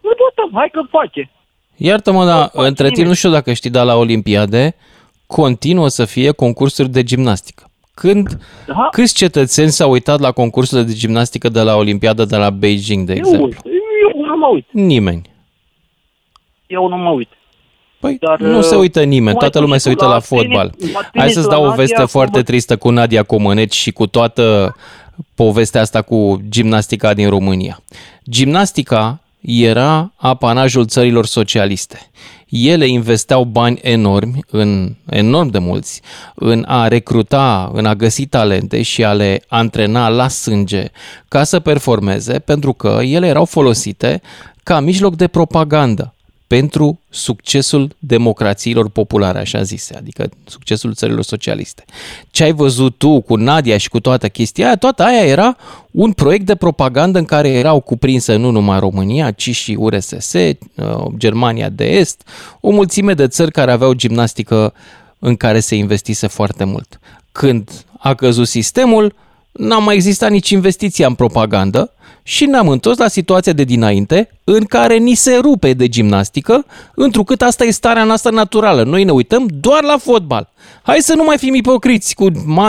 Nu 0.00 0.10
tot, 0.10 0.50
hai 0.54 0.68
că 0.72 0.80
face. 0.90 1.30
Iartă-mă, 1.76 2.24
dar 2.24 2.48
face 2.52 2.66
între 2.66 2.84
timp 2.84 2.90
nimeni. 2.96 3.08
nu 3.08 3.14
știu 3.14 3.30
dacă 3.30 3.52
știi, 3.52 3.70
dar 3.70 3.84
la 3.84 3.94
Olimpiade 3.96 4.74
continuă 5.30 5.88
să 5.88 6.04
fie 6.04 6.30
concursuri 6.30 6.88
de 6.88 7.02
gimnastică. 7.02 7.64
Când, 7.94 8.38
Da. 8.66 8.88
câți 8.90 9.14
cetățeni 9.14 9.70
s-au 9.70 9.90
uitat 9.90 10.20
la 10.20 10.32
concursurile 10.32 10.86
de 10.86 10.92
gimnastică 10.92 11.48
de 11.48 11.60
la 11.60 11.74
Olimpiada 11.76 12.24
de 12.24 12.36
la 12.36 12.50
Beijing, 12.50 13.06
de 13.06 13.12
Eu, 13.12 13.18
exemplu? 13.18 13.46
eu 14.14 14.22
nu 14.26 14.36
mă 14.36 14.46
uit. 14.52 14.66
Nimeni. 14.70 15.22
Eu 16.66 16.88
nu 16.88 16.96
mă 16.96 17.10
uit. 17.10 17.28
Păi 18.00 18.16
Dar, 18.20 18.40
nu 18.40 18.60
se 18.62 18.74
uită 18.76 19.02
nimeni, 19.02 19.20
cum 19.22 19.26
ai 19.26 19.32
toată 19.50 19.50
spus 19.50 19.60
lumea 19.60 19.76
și 19.76 19.82
se 19.82 19.88
tu, 19.90 19.94
uită 19.94 20.06
la 20.06 20.12
laț 20.12 20.28
tenis- 20.28 20.42
fotbal. 20.42 20.74
laț 20.92 20.92
Hai 20.92 21.10
tenis, 21.12 21.32
să-ți 21.32 21.46
la 21.46 21.52
dau 21.52 21.62
o 21.62 21.66
Nadia, 21.66 21.82
veste 21.82 22.00
am 22.00 22.06
foarte 22.06 22.30
văzut- 22.32 22.46
tristă 22.46 22.76
cu 22.76 22.90
Nadia 22.90 23.22
Comăneci 23.22 23.74
și 23.74 23.90
cu 23.90 24.06
toată 24.06 24.76
povestea 25.34 25.80
asta 25.80 26.02
cu 26.02 26.40
gimnastica 26.48 27.14
din 27.14 27.28
România. 27.28 27.82
Gimnastica 28.30 29.20
era 29.40 30.12
apanajul 30.16 30.86
țărilor 30.86 31.26
socialiste. 31.26 32.10
Ele 32.50 32.86
investeau 32.86 33.44
bani 33.44 33.78
enormi, 33.82 34.44
în 34.50 34.94
enorm 35.06 35.48
de 35.48 35.58
mulți, 35.58 36.00
în 36.34 36.64
a 36.68 36.88
recruta, 36.88 37.70
în 37.74 37.86
a 37.86 37.94
găsi 37.94 38.26
talente 38.26 38.82
și 38.82 39.04
a 39.04 39.12
le 39.12 39.42
antrena 39.48 40.08
la 40.08 40.28
sânge 40.28 40.84
ca 41.28 41.44
să 41.44 41.60
performeze, 41.60 42.38
pentru 42.38 42.72
că 42.72 42.98
ele 43.02 43.26
erau 43.26 43.44
folosite 43.44 44.20
ca 44.62 44.80
mijloc 44.80 45.16
de 45.16 45.26
propagandă 45.26 46.14
pentru 46.56 47.00
succesul 47.10 47.96
democrațiilor 47.98 48.88
populare, 48.88 49.38
așa 49.38 49.62
zise, 49.62 49.96
adică 49.96 50.28
succesul 50.44 50.94
țărilor 50.94 51.22
socialiste. 51.22 51.84
Ce 52.30 52.42
ai 52.42 52.52
văzut 52.52 52.98
tu 52.98 53.20
cu 53.20 53.36
Nadia 53.36 53.76
și 53.76 53.88
cu 53.88 54.00
toată 54.00 54.28
chestia 54.28 54.66
aia, 54.66 54.76
toată 54.76 55.02
aia 55.02 55.24
era 55.24 55.56
un 55.90 56.12
proiect 56.12 56.46
de 56.46 56.54
propagandă 56.54 57.18
în 57.18 57.24
care 57.24 57.48
erau 57.48 57.80
cuprinse 57.80 58.36
nu 58.36 58.50
numai 58.50 58.78
România, 58.78 59.30
ci 59.30 59.54
și 59.54 59.76
URSS, 59.78 60.32
uh, 60.32 60.54
Germania 61.16 61.68
de 61.68 61.84
Est, 61.84 62.22
o 62.60 62.70
mulțime 62.70 63.14
de 63.14 63.26
țări 63.26 63.50
care 63.50 63.70
aveau 63.70 63.92
gimnastică 63.92 64.72
în 65.18 65.36
care 65.36 65.60
se 65.60 65.74
investise 65.74 66.26
foarte 66.26 66.64
mult. 66.64 67.00
Când 67.32 67.70
a 67.98 68.14
căzut 68.14 68.48
sistemul, 68.48 69.14
n-a 69.52 69.78
mai 69.78 69.94
existat 69.94 70.30
nici 70.30 70.50
investiția 70.50 71.06
în 71.06 71.14
propagandă 71.14 71.92
și 72.22 72.46
ne-am 72.46 72.68
întors 72.68 72.98
la 72.98 73.08
situația 73.08 73.52
de 73.52 73.64
dinainte, 73.64 74.28
în 74.44 74.64
care 74.64 74.96
ni 74.96 75.14
se 75.14 75.38
rupe 75.42 75.72
de 75.72 75.88
gimnastică, 75.88 76.64
întrucât 76.94 77.42
asta 77.42 77.64
e 77.64 77.70
starea 77.70 78.04
noastră 78.04 78.30
naturală. 78.30 78.82
Noi 78.82 79.04
ne 79.04 79.10
uităm 79.10 79.46
doar 79.60 79.82
la 79.82 79.96
fotbal. 79.96 80.48
Hai 80.82 80.96
să 80.98 81.14
nu 81.14 81.24
mai 81.24 81.38
fim 81.38 81.54
ipocriți 81.54 82.14
cu 82.14 82.26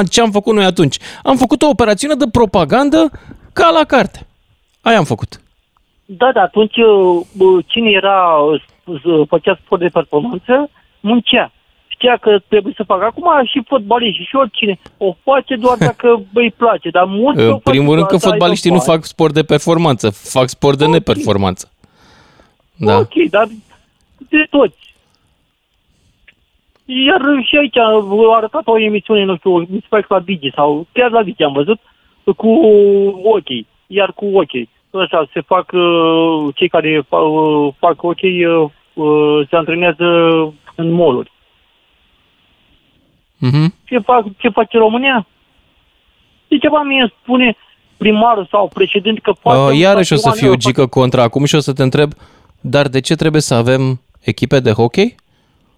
ce 0.10 0.22
am 0.22 0.32
făcut 0.32 0.54
noi 0.54 0.66
atunci. 0.66 0.98
Am 1.24 1.36
făcut 1.36 1.62
o 1.62 1.68
operațiune 1.68 2.14
de 2.14 2.26
propagandă 2.32 3.12
ca 3.54 3.70
la 3.70 3.84
carte. 3.84 4.28
Aia 4.82 4.98
am 4.98 5.04
făcut. 5.04 5.42
Da, 6.06 6.32
da, 6.32 6.42
atunci 6.42 6.76
uh, 6.78 7.66
cine 7.68 7.90
era, 7.90 8.38
uh, 9.04 9.28
făcea 9.28 9.60
sport 9.66 9.82
de 9.82 9.88
performanță, 9.88 10.70
muncea 11.00 11.52
știa 12.02 12.18
că 12.18 12.40
trebuie 12.48 12.74
să 12.76 12.84
facă. 12.84 13.04
Acum 13.06 13.46
și 13.46 13.64
fotbaliști 13.68 14.24
și 14.24 14.36
oricine 14.36 14.80
o 14.98 15.16
face 15.24 15.56
doar 15.56 15.78
dacă 15.90 16.24
îi 16.34 16.54
place, 16.58 16.90
dar 16.90 17.06
mulți 17.06 17.42
În 17.42 17.58
primul 17.58 17.96
rând 17.96 18.08
că 18.08 18.18
fotbaliștii 18.18 18.72
nu 18.72 18.80
fac 18.80 19.04
sport 19.04 19.34
de 19.34 19.44
performanță, 19.44 20.10
fac 20.10 20.48
sport 20.48 20.78
de 20.78 20.84
okay. 20.84 20.96
neperformanță. 20.98 21.72
Da. 22.76 22.98
Ok, 22.98 23.14
dar 23.30 23.48
de 24.18 24.48
toți. 24.50 24.80
Iar 26.86 27.22
și 27.44 27.58
aici 27.58 27.78
a 27.78 28.06
arătat 28.36 28.62
o 28.66 28.80
emisiune, 28.80 29.24
nu 29.24 29.36
știu, 29.36 29.58
mi 29.58 29.80
se 29.82 29.86
pare 29.90 30.06
la 30.10 30.20
Digi 30.20 30.52
sau 30.56 30.88
chiar 30.92 31.12
la 31.12 31.24
Digi 31.24 31.44
am 31.44 31.54
văzut, 31.54 31.80
cu 32.38 32.50
ok, 33.24 33.50
iar 33.88 34.12
cu 34.14 34.26
ok. 34.34 34.52
Așa, 34.92 35.30
se 35.34 35.42
fac, 35.42 35.72
uh, 35.74 36.56
cei 36.56 36.68
care 36.68 37.06
uh, 37.10 37.74
fac 37.80 38.04
ok 38.04 38.22
uh, 38.94 39.48
se 39.50 39.56
antrenează 39.56 40.06
în 40.76 40.92
moluri. 40.92 41.31
Uh-huh. 43.48 43.68
Ce, 43.84 44.00
fac, 44.00 44.26
ce 44.38 44.50
face 44.50 44.78
România? 44.78 45.28
De 46.48 46.58
ceva 46.58 46.82
mie 46.82 47.14
spune 47.22 47.58
primarul 47.98 48.48
sau 48.52 48.68
președinte 48.74 49.20
că 49.24 49.32
poate... 49.42 49.72
Uh, 49.72 49.80
iarăși 49.80 50.14
o 50.14 50.16
să 50.16 50.30
fiu 50.30 50.52
o 50.52 50.56
gică 50.56 50.86
contra 50.86 51.24
acum 51.24 51.46
și 51.46 51.56
o 51.56 51.60
să 51.60 51.74
te 51.74 51.84
întreb, 51.84 52.12
dar 52.62 52.88
de 52.88 53.00
ce 53.00 53.16
trebuie 53.16 53.42
să 53.42 53.54
avem 53.54 54.02
echipe 54.20 54.60
de 54.60 54.72
hockey? 54.72 55.16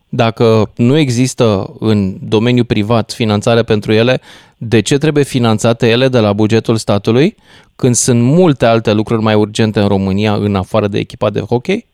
Dacă 0.09 0.71
nu 0.75 0.97
există 0.97 1.73
în 1.79 2.15
domeniul 2.21 2.65
privat 2.65 3.11
finanțare 3.11 3.63
pentru 3.63 3.91
ele, 3.91 4.21
de 4.57 4.81
ce 4.81 4.97
trebuie 4.97 5.23
finanțate 5.23 5.89
ele 5.89 6.07
de 6.07 6.19
la 6.19 6.33
bugetul 6.33 6.75
statului 6.75 7.35
când 7.75 7.95
sunt 7.95 8.21
multe 8.21 8.65
alte 8.65 8.93
lucruri 8.93 9.21
mai 9.21 9.33
urgente 9.33 9.79
în 9.79 9.87
România 9.87 10.33
în 10.33 10.55
afară 10.55 10.87
de 10.87 10.99
echipa 10.99 11.29
de 11.29 11.39
hockey? 11.39 11.85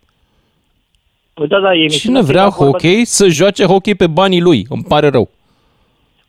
Păi 1.33 1.47
da, 1.47 1.59
da, 1.59 1.69
Cine 1.89 2.21
vrea 2.21 2.49
hockey 2.49 3.05
să 3.05 3.27
joace 3.27 3.65
hockey 3.65 3.95
pe 3.95 4.07
banii 4.07 4.41
lui, 4.41 4.65
îmi 4.69 4.83
pare 4.83 5.07
rău. 5.07 5.29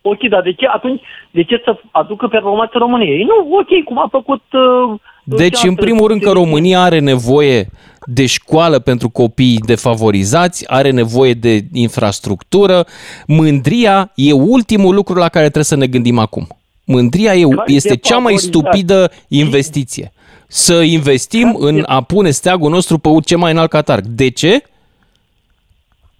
Ok, 0.01 0.27
dar 0.29 0.41
de 0.41 0.53
ce 0.53 0.67
atunci, 0.67 1.01
de 1.31 1.43
ce 1.43 1.61
să 1.65 1.79
aducă 1.91 2.27
performanță 2.27 2.77
României? 2.77 3.23
Nu, 3.23 3.55
ok, 3.55 3.83
cum 3.85 3.99
a 3.99 4.07
făcut... 4.11 4.41
Uh, 4.51 4.99
deci, 5.23 5.63
în 5.63 5.75
primul 5.75 6.07
rând 6.07 6.21
că 6.21 6.31
România 6.31 6.81
are 6.81 6.99
nevoie 6.99 7.69
de 8.05 8.25
școală 8.25 8.79
pentru 8.79 9.09
copii 9.09 9.59
defavorizați, 9.65 10.69
are 10.69 10.89
nevoie 10.89 11.33
de 11.33 11.59
infrastructură. 11.73 12.85
Mândria 13.27 14.11
e 14.15 14.31
ultimul 14.33 14.95
lucru 14.95 15.13
la 15.13 15.29
care 15.29 15.43
trebuie 15.43 15.63
să 15.63 15.75
ne 15.75 15.87
gândim 15.87 16.19
acum. 16.19 16.47
Mândria 16.85 17.33
e, 17.33 17.45
este 17.65 17.95
cea 17.95 18.17
mai 18.17 18.35
stupidă 18.35 19.11
investiție. 19.27 20.11
Să 20.47 20.73
investim 20.73 21.55
în 21.59 21.83
a 21.85 22.01
pune 22.01 22.29
steagul 22.29 22.69
nostru 22.69 22.97
pe 22.97 23.09
ce 23.25 23.35
mai 23.35 23.51
înalt 23.51 23.69
catar. 23.69 23.99
De 23.99 24.29
ce? 24.29 24.63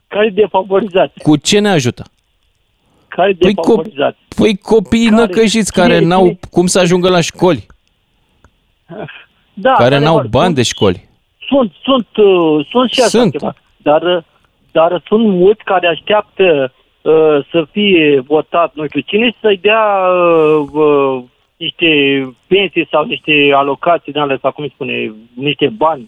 Care 0.08 0.30
defavorizați? 0.30 1.14
Cu 1.24 1.36
ce 1.36 1.60
ne 1.60 1.70
ajută? 1.70 2.04
Care 3.16 3.36
păi, 3.40 3.54
co- 3.54 3.84
păi 4.36 4.58
copiii 4.58 5.10
care, 5.10 5.22
năcăjiți 5.22 5.74
care 5.74 5.96
cine, 5.96 6.08
n-au 6.08 6.24
cine? 6.26 6.40
cum 6.52 6.66
să 6.66 6.80
ajungă 6.80 7.10
la 7.10 7.22
școli. 7.22 7.66
Da, 9.54 9.74
care 9.74 10.00
n-au 10.00 10.24
bani 10.30 10.44
sunt, 10.44 10.56
de 10.56 10.64
școli. 10.64 11.10
Sunt, 11.48 11.72
sunt, 11.84 12.08
uh, 12.16 12.68
sunt 12.70 12.92
și 12.92 13.00
așa 13.00 13.10
sunt. 13.10 13.32
ceva. 13.32 13.56
Dar, 13.78 14.02
uh, 14.02 14.24
dar 14.72 15.04
sunt 15.08 15.26
mulți 15.28 15.64
care 15.64 15.88
așteaptă 15.88 16.74
uh, 17.02 17.46
să 17.52 17.68
fie 17.72 18.24
votat, 18.28 18.72
nu 18.76 18.88
știu 18.88 19.00
cine, 19.00 19.36
să-i 19.42 19.58
dea 19.58 19.84
uh, 20.60 20.68
uh, 20.72 21.24
niște 21.58 21.90
pensii 22.48 22.88
sau 22.92 23.06
niște 23.06 23.52
alocații, 23.54 24.12
de 24.12 24.38
sau 24.42 24.52
cum 24.52 24.68
spune, 24.68 25.14
niște 25.34 25.68
bani 25.68 26.08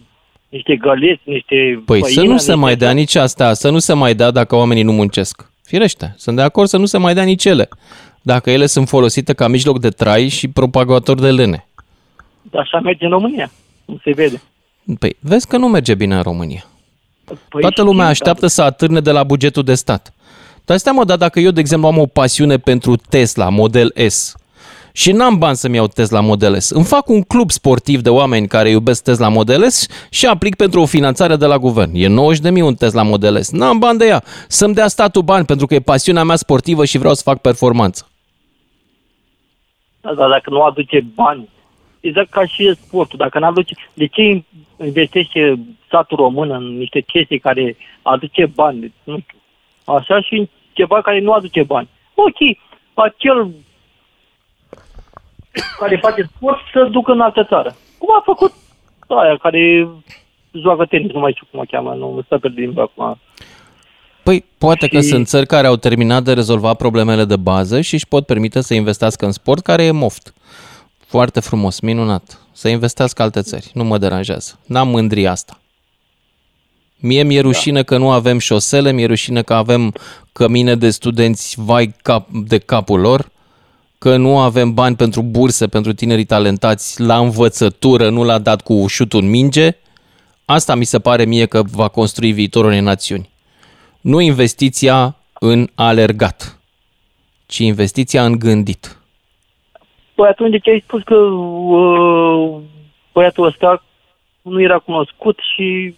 niște 0.54 0.76
găleți, 0.76 1.22
niște 1.24 1.82
Păi 1.84 2.00
făină, 2.00 2.20
să 2.20 2.22
nu 2.22 2.36
se 2.36 2.54
mai 2.54 2.76
dea 2.76 2.90
nici 2.90 3.14
asta, 3.14 3.52
să 3.52 3.70
nu 3.70 3.78
se 3.78 3.92
mai 3.92 4.14
dea 4.14 4.30
dacă 4.30 4.56
oamenii 4.56 4.82
nu 4.82 4.92
muncesc. 4.92 5.52
Firește, 5.64 6.14
sunt 6.16 6.36
de 6.36 6.42
acord 6.42 6.68
să 6.68 6.76
nu 6.76 6.86
se 6.86 6.98
mai 6.98 7.14
dea 7.14 7.22
nici 7.22 7.44
ele, 7.44 7.68
dacă 8.22 8.50
ele 8.50 8.66
sunt 8.66 8.88
folosite 8.88 9.32
ca 9.32 9.48
mijloc 9.48 9.80
de 9.80 9.88
trai 9.88 10.28
și 10.28 10.48
propagator 10.48 11.20
de 11.20 11.30
lene. 11.30 11.68
Așa 12.52 12.80
merge 12.80 13.04
în 13.04 13.10
România, 13.10 13.50
nu 13.84 13.98
se 14.04 14.12
vede. 14.12 14.42
Păi, 14.98 15.16
vezi 15.20 15.46
că 15.46 15.56
nu 15.56 15.68
merge 15.68 15.94
bine 15.94 16.14
în 16.14 16.22
România. 16.22 16.64
Păi 17.24 17.60
Toată 17.60 17.82
lumea 17.82 18.06
așteaptă 18.06 18.40
da. 18.40 18.48
să 18.48 18.62
atârne 18.62 19.00
de 19.00 19.10
la 19.10 19.24
bugetul 19.24 19.62
de 19.62 19.74
stat. 19.74 20.14
Dar 20.64 20.76
stai 20.76 20.92
mă, 20.96 21.04
dar 21.04 21.16
dacă 21.16 21.40
eu, 21.40 21.50
de 21.50 21.60
exemplu, 21.60 21.88
am 21.88 21.98
o 21.98 22.06
pasiune 22.06 22.58
pentru 22.58 22.96
Tesla, 22.96 23.48
Model 23.48 23.92
S, 24.08 24.34
și 24.96 25.12
n-am 25.12 25.38
bani 25.38 25.56
să-mi 25.56 25.74
iau 25.74 25.86
Tesla 25.86 26.20
Model 26.20 26.58
S. 26.58 26.70
Îmi 26.70 26.84
fac 26.84 27.08
un 27.08 27.22
club 27.22 27.50
sportiv 27.50 28.00
de 28.00 28.10
oameni 28.10 28.48
care 28.48 28.68
iubesc 28.68 29.02
Tesla 29.02 29.28
Model 29.28 29.68
S 29.68 29.86
și 30.10 30.26
aplic 30.26 30.54
pentru 30.54 30.80
o 30.80 30.86
finanțare 30.86 31.36
de 31.36 31.46
la 31.46 31.58
guvern. 31.58 31.90
E 31.94 32.06
90.000 32.06 32.62
un 32.62 32.74
Tesla 32.74 33.02
Model 33.02 33.40
S. 33.40 33.50
N-am 33.50 33.78
bani 33.78 33.98
de 33.98 34.06
ea. 34.06 34.22
Să-mi 34.48 34.74
dea 34.74 34.88
statul 34.88 35.22
bani 35.22 35.44
pentru 35.44 35.66
că 35.66 35.74
e 35.74 35.80
pasiunea 35.80 36.24
mea 36.24 36.36
sportivă 36.36 36.84
și 36.84 36.98
vreau 36.98 37.14
să 37.14 37.22
fac 37.24 37.40
performanță. 37.40 38.08
Da, 40.00 40.14
dar 40.14 40.28
dacă 40.28 40.50
nu 40.50 40.62
aduce 40.62 41.04
bani, 41.14 41.48
exact 42.00 42.30
ca 42.30 42.46
și 42.46 42.74
sportul, 42.74 43.18
dacă 43.18 43.38
nu 43.38 43.46
aduce, 43.46 43.74
de 43.94 44.06
ce 44.06 44.42
investește 44.84 45.58
statul 45.86 46.16
român 46.16 46.50
în 46.50 46.76
niște 46.76 47.00
chestii 47.00 47.38
care 47.38 47.76
aduce 48.02 48.46
bani? 48.46 48.92
Nu 49.04 49.18
știu. 49.18 49.38
Așa 49.84 50.20
și 50.20 50.48
ceva 50.72 51.00
care 51.00 51.20
nu 51.20 51.32
aduce 51.32 51.62
bani. 51.62 51.88
Ok, 52.14 52.58
acel 52.94 53.50
care 55.78 55.98
face 56.02 56.30
sport 56.36 56.58
să 56.72 56.88
ducă 56.90 57.12
în 57.12 57.20
altă 57.20 57.44
țară. 57.44 57.74
Cum 57.98 58.08
a 58.18 58.22
făcut 58.24 58.52
aia 59.08 59.36
care 59.36 59.88
joacă 60.52 60.84
tenis, 60.84 61.12
nu 61.12 61.18
mai 61.18 61.32
știu 61.32 61.46
cum 61.50 61.60
o 61.60 61.64
cheamă, 61.70 61.94
nu 61.94 62.22
stă 62.24 62.38
pe 62.38 62.48
limba 62.48 62.82
acum. 62.82 63.18
Păi 64.22 64.44
poate 64.58 64.86
și... 64.86 64.92
că 64.92 65.00
sunt 65.00 65.26
țări 65.26 65.46
care 65.46 65.66
au 65.66 65.76
terminat 65.76 66.22
de 66.22 66.32
rezolvat 66.32 66.76
problemele 66.76 67.24
de 67.24 67.36
bază 67.36 67.80
și 67.80 67.94
își 67.94 68.08
pot 68.08 68.26
permite 68.26 68.60
să 68.60 68.74
investească 68.74 69.24
în 69.24 69.32
sport 69.32 69.62
care 69.62 69.84
e 69.84 69.90
moft. 69.90 70.34
Foarte 71.06 71.40
frumos, 71.40 71.80
minunat. 71.80 72.40
Să 72.52 72.68
investească 72.68 73.22
alte 73.22 73.40
țări, 73.40 73.70
nu 73.74 73.84
mă 73.84 73.98
deranjează. 73.98 74.58
N-am 74.66 74.88
mândri 74.88 75.26
asta. 75.26 75.58
Mie 76.96 77.22
mi-e 77.22 77.40
da. 77.40 77.46
rușine 77.46 77.80
da. 77.80 77.82
că 77.82 77.96
nu 77.96 78.10
avem 78.10 78.38
șosele, 78.38 78.92
mi-e 78.92 79.06
rușine 79.06 79.42
că 79.42 79.54
avem 79.54 79.92
cămine 80.32 80.74
de 80.74 80.90
studenți 80.90 81.54
vai 81.58 81.94
cap 82.02 82.28
de 82.28 82.58
capul 82.58 83.00
lor 83.00 83.32
că 84.04 84.16
nu 84.16 84.38
avem 84.38 84.74
bani 84.74 84.96
pentru 84.96 85.22
burse 85.22 85.66
pentru 85.66 85.92
tinerii 85.92 86.24
talentați 86.24 87.00
la 87.00 87.18
învățătură, 87.18 88.08
nu 88.08 88.24
l-a 88.24 88.38
dat 88.38 88.62
cu 88.62 88.86
șutul 88.86 89.20
în 89.22 89.30
minge, 89.30 89.70
asta 90.44 90.74
mi 90.74 90.84
se 90.84 90.98
pare 90.98 91.24
mie 91.24 91.46
că 91.46 91.62
va 91.62 91.88
construi 91.88 92.32
viitorul 92.32 92.68
unei 92.68 92.80
națiuni. 92.80 93.30
Nu 94.00 94.20
investiția 94.20 95.16
în 95.40 95.68
alergat, 95.74 96.60
ci 97.46 97.58
investiția 97.58 98.24
în 98.24 98.38
gândit. 98.38 98.98
Păi 100.14 100.28
atunci 100.28 100.50
de 100.50 100.58
ce 100.58 100.70
ai 100.70 100.82
spus 100.86 101.02
că 101.02 101.14
uh, 101.14 102.60
băiatul 103.12 103.46
ăsta 103.46 103.84
nu 104.42 104.60
era 104.60 104.78
cunoscut 104.78 105.38
și 105.54 105.94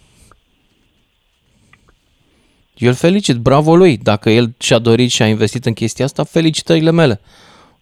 eu 2.77 2.89
îl 2.89 2.95
felicit, 2.95 3.35
bravo 3.35 3.75
lui. 3.75 3.97
Dacă 3.97 4.29
el 4.29 4.53
și-a 4.59 4.79
dorit 4.79 5.11
și 5.11 5.21
a 5.21 5.27
investit 5.27 5.65
în 5.65 5.73
chestia 5.73 6.05
asta, 6.05 6.23
felicitările 6.23 6.91
mele. 6.91 7.21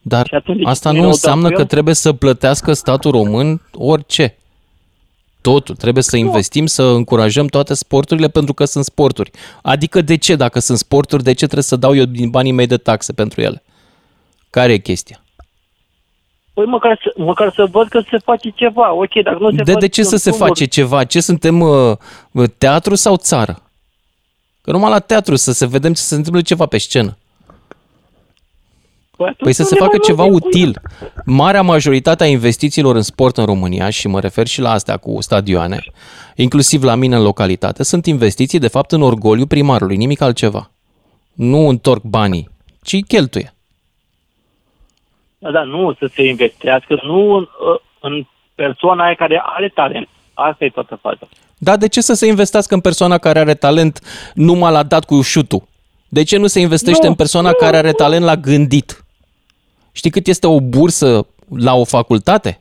Dar 0.07 0.43
asta 0.63 0.91
nu 0.91 1.05
înseamnă 1.05 1.49
că 1.49 1.65
trebuie 1.65 1.93
să 1.93 2.13
plătească 2.13 2.73
statul 2.73 3.11
român 3.11 3.61
orice. 3.71 4.37
totul. 5.41 5.75
Trebuie 5.75 6.03
să 6.03 6.17
investim, 6.17 6.65
să 6.65 6.83
încurajăm 6.83 7.47
toate 7.47 7.73
sporturile 7.73 8.27
pentru 8.27 8.53
că 8.53 8.65
sunt 8.65 8.83
sporturi. 8.83 9.31
Adică 9.61 10.01
de 10.01 10.17
ce, 10.17 10.35
dacă 10.35 10.59
sunt 10.59 10.77
sporturi, 10.77 11.23
de 11.23 11.31
ce 11.31 11.45
trebuie 11.45 11.63
să 11.63 11.75
dau 11.75 11.95
eu 11.95 12.05
din 12.05 12.29
banii 12.29 12.51
mei 12.51 12.67
de 12.67 12.77
taxe 12.77 13.13
pentru 13.13 13.41
ele? 13.41 13.63
Care 14.49 14.73
e 14.73 14.77
chestia? 14.77 15.23
Păi 16.53 16.65
măcar 16.65 16.99
să, 17.03 17.13
măcar 17.17 17.51
să 17.55 17.65
văd 17.71 17.87
că 17.87 18.01
se 18.09 18.17
face 18.17 18.49
ceva. 18.49 18.93
Ok, 18.93 19.13
dacă 19.23 19.37
nu 19.39 19.49
se 19.49 19.55
De, 19.55 19.71
face 19.71 19.79
de 19.79 19.87
ce 19.87 20.03
să 20.03 20.15
se 20.15 20.29
sunt 20.31 20.35
face 20.35 20.65
ceva? 20.65 21.03
Ce 21.03 21.19
suntem 21.21 21.59
uh, 21.61 21.97
teatru 22.57 22.95
sau 22.95 23.15
țară? 23.15 23.61
Că 24.61 24.71
numai 24.71 24.89
la 24.89 24.99
teatru 24.99 25.35
să 25.35 25.51
se 25.51 25.65
vedem 25.65 25.93
ce 25.93 26.01
se 26.01 26.15
întâmplă 26.15 26.41
ceva 26.41 26.65
pe 26.65 26.77
scenă. 26.77 27.17
Păi 29.37 29.53
să 29.53 29.63
se 29.63 29.75
facă 29.75 29.97
ceva 29.97 30.23
util. 30.23 30.81
Marea 31.25 31.61
majoritate 31.61 32.23
a 32.23 32.27
investițiilor 32.27 32.95
în 32.95 33.01
sport 33.01 33.37
în 33.37 33.45
România, 33.45 33.89
și 33.89 34.07
mă 34.07 34.19
refer 34.19 34.47
și 34.47 34.61
la 34.61 34.71
astea 34.71 34.97
cu 34.97 35.21
stadioane, 35.21 35.79
inclusiv 36.35 36.83
la 36.83 36.95
mine 36.95 37.15
în 37.15 37.21
localitate, 37.21 37.83
sunt 37.83 38.05
investiții 38.05 38.59
de 38.59 38.67
fapt 38.67 38.91
în 38.91 39.01
orgoliu 39.01 39.45
primarului, 39.45 39.95
nimic 39.95 40.21
altceva. 40.21 40.71
Nu 41.33 41.67
întorc 41.67 42.03
banii, 42.03 42.49
ci 42.83 43.03
cheltuie. 43.07 43.53
Da, 45.37 45.51
da, 45.51 45.63
nu 45.63 45.93
să 45.99 46.09
se 46.13 46.23
investească, 46.23 46.99
nu 47.03 47.35
în, 47.35 47.47
în 47.99 48.25
persoana 48.55 49.03
aia 49.05 49.13
care 49.13 49.41
are 49.45 49.69
talent. 49.69 50.07
Asta 50.33 50.65
e 50.65 50.69
toată 50.69 50.99
faza. 51.01 51.27
Dar 51.57 51.77
de 51.77 51.87
ce 51.87 52.01
să 52.01 52.13
se 52.13 52.27
investească 52.27 52.73
în 52.73 52.79
persoana 52.79 53.17
care 53.17 53.39
are 53.39 53.53
talent 53.53 54.01
numai 54.33 54.71
la 54.71 54.83
dat 54.83 55.05
cu 55.05 55.21
șutul? 55.21 55.63
De 56.09 56.23
ce 56.23 56.37
nu 56.37 56.47
se 56.47 56.59
investește 56.59 57.03
Nu, 57.03 57.09
în 57.09 57.15
persoana 57.15 57.49
nu, 57.49 57.55
care 57.55 57.77
are 57.77 57.91
talent 57.91 58.23
la 58.25 58.35
gândit? 58.35 59.04
Știi 59.97 60.09
cât 60.09 60.27
este 60.27 60.47
o 60.47 60.59
bursă 60.61 61.25
la 61.57 61.73
o 61.75 61.83
facultate? 61.83 62.59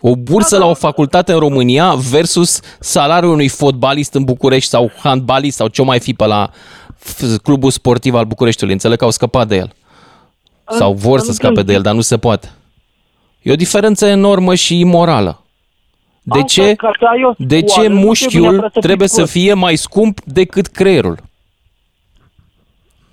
O 0.00 0.16
bursă 0.16 0.58
la 0.58 0.66
o 0.66 0.74
facultate 0.74 1.32
în 1.32 1.38
România 1.38 1.94
versus 1.94 2.60
salariul 2.80 3.32
unui 3.32 3.48
fotbalist 3.48 4.14
în 4.14 4.24
București 4.24 4.68
sau 4.70 4.90
handbalist 5.02 5.56
sau 5.56 5.68
ce 5.68 5.82
mai 5.82 6.00
fi 6.00 6.14
pe 6.14 6.26
la 6.26 6.50
f- 6.98 7.42
clubul 7.42 7.70
sportiv 7.70 8.14
al 8.14 8.24
Bucureștiului. 8.24 8.74
Înțeleg 8.74 8.98
că 8.98 9.04
au 9.04 9.10
scăpat 9.10 9.48
de 9.48 9.56
el. 9.56 9.72
Sau 10.70 10.92
vor 10.92 11.20
să 11.20 11.32
scape 11.32 11.62
de 11.62 11.72
el, 11.72 11.82
dar 11.82 11.94
nu 11.94 12.00
se 12.00 12.18
poate. 12.18 12.50
E 13.42 13.52
o 13.52 13.56
diferență 13.56 14.06
enormă 14.06 14.54
și 14.54 14.78
imorală. 14.78 15.42
De 16.22 16.38
Asta, 16.38 16.46
ce, 16.62 16.74
ca 16.74 16.90
să 16.98 17.04
ai 17.12 17.22
o 17.24 17.32
de 17.38 17.60
ce 17.60 17.66
școală, 17.68 17.88
nu 17.88 17.94
trebuie 17.94 18.06
mușchiul 18.06 18.40
neapărat 18.40 18.72
să 18.72 18.78
fii 18.78 18.80
trebuie 18.80 19.08
să 19.08 19.16
prost. 19.16 19.30
fie 19.32 19.52
mai 19.54 19.76
scump 19.76 20.20
decât 20.24 20.66
creierul? 20.66 21.18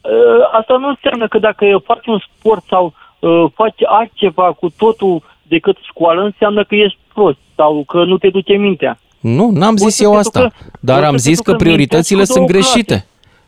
Uh, 0.06 0.50
Asta 0.60 0.78
nu 0.78 0.88
înseamnă 0.88 1.28
că 1.28 1.38
dacă 1.40 1.66
faci 1.86 2.06
un 2.08 2.20
sport 2.38 2.64
sau 2.70 2.94
uh, 3.20 3.46
faci 3.56 3.80
altceva 3.86 4.52
cu 4.60 4.70
totul 4.78 5.24
decât 5.44 5.78
școală, 5.90 6.22
înseamnă 6.22 6.64
că 6.64 6.76
ești 6.76 6.98
prost 7.14 7.38
sau 7.56 7.84
că 7.88 8.04
nu 8.04 8.18
te 8.18 8.30
duce 8.30 8.54
mintea. 8.54 9.00
Nu, 9.20 9.50
n-am 9.54 9.76
zis 9.78 9.96
să 9.96 10.04
eu 10.04 10.12
te 10.12 10.18
asta. 10.18 10.40
ducă- 10.42 10.56
Dar 10.80 10.96
poți 10.98 11.08
am 11.10 11.18
să 11.18 11.24
te 11.24 11.30
zis 11.30 11.40
că 11.40 11.52
ducă 11.52 11.64
prioritățile 11.64 12.18
mintea 12.18 12.36
și 12.36 12.42
cu 12.42 12.48
sunt 12.48 12.62
două 12.62 12.62
greșite. 12.74 13.06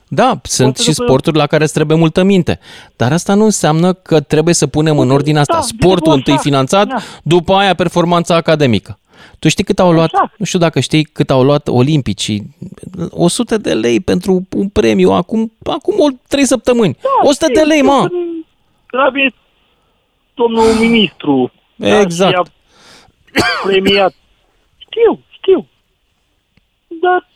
Da, 0.07 0.39
sunt 0.43 0.77
să 0.77 0.81
și 0.83 0.89
ducă- 0.91 1.03
sporturi 1.03 1.37
la 1.37 1.45
care 1.47 1.63
îți 1.63 1.73
trebuie 1.73 1.97
multă 1.97 2.23
minte. 2.23 2.59
Dar 2.95 3.11
asta 3.11 3.33
nu 3.33 3.43
înseamnă 3.43 3.93
că 3.93 4.19
trebuie 4.19 4.53
să 4.53 4.67
punem 4.67 4.99
în 4.99 5.11
ordine 5.11 5.39
asta. 5.39 5.53
da, 5.53 5.61
Sportul 5.61 6.01
bine, 6.01 6.13
întâi 6.15 6.33
așa, 6.33 6.41
finanțat, 6.41 6.87
da. 6.87 6.95
după 7.23 7.53
aia 7.53 7.73
performanța 7.73 8.35
academică. 8.35 8.99
Tu 9.39 9.47
știi 9.49 9.63
cât 9.63 9.79
au 9.79 9.91
luat, 9.91 10.11
nu 10.37 10.45
știu 10.45 10.59
dacă 10.59 10.79
știi 10.79 11.03
cât 11.03 11.29
au 11.29 11.43
luat 11.43 11.67
olimpicii, 11.67 12.55
100 13.09 13.57
de 13.57 13.73
lei 13.73 13.99
pentru 13.99 14.47
un 14.55 14.69
premiu 14.69 15.11
acum, 15.11 15.51
acum 15.63 15.99
o, 15.99 16.07
3 16.27 16.45
săptămâni. 16.45 16.97
100 17.23 17.45
de 17.53 17.61
lei, 17.61 17.81
mă! 17.81 18.07
Când 18.85 19.11
venit 19.11 19.35
domnul 20.33 20.73
ministru 20.79 21.51
Exact. 21.77 22.33
da, 22.33 22.43
și 23.33 23.41
a 23.41 23.67
premiat. 23.67 24.13
Știu, 24.77 25.19
știu. 25.29 25.67
Dar 27.01 27.27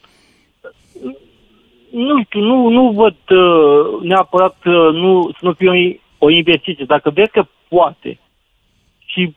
nu 1.92 2.24
știu, 2.24 2.40
nu, 2.40 2.70
nu 2.70 2.92
văd 2.92 3.16
uh, 3.30 4.02
neapărat 4.02 4.56
uh, 4.66 4.94
nu, 4.94 5.30
să 5.32 5.40
nu 5.42 5.54
fie 5.54 6.00
o, 6.20 6.26
o 6.26 6.30
investiție. 6.30 6.86
Dacă 6.86 7.10
vezi 7.10 7.32
că 7.32 7.46
poate 7.68 8.20
și 9.06 9.36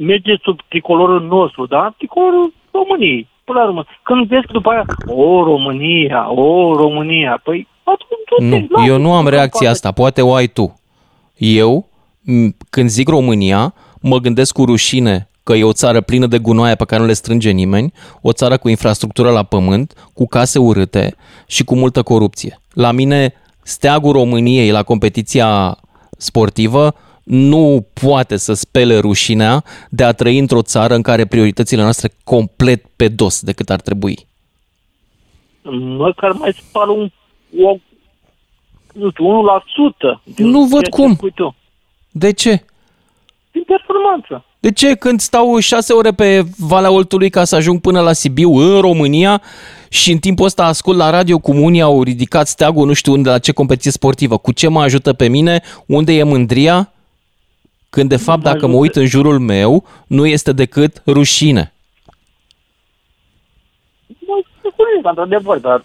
merge 0.00 0.34
sub 0.42 0.58
tricolorul 0.68 1.22
nostru, 1.22 1.66
da? 1.66 1.94
Tricolorul 1.96 2.52
României, 2.70 3.28
până 3.44 3.58
la 3.58 3.66
urmă. 3.66 3.84
Când 4.02 4.26
vezi 4.26 4.46
că 4.46 4.52
după 4.52 4.70
aia, 4.70 4.84
o, 5.06 5.44
România, 5.44 6.32
o, 6.32 6.76
România, 6.76 7.40
păi 7.44 7.68
atunci 7.82 8.50
du-te, 8.50 8.66
Nu, 8.68 8.86
eu 8.86 8.98
nu 8.98 9.12
am 9.12 9.28
reacția 9.28 9.70
asta, 9.70 9.92
poate 9.92 10.22
o 10.22 10.34
ai 10.34 10.46
tu. 10.46 10.80
Eu, 11.36 11.88
m, 12.20 12.48
când 12.70 12.88
zic 12.88 13.08
România, 13.08 13.74
mă 14.00 14.18
gândesc 14.18 14.52
cu 14.52 14.64
rușine 14.64 15.28
că 15.44 15.52
e 15.52 15.64
o 15.64 15.72
țară 15.72 16.00
plină 16.00 16.26
de 16.26 16.38
gunoaie 16.38 16.74
pe 16.74 16.84
care 16.84 17.00
nu 17.00 17.06
le 17.06 17.12
strânge 17.12 17.50
nimeni, 17.50 17.92
o 18.22 18.32
țară 18.32 18.56
cu 18.56 18.68
infrastructură 18.68 19.30
la 19.30 19.42
pământ, 19.42 20.10
cu 20.14 20.26
case 20.26 20.58
urâte 20.58 21.14
și 21.46 21.64
cu 21.64 21.74
multă 21.76 22.02
corupție. 22.02 22.60
La 22.72 22.92
mine, 22.92 23.34
steagul 23.62 24.12
României 24.12 24.70
la 24.70 24.82
competiția 24.82 25.76
sportivă 26.18 26.94
nu 27.22 27.86
poate 27.92 28.36
să 28.36 28.52
spele 28.52 28.98
rușinea 28.98 29.64
de 29.90 30.04
a 30.04 30.12
trăi 30.12 30.38
într-o 30.38 30.62
țară 30.62 30.94
în 30.94 31.02
care 31.02 31.26
prioritățile 31.26 31.82
noastre 31.82 32.12
complet 32.24 32.84
pe 32.96 33.08
dos 33.08 33.40
decât 33.40 33.70
ar 33.70 33.80
trebui. 33.80 34.26
măcar 35.96 36.32
mai 36.32 36.52
spală 36.68 36.92
un, 36.92 37.10
o, 37.62 37.76
nu 38.92 39.10
știu, 39.10 39.24
1% 39.24 40.34
din 40.34 40.46
Nu 40.46 40.60
văd 40.60 40.70
ceea 40.70 40.82
ce 40.82 40.90
cum. 40.90 41.14
spui 41.14 41.32
tu. 41.34 41.54
De 42.10 42.32
ce? 42.32 42.64
Din 43.50 43.62
performanță. 43.62 44.44
De 44.60 44.72
ce 44.72 44.94
când 44.94 45.20
stau 45.20 45.58
șase 45.58 45.92
ore 45.92 46.10
pe 46.12 46.44
Valea 46.58 46.90
Oltului 46.90 47.30
ca 47.30 47.44
să 47.44 47.56
ajung 47.56 47.80
până 47.80 48.00
la 48.00 48.12
Sibiu 48.12 48.54
în 48.54 48.80
România 48.80 49.42
și 49.88 50.12
în 50.12 50.18
timpul 50.18 50.44
ăsta 50.44 50.64
ascult 50.64 50.96
la 50.96 51.10
radio 51.10 51.38
cum 51.38 51.62
unii 51.62 51.80
au 51.80 52.02
ridicat 52.02 52.48
steagul 52.48 52.86
nu 52.86 52.92
știu 52.92 53.12
unde, 53.12 53.28
la 53.28 53.38
ce 53.38 53.52
competiție 53.52 53.90
sportivă, 53.90 54.36
cu 54.36 54.52
ce 54.52 54.68
mă 54.68 54.80
ajută 54.80 55.12
pe 55.12 55.28
mine, 55.28 55.62
unde 55.86 56.12
e 56.12 56.22
mândria, 56.22 56.92
când 57.90 58.08
de 58.08 58.16
fapt 58.16 58.42
dacă 58.42 58.66
mă 58.66 58.76
uit 58.76 58.96
în 58.96 59.06
jurul 59.06 59.38
meu 59.38 59.84
nu 60.06 60.26
este 60.26 60.52
decât 60.52 61.02
rușine. 61.06 61.72
Nu, 64.06 64.42
nu 64.62 64.70
corect, 64.76 65.04
într-adevăr, 65.04 65.58
dar 65.58 65.84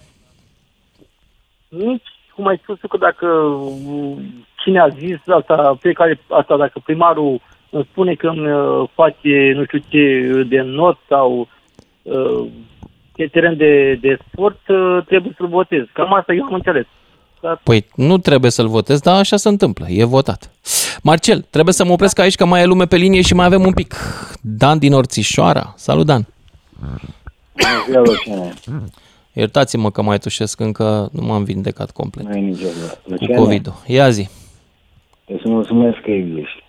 nici, 1.69 2.07
cum 2.35 2.47
ai 2.47 2.59
spus 2.63 2.79
tu, 2.79 2.87
că 2.87 2.97
dacă 2.97 3.27
uh, 3.27 4.17
cine 4.63 4.79
a 4.79 4.87
zis 4.87 5.17
asta, 5.25 5.77
fiecare, 5.79 6.19
asta 6.29 6.57
dacă 6.57 6.81
primarul 6.85 7.41
îmi 7.69 7.87
spune 7.91 8.13
că 8.13 8.27
îmi 8.27 8.51
uh, 8.51 8.89
face 8.93 9.51
nu 9.55 9.63
știu 9.65 9.79
ce 9.87 10.43
de 10.49 10.61
not 10.61 10.97
sau 11.07 11.47
uh, 12.01 12.47
pe 13.15 13.27
teren 13.27 13.57
de, 13.57 13.97
de 14.01 14.17
sport, 14.27 14.67
uh, 14.67 14.99
trebuie 15.05 15.33
să-l 15.37 15.47
votez. 15.47 15.83
Cam 15.93 16.13
asta 16.13 16.33
eu 16.33 16.43
am 16.43 16.53
înțeles. 16.53 16.85
Dar 17.41 17.59
Păi 17.63 17.85
nu 17.95 18.17
trebuie 18.17 18.51
să-l 18.51 18.67
votez, 18.67 18.99
dar 18.99 19.19
așa 19.19 19.35
se 19.35 19.49
întâmplă, 19.49 19.85
e 19.89 20.03
votat. 20.03 20.51
Marcel, 21.03 21.45
trebuie 21.49 21.73
să 21.73 21.85
mă 21.85 21.91
opresc 21.91 22.19
aici 22.19 22.35
că 22.35 22.45
mai 22.45 22.61
e 22.61 22.65
lume 22.65 22.85
pe 22.85 22.95
linie 22.95 23.21
și 23.21 23.33
mai 23.33 23.45
avem 23.45 23.61
un 23.65 23.73
pic. 23.73 23.95
Dan 24.41 24.77
din 24.77 24.93
Orțișoara. 24.93 25.73
Salut, 25.77 26.05
Dan! 26.05 26.27
Ziua, 27.89 28.01
Luciane. 28.05 28.53
Iertați-mă 29.33 29.91
că 29.91 30.01
mai 30.01 30.17
tușesc, 30.17 30.59
încă 30.59 31.09
nu 31.11 31.25
m-am 31.25 31.43
vindecat 31.43 31.91
complet 31.91 32.25
Nu 32.25 32.35
e 32.35 32.39
nicio 32.39 32.65
cu 32.65 33.09
Luciane, 33.09 33.35
COVID-ul. 33.35 33.73
Ia 33.87 34.09
zi. 34.09 34.29
Îți 35.27 35.49
mulțumesc 35.49 35.97
că 36.01 36.11
existi. 36.11 36.63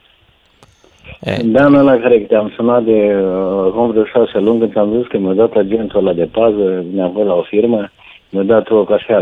De 1.43 1.59
anul 1.59 1.79
ăla 1.79 2.01
care 2.01 2.19
te-am 2.19 2.53
sunat 2.57 2.85
de 2.85 3.17
uh, 3.23 3.71
acum 3.71 3.91
vreo 3.91 4.05
șase 4.05 4.39
luni, 4.39 4.59
când 4.59 4.73
ți-am 4.73 4.97
zis 4.99 5.07
că 5.07 5.19
mi-a 5.19 5.33
dat 5.33 5.53
agentul 5.53 5.99
ăla 5.99 6.13
de 6.13 6.25
pază, 6.25 6.85
ne-am 6.93 7.13
fost 7.13 7.27
la 7.27 7.35
o 7.35 7.43
firmă, 7.43 7.91
mi-a 8.31 8.43
dat 8.43 8.71
o 8.71 8.85
cafea 8.85 9.21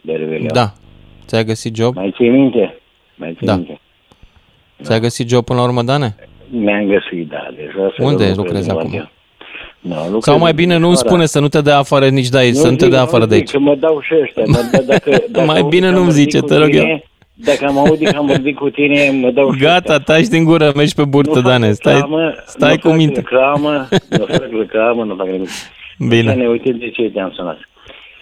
de 0.00 0.12
revelion. 0.12 0.50
Da. 0.52 0.72
Ți-ai 1.26 1.44
găsit 1.44 1.76
job? 1.76 1.94
Mai 1.94 2.12
ții 2.16 2.28
minte? 2.28 2.80
Mai 3.14 3.34
ții 3.38 3.46
Da. 3.46 3.54
minte? 3.54 3.80
Ți-ai 4.82 5.00
găsit 5.00 5.28
job 5.28 5.44
până 5.44 5.58
la 5.58 5.64
urmă, 5.64 5.82
Dane? 5.82 6.14
Mi-am 6.50 6.86
găsit, 6.86 7.28
da. 7.28 7.48
Deja 7.56 7.92
să 7.96 8.02
Unde 8.02 8.12
lucrez 8.12 8.36
lucrezi 8.36 8.70
în 8.70 8.76
acum? 8.76 8.90
Guardia. 8.90 9.10
Da, 9.80 10.02
lucrez 10.04 10.22
Sau 10.22 10.38
mai 10.38 10.50
în 10.50 10.56
bine 10.56 10.72
nu-mi 10.72 10.82
Timișoara. 10.82 11.08
spune 11.08 11.26
să 11.26 11.40
nu 11.40 11.48
te 11.48 11.60
dea 11.60 11.78
afară 11.78 12.08
nici 12.08 12.28
de 12.28 12.38
aici, 12.38 12.54
să 12.54 12.68
nu 12.68 12.76
te 12.76 12.84
zic, 12.84 12.92
dea 12.92 13.00
afară 13.02 13.26
de 13.26 13.34
zic, 13.34 13.42
aici. 13.42 13.50
Că 13.50 13.58
mă 13.58 13.74
dau 13.74 14.00
și 14.00 14.14
ăștia. 14.22 14.42
Mă, 14.46 14.58
da, 14.72 14.78
dacă, 14.78 15.10
dacă 15.30 15.46
Mai 15.46 15.58
aud 15.58 15.68
bine 15.70 15.82
că 15.82 15.86
am 15.88 15.92
nu-mi 15.94 16.04
vorbit 16.04 16.22
zice, 16.22 16.40
cu 16.40 16.46
te 16.46 16.56
rog 16.56 16.68
tine, 16.68 16.88
eu. 16.88 17.02
Dacă 17.34 17.64
am 17.66 17.78
auzit 17.78 18.08
că 18.08 18.16
am 18.16 18.26
vorbit 18.26 18.56
cu 18.56 18.70
tine, 18.70 19.10
mă 19.20 19.30
dau 19.30 19.52
și 19.52 19.60
Gata, 19.60 19.98
taci 19.98 20.26
din 20.26 20.44
gură, 20.44 20.72
mergi 20.76 20.94
pe 20.94 21.04
burtă, 21.04 21.40
Dane. 21.40 21.72
Stai, 21.72 21.92
reclamă, 21.92 22.34
stai 22.46 22.70
nu 22.74 22.78
cu 22.80 22.88
fac 22.88 22.96
minte. 22.96 23.20
Reclamă, 23.20 23.88
nu 24.18 24.24
fac 24.26 24.50
reclamă, 24.58 25.04
nu 25.04 25.14
fac 25.14 25.26
nimic. 25.26 25.48
Bine. 26.08 26.34
Ne 26.34 26.46
uite 26.48 26.70
de 26.72 26.90
ce 26.90 27.10
te-am 27.14 27.32
sunat. 27.34 27.58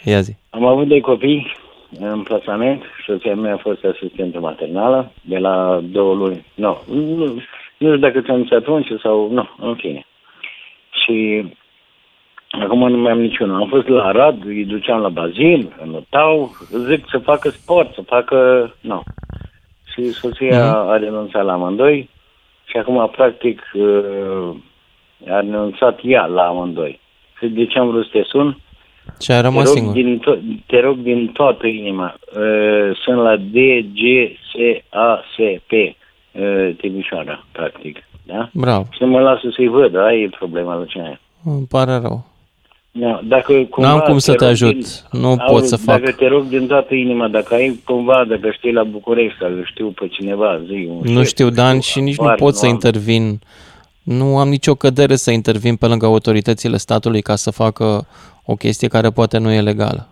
Ia 0.05 0.20
zi. 0.20 0.32
Am 0.51 0.65
avut 0.66 0.87
doi 0.89 1.01
copii 1.01 1.53
în 1.99 2.23
plasament. 2.23 2.83
Soția 3.07 3.35
mea 3.35 3.55
a 3.55 3.57
fost 3.57 3.85
asistentă 3.85 4.41
maternală 4.41 5.12
de 5.23 5.39
la 5.39 5.81
două 5.83 6.15
luni. 6.15 6.45
Nu, 6.55 6.79
nu, 6.91 7.15
nu 7.25 7.41
știu 7.75 7.97
dacă 7.97 8.21
ți-am 8.21 8.43
zis 8.43 8.51
atunci 8.51 8.89
sau... 9.03 9.31
Nu, 9.31 9.49
în 9.61 9.75
fine. 9.75 10.07
Și 11.05 11.45
acum 12.51 12.89
nu 12.91 12.97
mai 12.97 13.12
am 13.12 13.21
niciunul. 13.21 13.61
Am 13.62 13.69
fost 13.69 13.89
la 13.89 14.11
Rad, 14.11 14.45
îi 14.45 14.65
duceam 14.65 15.01
la 15.01 15.09
bazin, 15.09 15.73
înotau, 15.83 16.51
zic 16.89 17.05
să 17.11 17.19
facă 17.19 17.49
sport, 17.49 17.95
să 17.95 18.03
facă... 18.03 18.71
Nu. 18.81 19.03
Și 19.93 20.11
soția 20.11 20.67
Mhm. 20.67 20.89
a 20.89 20.97
renunțat 20.97 21.45
la 21.45 21.53
amândoi 21.53 22.09
și 22.65 22.77
acum, 22.77 23.09
practic, 23.09 23.62
uh, 23.75 24.51
A 25.29 25.41
renunțat 25.41 25.99
ea 26.03 26.27
la 26.27 26.43
amândoi. 26.47 27.01
Și 27.39 27.47
de 27.47 27.67
ce 27.67 27.79
am 27.79 27.91
vrut 27.91 28.05
să 28.05 28.11
te 28.12 28.23
sun? 28.23 28.59
Și 29.20 29.30
a 29.30 29.34
Te 29.34 29.40
rămas 29.40 29.64
rog, 29.66 29.74
singur. 29.76 29.92
din 29.92 30.20
to- 30.20 30.64
te 30.66 30.80
rog 30.80 30.97
din 30.98 31.30
toată 31.32 31.66
inima. 31.66 32.14
Uh, 32.36 32.97
sunt 33.05 33.16
la 33.16 33.36
DGSASP 34.55 35.70
uh, 35.72 36.74
Timișoara, 36.80 37.44
practic. 37.52 37.97
Da? 38.26 38.48
Bravo. 38.52 38.86
Și 38.90 39.02
nu 39.02 39.06
mă 39.09 39.20
lasă 39.20 39.40
să-i 39.56 39.68
văd, 39.68 39.97
aia 39.97 40.18
e 40.18 40.28
problema 40.38 40.72
lui 40.74 40.82
Luciane. 40.82 41.20
Îmi 41.44 41.66
pare 41.68 41.92
rău. 42.02 42.28
Da, 42.92 43.20
dacă 43.24 43.52
cumva 43.70 43.90
N-am 43.90 44.01
cum 44.01 44.18
să 44.18 44.32
te 44.34 44.44
rog 44.44 44.52
ajut. 44.52 44.72
Din, 44.72 45.20
Nu 45.20 45.26
Auzi, 45.28 45.42
pot 45.52 45.64
să 45.64 45.76
fac. 45.76 46.01
Dacă 46.01 46.12
te 46.12 46.26
rog 46.26 46.44
din 46.44 46.66
toată 46.66 46.94
inima, 46.94 47.28
dacă 47.28 47.55
ai 47.55 47.80
cumva, 47.84 48.24
dacă 48.28 48.51
știi 48.51 48.72
la 48.72 48.82
București, 48.82 49.38
dacă 49.40 49.62
știu 49.64 49.88
pe 49.88 50.09
cineva, 50.09 50.60
zi 50.66 50.86
un 50.90 51.01
Nu 51.02 51.18
șef, 51.18 51.26
știu, 51.28 51.51
Dan, 51.51 51.80
și 51.80 52.01
nici 52.01 52.16
nu 52.18 52.24
afară, 52.24 52.38
pot 52.42 52.55
să 52.55 52.66
am. 52.66 52.72
intervin. 52.72 53.38
Nu 54.02 54.39
am 54.39 54.48
nicio 54.48 54.74
cădere 54.74 55.16
să 55.16 55.31
intervin 55.31 55.77
pe 55.77 55.86
lângă 55.86 56.06
autoritățile 56.06 56.77
statului 56.77 57.22
ca 57.22 57.36
să 57.36 57.51
facă 57.51 58.06
o 58.44 58.55
chestie 58.55 58.89
care 58.89 59.10
poate 59.10 59.39
nu 59.39 59.51
e 59.52 59.60
legală. 59.60 60.09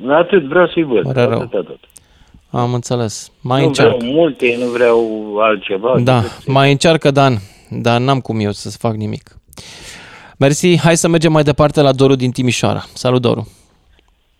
Nu, 0.00 0.14
atât 0.14 0.42
vreau 0.48 0.66
să-i 0.68 0.82
văd. 0.82 1.02
Pare 1.02 1.24
rău. 1.24 1.40
atât, 1.40 1.52
atât. 1.58 1.78
Am 2.50 2.74
înțeles. 2.74 3.32
Mai 3.40 3.60
nu 3.60 3.66
încearcă. 3.66 3.96
vreau 3.98 4.12
multe, 4.12 4.56
nu 4.58 4.66
vreau 4.66 4.98
altceva. 5.40 6.00
Da, 6.00 6.20
decât- 6.20 6.46
mai 6.46 6.70
încearcă, 6.70 7.10
Dan, 7.10 7.34
dar 7.70 8.00
n-am 8.00 8.20
cum 8.20 8.40
eu 8.40 8.50
să 8.50 8.76
fac 8.78 8.94
nimic. 8.94 9.36
Mersi, 10.38 10.78
hai 10.78 10.96
să 10.96 11.08
mergem 11.08 11.32
mai 11.32 11.42
departe 11.42 11.80
la 11.80 11.92
Doru 11.92 12.14
din 12.14 12.30
Timișoara. 12.30 12.80
Salut, 12.94 13.20
Doru. 13.22 13.48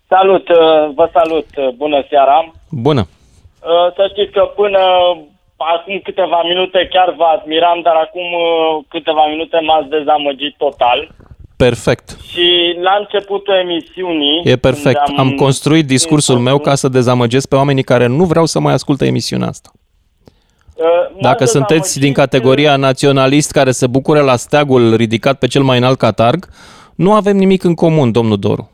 Salut, 0.07 0.49
uh, 0.49 0.55
vă 0.95 1.09
salut, 1.13 1.47
uh, 1.57 1.69
bună 1.77 2.05
seara. 2.09 2.51
Bună. 2.69 2.99
Uh, 3.01 3.93
Să 3.95 4.07
știți 4.11 4.31
că 4.31 4.41
până 4.55 4.79
acum 5.57 5.99
câteva 6.03 6.41
minute 6.43 6.87
chiar 6.91 7.13
vă 7.17 7.23
admiram, 7.37 7.81
dar 7.81 7.95
acum 7.95 8.21
uh, 8.33 8.83
câteva 8.87 9.25
minute 9.29 9.59
m-ați 9.59 9.89
dezamăgit 9.89 10.55
total. 10.57 11.07
Perfect. 11.57 12.17
Și 12.31 12.75
la 12.81 12.95
începutul 12.99 13.53
emisiunii... 13.53 14.41
E 14.43 14.55
perfect. 14.55 15.01
când 15.05 15.19
Am 15.19 15.31
construit 15.35 15.87
discursul 15.87 16.37
meu 16.37 16.57
ca 16.59 16.75
să 16.75 16.87
dezamăgesc 16.89 17.47
pe 17.49 17.55
oamenii 17.55 17.83
care 17.83 18.07
nu 18.07 18.23
vreau 18.23 18.45
să 18.45 18.59
mai 18.59 18.73
asculte 18.73 19.05
emisiunea 19.05 19.47
asta. 19.47 19.69
uh, 20.75 20.85
Dacă 21.21 21.45
sunteți 21.45 21.99
din 21.99 22.13
categoria 22.13 22.75
naționalist 22.75 23.51
care 23.51 23.71
se 23.71 23.87
bucură 23.87 24.21
la 24.21 24.35
steagul 24.35 24.95
ridicat 24.95 25.39
pe 25.39 25.47
cel 25.47 25.61
mai 25.61 25.77
înalt 25.77 25.97
catarg, 25.97 26.45
nu 26.95 27.13
avem 27.13 27.35
nimic 27.37 27.63
în 27.63 27.73
comun, 27.73 28.11
domnul 28.11 28.37
Doru. 28.39 28.69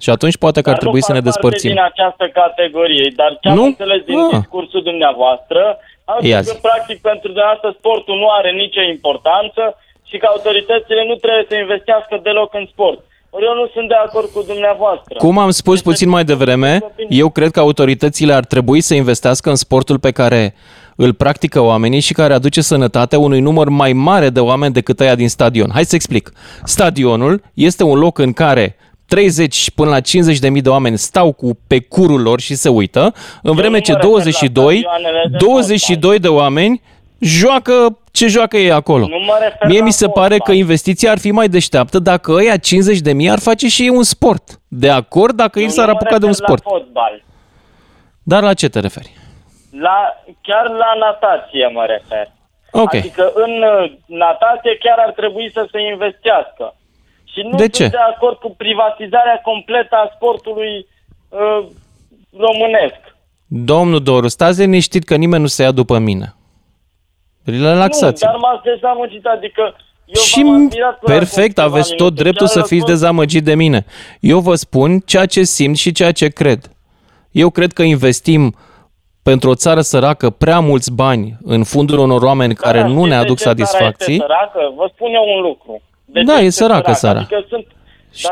Și 0.00 0.10
atunci 0.10 0.36
poate 0.36 0.60
că 0.60 0.68
ar 0.70 0.74
Dar 0.74 0.82
nu 0.84 0.88
trebui 0.90 1.02
să 1.02 1.12
ne 1.12 1.20
fac 1.20 1.24
parte 1.24 1.40
despărțim. 1.40 1.70
din 1.70 1.82
această 1.82 2.28
categorie, 2.40 3.12
dar 3.16 3.38
ce 3.40 3.48
am 3.48 3.54
Nu? 3.54 3.64
înțeles 3.64 4.02
din 4.04 4.18
Ah. 4.18 4.38
discursul 4.38 4.82
dumneavoastră, 4.82 5.78
am 6.04 6.18
Ia 6.20 6.40
zis 6.40 6.46
zi. 6.46 6.52
că 6.54 6.58
practic 6.68 6.98
pentru 7.00 7.26
dumneavoastră 7.32 7.74
sportul 7.78 8.16
nu 8.22 8.28
are 8.38 8.50
nicio 8.50 8.82
importanță 8.94 9.62
și 10.08 10.16
că 10.18 10.26
autoritățile 10.34 11.02
nu 11.10 11.14
trebuie 11.14 11.46
să 11.48 11.56
investească 11.56 12.20
deloc 12.22 12.54
în 12.54 12.66
sport. 12.72 13.00
Ori 13.34 13.44
eu 13.44 13.54
nu 13.54 13.66
sunt 13.74 13.88
de 13.88 13.94
acord 13.94 14.28
cu 14.28 14.42
dumneavoastră. 14.42 15.14
Cum 15.18 15.38
am 15.38 15.50
spus 15.50 15.82
puțin 15.82 16.08
mai 16.08 16.24
devreme, 16.24 16.80
eu 17.08 17.28
cred 17.30 17.50
că 17.50 17.60
autoritățile 17.60 18.32
ar 18.32 18.44
trebui 18.44 18.80
să 18.80 18.94
investească 18.94 19.48
în 19.48 19.54
sportul 19.56 19.98
pe 19.98 20.10
care 20.10 20.54
îl 20.96 21.14
practică 21.14 21.60
oamenii 21.60 22.00
și 22.00 22.12
care 22.12 22.32
aduce 22.32 22.60
sănătate 22.60 23.16
unui 23.16 23.40
număr 23.40 23.68
mai 23.68 23.92
mare 23.92 24.28
de 24.28 24.40
oameni 24.40 24.72
decât 24.72 25.00
aia 25.00 25.14
din 25.14 25.28
stadion. 25.28 25.70
Hai 25.72 25.84
să 25.84 25.94
explic. 25.94 26.32
Stadionul 26.64 27.42
este 27.54 27.84
un 27.84 27.98
loc 27.98 28.18
în 28.18 28.32
care 28.32 28.76
30 29.12 29.70
până 29.70 29.90
la 29.90 30.00
50 30.00 30.38
de 30.38 30.48
mii 30.48 30.62
de 30.62 30.68
oameni 30.68 30.98
stau 30.98 31.32
cu 31.32 31.58
pe 31.66 31.80
curul 31.80 32.22
lor 32.22 32.40
și 32.40 32.54
se 32.54 32.68
uită, 32.68 33.14
în 33.42 33.54
vreme 33.54 33.80
ce 33.80 33.94
22, 34.00 34.86
22 35.38 36.18
de 36.18 36.28
oameni 36.28 36.82
joacă 37.18 37.98
ce 38.12 38.26
joacă 38.26 38.56
ei 38.56 38.72
acolo. 38.72 39.06
Nu 39.06 39.18
mă 39.18 39.38
refer 39.40 39.68
Mie 39.68 39.78
la 39.78 39.84
mi 39.84 39.92
se 39.92 40.08
pare 40.08 40.36
că 40.36 40.52
investiția 40.52 41.10
ar 41.10 41.18
fi 41.18 41.30
mai 41.30 41.48
deșteaptă 41.48 41.98
dacă 41.98 42.32
ăia 42.32 42.56
50 42.56 42.98
de 42.98 43.12
mii 43.12 43.30
ar 43.30 43.38
face 43.38 43.68
și 43.68 43.82
ei 43.82 43.88
un 43.88 44.02
sport. 44.02 44.60
De 44.68 44.90
acord 44.90 45.34
dacă 45.36 45.60
ei 45.60 45.68
s-ar 45.68 45.86
Nu 45.86 45.92
mă 45.92 45.98
apuca 46.00 46.18
de 46.18 46.24
un 46.24 46.32
refer 46.32 46.44
sport. 46.44 46.64
La 46.64 46.70
fotbal. 46.70 47.22
Dar 48.22 48.42
la 48.42 48.54
ce 48.54 48.68
te 48.68 48.80
referi? 48.80 49.10
La, 49.70 49.98
chiar 50.40 50.66
la 50.68 50.90
natație 50.98 51.66
mă 51.72 51.84
refer. 51.86 52.30
Ok. 52.70 52.94
Adică 52.94 53.32
în 53.34 53.62
uh, 53.62 53.92
natație 54.06 54.76
chiar 54.80 54.98
ar 55.06 55.12
trebui 55.12 55.50
să 55.52 55.68
se 55.70 55.80
investească. 55.80 56.74
Și 57.32 57.40
nu 57.42 57.50
De 57.50 57.56
sunt 57.56 57.72
ce? 57.74 57.86
de 57.88 57.96
acord 58.14 58.36
cu 58.38 58.54
privatizarea 58.56 59.40
completă 59.44 59.94
a 59.96 60.10
sportului 60.14 60.86
uh, 61.28 61.66
românesc. 62.46 63.00
Domnul 63.46 64.02
Doru, 64.02 64.28
stați 64.28 64.60
liniștit 64.60 65.04
că 65.04 65.16
nimeni 65.16 65.42
nu 65.42 65.48
se 65.48 65.62
ia 65.62 65.70
după 65.72 65.98
mine. 65.98 66.34
Relaxați. 67.44 68.24
Nu, 68.24 68.30
dar 68.30 68.40
m-ați 68.40 68.62
dezamăgit, 68.62 69.24
adică 69.26 69.74
eu 70.06 70.22
Și 70.22 70.42
v-am 70.42 70.54
admirat 70.64 70.98
până 70.98 71.16
perfect, 71.16 71.58
acum 71.58 71.70
aveți 71.72 71.88
câteva 71.90 72.08
tot 72.08 72.10
minute. 72.10 72.22
dreptul 72.22 72.46
să 72.46 72.58
Chiar 72.58 72.66
fiți 72.68 72.80
răspuns- 72.80 73.00
dezamăgit 73.00 73.44
de 73.44 73.54
mine. 73.54 73.84
Eu 74.20 74.38
vă 74.38 74.54
spun 74.54 74.98
ceea 74.98 75.26
ce 75.26 75.42
simt 75.42 75.76
și 75.76 75.92
ceea 75.92 76.12
ce 76.12 76.28
cred. 76.28 76.70
Eu 77.30 77.50
cred 77.50 77.72
că 77.72 77.82
investim 77.82 78.54
pentru 79.22 79.50
o 79.50 79.54
țară 79.54 79.80
săracă 79.80 80.30
prea 80.30 80.60
mulți 80.60 80.92
bani 80.92 81.36
în 81.42 81.64
fundul 81.64 81.98
unor 81.98 82.22
oameni 82.22 82.54
care 82.54 82.78
Da, 82.78 82.86
nu 82.86 82.92
știți 82.92 83.08
ne 83.08 83.14
de 83.16 83.20
aduc 83.22 83.36
ce 83.36 83.42
țara 83.42 83.56
satisfacții. 83.56 84.12
Este 84.14 84.26
săracă? 84.26 84.72
Vă 84.76 84.90
spun 84.94 85.14
eu 85.14 85.24
un 85.36 85.42
lucru. 85.42 85.82
De 86.12 86.22
Da, 86.22 86.34
ce 86.36 86.42
e 86.42 86.44
este 86.44 86.62
săracă 86.62 86.92
țara. 86.92 87.18
Adică 87.18 87.44
sunt, 87.48 87.64
dar 87.66 87.76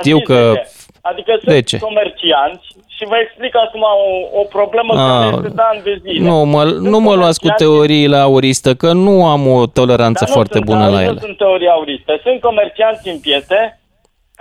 Știu 0.00 0.16
știți 0.18 0.32
că- 0.32 0.50
de 0.54 0.60
ce? 0.60 0.68
Adică 1.02 1.32
De 1.44 1.50
sunt 1.52 1.66
ce? 1.66 1.78
comercianți 1.78 2.66
și 2.96 3.02
vă 3.10 3.16
explic 3.24 3.54
acum 3.56 3.82
o, 3.82 4.38
o 4.40 4.44
problemă 4.56 4.92
care 4.94 5.26
Ah, 5.26 5.32
este 5.34 5.48
de 5.48 5.62
ani 5.70 5.80
de 5.82 5.94
zile. 6.04 6.28
Nu 6.28 6.36
mă, 6.44 6.62
nu 6.64 6.98
mă 7.00 7.14
luați 7.14 7.40
cu 7.40 7.48
teoriile 7.56 8.16
auriste, 8.16 8.74
că 8.76 8.92
nu 8.92 9.26
am 9.26 9.46
o 9.46 9.66
toleranță 9.66 10.20
Dar 10.24 10.28
nu 10.28 10.34
foarte 10.34 10.52
sunt, 10.58 10.64
bună 10.70 10.86
la 10.88 10.98
Nu 11.00 11.06
ele. 11.08 11.18
sunt 11.20 11.36
teorii 11.36 11.68
auriste. 11.68 12.20
Sunt 12.22 12.40
comercianți 12.40 13.08
în 13.08 13.18
piețe 13.20 13.60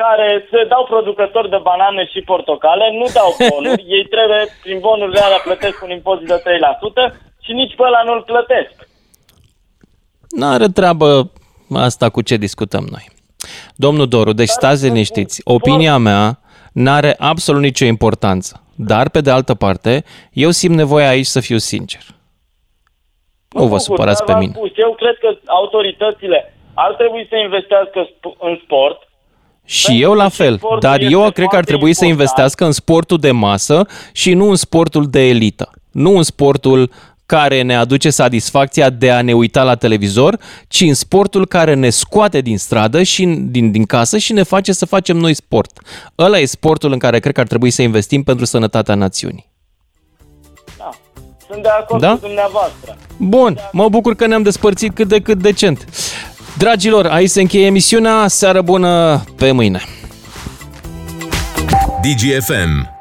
care 0.01 0.47
se 0.51 0.59
dau 0.73 0.83
producători 0.93 1.49
de 1.49 1.59
banane 1.69 2.03
și 2.13 2.19
portocale, 2.21 2.85
nu 2.99 3.05
dau 3.13 3.29
bonuri, 3.49 3.83
ei 3.97 4.05
trebuie, 4.15 4.43
prin 4.63 4.77
bonurile 4.79 5.19
alea 5.19 5.41
plătesc 5.43 5.83
un 5.83 5.89
impozit 5.89 6.27
de 6.27 6.41
3% 6.45 7.13
și 7.45 7.51
nici 7.51 7.75
pe 7.75 7.83
ăla 7.83 8.01
nu-l 8.05 8.21
plătesc. 8.31 8.73
N-are 10.29 10.67
treabă 10.67 11.31
asta 11.75 12.09
cu 12.09 12.21
ce 12.21 12.35
discutăm 12.37 12.85
noi. 12.91 13.05
Domnul 13.75 14.07
Doru, 14.07 14.33
deci 14.33 14.47
stați 14.47 14.83
liniștiți. 14.83 15.41
Opinia 15.43 15.97
mea 15.97 16.39
n-are 16.73 17.15
absolut 17.17 17.61
nicio 17.61 17.85
importanță. 17.85 18.63
Dar, 18.75 19.09
pe 19.09 19.21
de 19.21 19.31
altă 19.31 19.53
parte, 19.53 20.03
eu 20.31 20.49
simt 20.49 20.75
nevoia 20.75 21.09
aici 21.09 21.25
să 21.25 21.39
fiu 21.39 21.57
sincer. 21.57 22.01
Nu 23.49 23.61
vă 23.61 23.67
Bucur, 23.67 23.79
supărați 23.79 24.17
dar 24.17 24.25
pe 24.25 24.31
v-am 24.31 24.41
mine. 24.41 24.53
Spus, 24.55 24.71
eu 24.75 24.95
cred 24.95 25.17
că 25.19 25.39
autoritățile 25.45 26.53
ar 26.73 26.93
trebui 26.93 27.27
să 27.29 27.35
investească 27.35 28.07
sp- 28.07 28.37
în 28.39 28.59
sport. 28.63 29.07
Și 29.65 30.01
eu 30.01 30.13
la 30.13 30.29
fel, 30.29 30.57
sportul 30.57 30.79
dar 30.79 30.99
este 30.99 31.11
eu 31.11 31.19
cred 31.19 31.33
că 31.33 31.41
ar 31.43 31.49
foarte 31.49 31.71
trebui 31.71 31.93
să 31.93 32.05
important. 32.05 32.19
investească 32.19 32.65
în 32.65 32.71
sportul 32.71 33.17
de 33.17 33.31
masă 33.31 33.87
și 34.13 34.33
nu 34.33 34.49
în 34.49 34.55
sportul 34.55 35.05
de 35.09 35.27
elită. 35.27 35.69
Nu 35.91 36.17
în 36.17 36.23
sportul 36.23 36.91
care 37.29 37.61
ne 37.61 37.75
aduce 37.75 38.09
satisfacția 38.09 38.89
de 38.89 39.11
a 39.11 39.21
ne 39.21 39.33
uita 39.33 39.63
la 39.63 39.75
televizor, 39.75 40.39
ci 40.67 40.81
în 40.81 40.93
sportul 40.93 41.47
care 41.47 41.73
ne 41.73 41.89
scoate 41.89 42.41
din 42.41 42.57
stradă 42.57 43.03
și 43.03 43.25
din, 43.25 43.71
din 43.71 43.85
casă 43.85 44.17
și 44.17 44.33
ne 44.33 44.43
face 44.43 44.71
să 44.71 44.85
facem 44.85 45.17
noi 45.17 45.33
sport. 45.33 45.79
Ăla 46.17 46.39
e 46.39 46.45
sportul 46.45 46.91
în 46.91 46.97
care 46.97 47.19
cred 47.19 47.33
că 47.33 47.39
ar 47.39 47.47
trebui 47.47 47.71
să 47.71 47.81
investim 47.81 48.23
pentru 48.23 48.45
sănătatea 48.45 48.95
națiunii. 48.95 49.49
Da. 50.77 50.89
Sunt 51.49 51.61
de 51.61 51.69
acord 51.79 52.01
Da? 52.01 52.11
cu 52.11 52.19
dumneavoastră. 52.21 52.97
Bun, 53.17 53.57
mă 53.71 53.89
bucur 53.89 54.15
că 54.15 54.27
ne-am 54.27 54.41
despărțit 54.43 54.95
cât 54.95 55.07
de 55.07 55.19
cât 55.19 55.37
decent. 55.37 55.85
Dragilor, 56.57 57.05
aici 57.05 57.29
se 57.29 57.41
încheie 57.41 57.65
emisiunea. 57.65 58.27
Seară 58.27 58.61
bună 58.61 59.23
pe 59.35 59.51
mâine! 59.51 59.81
DGFM 62.01 62.98